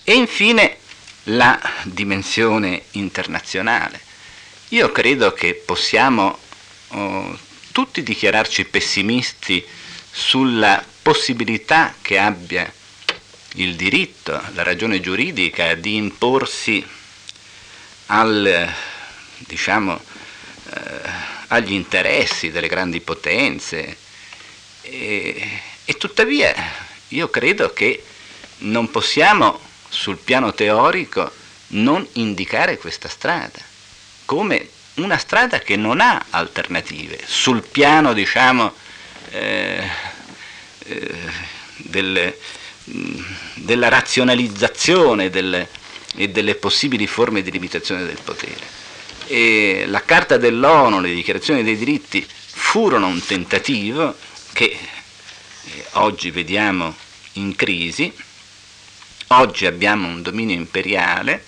E 0.03 0.13
infine 0.13 0.77
la 1.25 1.59
dimensione 1.83 2.83
internazionale. 2.91 3.99
Io 4.69 4.91
credo 4.91 5.33
che 5.33 5.53
possiamo 5.53 6.37
oh, 6.89 7.37
tutti 7.71 8.01
dichiararci 8.01 8.65
pessimisti 8.65 9.63
sulla 10.11 10.83
possibilità 11.03 11.93
che 12.01 12.17
abbia 12.17 12.71
il 13.55 13.75
diritto, 13.75 14.41
la 14.53 14.63
ragione 14.63 14.99
giuridica 14.99 15.75
di 15.75 15.95
imporsi 15.95 16.83
al, 18.07 18.73
diciamo, 19.37 20.01
eh, 20.73 20.81
agli 21.49 21.73
interessi 21.73 22.49
delle 22.49 22.67
grandi 22.67 23.01
potenze. 23.01 23.97
E, 24.81 25.61
e 25.85 25.93
tuttavia 25.97 26.55
io 27.09 27.29
credo 27.29 27.73
che 27.73 28.03
non 28.59 28.89
possiamo 28.89 29.59
sul 29.89 30.17
piano 30.17 30.53
teorico 30.53 31.31
non 31.67 32.05
indicare 32.13 32.77
questa 32.77 33.07
strada 33.07 33.59
come 34.25 34.69
una 34.95 35.17
strada 35.17 35.59
che 35.59 35.75
non 35.75 36.01
ha 36.01 36.25
alternative 36.29 37.19
sul 37.25 37.63
piano 37.63 38.13
diciamo 38.13 38.73
eh, 39.31 39.89
eh, 40.85 41.15
del, 41.77 42.35
della 43.55 43.89
razionalizzazione 43.89 45.29
delle, 45.29 45.69
e 46.15 46.29
delle 46.29 46.55
possibili 46.55 47.07
forme 47.07 47.41
di 47.41 47.51
limitazione 47.51 48.05
del 48.05 48.19
potere. 48.23 48.81
E 49.27 49.85
la 49.87 50.03
Carta 50.03 50.37
dell'ONU, 50.37 50.99
le 50.99 51.13
dichiarazioni 51.13 51.63
dei 51.63 51.77
diritti 51.77 52.25
furono 52.25 53.07
un 53.07 53.23
tentativo 53.23 54.15
che 54.51 54.65
eh, 54.65 55.85
oggi 55.93 56.29
vediamo 56.29 56.95
in 57.33 57.55
crisi, 57.55 58.13
oggi 59.27 59.65
abbiamo 59.65 60.07
un 60.07 60.21
dominio 60.21 60.55
imperiale, 60.55 61.43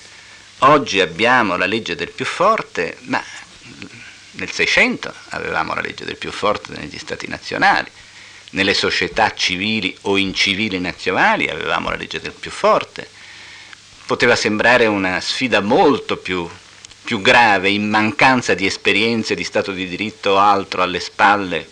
oggi 0.60 1.00
abbiamo 1.00 1.58
la 1.58 1.66
legge 1.66 1.96
del 1.96 2.12
più 2.12 2.26
forte, 2.26 2.98
ma 3.02 3.24
nel 4.32 4.52
600 4.52 5.14
avevamo 5.30 5.74
la 5.74 5.82
legge 5.82 6.06
del 6.06 6.18
più 6.18 6.32
forte 6.32 6.74
negli 6.76 6.98
stati 6.98 7.28
nazionali, 7.28 7.90
nelle 8.56 8.74
società 8.74 9.34
civili 9.34 9.96
o 10.04 10.18
incivili 10.18 10.80
nazionali 10.80 11.48
avevamo 11.50 11.90
la 11.90 11.98
legge 11.98 12.20
del 12.20 12.32
più 12.32 12.52
forte. 12.52 13.08
Poteva 14.06 14.36
sembrare 14.36 14.86
una 14.86 15.20
sfida 15.20 15.60
molto 15.60 16.18
più, 16.18 16.48
più 17.04 17.22
grave, 17.22 17.70
in 17.70 17.90
mancanza 17.90 18.54
di 18.54 18.66
esperienze 18.66 19.36
di 19.36 19.44
Stato 19.44 19.72
di 19.72 19.88
diritto 19.88 20.32
o 20.32 20.38
altro 20.38 20.82
alle 20.82 21.00
spalle, 21.00 21.68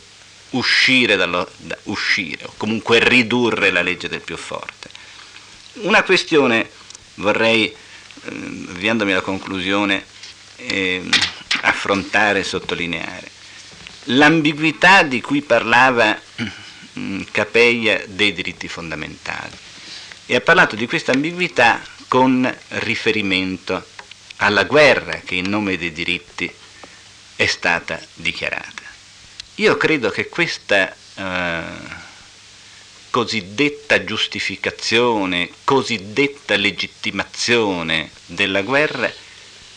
uscire, 0.51 1.15
dallo, 1.15 1.49
da, 1.57 1.77
uscire 1.83 2.43
o 2.45 2.53
comunque 2.57 2.99
ridurre 2.99 3.71
la 3.71 3.81
legge 3.81 4.09
del 4.09 4.21
più 4.21 4.35
forte. 4.35 4.89
Una 5.83 6.03
questione 6.03 6.69
vorrei, 7.15 7.65
eh, 7.67 7.75
avviandomi 8.69 9.13
alla 9.13 9.21
conclusione, 9.21 10.03
eh, 10.57 11.01
affrontare 11.61 12.39
e 12.39 12.43
sottolineare. 12.43 13.31
L'ambiguità 14.07 15.03
di 15.03 15.21
cui 15.21 15.41
parlava 15.41 16.19
mm, 16.97 17.21
Capeia 17.31 18.03
dei 18.07 18.33
diritti 18.33 18.67
fondamentali 18.67 19.57
e 20.25 20.35
ha 20.35 20.41
parlato 20.41 20.75
di 20.75 20.87
questa 20.87 21.11
ambiguità 21.11 21.81
con 22.07 22.51
riferimento 22.69 23.85
alla 24.37 24.63
guerra 24.63 25.21
che 25.23 25.35
in 25.35 25.49
nome 25.49 25.77
dei 25.77 25.91
diritti 25.91 26.51
è 27.35 27.45
stata 27.45 27.99
dichiarata. 28.13 28.83
Io 29.55 29.77
credo 29.77 30.09
che 30.09 30.29
questa 30.29 30.95
eh, 31.15 31.61
cosiddetta 33.09 34.03
giustificazione, 34.03 35.49
cosiddetta 35.63 36.55
legittimazione 36.55 38.09
della 38.25 38.63
guerra 38.63 39.11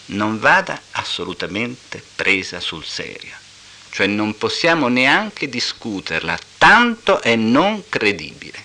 non 0.06 0.38
vada 0.38 0.80
assolutamente 0.92 2.02
presa 2.14 2.60
sul 2.60 2.84
serio. 2.84 3.35
Cioè 3.96 4.08
non 4.08 4.36
possiamo 4.36 4.88
neanche 4.88 5.48
discuterla, 5.48 6.38
tanto 6.58 7.22
è 7.22 7.34
non 7.34 7.84
credibile. 7.88 8.62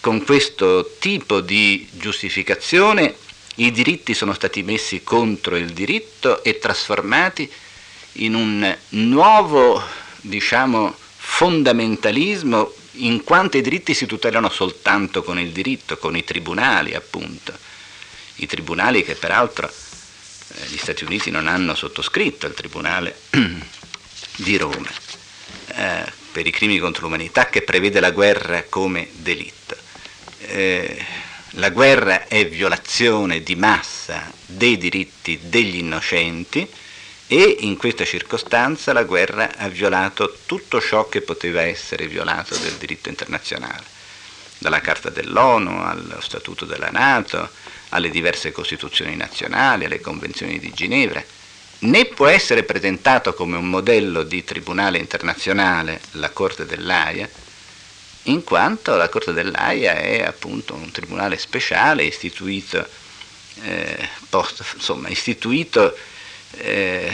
Con 0.00 0.24
questo 0.24 0.96
tipo 0.98 1.40
di 1.40 1.88
giustificazione 1.92 3.14
i 3.58 3.70
diritti 3.70 4.12
sono 4.12 4.34
stati 4.34 4.64
messi 4.64 5.04
contro 5.04 5.54
il 5.54 5.70
diritto 5.70 6.42
e 6.42 6.58
trasformati 6.58 7.48
in 8.14 8.34
un 8.34 8.76
nuovo, 8.88 9.80
diciamo, 10.16 10.92
fondamentalismo 11.16 12.74
in 12.94 13.22
quanto 13.22 13.58
i 13.58 13.62
diritti 13.62 13.94
si 13.94 14.06
tutelano 14.06 14.48
soltanto 14.48 15.22
con 15.22 15.38
il 15.38 15.52
diritto, 15.52 15.98
con 15.98 16.16
i 16.16 16.24
tribunali 16.24 16.94
appunto. 16.94 17.56
I 18.34 18.46
tribunali 18.46 19.04
che 19.04 19.14
peraltro 19.14 19.68
eh, 19.68 20.66
gli 20.66 20.78
Stati 20.78 21.04
Uniti 21.04 21.30
non 21.30 21.46
hanno 21.46 21.76
sottoscritto 21.76 22.48
il 22.48 22.54
Tribunale 22.54 23.78
di 24.42 24.56
Roma 24.56 24.90
eh, 25.74 26.04
per 26.32 26.46
i 26.46 26.50
crimini 26.50 26.78
contro 26.78 27.04
l'umanità 27.04 27.48
che 27.48 27.62
prevede 27.62 28.00
la 28.00 28.10
guerra 28.10 28.64
come 28.68 29.08
delitto. 29.12 29.76
Eh, 30.46 31.04
la 31.54 31.70
guerra 31.70 32.28
è 32.28 32.48
violazione 32.48 33.42
di 33.42 33.56
massa 33.56 34.30
dei 34.46 34.78
diritti 34.78 35.38
degli 35.42 35.78
innocenti 35.78 36.68
e 37.26 37.56
in 37.60 37.76
questa 37.76 38.04
circostanza 38.04 38.92
la 38.92 39.04
guerra 39.04 39.56
ha 39.56 39.68
violato 39.68 40.38
tutto 40.46 40.80
ciò 40.80 41.08
che 41.08 41.20
poteva 41.20 41.62
essere 41.62 42.06
violato 42.06 42.56
del 42.56 42.74
diritto 42.74 43.08
internazionale, 43.08 43.84
dalla 44.58 44.80
Carta 44.80 45.10
dell'ONU 45.10 45.80
allo 45.82 46.20
Statuto 46.20 46.64
della 46.64 46.90
Nato, 46.90 47.50
alle 47.90 48.10
diverse 48.10 48.52
costituzioni 48.52 49.16
nazionali, 49.16 49.84
alle 49.84 50.00
convenzioni 50.00 50.58
di 50.58 50.72
Ginevra, 50.72 51.22
né 51.80 52.06
può 52.06 52.26
essere 52.26 52.64
presentato 52.64 53.32
come 53.34 53.56
un 53.56 53.68
modello 53.68 54.22
di 54.22 54.44
tribunale 54.44 54.98
internazionale 54.98 56.00
la 56.12 56.30
Corte 56.30 56.66
dell'AIA, 56.66 57.28
in 58.24 58.44
quanto 58.44 58.96
la 58.96 59.08
Corte 59.08 59.32
dell'AIA 59.32 59.94
è 59.94 60.22
appunto 60.22 60.74
un 60.74 60.90
tribunale 60.90 61.38
speciale 61.38 62.04
istituito, 62.04 62.86
eh, 63.62 64.08
post, 64.28 64.62
insomma, 64.74 65.08
istituito 65.08 65.96
eh, 66.58 67.10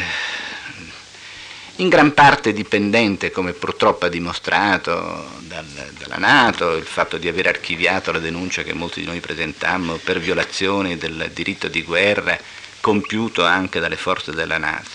in 1.76 1.88
gran 1.88 2.12
parte 2.14 2.52
dipendente, 2.52 3.30
come 3.30 3.52
purtroppo 3.52 4.06
ha 4.06 4.08
dimostrato 4.08 5.30
dal, 5.40 5.64
dalla 5.98 6.16
Nato, 6.16 6.74
il 6.74 6.86
fatto 6.86 7.18
di 7.18 7.28
aver 7.28 7.46
archiviato 7.48 8.10
la 8.10 8.18
denuncia 8.18 8.62
che 8.62 8.72
molti 8.72 9.00
di 9.00 9.06
noi 9.06 9.20
presentammo 9.20 9.96
per 9.96 10.18
violazione 10.18 10.96
del 10.96 11.30
diritto 11.32 11.68
di 11.68 11.82
guerra 11.82 12.38
compiuto 12.86 13.44
anche 13.44 13.80
dalle 13.80 13.96
forze 13.96 14.30
della 14.30 14.58
Nato. 14.58 14.90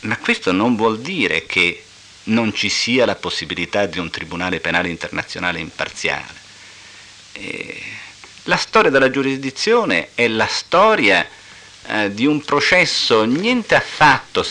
Ma 0.00 0.18
questo 0.18 0.50
non 0.50 0.74
vuol 0.74 0.98
dire 0.98 1.46
che 1.46 1.84
non 2.24 2.52
ci 2.52 2.68
sia 2.68 3.06
la 3.06 3.14
possibilità 3.14 3.86
di 3.86 4.00
un 4.00 4.10
tribunale 4.10 4.58
penale 4.58 4.88
internazionale 4.88 5.60
imparziale. 5.60 6.34
E 7.34 7.80
la 8.44 8.56
storia 8.56 8.90
della 8.90 9.10
giurisdizione 9.10 10.08
è 10.14 10.26
la 10.26 10.48
storia 10.48 11.24
eh, 11.86 12.12
di 12.12 12.26
un 12.26 12.42
processo 12.42 13.22
niente 13.22 13.76
affatto 13.76 14.44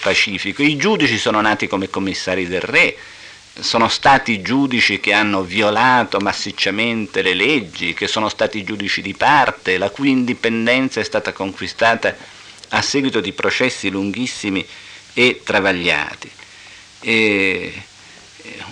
pacifico. 0.00 0.62
I 0.62 0.76
giudici 0.76 1.18
sono 1.18 1.40
nati 1.40 1.66
come 1.66 1.90
commissari 1.90 2.46
del 2.46 2.60
re, 2.60 2.96
sono 3.60 3.88
stati 3.88 4.40
giudici 4.40 4.98
che 4.98 5.12
hanno 5.12 5.42
violato 5.42 6.18
massicciamente 6.20 7.22
le 7.22 7.34
leggi, 7.34 7.94
che 7.94 8.06
sono 8.06 8.28
stati 8.28 8.64
giudici 8.64 9.02
di 9.02 9.14
parte, 9.14 9.78
la 9.78 9.90
cui 9.90 10.10
indipendenza 10.10 11.00
è 11.00 11.04
stata 11.04 11.32
conquistata 11.32 12.14
a 12.68 12.82
seguito 12.82 13.20
di 13.20 13.32
processi 13.32 13.90
lunghissimi 13.90 14.66
e 15.12 15.42
travagliati. 15.44 16.30
E 17.00 17.82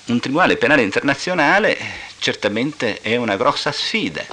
un 0.06 0.18
tribunale 0.18 0.56
penale 0.56 0.82
internazionale 0.82 1.78
certamente 2.18 3.00
è 3.00 3.16
una 3.16 3.36
grossa 3.36 3.72
sfida 3.72 4.24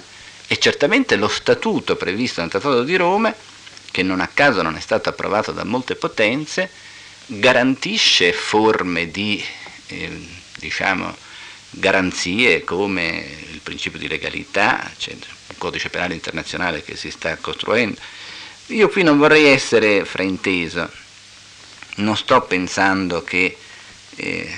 e 0.48 0.58
certamente 0.58 1.16
lo 1.16 1.28
statuto 1.28 1.96
previsto 1.96 2.42
nel 2.42 2.50
Trattato 2.50 2.84
di 2.84 2.96
Roma, 2.96 3.34
che 3.92 4.04
non 4.04 4.22
a 4.22 4.28
caso 4.28 4.62
non 4.62 4.76
è 4.76 4.80
stato 4.80 5.10
approvato 5.10 5.52
da 5.52 5.66
molte 5.66 5.96
potenze, 5.96 6.70
garantisce 7.26 8.32
forme 8.32 9.12
di 9.12 9.44
eh, 9.88 10.36
diciamo, 10.58 11.16
garanzie 11.70 12.64
come 12.64 13.26
il 13.52 13.60
principio 13.62 14.00
di 14.00 14.08
legalità, 14.08 14.92
cioè 14.98 15.14
il 15.14 15.26
codice 15.58 15.90
penale 15.90 16.14
internazionale 16.14 16.84
che 16.84 16.96
si 16.96 17.12
sta 17.12 17.36
costruendo. 17.38 18.00
Io 18.68 18.90
qui 18.90 19.04
non 19.04 19.18
vorrei 19.18 19.46
essere 19.46 20.04
frainteso, 20.06 20.90
non 21.96 22.18
sto 22.18 22.42
pensando 22.42 23.24
che 23.24 23.58
eh, 24.16 24.54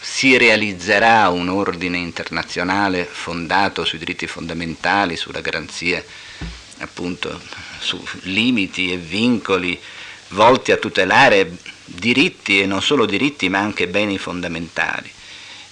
si 0.00 0.36
realizzerà 0.36 1.28
un 1.30 1.48
ordine 1.48 1.96
internazionale 1.96 3.04
fondato 3.04 3.84
sui 3.84 3.98
diritti 3.98 4.26
fondamentali, 4.26 5.16
sulla 5.16 5.40
garanzia 5.40 6.04
appunto 6.78 7.40
su 7.78 8.02
limiti 8.22 8.92
e 8.92 8.96
vincoli 8.96 9.80
volti 10.28 10.72
a 10.72 10.76
tutelare 10.76 11.56
diritti 11.84 12.60
e 12.60 12.66
non 12.66 12.82
solo 12.82 13.06
diritti 13.06 13.48
ma 13.48 13.60
anche 13.60 13.88
beni 13.88 14.18
fondamentali. 14.18 15.13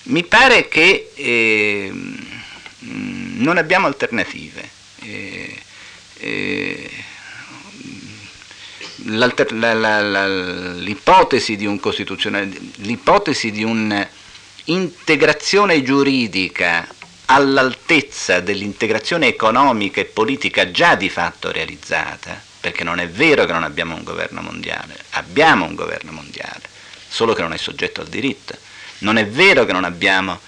Mi 0.05 0.25
pare 0.25 0.67
che 0.67 1.13
eh, 1.15 1.93
non 2.79 3.57
abbiamo 3.57 3.87
alternative. 3.87 4.69
Eh, 5.01 5.57
eh, 6.19 6.91
l'ipotesi 10.81 11.55
di 11.57 11.67
un 11.67 11.79
costituzionale, 11.79 12.51
l'ipotesi 12.77 13.53
di 13.53 13.65
un'integrazione 13.65 15.83
giuridica 15.83 16.89
all'altezza 17.27 18.41
dell'integrazione 18.41 19.29
economica 19.29 20.01
e 20.01 20.05
politica 20.05 20.71
già 20.71 20.95
di 20.97 21.09
fatto 21.09 21.51
realizzata, 21.53 22.43
perché 22.61 22.85
non 22.85 22.99
è 22.99 23.09
vero 23.09 23.45
che 23.45 23.53
non 23.53 23.63
abbiamo 23.63 23.95
un 23.95 24.03
governo 24.03 24.41
mondiale, 24.41 24.97
abbiamo 25.11 25.65
un 25.65 25.77
governo 25.77 26.11
mondiale, 26.13 26.63
solo 27.09 27.35
che 27.35 27.43
non 27.43 27.53
è 27.53 27.59
soggetto 27.59 28.01
al 28.01 28.09
diritto. 28.09 28.57
Non 29.03 29.19
è 29.19 29.27
vero 29.27 29.65
che 29.65 29.73
non 29.73 29.85
abbiamo 29.85 30.39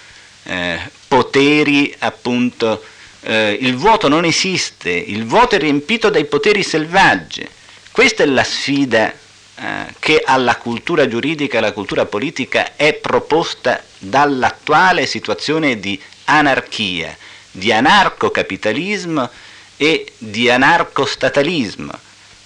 eh, 0.43 0.79
poteri, 1.07 1.93
appunto, 1.99 2.83
eh, 3.21 3.57
il 3.59 3.75
vuoto 3.75 4.07
non 4.07 4.23
esiste, 4.23 4.89
il 4.91 5.25
vuoto 5.25 5.55
è 5.55 5.59
riempito 5.59 6.09
dai 6.09 6.25
poteri 6.25 6.63
selvaggi. 6.63 7.47
Questa 7.91 8.23
è 8.23 8.25
la 8.25 8.43
sfida 8.43 9.11
eh, 9.11 9.93
che 9.99 10.21
alla 10.23 10.55
cultura 10.55 11.07
giuridica 11.07 11.55
e 11.55 11.57
alla 11.57 11.71
cultura 11.73 12.05
politica 12.05 12.75
è 12.75 12.93
proposta 12.93 13.83
dall'attuale 13.97 15.05
situazione 15.05 15.79
di 15.79 15.99
anarchia, 16.25 17.15
di 17.51 17.71
anarcocapitalismo 17.73 19.29
e 19.77 20.11
di 20.17 20.49
anarcostatalismo. 20.49 21.91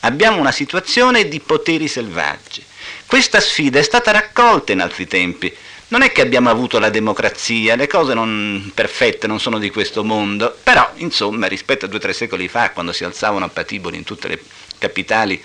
Abbiamo 0.01 0.39
una 0.39 0.51
situazione 0.51 1.27
di 1.27 1.39
poteri 1.39 1.87
selvaggi. 1.87 2.63
Questa 3.05 3.39
sfida 3.39 3.79
è 3.79 3.83
stata 3.83 4.11
raccolta 4.11 4.71
in 4.71 4.81
altri 4.81 5.07
tempi. 5.07 5.53
Non 5.91 6.03
è 6.03 6.11
che 6.11 6.21
abbiamo 6.21 6.51
avuto 6.51 6.77
la 6.77 6.91
democrazia, 6.91 7.75
le 7.75 7.87
cose 7.87 8.13
non 8.13 8.71
perfette 8.75 9.25
non 9.25 9.39
sono 9.39 9.57
di 9.57 9.71
questo 9.71 10.03
mondo, 10.03 10.55
però 10.61 10.87
insomma 10.97 11.47
rispetto 11.47 11.85
a 11.85 11.87
due 11.87 11.97
o 11.97 12.01
tre 12.01 12.13
secoli 12.13 12.47
fa, 12.47 12.69
quando 12.69 12.91
si 12.91 13.03
alzavano 13.03 13.45
a 13.45 13.49
patiboli 13.49 13.97
in 13.97 14.03
tutte 14.03 14.27
le 14.27 14.39
capitali 14.77 15.43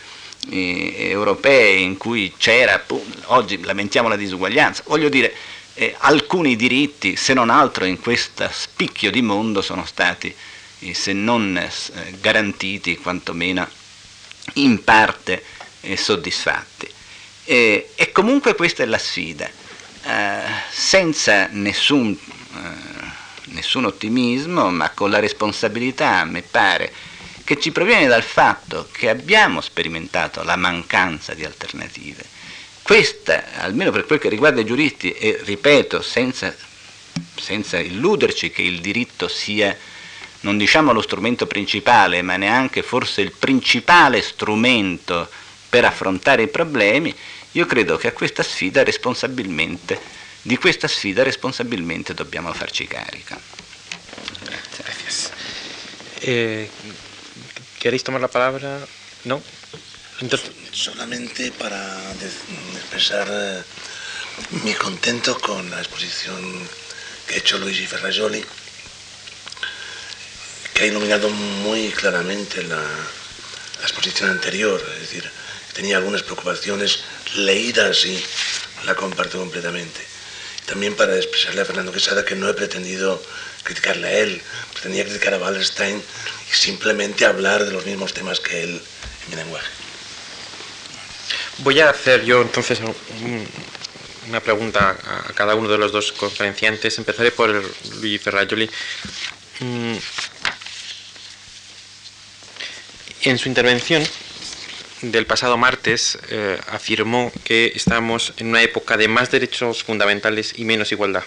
eh, 0.51 0.95
europee 0.99 1.77
in 1.77 1.97
cui 1.97 2.35
c'era, 2.37 2.85
oggi 3.27 3.63
lamentiamo 3.63 4.07
la 4.07 4.17
disuguaglianza, 4.17 4.83
voglio 4.87 5.09
dire, 5.09 5.35
eh, 5.73 5.95
alcuni 5.99 6.57
diritti, 6.57 7.17
se 7.17 7.33
non 7.33 7.49
altro 7.49 7.87
in 7.87 7.99
questo 7.99 8.47
spicchio 8.53 9.11
di 9.11 9.23
mondo, 9.23 9.63
sono 9.63 9.87
stati, 9.87 10.35
eh, 10.81 10.93
se 10.93 11.15
non 11.15 11.57
eh, 11.57 11.71
garantiti, 12.21 12.99
quantomeno 12.99 13.67
in 14.55 14.85
parte 14.85 15.43
eh, 15.81 15.97
soddisfatti. 15.97 16.87
e 17.47 18.11
comunque 18.13 18.55
questa 18.55 18.83
è 18.83 18.87
la 18.87 18.99
sfida, 18.99 19.51
eh, 20.07 20.43
senza 20.71 21.49
nessun, 21.51 22.11
eh, 22.13 23.53
nessun 23.53 23.87
ottimismo, 23.87 24.71
ma 24.71 24.91
con 24.91 25.11
la 25.11 25.19
responsabilità, 25.19 26.19
a 26.21 26.25
me 26.25 26.43
pare, 26.43 26.93
che 27.45 27.59
ci 27.59 27.73
proviene 27.73 28.07
dal 28.07 28.23
fatto 28.23 28.89
che 28.91 29.09
abbiamo 29.09 29.61
sperimentato 29.61 30.43
la 30.43 30.57
mancanza 30.57 31.35
di 31.35 31.45
alternative. 31.45 32.25
Questa, 32.83 33.45
almeno 33.57 33.91
per 33.91 34.05
quel 34.05 34.19
che 34.19 34.29
riguarda 34.29 34.61
i 34.61 34.67
giuristi, 34.67 35.11
e 35.13 35.41
ripeto, 35.43 36.03
senza, 36.03 36.55
senza 37.35 37.79
illuderci 37.79 38.51
che 38.51 38.63
il 38.63 38.81
diritto 38.81 39.27
sia, 39.29 39.75
non 40.41 40.59
diciamo 40.59 40.93
lo 40.93 41.01
strumento 41.01 41.47
principale, 41.47 42.21
ma 42.21 42.37
neanche 42.37 42.83
forse 42.83 43.23
il 43.23 43.33
principale 43.33 44.21
strumento 44.21 45.31
per 45.71 45.87
affrontare 45.87 46.43
i 46.43 46.49
problemi, 46.49 47.15
io 47.55 47.67
credo 47.67 47.97
che 47.97 48.09
a 48.09 48.13
questa 48.13 48.43
sfida 48.43 48.83
responsabilmente, 48.83 49.99
di 50.43 50.57
questa 50.57 50.89
sfida 50.89 51.23
responsabilmente 51.23 52.15
dobbiamo 52.15 52.53
farci 52.53 52.87
carico. 52.87 53.37
Grazie. 54.77 55.31
Eh, 56.21 56.71
¿Queréis 57.79 58.03
tomar 58.03 58.21
la 58.21 58.29
palabra? 58.29 58.87
No? 59.25 59.43
Solamente 60.71 61.51
para 61.53 62.13
expresar 62.75 63.29
eh, 63.31 63.63
mi 64.63 64.73
contento 64.75 65.39
con 65.39 65.69
la 65.71 65.79
exposición 65.79 66.41
que 67.27 67.35
ha 67.35 67.39
hecho 67.39 67.59
Luigi 67.59 67.87
Ferrajoli, 67.87 68.45
que 70.73 70.83
ha 70.83 70.87
iluminado 70.87 71.29
muy 71.31 71.91
claramente 71.91 72.63
la, 72.65 72.83
exposición 73.83 74.31
anterior, 74.31 74.81
es 74.95 75.01
decir, 75.01 75.31
tenía 75.75 75.99
algunas 75.99 76.23
preocupaciones 76.23 77.01
leídas 77.37 78.07
y 78.07 78.23
la 78.87 78.95
comparto 78.95 79.39
completamente. 79.39 80.01
También 80.67 80.95
para 80.95 81.17
expresarle 81.17 81.61
a 81.61 81.65
Fernando 81.65 81.93
Quesada 81.93 82.25
que 82.25 82.35
no 82.35 82.49
he 82.49 82.55
pretendido 82.55 83.23
criticarle 83.63 84.09
a 84.09 84.13
él, 84.13 84.43
pretendía 84.73 85.05
criticar 85.05 85.35
a 85.35 85.39
Wallerstein 85.39 86.03
y 86.51 86.55
simplemente 86.55 87.27
hablar 87.27 87.65
de 87.65 87.73
los 87.73 87.85
mismos 87.85 88.15
temas 88.15 88.41
que 88.41 88.63
él 88.63 88.81
en 89.25 89.31
mi 89.31 89.37
lenguaje. 89.37 89.69
Voy 91.59 91.81
a 91.81 91.91
hacer 91.91 92.25
yo 92.25 92.43
entonces 92.43 92.81
una 94.29 94.41
pregunta 94.41 94.97
a 95.29 95.33
cada 95.35 95.55
uno 95.55 95.69
de 95.69 95.79
los 95.79 95.93
dos 95.93 96.13
conferenciantes. 96.13 96.99
Empezaré 96.99 97.31
por 97.31 97.51
Luigi 97.97 98.19
Ferrajoli. 98.19 98.71
Mm, 99.61 99.97
en 103.23 103.39
su 103.39 103.49
intervención 103.49 104.07
del 105.11 105.27
pasado 105.27 105.57
martes 105.57 106.19
eh, 106.31 106.59
afirmó 106.69 107.33
que 107.45 107.73
estamos 107.75 108.33
en 108.39 108.49
una 108.49 108.63
época 108.63 108.97
de 108.97 109.09
más 109.09 109.31
derechos 109.31 109.83
fundamentales 109.83 110.55
y 110.57 110.65
menos 110.65 110.93
igualdad. 110.93 111.25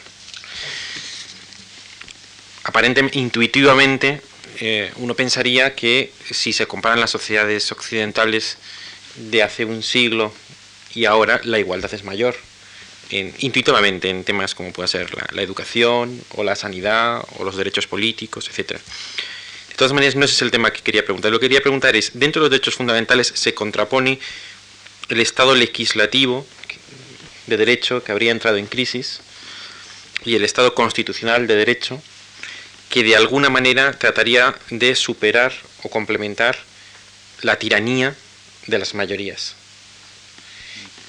Aparentemente, 2.64 3.18
intuitivamente, 3.18 4.22
eh, 4.60 4.92
uno 4.96 5.14
pensaría 5.16 5.76
que 5.76 6.12
si 6.32 6.54
se 6.54 6.68
comparan 6.68 7.00
las 7.00 7.12
sociedades 7.12 7.72
occidentales 7.72 8.58
de 9.16 9.44
hace 9.44 9.66
un 9.66 9.84
siglo 9.84 10.34
y 10.94 11.06
ahora 11.06 11.40
la 11.44 11.60
igualdad 11.60 11.94
es 11.94 12.04
mayor, 12.04 12.36
intuitivamente 13.10 14.10
en 14.10 14.24
temas 14.24 14.54
como 14.54 14.74
puede 14.74 14.88
ser 14.88 15.10
la, 15.32 15.42
educación 15.42 16.22
o 16.36 16.44
la 16.44 16.56
sanidad 16.56 17.24
o 17.38 17.44
los 17.44 17.56
derechos 17.56 17.88
políticos, 17.88 18.50
etc. 18.50 18.80
Todas 19.78 19.94
maneras, 19.94 20.16
no 20.16 20.26
ese 20.26 20.34
es 20.34 20.42
el 20.42 20.50
tema 20.50 20.74
que 20.74 20.82
quería 20.82 21.06
preguntar. 21.06 21.32
Lo 21.32 21.40
que 21.40 21.46
quería 21.46 21.62
preguntar 21.62 21.96
es, 21.96 22.10
dentro 22.16 22.42
de 22.42 22.46
los 22.46 22.52
derechos 22.52 22.74
fundamentales 22.74 23.32
se 23.36 23.54
contrapone 23.54 24.20
el 25.08 25.20
Estado 25.20 25.54
legislativo 25.54 26.48
de 27.46 27.58
derecho 27.58 28.04
que 28.04 28.12
habría 28.12 28.32
entrado 28.32 28.58
en 28.58 28.66
crisis 28.66 29.22
y 30.26 30.34
el 30.34 30.44
Estado 30.44 30.74
constitucional 30.74 31.46
de 31.46 31.56
derecho 31.56 32.02
que 32.90 33.04
de 33.04 33.16
alguna 33.16 33.52
manera 33.52 33.94
trataría 33.94 34.56
de 34.72 34.96
superar 34.96 35.54
o 35.84 35.90
complementar 35.90 36.58
la 37.44 37.60
tiranía 37.60 38.16
de 38.66 38.80
las 38.80 38.96
mayorías. 38.96 39.54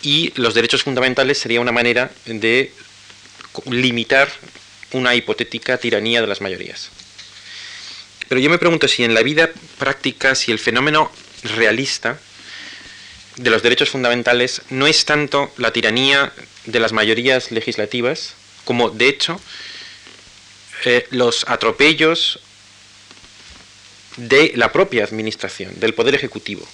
Y 0.03 0.35
los 0.37 0.53
derechos 0.53 0.83
fundamentales 0.83 1.39
sería 1.39 1.63
una 1.63 1.73
manera 1.73 2.11
de 2.27 2.71
limitar 3.65 4.31
una 4.93 5.15
hipotética 5.15 5.79
tiranía 5.79 6.21
de 6.21 6.27
las 6.27 6.43
mayorías. 6.43 6.91
Pero 8.29 8.41
yo 8.41 8.51
me 8.51 8.59
pregunto 8.59 8.89
si 8.89 9.05
en 9.05 9.15
la 9.15 9.23
vida 9.23 9.51
práctica, 9.79 10.35
si 10.35 10.53
el 10.53 10.59
fenómeno 10.59 11.11
realista 11.57 12.19
de 13.37 13.51
los 13.51 13.63
derechos 13.63 13.91
fundamentales 13.91 14.63
no 14.71 14.87
es 14.87 15.05
tanto 15.05 15.53
la 15.57 15.73
tiranía 15.73 16.33
de 16.67 16.81
las 16.81 16.93
mayorías 16.93 17.51
legislativas, 17.51 18.35
como 18.65 18.91
de 18.91 19.09
hecho 19.09 19.41
eh, 20.85 21.07
los 21.11 21.49
atropellos 21.49 22.41
de 24.17 24.53
la 24.57 24.73
propia 24.73 25.05
administración, 25.05 25.79
del 25.79 25.95
Poder 25.95 26.15
Ejecutivo 26.15 26.67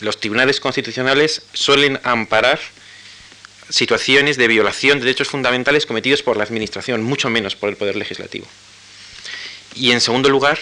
los 0.00 0.18
tribunales 0.18 0.60
constitucionales 0.60 1.42
suelen 1.52 2.00
amparar 2.04 2.60
situaciones 3.68 4.36
de 4.36 4.48
violación 4.48 4.98
de 4.98 5.06
derechos 5.06 5.28
fundamentales 5.28 5.86
cometidos 5.86 6.22
por 6.22 6.36
la 6.36 6.44
Administración, 6.44 7.02
mucho 7.02 7.30
menos 7.30 7.56
por 7.56 7.68
el 7.70 7.76
Poder 7.76 7.96
Legislativo. 7.96 8.46
Y 9.74 9.92
en 9.92 10.00
segundo 10.00 10.28
lugar, 10.28 10.58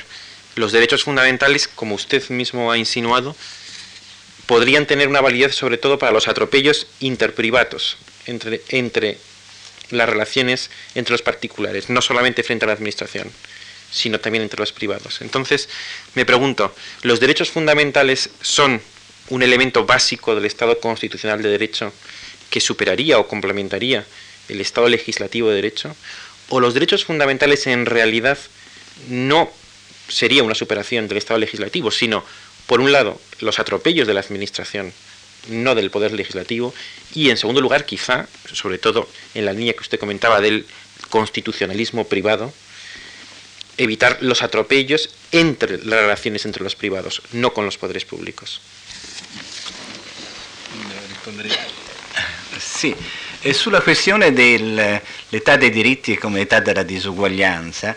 los 0.55 0.73
derechos 0.73 1.05
fundamentales, 1.05 1.69
como 1.69 1.95
usted 1.95 2.29
mismo 2.31 2.71
ha 2.71 2.79
insinuado, 2.79 3.37
podrían 4.47 4.87
tener 4.87 5.09
una 5.09 5.21
validez 5.21 5.55
sobre 5.55 5.79
todo 5.79 5.99
para 5.99 6.13
los 6.13 6.29
atropellos 6.29 6.87
interprivatos 7.01 7.97
entre, 8.27 8.61
entre 8.69 9.19
las 9.91 10.09
relaciones 10.09 10.71
entre 10.95 11.13
los 11.13 11.23
particulares, 11.23 11.91
no 11.91 12.03
solamente 12.03 12.43
frente 12.43 12.65
a 12.65 12.69
la 12.69 12.75
administración, 12.75 13.31
sino 13.91 14.21
también 14.21 14.43
entre 14.43 14.59
los 14.59 14.73
privados. 14.73 15.21
Entonces, 15.21 15.69
me 16.15 16.25
pregunto, 16.25 16.75
¿los 17.03 17.21
derechos 17.21 17.51
fundamentales 17.51 18.31
son 18.41 18.81
un 19.29 19.43
elemento 19.43 19.85
básico 19.87 20.35
del 20.35 20.47
Estado 20.47 20.81
constitucional 20.81 21.43
de 21.43 21.51
derecho 21.51 21.93
que 22.51 22.61
superaría 22.61 23.19
o 23.19 23.29
complementaría 23.29 24.05
el 24.49 24.61
Estado 24.61 24.89
legislativo 24.89 25.51
de 25.51 25.57
derecho? 25.57 25.95
¿O 26.49 26.61
los 26.61 26.75
derechos 26.75 27.05
fundamentales 27.05 27.67
en 27.67 27.87
realidad 27.87 28.39
no 29.09 29.51
sería 30.09 30.43
una 30.43 30.55
superación 30.55 31.09
del 31.09 31.19
Estado 31.19 31.39
legislativo, 31.39 31.91
sino, 31.91 32.25
por 32.67 32.81
un 32.81 32.93
lado, 32.93 33.21
los 33.41 33.59
atropellos 33.59 34.07
de 34.07 34.15
la 34.15 34.21
Administración, 34.21 34.93
no 35.49 35.75
del 35.75 35.91
Poder 35.91 36.13
Legislativo, 36.13 36.75
y 37.15 37.31
en 37.31 37.37
segundo 37.37 37.61
lugar, 37.61 37.85
quizá, 37.87 38.29
sobre 38.53 38.79
todo 38.79 39.09
en 39.35 39.45
la 39.45 39.53
línea 39.53 39.73
que 39.73 39.81
usted 39.81 39.99
comentaba 39.99 40.41
del 40.41 40.67
constitucionalismo 41.11 42.07
privado, 42.07 42.53
evitar 43.77 44.19
los 44.21 44.43
atropellos 44.43 45.11
entre 45.33 45.79
las 45.85 46.01
relaciones 46.01 46.45
entre 46.45 46.63
los 46.63 46.77
privados, 46.77 47.23
no 47.33 47.53
con 47.53 47.65
los 47.65 47.79
poderes 47.79 48.05
públicos. 48.05 48.61
Sì, 52.59 52.95
e 53.41 53.55
sulla 53.55 53.81
questione 53.81 54.33
dell'età 54.33 55.57
dei 55.57 55.71
diritti 55.71 56.17
come 56.17 56.43
età 56.43 56.61
della 56.61 56.83
disuguaglianza, 56.83 57.97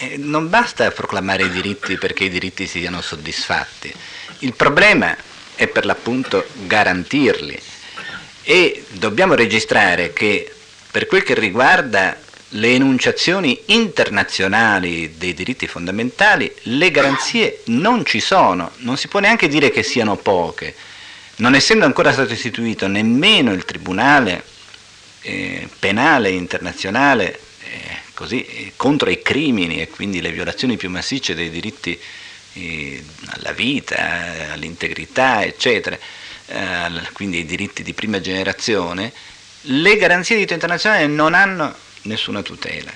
eh, 0.00 0.16
non 0.16 0.48
basta 0.48 0.90
proclamare 0.90 1.44
i 1.44 1.50
diritti 1.50 1.98
perché 1.98 2.24
i 2.24 2.30
diritti 2.30 2.66
siano 2.66 3.02
soddisfatti, 3.02 3.92
il 4.38 4.54
problema 4.54 5.14
è 5.54 5.66
per 5.66 5.84
l'appunto 5.84 6.46
garantirli. 6.66 7.60
E 8.42 8.84
dobbiamo 8.92 9.34
registrare 9.34 10.14
che 10.14 10.50
per 10.90 11.06
quel 11.06 11.22
che 11.22 11.34
riguarda 11.34 12.18
le 12.54 12.74
enunciazioni 12.74 13.60
internazionali 13.66 15.16
dei 15.18 15.34
diritti 15.34 15.66
fondamentali, 15.66 16.50
le 16.62 16.90
garanzie 16.90 17.60
non 17.66 18.06
ci 18.06 18.20
sono, 18.20 18.70
non 18.78 18.96
si 18.96 19.06
può 19.06 19.20
neanche 19.20 19.48
dire 19.48 19.70
che 19.70 19.82
siano 19.82 20.16
poche. 20.16 20.74
Non 21.36 21.54
essendo 21.54 21.84
ancora 21.84 22.12
stato 22.12 22.32
istituito 22.32 22.88
nemmeno 22.88 23.52
il 23.52 23.66
Tribunale 23.66 24.42
eh, 25.20 25.68
Penale 25.78 26.30
Internazionale 26.30 27.38
eh, 27.62 28.08
così, 28.20 28.44
eh, 28.44 28.72
contro 28.76 29.08
i 29.08 29.22
crimini 29.22 29.80
e 29.80 29.88
quindi 29.88 30.20
le 30.20 30.30
violazioni 30.30 30.76
più 30.76 30.90
massicce 30.90 31.34
dei 31.34 31.48
diritti 31.48 31.98
eh, 32.52 33.02
alla 33.28 33.52
vita, 33.52 34.52
all'integrità, 34.52 35.42
eccetera, 35.42 35.98
eh, 36.46 37.08
quindi 37.14 37.38
i 37.38 37.46
diritti 37.46 37.82
di 37.82 37.94
prima 37.94 38.20
generazione, 38.20 39.10
le 39.62 39.96
garanzie 39.96 40.36
di 40.36 40.44
diritto 40.44 40.52
internazionale 40.52 41.06
non 41.06 41.32
hanno 41.32 41.74
nessuna 42.02 42.42
tutela. 42.42 42.92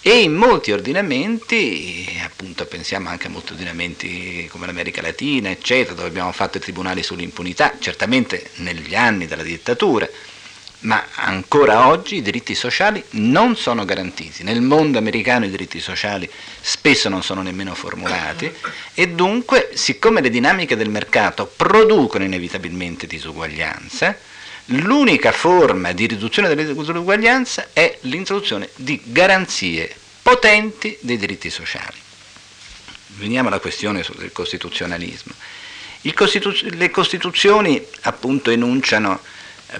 E 0.00 0.22
in 0.22 0.34
molti 0.34 0.70
ordinamenti, 0.70 2.16
appunto 2.22 2.64
pensiamo 2.66 3.08
anche 3.08 3.26
a 3.26 3.30
molti 3.30 3.52
ordinamenti 3.52 4.46
come 4.48 4.66
l'America 4.66 5.02
Latina, 5.02 5.50
eccetera, 5.50 5.94
dove 5.94 6.06
abbiamo 6.06 6.30
fatto 6.30 6.58
i 6.58 6.60
tribunali 6.60 7.02
sull'impunità, 7.02 7.74
certamente 7.80 8.50
negli 8.56 8.94
anni 8.94 9.26
della 9.26 9.42
dittatura, 9.42 10.08
ma 10.80 11.04
ancora 11.14 11.88
oggi 11.88 12.16
i 12.16 12.22
diritti 12.22 12.54
sociali 12.54 13.02
non 13.10 13.56
sono 13.56 13.84
garantiti. 13.84 14.44
Nel 14.44 14.60
mondo 14.60 14.98
americano 14.98 15.44
i 15.44 15.50
diritti 15.50 15.80
sociali 15.80 16.30
spesso 16.60 17.08
non 17.08 17.22
sono 17.22 17.42
nemmeno 17.42 17.74
formulati 17.74 18.52
e 18.94 19.08
dunque, 19.08 19.70
siccome 19.74 20.20
le 20.20 20.30
dinamiche 20.30 20.76
del 20.76 20.90
mercato 20.90 21.46
producono 21.46 22.24
inevitabilmente 22.24 23.06
disuguaglianze, 23.06 24.20
l'unica 24.66 25.32
forma 25.32 25.92
di 25.92 26.06
riduzione 26.06 26.48
delle 26.48 26.64
disuguaglianze 26.64 27.70
è 27.72 27.98
l'introduzione 28.02 28.68
di 28.76 29.00
garanzie 29.04 29.94
potenti 30.22 30.96
dei 31.00 31.16
diritti 31.16 31.50
sociali. 31.50 31.96
Veniamo 33.16 33.48
alla 33.48 33.58
questione 33.58 34.04
del 34.16 34.30
costituzionalismo. 34.30 35.32
Costitu- 36.14 36.62
le 36.74 36.90
Costituzioni 36.90 37.84
appunto 38.02 38.50
enunciano 38.50 39.20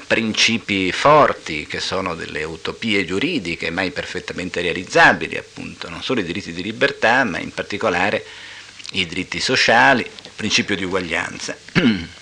principi 0.06 0.92
forti 0.92 1.66
che 1.66 1.80
sono 1.80 2.14
delle 2.14 2.44
utopie 2.44 3.06
giuridiche 3.06 3.70
mai 3.70 3.90
perfettamente 3.90 4.60
realizzabili, 4.60 5.36
appunto, 5.36 5.88
non 5.88 6.02
solo 6.02 6.20
i 6.20 6.24
diritti 6.24 6.52
di 6.52 6.62
libertà, 6.62 7.24
ma 7.24 7.38
in 7.38 7.52
particolare 7.52 8.24
i 8.92 9.06
diritti 9.06 9.40
sociali, 9.40 10.02
il 10.02 10.30
principio 10.34 10.76
di 10.76 10.84
uguaglianza. 10.84 11.56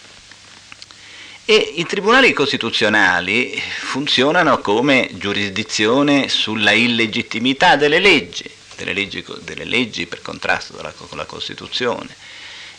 E 1.49 1.55
i 1.55 1.87
tribunali 1.87 2.33
costituzionali 2.33 3.63
funzionano 3.79 4.59
come 4.59 5.11
giurisdizione 5.13 6.29
sulla 6.29 6.73
illegittimità 6.73 7.77
delle 7.77 8.01
leggi, 8.01 8.51
delle 8.77 8.93
leggi, 8.93 9.25
delle 9.43 9.63
leggi 9.63 10.07
per 10.07 10.23
contrasto 10.23 10.75
con 11.07 11.17
la 11.17 11.25
Costituzione. 11.25 12.09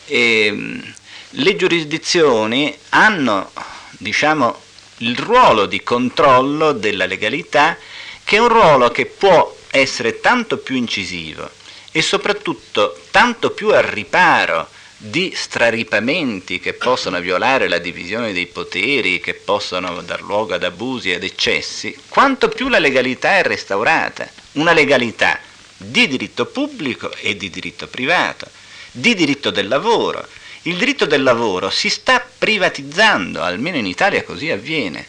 E, 0.05 0.81
le 1.30 1.55
giurisdizioni 1.55 2.77
hanno, 2.89 3.53
diciamo, 3.91 4.65
il 4.99 5.18
ruolo 5.18 5.65
di 5.65 5.84
controllo 5.84 6.72
della 6.72 7.06
legalità, 7.06 7.78
che 8.24 8.38
è 8.38 8.40
un 8.40 8.48
ruolo 8.48 8.90
che 8.90 9.06
può 9.06 9.56
essere 9.69 10.19
tanto 10.19 10.57
più 10.57 10.76
incisivo 10.76 11.49
e 11.91 12.02
soprattutto 12.02 12.99
tanto 13.11 13.52
più 13.52 13.69
al 13.69 13.84
riparo 13.84 14.69
di 14.99 15.32
straripamenti 15.36 16.60
che 16.60 16.74
possono 16.74 17.19
violare 17.19 17.68
la 17.68 17.78
divisione 17.78 18.34
dei 18.34 18.48
poteri, 18.48 19.19
che 19.19 19.36
possono 19.36 20.02
dar 20.02 20.22
luogo 20.22 20.56
ad 20.56 20.64
abusi 20.64 21.11
ed 21.11 21.24
eccessi, 21.24 21.95
quanto 22.10 22.49
più 22.49 22.68
la 22.68 22.80
legalità 22.80 23.38
è 23.38 23.44
restaurata. 23.44 24.28
Una 24.53 24.74
legalità 24.74 25.40
di 25.78 26.07
diritto 26.07 26.48
pubblico 26.48 27.14
e 27.14 27.38
di 27.38 27.52
diritto 27.52 27.88
privato, 27.88 28.49
di 28.91 29.14
diritto 29.14 29.52
del 29.52 29.68
lavoro. 29.68 30.28
Il 30.68 30.76
diritto 30.76 31.06
del 31.06 31.23
lavoro 31.23 31.69
si 31.69 31.89
sta 31.89 32.19
privatizzando, 32.19 33.41
almeno 33.41 33.77
in 33.77 33.85
Italia 33.85 34.23
così 34.23 34.49
avviene. 34.49 35.07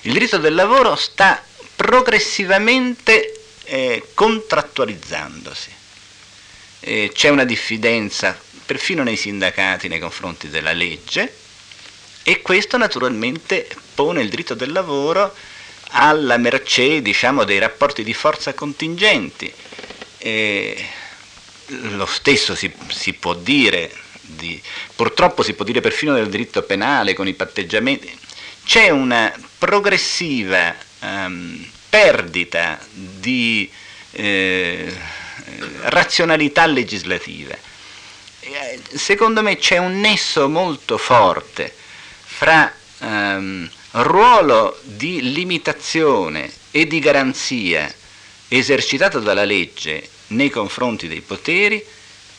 Il 0.00 0.12
diritto 0.12 0.38
del 0.38 0.56
lavoro 0.56 0.96
sta 0.96 1.40
progressivamente 1.76 3.42
eh, 3.62 4.08
contrattualizzandosi. 4.12 5.70
Eh, 6.80 7.12
c'è 7.14 7.28
una 7.28 7.44
diffidenza 7.44 8.36
perfino 8.66 9.04
nei 9.04 9.14
sindacati 9.14 9.86
nei 9.86 10.00
confronti 10.00 10.48
della 10.48 10.72
legge 10.72 11.32
e 12.24 12.42
questo 12.42 12.76
naturalmente 12.76 13.68
pone 13.94 14.20
il 14.20 14.28
diritto 14.28 14.54
del 14.54 14.72
lavoro 14.72 15.32
alla 15.90 16.38
mercé 16.38 17.02
diciamo, 17.02 17.44
dei 17.44 17.60
rapporti 17.60 18.02
di 18.02 18.14
forza 18.14 18.52
contingenti. 18.52 19.52
E 20.18 20.88
lo 21.68 22.06
stesso 22.06 22.56
si, 22.56 22.72
si 22.88 23.12
può 23.12 23.34
dire, 23.34 24.06
di, 24.28 24.60
purtroppo 24.94 25.42
si 25.42 25.54
può 25.54 25.64
dire 25.64 25.80
perfino 25.80 26.14
del 26.14 26.28
diritto 26.28 26.62
penale 26.62 27.14
con 27.14 27.26
i 27.26 27.34
patteggiamenti, 27.34 28.16
c'è 28.64 28.90
una 28.90 29.32
progressiva 29.58 30.74
um, 31.00 31.66
perdita 31.88 32.78
di 32.92 33.70
eh, 34.12 34.94
razionalità 35.82 36.66
legislativa. 36.66 37.56
Eh, 38.40 38.80
secondo 38.94 39.42
me 39.42 39.56
c'è 39.56 39.78
un 39.78 40.00
nesso 40.00 40.48
molto 40.48 40.98
forte 40.98 41.74
fra 42.24 42.72
ehm, 43.00 43.68
ruolo 43.92 44.78
di 44.82 45.32
limitazione 45.32 46.50
e 46.70 46.86
di 46.86 46.98
garanzia 46.98 47.92
esercitato 48.48 49.18
dalla 49.18 49.44
legge 49.44 50.08
nei 50.28 50.50
confronti 50.50 51.08
dei 51.08 51.20
poteri 51.20 51.84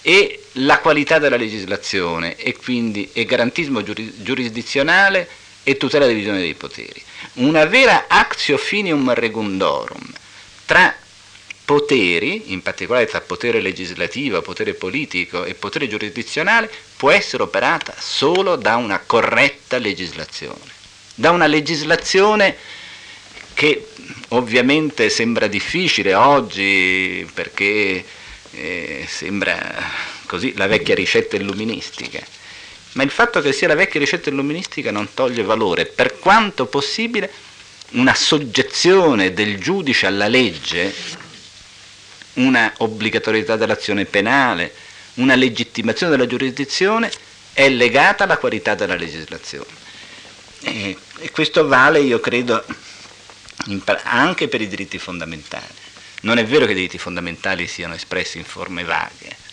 e 0.02 0.44
la 0.54 0.80
qualità 0.80 1.20
della 1.20 1.36
legislazione 1.36 2.36
e 2.36 2.56
quindi 2.56 3.10
e 3.14 3.26
garantismo 3.26 3.84
giurisdizionale 3.84 5.28
e 5.64 5.78
tutela 5.78 6.06
della 6.06 6.18
divisione 6.18 6.42
dei 6.42 6.56
poteri. 6.56 7.02
Una 7.34 7.66
vera 7.66 8.06
actio 8.08 8.58
finium 8.58 9.14
regundorum 9.14 10.14
tra 10.66 10.96
poteri, 11.66 12.52
in 12.52 12.64
particolare 12.64 13.06
tra 13.06 13.22
potere 13.22 13.62
legislativo, 13.62 14.42
potere 14.42 14.74
politico 14.74 15.44
e 15.44 15.54
potere 15.54 15.88
giurisdizionale, 15.88 16.72
può 16.98 17.12
essere 17.12 17.44
operata 17.44 17.94
solo 17.98 18.56
da 18.56 18.76
una 18.78 19.00
corretta 19.06 19.78
legislazione, 19.78 20.72
da 21.14 21.30
una 21.30 21.46
legislazione 21.46 22.58
che 23.54 23.88
ovviamente 24.30 25.10
sembra 25.10 25.46
difficile 25.46 26.16
oggi 26.16 27.30
perché 27.34 28.04
sembra 29.08 29.58
così 30.26 30.54
la 30.56 30.68
vecchia 30.68 30.96
ricetta 30.96 31.36
illuministica, 31.36 32.20
ma 32.94 33.04
il 33.04 33.12
fatto 33.12 33.42
che 33.42 33.54
sia 33.54 33.68
la 33.68 33.76
vecchia 33.76 34.00
ricetta 34.00 34.30
illuministica 34.30 34.92
non 34.92 35.14
toglie 35.14 35.44
valore, 35.44 35.86
per 35.86 36.20
quanto 36.20 36.66
possibile 36.66 37.32
una 37.92 38.14
soggezione 38.14 39.34
del 39.34 39.60
giudice 39.60 40.06
alla 40.06 40.28
legge 40.28 40.94
una 42.34 42.74
obbligatorietà 42.78 43.56
dell'azione 43.56 44.06
penale, 44.06 44.74
una 45.16 45.36
legittimazione 45.36 46.12
della 46.12 46.28
giurisdizione, 46.28 47.12
è 47.54 47.68
legata 47.70 48.24
alla 48.24 48.38
qualità 48.38 48.76
della 48.76 48.96
legislazione. 48.96 49.68
E, 50.62 50.98
e 51.20 51.32
questo 51.32 51.68
vale, 51.68 52.00
io 52.00 52.20
credo, 52.20 52.64
anche 54.04 54.48
per 54.48 54.62
i 54.62 54.68
diritti 54.68 54.98
fondamentali. 54.98 55.66
Non 56.22 56.38
è 56.38 56.46
vero 56.46 56.66
che 56.66 56.72
i 56.72 56.76
diritti 56.76 56.98
fondamentali 56.98 57.68
siano 57.68 57.94
espressi 57.94 58.38
in 58.38 58.44
forme 58.44 58.84
vaghe, 58.84 59.48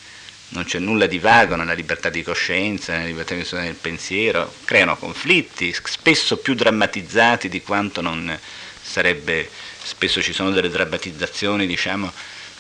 non 0.49 0.65
c'è 0.65 0.79
nulla 0.79 1.07
di 1.07 1.19
vago 1.19 1.57
nella 1.57 1.73
libertà 1.73 2.09
di 2.09 2.23
coscienza, 2.23 2.93
nella 2.93 3.07
libertà 3.07 3.35
di 3.35 3.45
del 3.51 3.75
pensiero, 3.75 4.53
creano 4.65 4.97
conflitti, 4.97 5.75
spesso 5.85 6.37
più 6.37 6.55
drammatizzati 6.55 7.49
di 7.49 7.63
quanto 7.63 8.01
non 8.01 8.39
sarebbe, 8.81 9.51
spesso 9.83 10.23
ci 10.23 10.33
sono 10.33 10.51
delle 10.51 10.71
drammatizzazioni, 10.71 11.67
diciamo, 11.67 12.13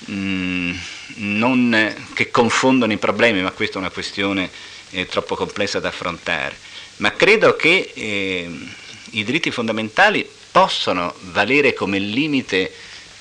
mh, 0.06 0.12
mm, 0.12 0.76
non, 1.16 2.06
che 2.12 2.30
confondono 2.30 2.92
i 2.92 2.98
problemi, 2.98 3.40
ma 3.40 3.52
questa 3.52 3.76
è 3.76 3.78
una 3.78 3.90
questione 3.90 4.50
eh, 4.90 5.06
troppo 5.06 5.36
complessa 5.36 5.78
da 5.78 5.88
affrontare. 5.88 6.56
Ma 6.96 7.12
credo 7.12 7.54
che 7.54 7.92
eh, 7.94 8.50
i 9.10 9.24
diritti 9.24 9.50
fondamentali 9.52 10.28
possono 10.50 11.14
valere 11.20 11.72
come 11.72 11.98
limite 11.98 12.72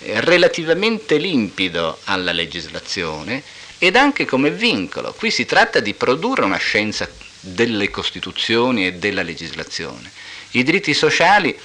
relativamente 0.05 1.17
limpido 1.17 1.99
alla 2.05 2.31
legislazione 2.31 3.43
ed 3.77 3.95
anche 3.95 4.25
come 4.25 4.51
vincolo. 4.51 5.13
Qui 5.13 5.29
si 5.31 5.45
tratta 5.45 5.79
di 5.79 5.93
produrre 5.93 6.45
una 6.45 6.57
scienza 6.57 7.09
delle 7.39 7.89
costituzioni 7.89 8.87
e 8.87 8.93
della 8.93 9.21
legislazione. 9.21 10.11
I 10.51 10.63
diritti 10.63 10.93
sociali, 10.93 11.57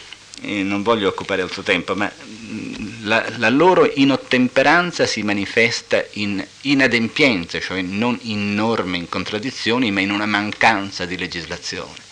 eh, 0.42 0.62
non 0.62 0.82
voglio 0.82 1.08
occupare 1.08 1.46
suo 1.48 1.62
tempo, 1.62 1.94
ma 1.94 2.10
mm, 2.12 3.06
la, 3.06 3.24
la, 3.36 3.48
loro 3.48 3.90
inottemperanza 3.94 5.06
si 5.06 5.22
manifesta 5.22 6.04
in 6.12 6.44
inadempienze, 6.62 7.60
cioè 7.60 7.82
non 7.82 8.18
in 8.22 8.54
norme, 8.54 8.96
in 8.96 9.08
contraddizioni, 9.08 9.90
ma 9.90 10.00
in 10.00 10.10
una 10.10 10.26
mancanza 10.26 11.04
di 11.04 11.16
legislazione. 11.16 12.08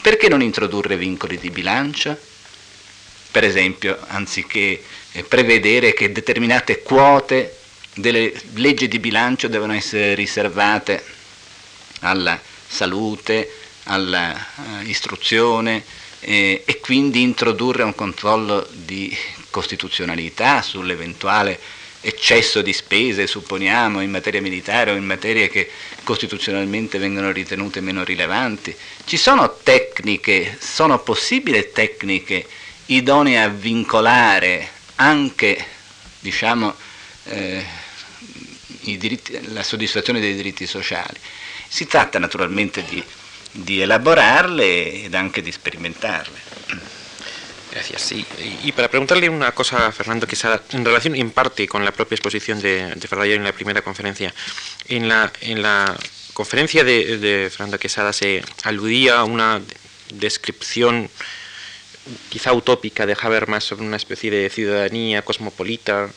Perché 0.00 0.28
non 0.28 0.42
introdurre 0.42 0.96
vincoli 0.96 1.38
di 1.38 1.50
bilancio? 1.50 2.18
Per 3.30 3.44
esempio, 3.44 3.98
anziché 4.08 4.82
prevedere 5.28 5.92
che 5.92 6.12
determinate 6.12 6.82
quote 6.82 7.56
delle 7.94 8.32
leggi 8.54 8.88
di 8.88 8.98
bilancio 8.98 9.48
devono 9.48 9.74
essere 9.74 10.14
riservate 10.14 11.04
alla 12.00 12.40
salute, 12.66 13.50
all'istruzione 13.84 15.84
eh, 16.20 16.62
e 16.64 16.80
quindi 16.80 17.20
introdurre 17.20 17.82
un 17.82 17.94
controllo 17.94 18.66
di 18.70 19.14
costituzionalità 19.50 20.62
sull'eventuale 20.62 21.58
eccesso 22.00 22.62
di 22.62 22.72
spese, 22.72 23.26
supponiamo, 23.26 24.00
in 24.00 24.10
materia 24.10 24.40
militare 24.40 24.90
o 24.90 24.96
in 24.96 25.04
materie 25.04 25.48
che 25.48 25.70
costituzionalmente 26.02 26.98
vengono 26.98 27.30
ritenute 27.30 27.80
meno 27.80 28.02
rilevanti. 28.02 28.74
Ci 29.04 29.16
sono 29.16 29.58
tecniche, 29.62 30.56
sono 30.60 30.98
possibili 31.00 31.70
tecniche 31.72 32.46
idonee 32.86 33.40
a 33.40 33.48
vincolare 33.48 34.80
anche, 35.02 35.64
diciamo, 36.20 36.74
eh, 37.24 37.64
diritti, 38.82 39.52
la 39.52 39.62
soddisfazione 39.62 40.20
dei 40.20 40.34
diritti 40.34 40.66
sociali. 40.66 41.18
Si 41.68 41.86
tratta 41.86 42.18
naturalmente 42.18 42.84
di, 42.84 43.02
di 43.50 43.80
elaborarle 43.80 45.04
ed 45.04 45.14
anche 45.14 45.42
di 45.42 45.50
sperimentarle. 45.50 46.50
Gracias. 47.72 48.02
Sí. 48.02 48.26
Y 48.64 48.72
para 48.72 48.88
preguntarle 48.88 49.30
una 49.30 49.52
cosa 49.52 49.86
a 49.86 49.92
Fernando 49.92 50.26
Quesada, 50.26 50.62
en 50.72 50.84
relación 50.84 51.14
en 51.16 51.30
parte 51.30 51.66
con 51.66 51.86
la 51.86 51.90
propia 51.90 52.16
exposición 52.16 52.60
de, 52.60 52.94
de 52.94 53.08
Ferrayo 53.08 53.34
en 53.34 53.44
la 53.44 53.52
primera 53.52 53.80
conferencia, 53.80 54.34
en 54.88 55.08
la, 55.08 55.32
en 55.40 55.62
la 55.62 55.96
conferencia 56.34 56.84
de, 56.84 57.16
de, 57.16 57.48
Fernando 57.48 57.78
Quesada 57.78 58.12
se 58.12 58.44
aludía 58.64 59.20
a 59.20 59.24
una 59.24 59.62
descripción 60.12 61.08
quizá 62.30 62.52
utópica 62.52 63.06
de 63.06 63.16
Habermas 63.20 63.64
sobre 63.64 63.86
una 63.86 63.96
especie 63.96 64.30
de 64.30 64.50
ciudadanía 64.50 65.22
cosmopolita, 65.22 66.10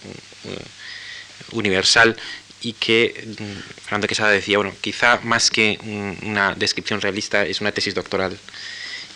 universal, 1.52 2.16
y 2.62 2.74
que 2.74 3.24
mm, 3.26 3.84
Fernando 3.84 4.08
Quesada 4.08 4.32
decía, 4.32 4.58
bueno, 4.58 4.74
quizá 4.82 5.20
más 5.24 5.52
que 5.52 5.78
una 6.24 6.56
descripción 6.56 7.00
realista 7.00 7.46
es 7.46 7.62
una 7.62 7.72
tesis 7.72 7.94
doctoral. 7.94 8.38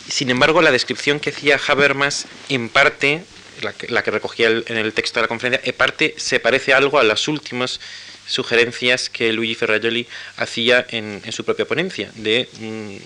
Sin 0.08 0.30
embargo, 0.30 0.62
la 0.62 0.70
descripción 0.70 1.20
que 1.20 1.30
hacía 1.30 1.60
Habermas, 1.66 2.26
en 2.48 2.68
parte, 2.68 3.24
la 3.60 4.02
que, 4.02 4.10
recogía 4.10 4.48
en 4.48 4.76
el 4.76 4.92
texto 4.92 5.18
de 5.18 5.22
la 5.22 5.28
conferencia, 5.28 5.68
en 5.68 5.76
parte 5.76 6.14
se 6.16 6.40
parece 6.40 6.72
algo 6.72 6.98
a 6.98 7.02
las 7.02 7.28
últimas 7.28 7.80
sugerencias 8.26 9.10
que 9.10 9.32
Luigi 9.32 9.56
Ferrajoli 9.56 10.06
hacía 10.36 10.86
en, 10.88 11.20
su 11.32 11.44
propia 11.44 11.66
ponencia, 11.66 12.10
de 12.14 12.48
mm, 12.60 12.96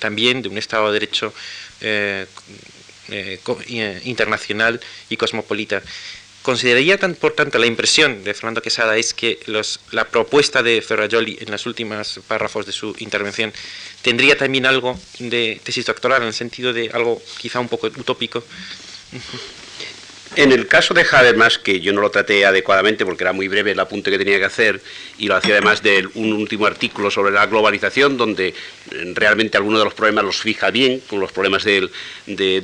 también 0.00 0.42
de 0.42 0.48
un 0.48 0.58
Estado 0.58 0.86
de 0.88 0.92
Derecho 0.92 1.32
eh, 1.80 2.26
eh, 3.08 3.40
eh, 3.68 4.00
internacional 4.04 4.80
y 5.08 5.16
cosmopolita. 5.16 5.82
Consideraría, 6.42 6.98
por 6.98 7.32
tanto, 7.32 7.58
la 7.58 7.64
impresión 7.64 8.22
de 8.22 8.34
Fernando 8.34 8.60
Quesada 8.60 8.98
es 8.98 9.14
que 9.14 9.38
la 9.92 10.04
propuesta 10.04 10.62
de 10.62 10.82
Ferrajoli 10.82 11.38
en 11.40 11.50
los 11.50 11.64
últimos 11.64 12.20
párrafos 12.28 12.66
de 12.66 12.72
su 12.72 12.94
intervención 12.98 13.50
tendría 14.02 14.36
también 14.36 14.66
algo 14.66 15.00
de 15.18 15.58
tesis 15.64 15.86
doctoral, 15.86 16.20
en 16.20 16.28
el 16.28 16.34
sentido 16.34 16.74
de 16.74 16.90
algo 16.92 17.22
quizá 17.38 17.60
un 17.60 17.68
poco 17.68 17.86
utópico. 17.86 18.44
En 20.36 20.50
el 20.50 20.66
caso 20.66 20.94
de 20.94 21.06
Habermas, 21.08 21.58
que 21.58 21.80
yo 21.80 21.92
no 21.92 22.00
lo 22.00 22.10
traté 22.10 22.44
adecuadamente 22.44 23.04
porque 23.04 23.22
era 23.22 23.32
muy 23.32 23.46
breve 23.46 23.70
el 23.70 23.78
apunte 23.78 24.10
que 24.10 24.18
tenía 24.18 24.38
que 24.38 24.44
hacer, 24.44 24.80
y 25.16 25.28
lo 25.28 25.36
hacía 25.36 25.54
además 25.54 25.80
de 25.80 26.08
un 26.14 26.32
último 26.32 26.66
artículo 26.66 27.08
sobre 27.10 27.32
la 27.32 27.46
globalización, 27.46 28.16
donde 28.16 28.48
eh, 28.48 28.54
realmente 29.14 29.56
algunos 29.56 29.78
de 29.78 29.84
los 29.84 29.94
problemas 29.94 30.24
los 30.24 30.40
fija 30.40 30.70
bien, 30.70 31.00
con 31.08 31.20
los 31.20 31.30
problemas 31.30 31.62
de, 31.62 31.88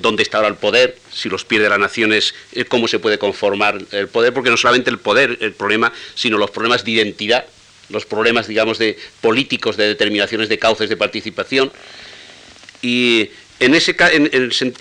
dónde 0.00 0.24
está 0.24 0.38
ahora 0.38 0.48
el 0.48 0.56
poder, 0.56 0.98
si 1.12 1.28
los 1.28 1.44
pierde 1.44 1.68
la 1.68 1.78
nación 1.78 2.12
es 2.12 2.34
eh, 2.52 2.64
cómo 2.64 2.88
se 2.88 2.98
puede 2.98 3.18
conformar 3.18 3.78
el 3.92 4.08
poder, 4.08 4.32
porque 4.32 4.50
no 4.50 4.56
solamente 4.56 4.90
el 4.90 4.98
poder 4.98 5.38
el 5.40 5.52
problema, 5.52 5.92
sino 6.16 6.38
los 6.38 6.50
problemas 6.50 6.84
de 6.84 6.90
identidad, 6.90 7.44
los 7.88 8.04
problemas, 8.04 8.48
digamos, 8.48 8.78
de 8.78 8.98
políticos, 9.20 9.76
de 9.76 9.86
determinaciones 9.86 10.48
de 10.48 10.58
cauces 10.58 10.88
de 10.88 10.96
participación. 10.96 11.70
Y 12.82 13.30
en 13.60 13.74
ese 13.74 13.94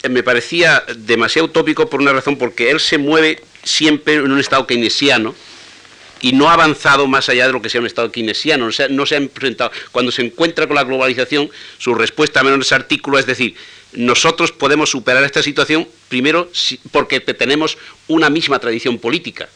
me 0.09 0.23
parecía 0.23 0.83
demasiado 0.97 1.47
utópico 1.47 1.89
por 1.89 2.01
una 2.01 2.13
razón, 2.13 2.37
porque 2.37 2.71
él 2.71 2.79
se 2.79 2.97
mueve 2.97 3.41
siempre 3.63 4.15
en 4.15 4.31
un 4.31 4.39
estado 4.39 4.65
keynesiano 4.65 5.35
y 6.21 6.31
no 6.31 6.49
ha 6.49 6.53
avanzado 6.53 7.07
más 7.07 7.29
allá 7.29 7.47
de 7.47 7.53
lo 7.53 7.61
que 7.61 7.69
sea 7.69 7.81
un 7.81 7.87
estado 7.87 8.11
keynesiano, 8.11 8.69
no 8.89 9.05
se, 9.05 9.15
ha 9.15 9.27
presentado. 9.27 9.71
Cuando 9.91 10.11
se 10.11 10.21
encuentra 10.21 10.67
con 10.67 10.75
la 10.75 10.83
globalización, 10.83 11.49
su 11.77 11.93
respuesta 11.93 12.39
a 12.39 12.43
menos 12.43 12.65
ese 12.65 12.75
artículo 12.75 13.19
es 13.19 13.25
decir, 13.25 13.55
nosotros 13.93 14.51
podemos 14.51 14.89
superar 14.89 15.23
esta 15.23 15.43
situación 15.43 15.87
primero 16.07 16.49
porque 16.91 17.19
tenemos 17.19 17.77
una 18.07 18.29
misma 18.29 18.59
tradición 18.59 18.97
política. 18.97 19.49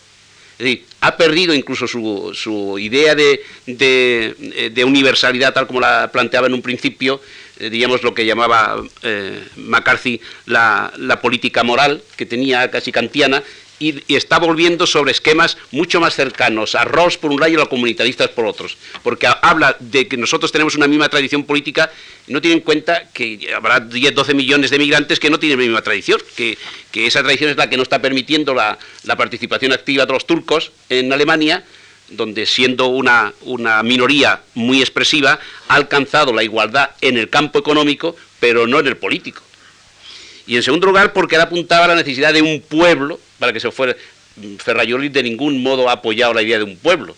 Es 0.54 0.60
decir, 0.60 0.86
ha 1.02 1.18
perdido 1.18 1.54
incluso 1.54 1.88
su, 1.88 2.32
su 2.34 2.78
idea 2.78 3.16
de, 3.16 3.44
de, 3.66 4.72
de 4.72 4.84
universalidad 4.84 5.54
tal 5.54 5.66
como 5.66 5.80
la 5.80 6.12
planteaba 6.12 6.48
en 6.48 6.54
un 6.54 6.62
principio, 6.62 7.22
eh, 7.59 7.69
digamos, 7.69 8.03
lo 8.03 8.13
que 8.13 8.25
llamaba 8.25 8.84
eh, 9.03 9.43
McCarthy 9.57 10.19
la, 10.45 11.19
política 11.21 11.63
moral, 11.63 12.03
que 12.15 12.25
tenía 12.25 12.69
casi 12.71 12.91
kantiana, 12.91 13.43
y, 13.80 14.15
está 14.15 14.39
volviendo 14.39 14.88
sobre 14.88 15.11
esquemas 15.11 15.57
mucho 15.71 15.99
más 15.99 16.15
cercanos 16.15 16.75
a 16.75 16.85
Ross 16.85 17.17
por 17.17 17.31
un 17.31 17.39
lado 17.39 17.51
y 17.51 17.55
a 17.55 17.59
los 17.59 17.67
comunitaristas 17.67 18.30
por 18.30 18.45
otros, 18.45 18.77
porque 19.03 19.27
habla 19.41 19.75
de 19.80 20.07
que 20.07 20.17
nosotros 20.17 20.51
tenemos 20.51 20.75
una 20.75 20.88
misma 20.88 21.09
tradición 21.09 21.43
política 21.43 21.91
y 22.27 22.34
no 22.34 22.41
tiene 22.41 22.57
en 22.57 22.61
cuenta 22.61 23.09
que 23.13 23.53
habrá 23.53 23.80
10, 23.80 24.15
12 24.15 24.34
millones 24.34 24.71
de 24.71 24.80
migrantes 24.80 25.19
que 25.19 25.30
no 25.30 25.39
tienen 25.39 25.59
la 25.59 25.63
misma 25.65 25.81
tradición, 25.81 26.21
que, 26.35 26.57
esa 26.93 27.21
tradición 27.21 27.49
es 27.49 27.57
la 27.57 27.69
que 27.69 27.77
no 27.77 27.84
está 27.84 28.01
permitiendo 28.01 28.53
la 28.53 28.77
participación 29.17 29.73
activa 29.73 30.05
de 30.05 30.13
los 30.13 30.25
turcos 30.25 30.71
en 30.89 31.11
Alemania, 31.11 31.65
donde 32.09 32.45
siendo 32.45 32.88
una, 32.88 33.34
minoría 33.84 34.41
muy 34.53 34.81
expresiva, 34.81 35.39
ha 35.67 35.75
alcanzado 35.75 36.34
la 36.34 36.43
igualdad 36.43 36.91
en 37.01 37.17
el 37.17 37.30
campo 37.30 37.59
económico, 37.59 38.15
pero 38.39 38.67
no 38.67 38.80
en 38.80 38.88
el 38.88 38.97
político. 38.97 39.41
Y 40.45 40.57
en 40.57 40.63
segundo 40.63 40.88
lugar, 40.88 41.13
porque 41.13 41.35
él 41.35 41.41
apuntaba 41.41 41.85
a 41.85 41.88
la 41.89 41.95
necesidad 41.95 42.34
de 42.34 42.41
un 42.41 42.61
pueblo, 42.61 43.19
para 43.39 43.53
que 43.53 43.59
se 43.59 43.71
fuera. 43.71 43.95
Ferrayoli 44.57 45.09
de 45.09 45.21
ningún 45.23 45.61
modo 45.61 45.89
ha 45.89 45.93
apoyado 45.93 46.34
la 46.34 46.41
idea 46.41 46.57
de 46.57 46.63
un 46.63 46.77
pueblo. 46.77 47.15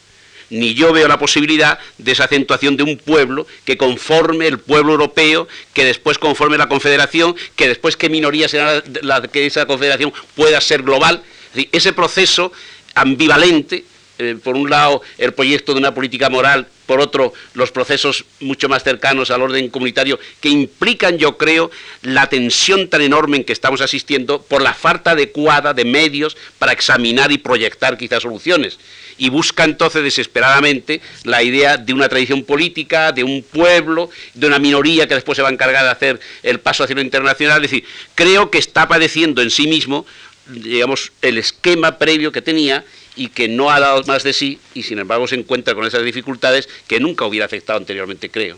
Ni 0.50 0.76
yo 0.76 0.94
veo 0.94 1.08
la 1.08 1.18
posibilidad 1.18 1.80
de 1.98 2.12
esa 2.12 2.26
acentuación 2.26 2.78
de 2.78 2.84
un 2.84 2.98
pueblo 2.98 3.48
que 3.64 3.78
conforme 3.78 4.48
el 4.48 4.60
pueblo 4.60 4.92
europeo, 4.92 5.48
que 5.74 5.86
después 5.86 6.20
conforme 6.20 6.58
la 6.58 6.68
confederación, 6.68 7.36
que 7.56 7.68
después 7.68 7.98
qué 7.98 8.10
minoría 8.10 8.48
será 8.48 8.84
la 9.02 9.22
que 9.24 9.46
esa 9.46 9.66
confederación 9.66 10.14
pueda 10.36 10.62
ser 10.62 10.84
global. 10.84 11.24
Ese 11.72 11.94
proceso 11.94 12.52
ambivalente 12.94 13.86
eh, 14.18 14.38
por 14.42 14.56
un 14.56 14.70
lado, 14.70 15.02
el 15.18 15.34
proyecto 15.34 15.74
de 15.74 15.80
una 15.80 15.94
política 15.94 16.30
moral, 16.30 16.68
por 16.86 17.02
otro, 17.02 17.34
los 17.54 17.72
procesos 17.72 18.26
mucho 18.40 18.70
más 18.70 18.84
cercanos 18.84 19.32
al 19.32 19.42
orden 19.42 19.70
comunitario, 19.70 20.20
que 20.40 20.50
implican, 20.50 21.18
yo 21.18 21.38
creo, 21.38 21.70
la 22.02 22.30
tensión 22.30 22.88
tan 22.88 23.02
enorme 23.02 23.38
en 23.38 23.44
que 23.44 23.54
estamos 23.54 23.82
asistiendo 23.82 24.42
por 24.42 24.62
la 24.62 24.74
falta 24.74 25.12
adecuada 25.12 25.74
de 25.74 25.84
medios 25.84 26.38
para 26.60 26.72
examinar 26.72 27.32
y 27.32 27.40
proyectar 27.40 27.98
quizás 27.98 28.24
soluciones. 28.24 28.80
Y 29.18 29.30
busca 29.30 29.64
entonces 29.64 30.04
desesperadamente 30.04 31.02
la 31.24 31.42
idea 31.42 31.78
de 31.78 31.94
una 31.94 32.08
tradición 32.08 32.44
política, 32.44 33.12
de 33.12 33.24
un 33.24 33.44
pueblo, 33.44 34.10
de 34.34 34.48
una 34.48 34.60
minoría 34.60 35.08
que 35.08 35.16
después 35.16 35.36
se 35.36 35.42
va 35.42 35.50
a 35.50 35.54
encargar 35.54 35.84
de 35.84 35.92
hacer 35.92 36.20
el 36.44 36.60
paso 36.60 36.84
hacia 36.84 36.96
lo 36.96 37.02
internacional. 37.02 37.64
Es 37.64 37.72
decir, 37.72 37.86
creo 38.14 38.50
que 38.50 38.60
está 38.60 38.88
padeciendo 38.88 39.42
en 39.42 39.50
sí 39.50 39.68
mismo, 39.68 40.06
digamos, 40.48 41.12
el 41.22 41.38
esquema 41.38 41.98
previo 41.98 42.32
que 42.32 42.42
tenía 42.42 42.84
y 43.16 43.30
que 43.30 43.48
no 43.48 43.72
ha 43.72 43.80
dado 43.80 44.04
más 44.04 44.24
de 44.24 44.34
sí 44.34 44.60
y 44.74 44.84
sin 44.84 45.00
embargo 45.00 45.28
se 45.28 45.36
encuentra 45.36 45.74
con 45.74 45.86
esas 45.86 46.04
dificultades 46.04 46.70
que 46.88 47.00
nunca 47.00 47.26
hubiera 47.26 47.46
afectado 47.46 47.78
anteriormente, 47.78 48.30
creo. 48.30 48.58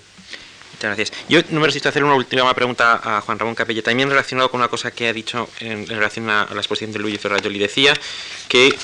Muchas 0.78 0.96
gracias. 0.96 1.14
Yo 1.28 1.42
no 1.50 1.60
me 1.60 1.66
resisto 1.66 1.90
a 1.90 1.92
hacer 1.92 2.04
una 2.04 2.14
última 2.14 2.54
pregunta 2.54 3.02
a 3.04 3.22
Juan 3.22 3.40
Ramón 3.40 3.56
Capella, 3.56 3.82
también 3.82 4.10
relacionado 4.10 4.52
con 4.52 4.60
una 4.60 4.68
cosa 4.68 4.92
que 4.92 5.08
ha 5.08 5.14
dicho 5.14 5.50
en, 5.60 5.88
relación 5.88 6.30
a, 6.30 6.48
la 6.52 6.58
exposición 6.58 6.92
de 6.92 7.00
Luigi 7.00 7.18
Ferrajoli. 7.18 7.58
Decía 7.58 7.96
que, 8.48 8.78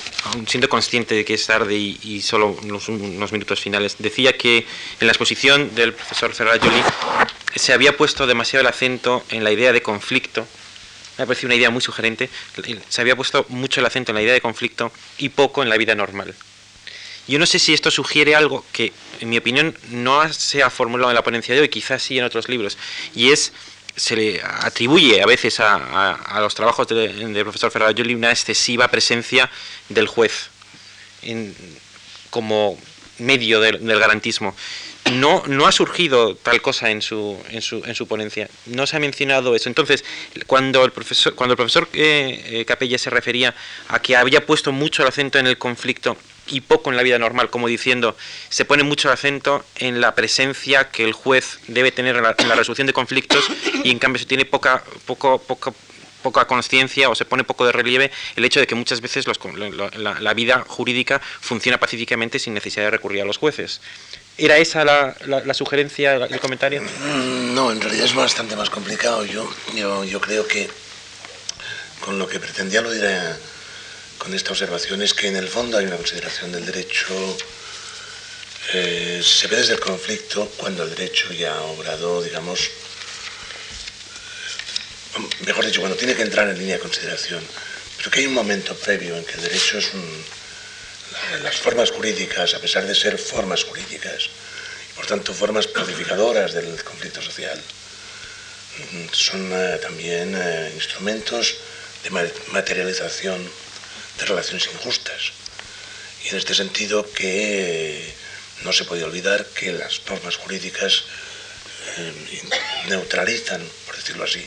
siendo 0.47 0.67
consciente 0.69 1.13
de 1.13 1.23
que 1.23 1.35
es 1.35 1.45
tarde 1.45 1.75
y, 1.75 2.21
solo 2.23 2.57
unos, 2.63 2.89
unos, 2.89 3.31
minutos 3.31 3.59
finales, 3.59 3.97
decía 3.99 4.35
que 4.35 4.65
en 4.99 5.07
la 5.07 5.11
exposición 5.11 5.75
del 5.75 5.93
profesor 5.93 6.33
Ferrajoli 6.33 6.81
se 7.53 7.73
había 7.73 7.95
puesto 7.95 8.25
demasiado 8.25 8.61
el 8.61 8.67
acento 8.67 9.23
en 9.29 9.43
la 9.43 9.51
idea 9.51 9.71
de 9.71 9.83
conflicto 9.83 10.47
me 11.17 11.23
ha 11.23 11.27
parecido 11.27 11.47
una 11.47 11.55
idea 11.55 11.69
muy 11.69 11.81
sugerente, 11.81 12.29
se 12.89 13.01
había 13.01 13.15
puesto 13.15 13.45
mucho 13.49 13.79
el 13.79 13.85
acento 13.85 14.11
en 14.11 14.15
la 14.15 14.21
idea 14.21 14.33
de 14.33 14.41
conflicto 14.41 14.91
y 15.17 15.29
poco 15.29 15.63
en 15.63 15.69
la 15.69 15.77
vida 15.77 15.95
normal. 15.95 16.33
Yo 17.27 17.39
no 17.39 17.45
sé 17.45 17.59
si 17.59 17.73
esto 17.73 17.89
sugiere 17.89 18.35
algo 18.35 18.65
que, 18.73 18.91
en 19.21 19.29
mi 19.29 19.37
opinión, 19.37 19.77
no 19.91 20.31
se 20.33 20.61
ha 20.61 20.69
formulado 20.69 21.11
en 21.11 21.15
la 21.15 21.23
ponencia 21.23 21.55
de 21.55 21.61
hoy, 21.61 21.69
quizás 21.69 22.03
sí 22.03 22.17
en 22.17 22.25
otros 22.25 22.49
libros, 22.49 22.77
y 23.15 23.31
es, 23.31 23.53
se 23.95 24.15
le 24.15 24.41
atribuye 24.43 25.21
a 25.21 25.25
veces 25.25 25.59
a, 25.59 26.39
los 26.41 26.53
trabajos 26.55 26.87
del 26.87 27.33
de 27.33 27.41
profesor 27.43 27.71
Ferrari 27.71 28.13
una 28.13 28.31
excesiva 28.31 28.89
presencia 28.89 29.49
del 29.89 30.07
juez 30.07 30.49
como 32.29 32.77
medio 33.19 33.61
del 33.61 33.99
garantismo 33.99 34.55
no, 35.11 35.43
no 35.47 35.67
ha 35.67 35.71
surgido 35.71 36.35
tal 36.35 36.61
cosa 36.61 36.89
en 36.89 37.01
su, 37.01 37.37
en, 37.49 37.61
su, 37.61 37.83
en 37.85 37.95
su 37.95 38.07
ponencia. 38.07 38.49
No 38.65 38.87
se 38.87 38.95
ha 38.95 38.99
mencionado 38.99 39.55
eso. 39.55 39.69
Entonces, 39.69 40.03
cuando 40.47 40.83
el 40.85 40.91
profesor, 40.91 41.35
cuando 41.35 41.53
el 41.53 41.57
profesor 41.57 41.89
eh, 41.93 42.41
eh, 42.45 42.65
Capella 42.65 42.97
se 42.97 43.09
refería 43.09 43.53
a 43.89 44.01
que 44.01 44.15
había 44.15 44.45
puesto 44.45 44.71
mucho 44.71 45.01
el 45.01 45.09
acento 45.09 45.39
en 45.39 45.47
el 45.47 45.57
conflicto 45.57 46.17
y 46.47 46.61
poco 46.61 46.89
en 46.89 46.97
la 46.97 47.03
vida 47.03 47.19
normal, 47.19 47.49
como 47.49 47.67
diciendo, 47.67 48.17
se 48.49 48.65
pone 48.65 48.83
mucho 48.83 49.07
el 49.07 49.13
acento 49.13 49.63
en 49.77 50.01
la 50.01 50.15
presencia 50.15 50.89
que 50.89 51.03
el 51.03 51.13
juez 51.13 51.59
debe 51.67 51.91
tener 51.91 52.17
en 52.17 52.23
la, 52.23 52.33
resolución 52.33 52.87
de 52.87 52.93
conflictos 52.93 53.45
y 53.83 53.91
en 53.91 53.99
cambio 53.99 54.19
se 54.19 54.25
tiene 54.25 54.45
poca, 54.45 54.83
poco, 55.05 55.39
poco, 55.39 55.73
poca 56.23 56.45
conciencia 56.45 57.09
o 57.09 57.15
se 57.15 57.25
pone 57.25 57.43
poco 57.43 57.65
de 57.65 57.71
relieve 57.71 58.11
el 58.35 58.45
hecho 58.45 58.59
de 58.59 58.65
que 58.65 58.73
muchas 58.73 59.01
veces 59.01 59.25
la, 59.27 60.33
vida 60.33 60.65
jurídica 60.67 61.21
funciona 61.41 61.79
pacíficamente 61.79 62.39
sin 62.39 62.55
necesidad 62.55 62.85
de 62.85 62.91
recurrir 62.91 63.21
a 63.21 63.25
los 63.25 63.37
jueces. 63.37 63.81
¿Era 64.35 64.57
esa 64.57 64.83
la, 64.83 65.15
la, 65.27 65.53
sugerencia, 65.53 66.15
el 66.15 66.39
comentario? 66.39 66.81
Mm, 66.81 67.53
no, 67.53 67.71
en 67.71 67.79
realidad 67.79 68.05
es 68.05 68.15
bastante 68.15 68.55
más 68.55 68.71
complicado. 68.71 69.23
Yo, 69.25 69.47
yo, 69.75 70.03
yo 70.03 70.19
creo 70.19 70.47
que 70.47 70.67
con 71.99 72.17
lo 72.17 72.27
que 72.27 72.39
pretendía 72.39 72.81
lo 72.81 72.89
diré 72.89 73.19
con 74.17 74.33
esta 74.33 74.51
observación 74.51 75.01
es 75.01 75.13
que 75.13 75.27
en 75.27 75.35
el 75.35 75.47
fondo 75.47 75.77
hay 75.77 75.85
una 75.85 75.97
consideración 75.97 76.51
del 76.51 76.65
derecho, 76.65 77.37
eh, 78.73 79.21
se 79.23 79.47
ve 79.47 79.57
desde 79.57 79.73
el 79.73 79.79
conflicto 79.79 80.49
cuando 80.57 80.83
el 80.83 80.89
derecho 80.89 81.31
ya 81.33 81.53
ha 81.53 81.61
obrado, 81.63 82.21
digamos, 82.23 82.69
mejor 85.45 85.65
dicho, 85.65 85.79
cuando 85.79 85.97
tiene 85.97 86.15
que 86.15 86.23
entrar 86.23 86.49
en 86.49 86.57
línea 86.57 86.75
de 86.75 86.81
consideración, 86.81 87.43
pero 87.97 88.11
que 88.11 88.19
hay 88.19 88.27
un 88.27 88.33
momento 88.33 88.75
previo 88.75 89.15
en 89.15 89.25
que 89.25 89.33
el 89.33 89.41
derecho 89.41 89.77
es 89.77 89.93
un, 89.93 90.25
las 91.43 91.57
formas 91.57 91.91
jurídicas, 91.91 92.53
a 92.53 92.59
pesar 92.59 92.85
de 92.85 92.95
ser 92.95 93.17
formas 93.17 93.63
jurídicas, 93.63 94.29
y 94.89 94.93
por 94.95 95.05
tanto 95.05 95.33
formas 95.33 95.67
codificadoras 95.67 96.53
del 96.53 96.83
conflicto 96.83 97.21
social, 97.21 97.59
mm, 98.91 99.05
son 99.11 99.49
eh, 99.51 99.79
también 99.81 100.35
eh, 100.35 100.71
instrumentos 100.75 101.55
de 102.03 102.09
materialización 102.51 103.49
de 104.17 104.25
relaciones 104.25 104.67
injustas. 104.73 105.31
Y 106.25 106.29
en 106.29 106.37
este 106.37 106.53
sentido 106.53 107.09
que 107.11 108.13
no 108.63 108.71
se 108.71 108.85
puede 108.85 109.03
olvidar 109.03 109.45
que 109.47 109.73
las 109.73 110.01
normas 110.07 110.37
jurídicas 110.37 111.03
eh, 111.97 112.41
neutralizan, 112.87 113.61
por 113.85 113.95
decirlo 113.95 114.23
así, 114.23 114.45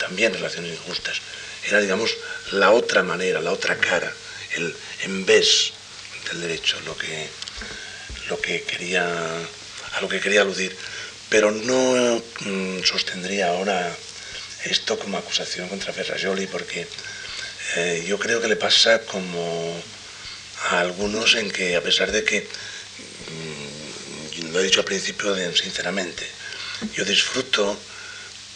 también 0.00 0.34
relaciones 0.34 0.72
injustas. 0.72 1.20
Era, 1.68 1.80
digamos, 1.80 2.10
la 2.52 2.72
otra 2.72 3.04
manera, 3.04 3.40
la 3.40 3.52
otra 3.52 3.76
cara, 3.76 4.12
el 4.56 4.74
en 5.02 5.24
vez 5.24 5.72
del 6.28 6.40
derecho, 6.40 6.80
lo 6.84 6.96
que, 6.96 7.28
lo 8.28 8.40
que 8.40 8.62
quería, 8.62 9.06
a 9.06 10.00
lo 10.00 10.08
que 10.08 10.20
quería 10.20 10.42
aludir. 10.42 10.76
Pero 11.28 11.52
no 11.52 12.20
mm, 12.40 12.82
sostendría 12.82 13.50
ahora 13.50 13.94
esto 14.64 14.98
como 14.98 15.18
acusación 15.18 15.68
contra 15.68 15.92
Ferrajoli, 15.92 16.46
porque 16.46 16.86
eh, 17.76 18.04
yo 18.06 18.18
creo 18.18 18.40
que 18.40 18.48
le 18.48 18.56
pasa 18.56 19.02
como 19.02 19.80
a 20.70 20.80
algunos 20.80 21.34
en 21.36 21.50
que, 21.50 21.76
a 21.76 21.82
pesar 21.82 22.10
de 22.10 22.24
que, 22.24 22.40
mm, 22.40 24.52
lo 24.52 24.60
he 24.60 24.64
dicho 24.64 24.80
al 24.80 24.86
principio 24.86 25.36
sinceramente, 25.54 26.26
yo 26.94 27.04
disfruto 27.04 27.78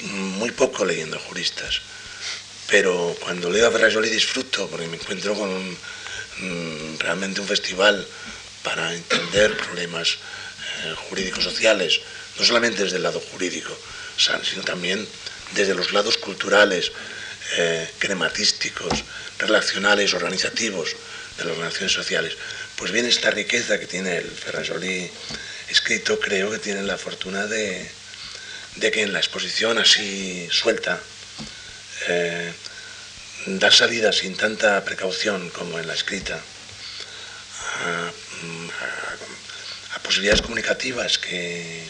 muy 0.03 0.51
poco 0.51 0.85
leyendo 0.85 1.19
juristas, 1.19 1.81
pero 2.69 3.17
cuando 3.21 3.51
leo 3.51 3.69
a 3.69 3.71
Ferrajoli 3.71 4.09
disfruto 4.09 4.69
porque 4.69 4.87
me 4.89 4.97
encuentro 4.97 5.35
con 5.35 5.77
Mm, 6.39 6.99
realmente 6.99 7.41
un 7.41 7.47
festival 7.47 8.07
para 8.65 8.93
entender 8.93 9.57
problemas 9.57 10.19
eh, 10.85 10.95
jurídicos 11.09 11.45
sociales, 11.45 12.01
no 12.39 12.45
solamente 12.45 12.83
desde 12.83 12.97
el 12.97 13.05
lado 13.05 13.21
jurídico, 13.21 13.77
sino 14.17 14.63
también 14.65 15.07
desde 15.55 15.75
los 15.75 15.93
lados 15.93 16.19
culturales, 16.19 16.91
eh, 17.57 17.89
crematísticos, 17.99 19.05
relacionales, 19.39 20.13
organizativos 20.15 20.97
de 21.39 21.45
las 21.45 21.57
relaciones 21.57 21.93
sociales. 21.93 22.37
Pues 22.77 22.91
bien, 22.91 23.07
esta 23.07 23.31
riqueza 23.31 23.79
que 23.79 23.87
tiene 23.87 24.17
el 24.17 24.31
Ferrajoli 24.31 25.09
escrito, 25.69 26.19
creo 26.19 26.51
que 26.51 26.59
tiene 26.59 26.83
la 26.83 26.99
fortuna 26.99 27.47
de, 27.47 27.89
que 28.81 29.03
en 29.03 29.13
la 29.13 29.19
exposición 29.19 29.79
así 29.79 30.49
suelta, 30.51 31.01
eh, 32.09 32.53
dar 33.47 33.73
salida 33.73 34.13
sin 34.13 34.37
tanta 34.37 34.85
precaución 34.85 35.51
como 35.51 35.79
en 35.79 35.87
la 35.87 35.95
escrita 35.95 36.41
a, 37.85 38.11
posibilidades 40.03 40.43
comunicativas 40.43 41.19
que, 41.19 41.83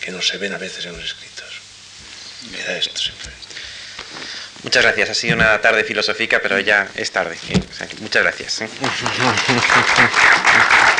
que, 0.00 0.10
no 0.10 0.22
se 0.22 0.38
ven 0.38 0.54
a 0.54 0.58
veces 0.58 0.86
en 0.86 0.92
los 0.92 1.04
escritos. 1.04 1.60
Era 2.58 2.78
esto 2.78 2.98
simplemente. 2.98 3.42
Muchas 4.62 4.84
gracias. 4.84 5.10
Ha 5.10 5.14
sido 5.14 5.36
una 5.36 5.60
tarde 5.60 5.84
filosófica, 5.84 6.40
pero 6.40 6.58
ya 6.60 6.88
es 6.94 7.10
tarde. 7.10 7.36
Muchas 8.00 8.22
gracias. 8.22 8.62